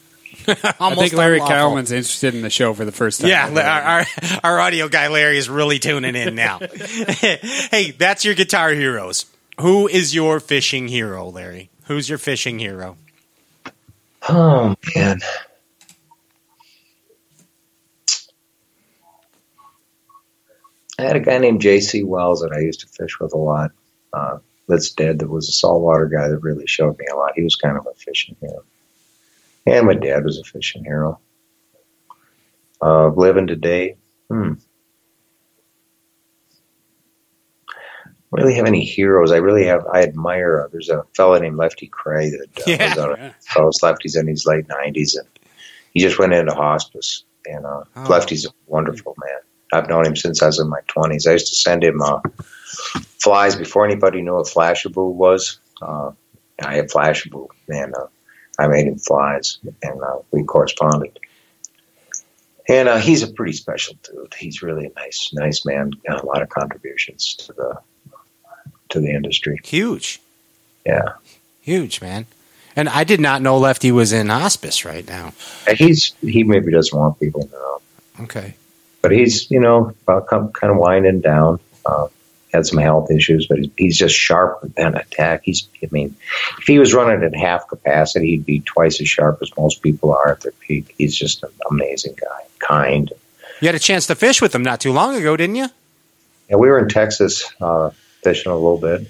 I 0.64 0.76
Almost 0.80 1.02
think 1.02 1.14
Larry 1.14 1.36
unlawful. 1.36 1.56
Cowman's 1.56 1.92
interested 1.92 2.36
in 2.36 2.42
the 2.42 2.50
show 2.50 2.74
for 2.74 2.86
the 2.86 2.92
first 2.92 3.22
time. 3.22 3.30
Yeah, 3.30 3.48
our, 3.48 3.82
our, 3.82 4.06
our 4.44 4.60
audio 4.60 4.88
guy 4.88 5.08
Larry 5.08 5.38
is 5.38 5.50
really 5.50 5.80
tuning 5.80 6.16
in 6.16 6.36
now. 6.36 6.60
hey, 6.76 7.92
that's 7.98 8.26
your 8.26 8.36
guitar 8.36 8.72
heroes. 8.72 9.26
Who 9.60 9.88
is 9.88 10.16
your 10.16 10.40
fishing 10.40 10.88
hero, 10.88 11.30
Larry? 11.30 11.70
Who's 11.86 12.10
your 12.10 12.18
fishing 12.18 12.60
hero? 12.60 12.98
Oh 14.30 14.76
man. 14.96 15.20
I 21.00 21.04
had 21.04 21.16
a 21.16 21.20
guy 21.20 21.40
named 21.40 21.62
J.C. 21.62 22.04
Wells 22.04 22.42
that 22.42 22.52
I 22.52 22.60
used 22.60 22.82
to 22.82 22.88
fish 22.88 23.20
with 23.20 23.34
a 23.34 23.38
lot. 23.38 23.72
Uh, 24.14 24.38
that's 24.68 24.92
dead. 24.92 25.20
That 25.20 25.30
was 25.30 25.50
a 25.50 25.52
saltwater 25.52 26.06
guy 26.08 26.28
that 26.28 26.38
really 26.38 26.68
showed 26.68 26.98
me 27.00 27.06
a 27.12 27.16
lot. 27.16 27.32
He 27.36 27.44
was 27.44 27.56
kind 27.56 27.78
of 27.78 27.88
a 27.88 27.94
fishing 27.96 28.36
hero. 28.40 28.64
And 29.66 29.86
my 29.88 29.94
dad 29.94 30.24
was 30.26 30.40
a 30.40 30.44
fishing 30.44 30.84
hero. 30.84 31.20
Uh, 32.82 33.10
living 33.10 33.46
today, 33.48 33.96
hmm. 34.30 34.54
Really 38.32 38.56
have 38.56 38.66
any 38.66 38.86
heroes? 38.86 39.32
I 39.34 39.38
really 39.38 39.66
have. 39.66 39.86
I 39.88 40.04
admire. 40.04 40.62
Uh, 40.62 40.68
there's 40.72 40.88
a 40.90 41.04
fellow 41.18 41.38
named 41.38 41.58
Lefty 41.58 41.90
Kreh 41.90 42.32
that 42.32 42.48
uh, 42.60 42.64
Yeah. 42.68 42.90
was 42.90 42.98
out 42.98 43.20
of 43.20 43.36
fellows. 43.44 43.80
Lefty's 43.84 44.16
in 44.16 44.26
his 44.28 44.46
late 44.46 44.68
nineties, 44.70 45.16
and 45.16 45.28
he 45.94 46.00
just 46.00 46.18
went 46.18 46.32
into 46.34 46.54
hospice. 46.54 47.26
And 47.46 47.66
uh, 47.66 47.84
Oh. 47.98 48.04
Lefty's 48.10 48.46
a 48.46 48.50
wonderful 48.68 49.16
man. 49.22 49.40
I've 49.74 49.90
known 49.90 50.06
him 50.06 50.16
since 50.16 50.42
I 50.42 50.46
was 50.48 50.60
in 50.60 50.70
my 50.70 50.80
twenties. 50.88 51.28
I 51.28 51.34
used 51.34 51.48
to 51.48 51.56
send 51.56 51.84
him 51.84 52.02
uh, 52.02 52.22
flies 53.22 53.58
before 53.58 53.86
anybody 53.86 54.22
knew 54.22 54.34
what 54.36 54.48
Flashabou 54.48 55.12
was. 55.14 55.60
Uh, 55.82 56.12
I 56.64 56.76
had 56.76 56.90
Flashabou, 56.90 57.48
man. 57.68 57.92
uh, 58.00 58.08
I 58.62 58.68
made 58.68 58.88
him 58.88 58.98
flies, 58.98 59.58
and 59.82 60.02
uh, 60.02 60.18
we 60.32 60.44
corresponded. 60.44 61.18
And 62.70 62.88
uh, 62.88 62.98
he's 62.98 63.24
a 63.24 63.28
pretty 63.28 63.54
special 63.54 63.96
dude. 64.04 64.34
He's 64.38 64.62
really 64.62 64.86
a 64.86 64.92
nice, 64.96 65.32
nice 65.34 65.66
man. 65.66 65.92
Got 66.08 66.24
a 66.24 66.26
lot 66.28 66.42
of 66.42 66.50
contributions 66.50 67.36
to 67.36 67.54
the 67.54 67.80
to 68.90 69.00
the 69.00 69.10
industry. 69.10 69.60
Huge. 69.64 70.22
Yeah, 70.86 71.14
Huge, 71.62 72.02
man. 72.02 72.26
And 72.76 72.88
I 72.90 73.04
did 73.04 73.20
not 73.20 73.42
know 73.42 73.58
Lefty 73.58 73.92
was 73.92 74.12
in 74.14 74.30
hospice 74.30 74.86
right 74.86 75.08
now. 75.08 75.34
He's 75.76 76.14
he 76.22 76.44
maybe 76.44 76.72
doesn't 76.72 76.98
want 76.98 77.20
people 77.20 77.44
to 77.48 77.52
know, 77.52 77.82
Okay. 78.22 78.56
but 79.02 79.12
he's 79.12 79.50
you 79.52 79.60
know 79.60 79.94
about 80.04 80.28
come, 80.28 80.52
kind 80.54 80.72
of 80.72 80.78
winding 80.78 81.20
down. 81.22 81.60
Uh, 81.86 82.08
had 82.52 82.66
some 82.66 82.80
health 82.80 83.10
issues, 83.12 83.48
but 83.48 83.60
he's, 83.60 83.72
he's 83.78 83.98
just 83.98 84.16
sharp 84.16 84.62
with 84.62 84.78
an 84.78 84.96
attack. 84.96 85.42
He's 85.44 85.68
I 85.84 85.88
mean, 85.92 86.16
if 86.58 86.66
he 86.66 86.80
was 86.80 86.94
running 86.94 87.24
at 87.24 87.36
half 87.36 87.68
capacity, 87.68 88.32
he'd 88.32 88.46
be 88.46 88.60
twice 88.62 89.00
as 89.02 89.10
sharp 89.10 89.40
as 89.42 89.52
most 89.58 89.82
people 89.82 90.14
are 90.14 90.32
at 90.32 90.42
their 90.42 90.52
peak. 90.52 90.94
He's 90.98 91.16
just 91.16 91.44
an 91.44 91.50
amazing 91.70 92.16
guy, 92.20 92.46
kind. 92.60 93.12
You 93.62 93.68
had 93.68 93.76
a 93.76 93.80
chance 93.80 94.08
to 94.08 94.16
fish 94.16 94.42
with 94.42 94.54
him 94.54 94.64
not 94.64 94.82
too 94.82 94.92
long 94.92 95.16
ago, 95.16 95.38
didn't 95.38 95.56
you? 95.56 95.68
Yeah, 96.50 96.58
we 96.58 96.68
were 96.68 96.80
in 96.80 96.90
Texas 96.90 97.50
uh, 97.62 97.92
fishing 98.24 98.52
a 98.52 98.56
little 98.56 98.78
bit, 98.78 99.08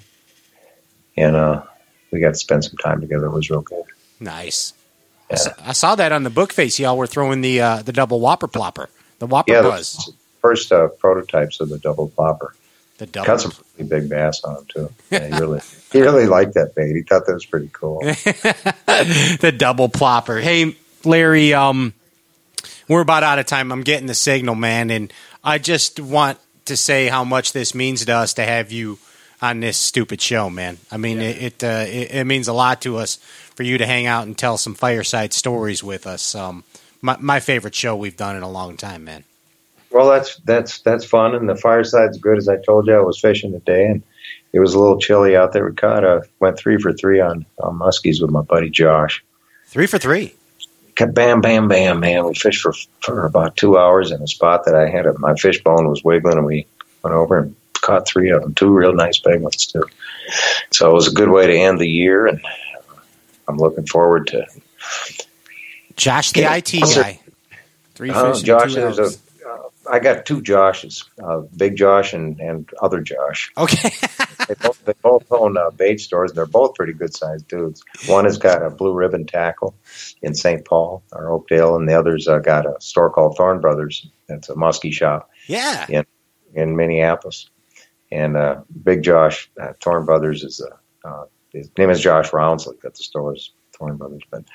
and 1.18 1.36
uh, 1.36 1.64
we 2.12 2.20
got 2.20 2.30
to 2.30 2.40
spend 2.40 2.64
some 2.64 2.78
time 2.78 3.02
together. 3.02 3.26
It 3.28 3.32
was 3.32 3.50
real 3.50 3.62
good. 3.62 3.86
Nice. 4.20 4.74
I 5.64 5.72
saw 5.72 5.96
that 5.96 6.12
on 6.12 6.24
the 6.24 6.30
book 6.30 6.52
face. 6.52 6.78
Y'all 6.78 6.98
were 6.98 7.08
throwing 7.08 7.42
the 7.42 7.62
uh, 7.62 7.82
the 7.84 7.94
double 7.94 8.20
whopper 8.20 8.50
plopper, 8.50 8.88
the 9.20 9.28
whopper 9.28 9.52
Yeah, 9.54 9.62
buzz, 9.62 10.12
first 10.42 10.72
uh, 10.72 10.90
prototypes 10.90 11.62
of 11.62 11.70
the 11.70 11.80
double 11.80 12.10
plopper. 12.10 12.50
The 13.02 13.08
double. 13.08 13.26
Got 13.26 13.42
some 13.42 13.52
pretty 13.52 13.90
big 13.90 14.10
bass 14.10 14.44
on 14.44 14.58
him 14.58 14.66
too. 14.68 14.94
Yeah, 15.10 15.26
he 15.26 15.34
really, 15.42 15.62
he 15.92 16.02
really 16.02 16.28
liked 16.28 16.54
that 16.54 16.76
bait. 16.76 16.96
He 16.96 17.02
thought 17.02 17.26
that 17.26 17.34
was 17.34 17.48
pretty 17.48 17.72
cool. 17.74 18.00
the 18.04 19.54
double 19.58 19.90
plopper. 19.90 20.40
Hey, 20.40 20.76
Larry, 21.04 21.52
um, 21.56 21.96
we're 22.88 23.02
about 23.02 23.24
out 23.24 23.40
of 23.40 23.48
time. 23.48 23.72
I'm 23.72 23.82
getting 23.82 24.06
the 24.06 24.14
signal, 24.14 24.54
man, 24.54 24.92
and 24.92 25.12
I 25.44 25.58
just 25.58 26.00
want 26.00 26.38
to 26.66 26.78
say 26.78 27.08
how 27.08 27.24
much 27.24 27.54
this 27.54 27.74
means 27.74 28.06
to 28.06 28.14
us 28.14 28.36
to 28.36 28.44
have 28.44 28.72
you 28.72 29.00
on 29.42 29.62
this 29.62 29.78
stupid 29.78 30.22
show, 30.22 30.52
man. 30.52 30.78
I 30.92 30.98
mean, 30.98 31.22
it 31.22 31.42
it, 31.42 31.64
uh, 31.64 31.86
it 31.88 32.12
it 32.12 32.26
means 32.26 32.48
a 32.48 32.54
lot 32.54 32.84
to 32.84 32.98
us 32.98 33.16
for 33.56 33.64
you 33.64 33.80
to 33.80 33.86
hang 33.88 34.06
out 34.06 34.28
and 34.28 34.38
tell 34.38 34.60
some 34.60 34.76
fireside 34.76 35.34
stories 35.34 35.84
with 35.84 36.06
us. 36.06 36.36
Um, 36.36 36.64
my 37.02 37.18
my 37.20 37.40
favorite 37.40 37.74
show 37.74 37.96
we've 37.96 38.16
done 38.16 38.36
in 38.36 38.44
a 38.44 38.52
long 38.52 38.78
time, 38.78 39.06
man. 39.06 39.24
Well, 39.92 40.10
that's 40.10 40.38
that's 40.38 40.82
that's 40.82 41.06
fun, 41.06 41.36
and 41.36 41.50
the 41.50 41.56
fireside's 41.56 42.18
good. 42.18 42.38
As 42.38 42.48
I 42.48 42.58
told 42.58 42.88
you, 42.88 42.96
I 42.96 43.02
was 43.02 43.20
fishing 43.20 43.52
today, 43.52 43.88
and 43.88 44.04
it 44.54 44.60
was 44.60 44.74
a 44.74 44.80
little 44.80 45.00
chilly 45.00 45.36
out 45.36 45.54
there. 45.54 45.66
We 45.66 45.74
caught 45.76 46.04
uh, 46.04 46.22
went 46.40 46.58
three 46.58 46.78
for 46.78 46.94
three 46.94 47.20
on, 47.20 47.46
on 47.62 47.78
muskies 47.78 48.22
with 48.22 48.32
my 48.32 48.42
buddy 48.42 48.70
Josh. 48.70 49.24
Three 49.68 49.88
for 49.88 49.98
three. 49.98 50.34
Bam, 50.98 51.42
bam, 51.42 51.68
bam, 51.68 52.00
man. 52.00 52.26
We 52.26 52.36
fished 52.36 52.62
for 52.62 52.74
for 53.02 53.26
about 53.26 53.58
two 53.58 53.78
hours 53.78 54.12
in 54.12 54.22
a 54.22 54.28
spot 54.28 54.66
that 54.66 54.76
I 54.76 54.88
had. 54.90 55.06
A, 55.06 55.18
my 55.20 55.36
fish 55.36 55.62
bone 55.64 55.90
was 55.90 56.04
wiggling, 56.04 56.38
and 56.38 56.46
we 56.46 56.68
went 57.04 57.16
over 57.16 57.40
and 57.40 57.56
caught 57.74 58.08
three 58.08 58.30
of 58.30 58.42
them. 58.42 58.54
Two 58.54 58.70
real 58.70 58.94
nice 58.94 59.20
big 59.20 59.42
ones 59.42 59.66
too. 59.66 59.84
So 60.72 60.90
it 60.90 60.94
was 60.94 61.08
a 61.08 61.14
good 61.14 61.30
way 61.30 61.48
to 61.48 61.54
end 61.54 61.80
the 61.80 61.90
year, 61.90 62.28
and 62.28 62.42
I'm 63.48 63.58
looking 63.58 63.86
forward 63.88 64.28
to. 64.28 64.46
Josh, 65.96 66.32
the. 66.32 66.44
IT 66.44 66.72
guy. 66.82 67.20
Three 67.96 68.10
Uh, 68.10 68.34
fish 68.34 68.44
Josh, 68.44 68.74
there's 68.74 69.00
a. 69.00 69.10
Uh, 69.92 69.96
I 69.96 70.00
got 70.00 70.26
two 70.26 70.42
Joshes, 70.42 71.06
uh, 71.24 71.42
Big 71.56 71.76
Josh 71.76 72.14
and, 72.14 72.40
and 72.40 72.70
other 72.82 73.02
Josh. 73.02 73.52
Okay. 73.58 73.90
they, 74.48 74.56
both, 74.56 74.86
they 74.86 74.94
both 75.02 75.32
own 75.32 75.58
uh, 75.58 75.72
bait 75.72 76.00
stores, 76.00 76.32
and 76.32 76.38
they're 76.38 76.46
both 76.46 76.76
pretty 76.76 76.94
good 76.94 77.16
sized 77.16 77.48
dudes. 77.48 77.84
One 78.08 78.26
has 78.26 78.38
got 78.38 78.66
a 78.66 78.70
blue 78.70 78.94
ribbon 78.94 79.26
tackle 79.26 79.76
in 80.22 80.34
St. 80.34 80.66
Paul 80.66 81.04
or 81.12 81.32
Oakdale, 81.32 81.76
and 81.76 81.88
the 81.88 81.98
other's 81.98 82.28
uh, 82.28 82.40
got 82.40 82.66
a 82.66 82.80
store 82.80 83.10
called 83.10 83.38
Thorne 83.38 83.62
Brothers. 83.62 84.08
That's 84.28 84.50
a 84.50 84.56
muskie 84.56 84.94
shop 84.94 85.30
yeah. 85.48 85.86
in 85.90 86.06
in 86.54 86.76
Minneapolis. 86.76 87.50
And 88.12 88.36
uh, 88.36 88.62
Big 88.84 89.04
Josh, 89.04 89.50
uh, 89.60 89.74
Thorne 89.82 90.06
Brothers 90.06 90.44
is 90.44 90.62
a 90.62 91.08
uh, 91.08 91.26
his 91.54 91.70
name 91.78 91.90
is 91.90 92.00
Josh 92.00 92.32
Roundsley. 92.32 92.80
That's 92.82 93.00
the 93.00 93.04
store's 93.04 93.54
Thorne 93.78 93.98
Brothers. 93.98 94.24
But 94.30 94.46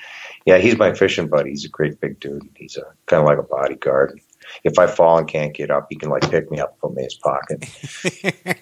yeah, 0.45 0.59
he's 0.59 0.79
my 0.79 0.95
fishing 0.95 1.29
buddy. 1.29 1.51
He's 1.51 1.65
a 1.65 1.69
great 1.69 2.01
big 2.01 2.21
dude. 2.21 2.49
He's 2.55 2.77
a 2.77 2.85
kind 3.07 3.21
of 3.21 3.27
like 3.27 3.39
a 3.39 3.43
bodyguard. 3.43 4.21
If 4.65 4.79
I 4.79 4.87
fall 4.87 5.19
and 5.19 5.29
can't 5.29 5.55
get 5.55 5.71
up, 5.71 5.87
he 5.91 5.97
can 5.97 6.11
like 6.11 6.31
pick 6.31 6.51
me 6.51 6.61
up, 6.61 6.79
put 6.81 6.95
me 6.95 7.03
in 7.03 7.05
his 7.05 7.15
pocket. 7.15 7.65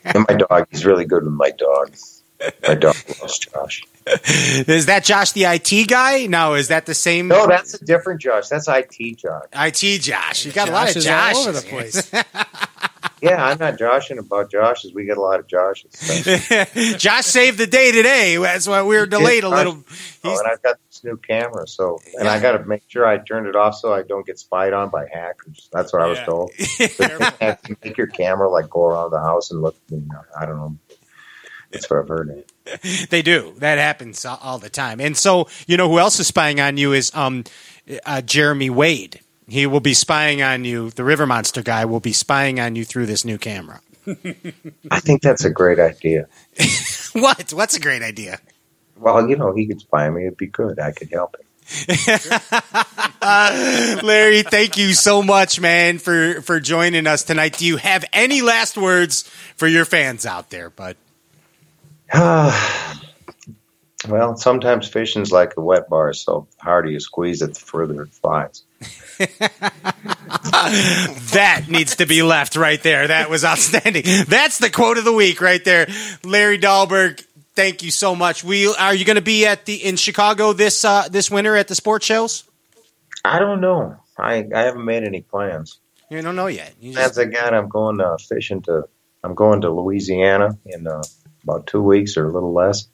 and 0.05 0.27
my 0.28 0.36
dog, 0.36 0.66
he's 0.70 0.85
really 0.85 1.05
good 1.05 1.24
with 1.24 1.32
my 1.32 1.51
dog. 1.51 1.97
My 2.66 2.74
dog 2.74 2.97
loves 3.20 3.39
Josh. 3.39 3.82
Is 4.06 4.86
that 4.86 5.05
Josh 5.05 5.32
the 5.32 5.44
IT 5.44 5.89
guy? 5.89 6.27
No, 6.27 6.55
is 6.55 6.69
that 6.69 6.85
the 6.86 6.94
same? 6.94 7.28
No, 7.28 7.47
that's 7.47 7.74
a 7.74 7.85
different 7.85 8.20
Josh. 8.20 8.48
That's 8.48 8.69
IT 8.69 9.19
Josh. 9.19 9.44
IT 9.55 10.02
Josh. 10.02 10.44
You 10.44 10.52
got 10.52 10.69
a 10.69 10.73
lot 10.73 10.89
of 10.89 10.94
Josh 10.94 10.97
is 10.97 11.05
Josh 11.05 11.35
all 11.36 11.48
over 11.48 11.52
the 11.52 11.66
place. 11.66 12.12
Yeah, 13.25 13.45
I'm 13.45 13.59
not 13.59 13.79
joshing 13.79 14.19
about 14.19 14.51
Joshes. 14.51 14.95
We 14.95 15.05
get 15.05 15.17
a 15.17 15.21
lot 15.21 15.41
of 15.41 15.47
Joshes. 15.47 16.99
Josh 16.99 17.25
saved 17.27 17.59
the 17.59 17.67
day 17.67 17.93
today. 17.93 18.37
That's 18.37 18.67
why 18.69 18.83
we 18.83 18.97
were 18.97 19.07
delayed 19.07 19.45
a 19.45 19.49
little. 19.49 19.83
Oh, 20.25 20.39
and 20.39 20.47
I've 20.49 20.63
got 20.63 20.77
this 20.91 21.03
new 21.05 21.17
camera, 21.17 21.67
so 21.67 21.99
and 22.19 22.29
I 22.29 22.41
got 22.41 22.53
to 22.59 22.65
make 22.65 22.83
sure 22.89 23.07
I 23.07 23.19
turned 23.19 23.47
it 23.47 23.57
off 23.57 23.75
so 23.77 23.93
I 23.93 24.03
don't 24.03 24.25
get 24.27 24.39
spied 24.39 24.73
on 24.73 24.91
by 24.91 25.07
hackers. 25.13 25.69
That's 25.73 25.93
what 25.93 26.03
I 26.03 26.07
was 26.07 26.19
told. 26.21 26.53
You 27.69 27.77
make 27.83 27.97
your 27.99 28.07
camera 28.07 28.49
like 28.51 28.69
go 28.71 28.85
around 28.87 29.11
the 29.11 29.21
house 29.21 29.51
and 29.51 29.61
look. 29.63 29.77
You 29.91 30.05
know, 30.09 30.21
I 30.39 30.47
don't 30.47 30.57
know. 30.57 30.77
That's 31.71 31.89
what 31.91 31.99
I've 32.01 32.09
heard. 32.09 32.45
They 33.11 33.21
do. 33.21 33.55
That 33.59 33.77
happens 33.79 34.25
all- 34.25 34.39
all 34.43 34.59
the 34.59 34.71
time. 34.71 34.99
And 35.01 35.17
so, 35.17 35.49
you 35.67 35.77
know 35.77 35.89
who 35.89 35.99
else 35.99 36.19
is 36.19 36.27
spying 36.27 36.61
on 36.61 36.77
you 36.79 36.93
is 36.95 37.15
um, 37.15 37.45
uh, 38.07 38.23
Jeremy 38.23 38.71
Wade. 38.71 39.21
He 39.47 39.66
will 39.66 39.81
be 39.81 39.95
spying 39.95 40.43
on 40.43 40.65
you. 40.65 40.91
The 40.91 41.05
River 41.05 41.27
Monster 41.27 41.62
guy 41.62 41.85
will 41.85 42.01
be 42.01 42.12
spying 42.12 42.61
on 42.61 42.77
you 42.77 42.85
through 42.85 43.07
this 43.07 43.25
new 43.25 43.39
camera. 43.39 43.81
I 44.91 45.01
think 45.01 45.23
that's 45.23 45.45
a 45.45 45.51
great 45.51 45.79
idea. 45.79 46.27
What? 47.15 47.53
What's 47.53 47.77
a 47.77 47.81
great 47.81 48.03
idea? 48.03 48.41
Well, 48.99 49.29
you 49.29 49.37
know, 49.37 49.55
he 49.55 49.69
could 49.69 49.81
spy 49.81 50.11
me. 50.11 50.27
It'd 50.27 50.37
be 50.37 50.49
good. 50.49 50.81
I 50.81 50.91
could 50.91 51.11
help 51.12 51.37
him. 51.37 51.47
Larry, 54.03 54.43
thank 54.43 54.77
you 54.77 54.95
so 54.95 55.23
much, 55.23 55.61
man, 55.61 55.99
for 55.99 56.43
for 56.43 56.59
joining 56.59 57.07
us 57.07 57.23
tonight. 57.23 57.57
Do 57.57 57.65
you 57.65 57.77
have 57.77 58.05
any 58.12 58.43
last 58.43 58.77
words 58.77 59.23
for 59.55 59.69
your 59.69 59.85
fans 59.85 60.27
out 60.27 60.51
there, 60.51 60.71
bud? 60.71 60.97
well, 64.09 64.36
sometimes 64.36 64.89
fishing's 64.89 65.32
like 65.32 65.56
a 65.56 65.60
wet 65.60 65.89
bar, 65.89 66.12
so 66.12 66.47
the 66.56 66.62
harder 66.62 66.90
you 66.90 67.01
squeeze 67.01 67.43
it, 67.43 67.55
the 67.55 67.60
further 67.60 68.02
it 68.02 68.12
flies. 68.12 68.62
That 71.35 71.64
needs 71.68 71.97
to 71.97 72.06
be 72.06 72.22
left 72.22 72.56
right 72.56 72.82
there. 72.82 73.09
That 73.09 73.28
was 73.28 73.44
outstanding. 73.44 74.05
That's 74.28 74.59
the 74.59 74.70
quote 74.70 74.98
of 74.98 75.05
the 75.05 75.12
week 75.12 75.40
right 75.40 75.64
there. 75.64 75.89
Larry 76.22 76.59
Dahlberg, 76.59 77.24
thank 77.55 77.82
you 77.82 77.90
so 77.90 78.14
much. 78.14 78.44
We 78.44 78.72
are 78.72 78.94
you 78.94 79.05
going 79.05 79.16
to 79.16 79.22
be 79.22 79.47
at 79.47 79.64
the 79.64 79.74
in 79.74 79.97
Chicago 79.97 80.52
this 80.52 80.85
uh, 80.85 81.09
this 81.10 81.31
winter 81.31 81.56
at 81.56 81.68
the 81.68 81.74
sports 81.74 82.06
shows? 82.06 82.44
I 83.24 83.39
don't 83.39 83.60
know. 83.60 83.97
I 84.18 84.47
I 84.55 84.62
haven't 84.62 84.85
made 84.85 85.05
any 85.05 85.22
plans. 85.22 85.78
You 86.10 86.22
don't 86.22 86.36
know 86.36 86.47
yet. 86.47 86.74
You 86.81 86.94
just, 86.94 87.18
I 87.18 87.24
got. 87.24 87.55
I'm 87.55 87.68
going 87.68 88.01
uh, 88.01 88.16
fishing 88.16 88.62
to. 88.62 88.89
I'm 89.22 89.35
going 89.35 89.62
to 89.62 89.70
Louisiana 89.70 90.59
in 90.66 90.86
uh, 90.86 91.02
about 91.43 91.66
two 91.66 91.82
weeks 91.82 92.16
or 92.16 92.26
a 92.28 92.32
little 92.32 92.52
less, 92.52 92.89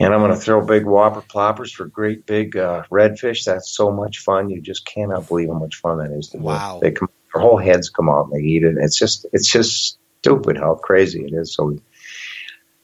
and 0.00 0.14
I'm 0.14 0.20
going 0.20 0.32
to 0.32 0.36
throw 0.36 0.64
big 0.64 0.86
whopper 0.86 1.20
ploppers 1.20 1.72
for 1.72 1.84
great 1.84 2.24
big 2.24 2.56
uh, 2.56 2.84
redfish. 2.90 3.44
That's 3.44 3.70
so 3.70 3.92
much 3.92 4.18
fun. 4.18 4.48
You 4.48 4.60
just 4.62 4.86
cannot 4.86 5.28
believe 5.28 5.48
how 5.48 5.58
much 5.58 5.76
fun 5.76 5.98
that 5.98 6.10
is 6.10 6.28
to 6.30 6.38
do. 6.38 6.78
They 6.80 6.90
come, 6.90 7.10
their 7.32 7.42
whole 7.42 7.58
heads 7.58 7.90
come 7.90 8.08
out 8.08 8.24
and 8.24 8.32
they 8.32 8.44
eat 8.44 8.64
it. 8.64 8.76
It's 8.78 8.98
just 8.98 9.26
it's 9.34 9.52
just 9.52 9.98
stupid 10.20 10.56
how 10.56 10.74
crazy 10.74 11.24
it 11.24 11.34
is. 11.34 11.54
So. 11.54 11.78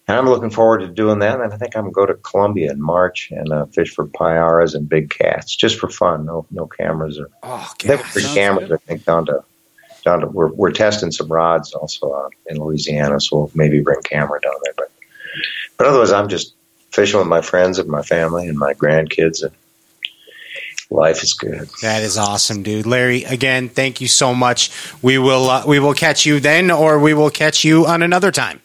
And 0.08 0.16
I'm 0.16 0.28
looking 0.28 0.50
forward 0.50 0.82
to 0.82 0.86
doing 0.86 1.18
that. 1.18 1.40
And 1.40 1.52
I 1.52 1.56
think 1.56 1.76
I'm 1.76 1.90
going 1.90 1.92
to 1.92 1.94
go 1.94 2.06
to 2.06 2.14
Colombia 2.22 2.70
in 2.70 2.80
March 2.80 3.32
and 3.32 3.52
uh, 3.52 3.66
fish 3.66 3.92
for 3.92 4.06
payaras 4.06 4.76
and 4.76 4.88
big 4.88 5.10
cats, 5.10 5.56
just 5.56 5.80
for 5.80 5.88
fun. 5.88 6.26
No, 6.26 6.46
no 6.52 6.68
cameras 6.68 7.18
or 7.18 7.28
oh 7.42 7.72
they 7.82 7.88
have 7.88 8.02
gosh. 8.02 8.12
three 8.12 8.22
cameras, 8.22 8.70
I 8.70 8.76
think, 8.76 9.04
down 9.04 9.26
to 9.26 9.42
down 10.04 10.20
to. 10.20 10.28
We're 10.28 10.52
we're 10.52 10.70
testing 10.70 11.10
some 11.10 11.26
rods 11.26 11.72
also 11.72 12.10
uh, 12.10 12.28
in 12.46 12.60
Louisiana, 12.60 13.18
so 13.20 13.36
we'll 13.36 13.50
maybe 13.54 13.80
bring 13.80 14.00
camera 14.02 14.40
down 14.40 14.54
there. 14.62 14.74
But 14.76 14.92
but 15.76 15.86
otherwise, 15.88 16.12
I'm 16.12 16.28
just 16.28 16.55
fishing 16.96 17.18
with 17.20 17.28
my 17.28 17.42
friends 17.42 17.78
and 17.78 17.88
my 17.88 18.02
family 18.02 18.48
and 18.48 18.58
my 18.58 18.72
grandkids, 18.72 19.42
and 19.44 19.52
life 20.90 21.22
is 21.22 21.34
good. 21.34 21.68
That 21.82 22.02
is 22.02 22.16
awesome, 22.16 22.62
dude. 22.62 22.86
Larry, 22.86 23.24
again, 23.24 23.68
thank 23.68 24.00
you 24.00 24.08
so 24.08 24.34
much. 24.34 24.70
We 25.02 25.18
will 25.18 25.50
uh, 25.50 25.66
we 25.66 25.78
will 25.78 25.94
catch 25.94 26.24
you 26.26 26.40
then, 26.40 26.70
or 26.70 26.98
we 26.98 27.12
will 27.14 27.30
catch 27.30 27.64
you 27.64 27.86
on 27.86 28.02
another 28.02 28.32
time. 28.32 28.60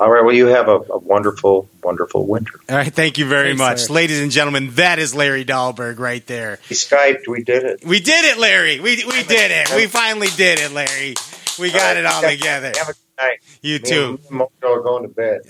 All 0.00 0.08
right, 0.10 0.24
well, 0.24 0.34
you 0.34 0.46
have 0.46 0.68
a, 0.68 0.76
a 0.90 0.98
wonderful, 0.98 1.68
wonderful 1.82 2.24
winter. 2.24 2.60
All 2.70 2.76
right, 2.76 2.94
thank 2.94 3.18
you 3.18 3.26
very 3.26 3.56
Thanks, 3.56 3.58
much, 3.58 3.90
Larry. 3.90 4.02
ladies 4.02 4.20
and 4.20 4.30
gentlemen. 4.30 4.70
That 4.74 5.00
is 5.00 5.12
Larry 5.12 5.44
Dahlberg 5.44 5.98
right 5.98 6.24
there. 6.26 6.60
We 6.70 6.76
Skyped, 6.76 7.26
we 7.26 7.42
did 7.42 7.64
it. 7.64 7.84
We 7.84 7.98
did 7.98 8.24
it, 8.24 8.38
Larry. 8.38 8.78
We 8.78 9.04
we 9.04 9.24
did 9.24 9.50
it. 9.50 9.74
We 9.74 9.86
finally 9.86 10.28
did 10.36 10.60
it, 10.60 10.72
Larry. 10.72 11.14
We 11.58 11.72
got 11.72 11.96
it 11.96 12.06
all 12.06 12.22
together. 12.22 12.72
Have 12.76 12.88
a 12.88 12.92
good 12.92 13.16
night. 13.18 13.40
You 13.60 13.74
Me 13.74 13.88
too. 13.88 14.18
Mojo 14.30 14.48
are 14.62 14.82
going 14.82 15.02
to 15.02 15.08
bed. 15.08 15.42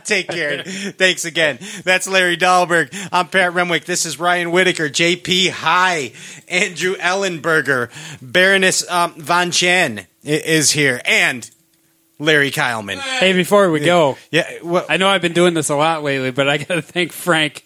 Take 0.04 0.28
care. 0.28 0.62
Thanks 0.64 1.24
again. 1.24 1.58
That's 1.84 2.08
Larry 2.08 2.36
Dahlberg. 2.36 2.92
I'm 3.12 3.28
Pat 3.28 3.54
Renwick. 3.54 3.84
This 3.84 4.04
is 4.04 4.18
Ryan 4.18 4.50
Whitaker, 4.50 4.88
JP 4.88 5.50
High, 5.50 6.12
Andrew 6.48 6.96
Ellenberger, 6.96 7.90
Baroness 8.20 8.88
um, 8.90 9.12
Von 9.14 9.50
Chen 9.50 10.06
is 10.24 10.72
here, 10.72 11.00
and 11.04 11.48
Larry 12.18 12.50
Kyleman. 12.50 12.98
Hey, 12.98 13.32
before 13.32 13.70
we 13.70 13.80
go, 13.80 14.16
Yeah. 14.30 14.50
Well, 14.62 14.84
I 14.88 14.96
know 14.96 15.08
I've 15.08 15.22
been 15.22 15.34
doing 15.34 15.54
this 15.54 15.68
a 15.68 15.76
lot 15.76 16.02
lately, 16.02 16.30
but 16.30 16.48
I 16.48 16.58
got 16.58 16.74
to 16.74 16.82
thank 16.82 17.12
Frank 17.12 17.64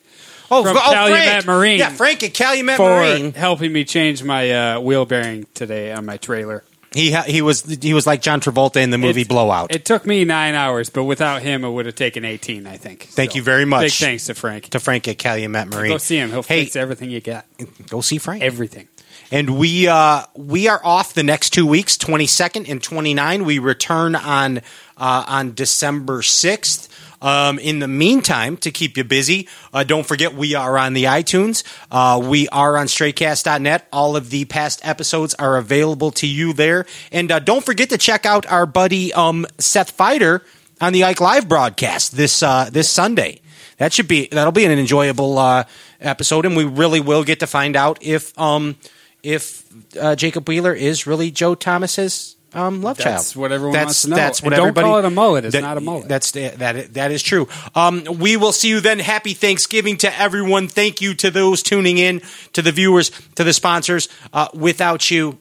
oh, 0.51 0.63
from 0.63 0.77
oh, 0.77 0.81
Calumet 0.81 1.25
Frank. 1.25 1.47
Marine. 1.47 1.79
Yeah, 1.79 1.91
Frank 1.91 2.23
at 2.23 2.35
Calumet 2.35 2.77
for 2.77 2.97
Marine. 2.97 3.33
helping 3.33 3.73
me 3.73 3.85
change 3.85 4.23
my 4.23 4.51
uh, 4.51 4.81
wheel 4.81 5.07
bearing 5.07 5.47
today 5.55 5.93
on 5.93 6.05
my 6.05 6.17
trailer. 6.17 6.65
He 6.93 7.13
ha- 7.13 7.23
he 7.23 7.41
was 7.41 7.63
he 7.63 7.95
was 7.95 8.05
like 8.07 8.21
John 8.21 8.41
Travolta 8.41 8.77
in 8.83 8.91
the 8.91 8.99
movie 8.99 9.21
It- 9.21 9.29
Blowout. 9.29 9.73
It 9.73 9.85
took 9.85 10.05
me 10.05 10.25
nine 10.25 10.55
hours, 10.55 10.91
but 10.91 11.05
without 11.05 11.41
him, 11.43 11.65
it 11.65 11.71
would 11.71 11.87
have 11.87 11.95
taken 11.95 12.25
18, 12.25 12.67
I 12.67 12.77
think. 12.79 13.05
Thank 13.05 13.37
you 13.37 13.43
very 13.43 13.65
much. 13.65 13.83
Big 13.83 13.93
thanks 13.93 14.27
to 14.27 14.35
Frank. 14.35 14.71
to 14.71 14.81
Frank 14.81 15.07
at 15.07 15.17
Calumet 15.19 15.69
Marine. 15.69 15.91
Go 15.93 15.99
see 15.99 16.17
him. 16.17 16.31
He'll 16.31 16.43
Hey, 16.43 16.65
fix 16.65 16.75
everything 16.75 17.11
you 17.11 17.21
got. 17.21 17.45
go 17.89 18.01
see 18.01 18.19
Frank. 18.19 18.43
Everything. 18.43 18.89
And 19.33 19.57
we 19.57 19.87
uh, 19.87 20.23
we 20.35 20.67
are 20.67 20.81
off 20.85 21.15
the 21.15 21.23
next 21.23 21.51
two 21.51 21.65
weeks, 21.65 21.97
twenty 21.97 22.27
second 22.27 22.69
and 22.69 22.83
twenty 22.83 23.15
nine. 23.15 23.45
We 23.45 23.61
return 23.61 24.17
on 24.17 24.59
uh, 24.97 25.25
on 25.29 25.55
December 25.55 26.23
sixth. 26.23 26.89
Um, 27.23 27.59
in 27.59 27.81
the 27.81 27.89
meantime, 27.89 28.57
to 28.59 28.71
keep 28.71 28.97
you 28.97 29.05
busy, 29.05 29.49
uh, 29.75 29.85
don't 29.85 30.07
forget 30.07 30.35
we 30.35 30.55
are 30.55 30.79
on 30.79 30.95
the 30.95 31.05
iTunes. 31.05 31.65
Uh, 31.91 32.21
we 32.23 32.49
are 32.49 32.77
on 32.77 32.87
straycast.net. 32.87 33.87
All 33.93 34.17
of 34.17 34.31
the 34.31 34.47
past 34.47 34.81
episodes 34.83 35.35
are 35.35 35.57
available 35.59 36.11
to 36.13 36.27
you 36.27 36.53
there. 36.53 36.87
And 37.13 37.31
uh, 37.31 37.39
don't 37.39 37.65
forget 37.65 37.91
to 37.91 37.99
check 37.99 38.25
out 38.25 38.47
our 38.47 38.67
buddy 38.67 39.13
um, 39.13 39.47
Seth 39.59 39.97
Feider 39.97 40.41
on 40.81 40.93
the 40.93 41.05
Ike 41.05 41.21
Live 41.21 41.49
broadcast 41.49 42.17
this 42.17 42.43
uh, 42.43 42.71
this 42.71 42.91
Sunday. 42.91 43.41
That 43.77 43.93
should 43.93 44.09
be 44.09 44.29
that'll 44.31 44.53
be 44.53 44.65
an 44.65 44.73
enjoyable 44.73 45.39
uh, 45.39 45.65
episode, 46.01 46.47
and 46.47 46.57
we 46.57 46.65
really 46.65 47.01
will 47.01 47.25
get 47.25 47.41
to 47.41 47.47
find 47.47 47.77
out 47.77 47.99
if 48.03 48.39
um, 48.39 48.77
if 49.23 49.65
uh, 49.99 50.17
Jacob 50.17 50.49
Wheeler 50.49 50.75
is 50.75 51.07
really 51.07 51.31
Joe 51.31 51.55
Thomas's 51.55 52.37
um, 52.53 52.83
love 52.83 52.97
That's 52.97 53.05
child. 53.05 53.17
That's 53.17 53.37
what 53.37 53.53
everyone 53.53 53.73
that's, 53.73 53.87
wants 53.87 54.03
to 54.03 54.09
know. 54.11 54.17
That's 54.17 54.43
what 54.43 54.53
And 54.53 54.75
don't 54.75 54.85
call 54.85 54.99
it 54.99 55.05
a 55.05 55.11
mullet. 55.11 55.45
It's 55.45 55.53
that- 55.55 55.61
not 55.63 55.77
a 55.77 55.81
mullet. 55.81 56.09
That's 56.09 56.31
that. 56.33 56.95
That 56.95 57.11
is 57.11 57.23
true. 57.23 57.49
Um, 57.75 58.05
we 58.19 58.37
will 58.37 58.53
see 58.53 58.69
you 58.69 58.81
then. 58.81 58.99
Happy 58.99 59.35
Thanksgiving 59.35 59.97
to 59.99 60.21
everyone. 60.21 60.69
Thank 60.69 61.01
you 61.01 61.15
to 61.15 61.31
those 61.31 61.63
tuning 61.63 61.99
in, 61.99 62.23
to 62.53 62.63
the 62.63 62.73
viewers, 62.73 63.11
to 63.37 63.45
the 63.45 63.53
sponsors. 63.53 64.09
Uh, 64.33 64.49
without 64.55 65.11
you, 65.11 65.39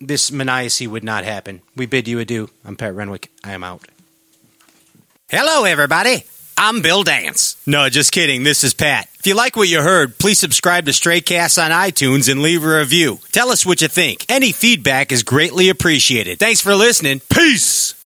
this 0.00 0.30
maniacy 0.32 0.86
would 0.86 1.04
not 1.04 1.24
happen. 1.24 1.62
We 1.76 1.86
bid 1.86 2.08
you 2.08 2.18
adieu. 2.18 2.48
I'm 2.64 2.76
Pat 2.76 2.94
Renwick. 2.94 3.30
I 3.42 3.52
am 3.52 3.64
out. 3.64 3.82
Hello, 5.28 5.64
everybody. 5.64 6.24
I'm 6.56 6.82
Bill 6.82 7.02
Dance. 7.02 7.56
No, 7.66 7.88
just 7.88 8.12
kidding. 8.12 8.44
This 8.44 8.62
is 8.62 8.74
Pat. 8.74 9.08
If 9.24 9.28
you 9.28 9.36
like 9.36 9.56
what 9.56 9.70
you 9.70 9.80
heard, 9.80 10.18
please 10.18 10.38
subscribe 10.38 10.84
to 10.84 10.90
Straycast 10.90 11.56
on 11.56 11.70
iTunes 11.70 12.30
and 12.30 12.42
leave 12.42 12.62
a 12.62 12.80
review. 12.80 13.20
Tell 13.32 13.48
us 13.48 13.64
what 13.64 13.80
you 13.80 13.88
think. 13.88 14.26
Any 14.28 14.52
feedback 14.52 15.12
is 15.12 15.22
greatly 15.22 15.70
appreciated. 15.70 16.38
Thanks 16.38 16.60
for 16.60 16.74
listening. 16.74 17.22
Peace. 17.32 17.94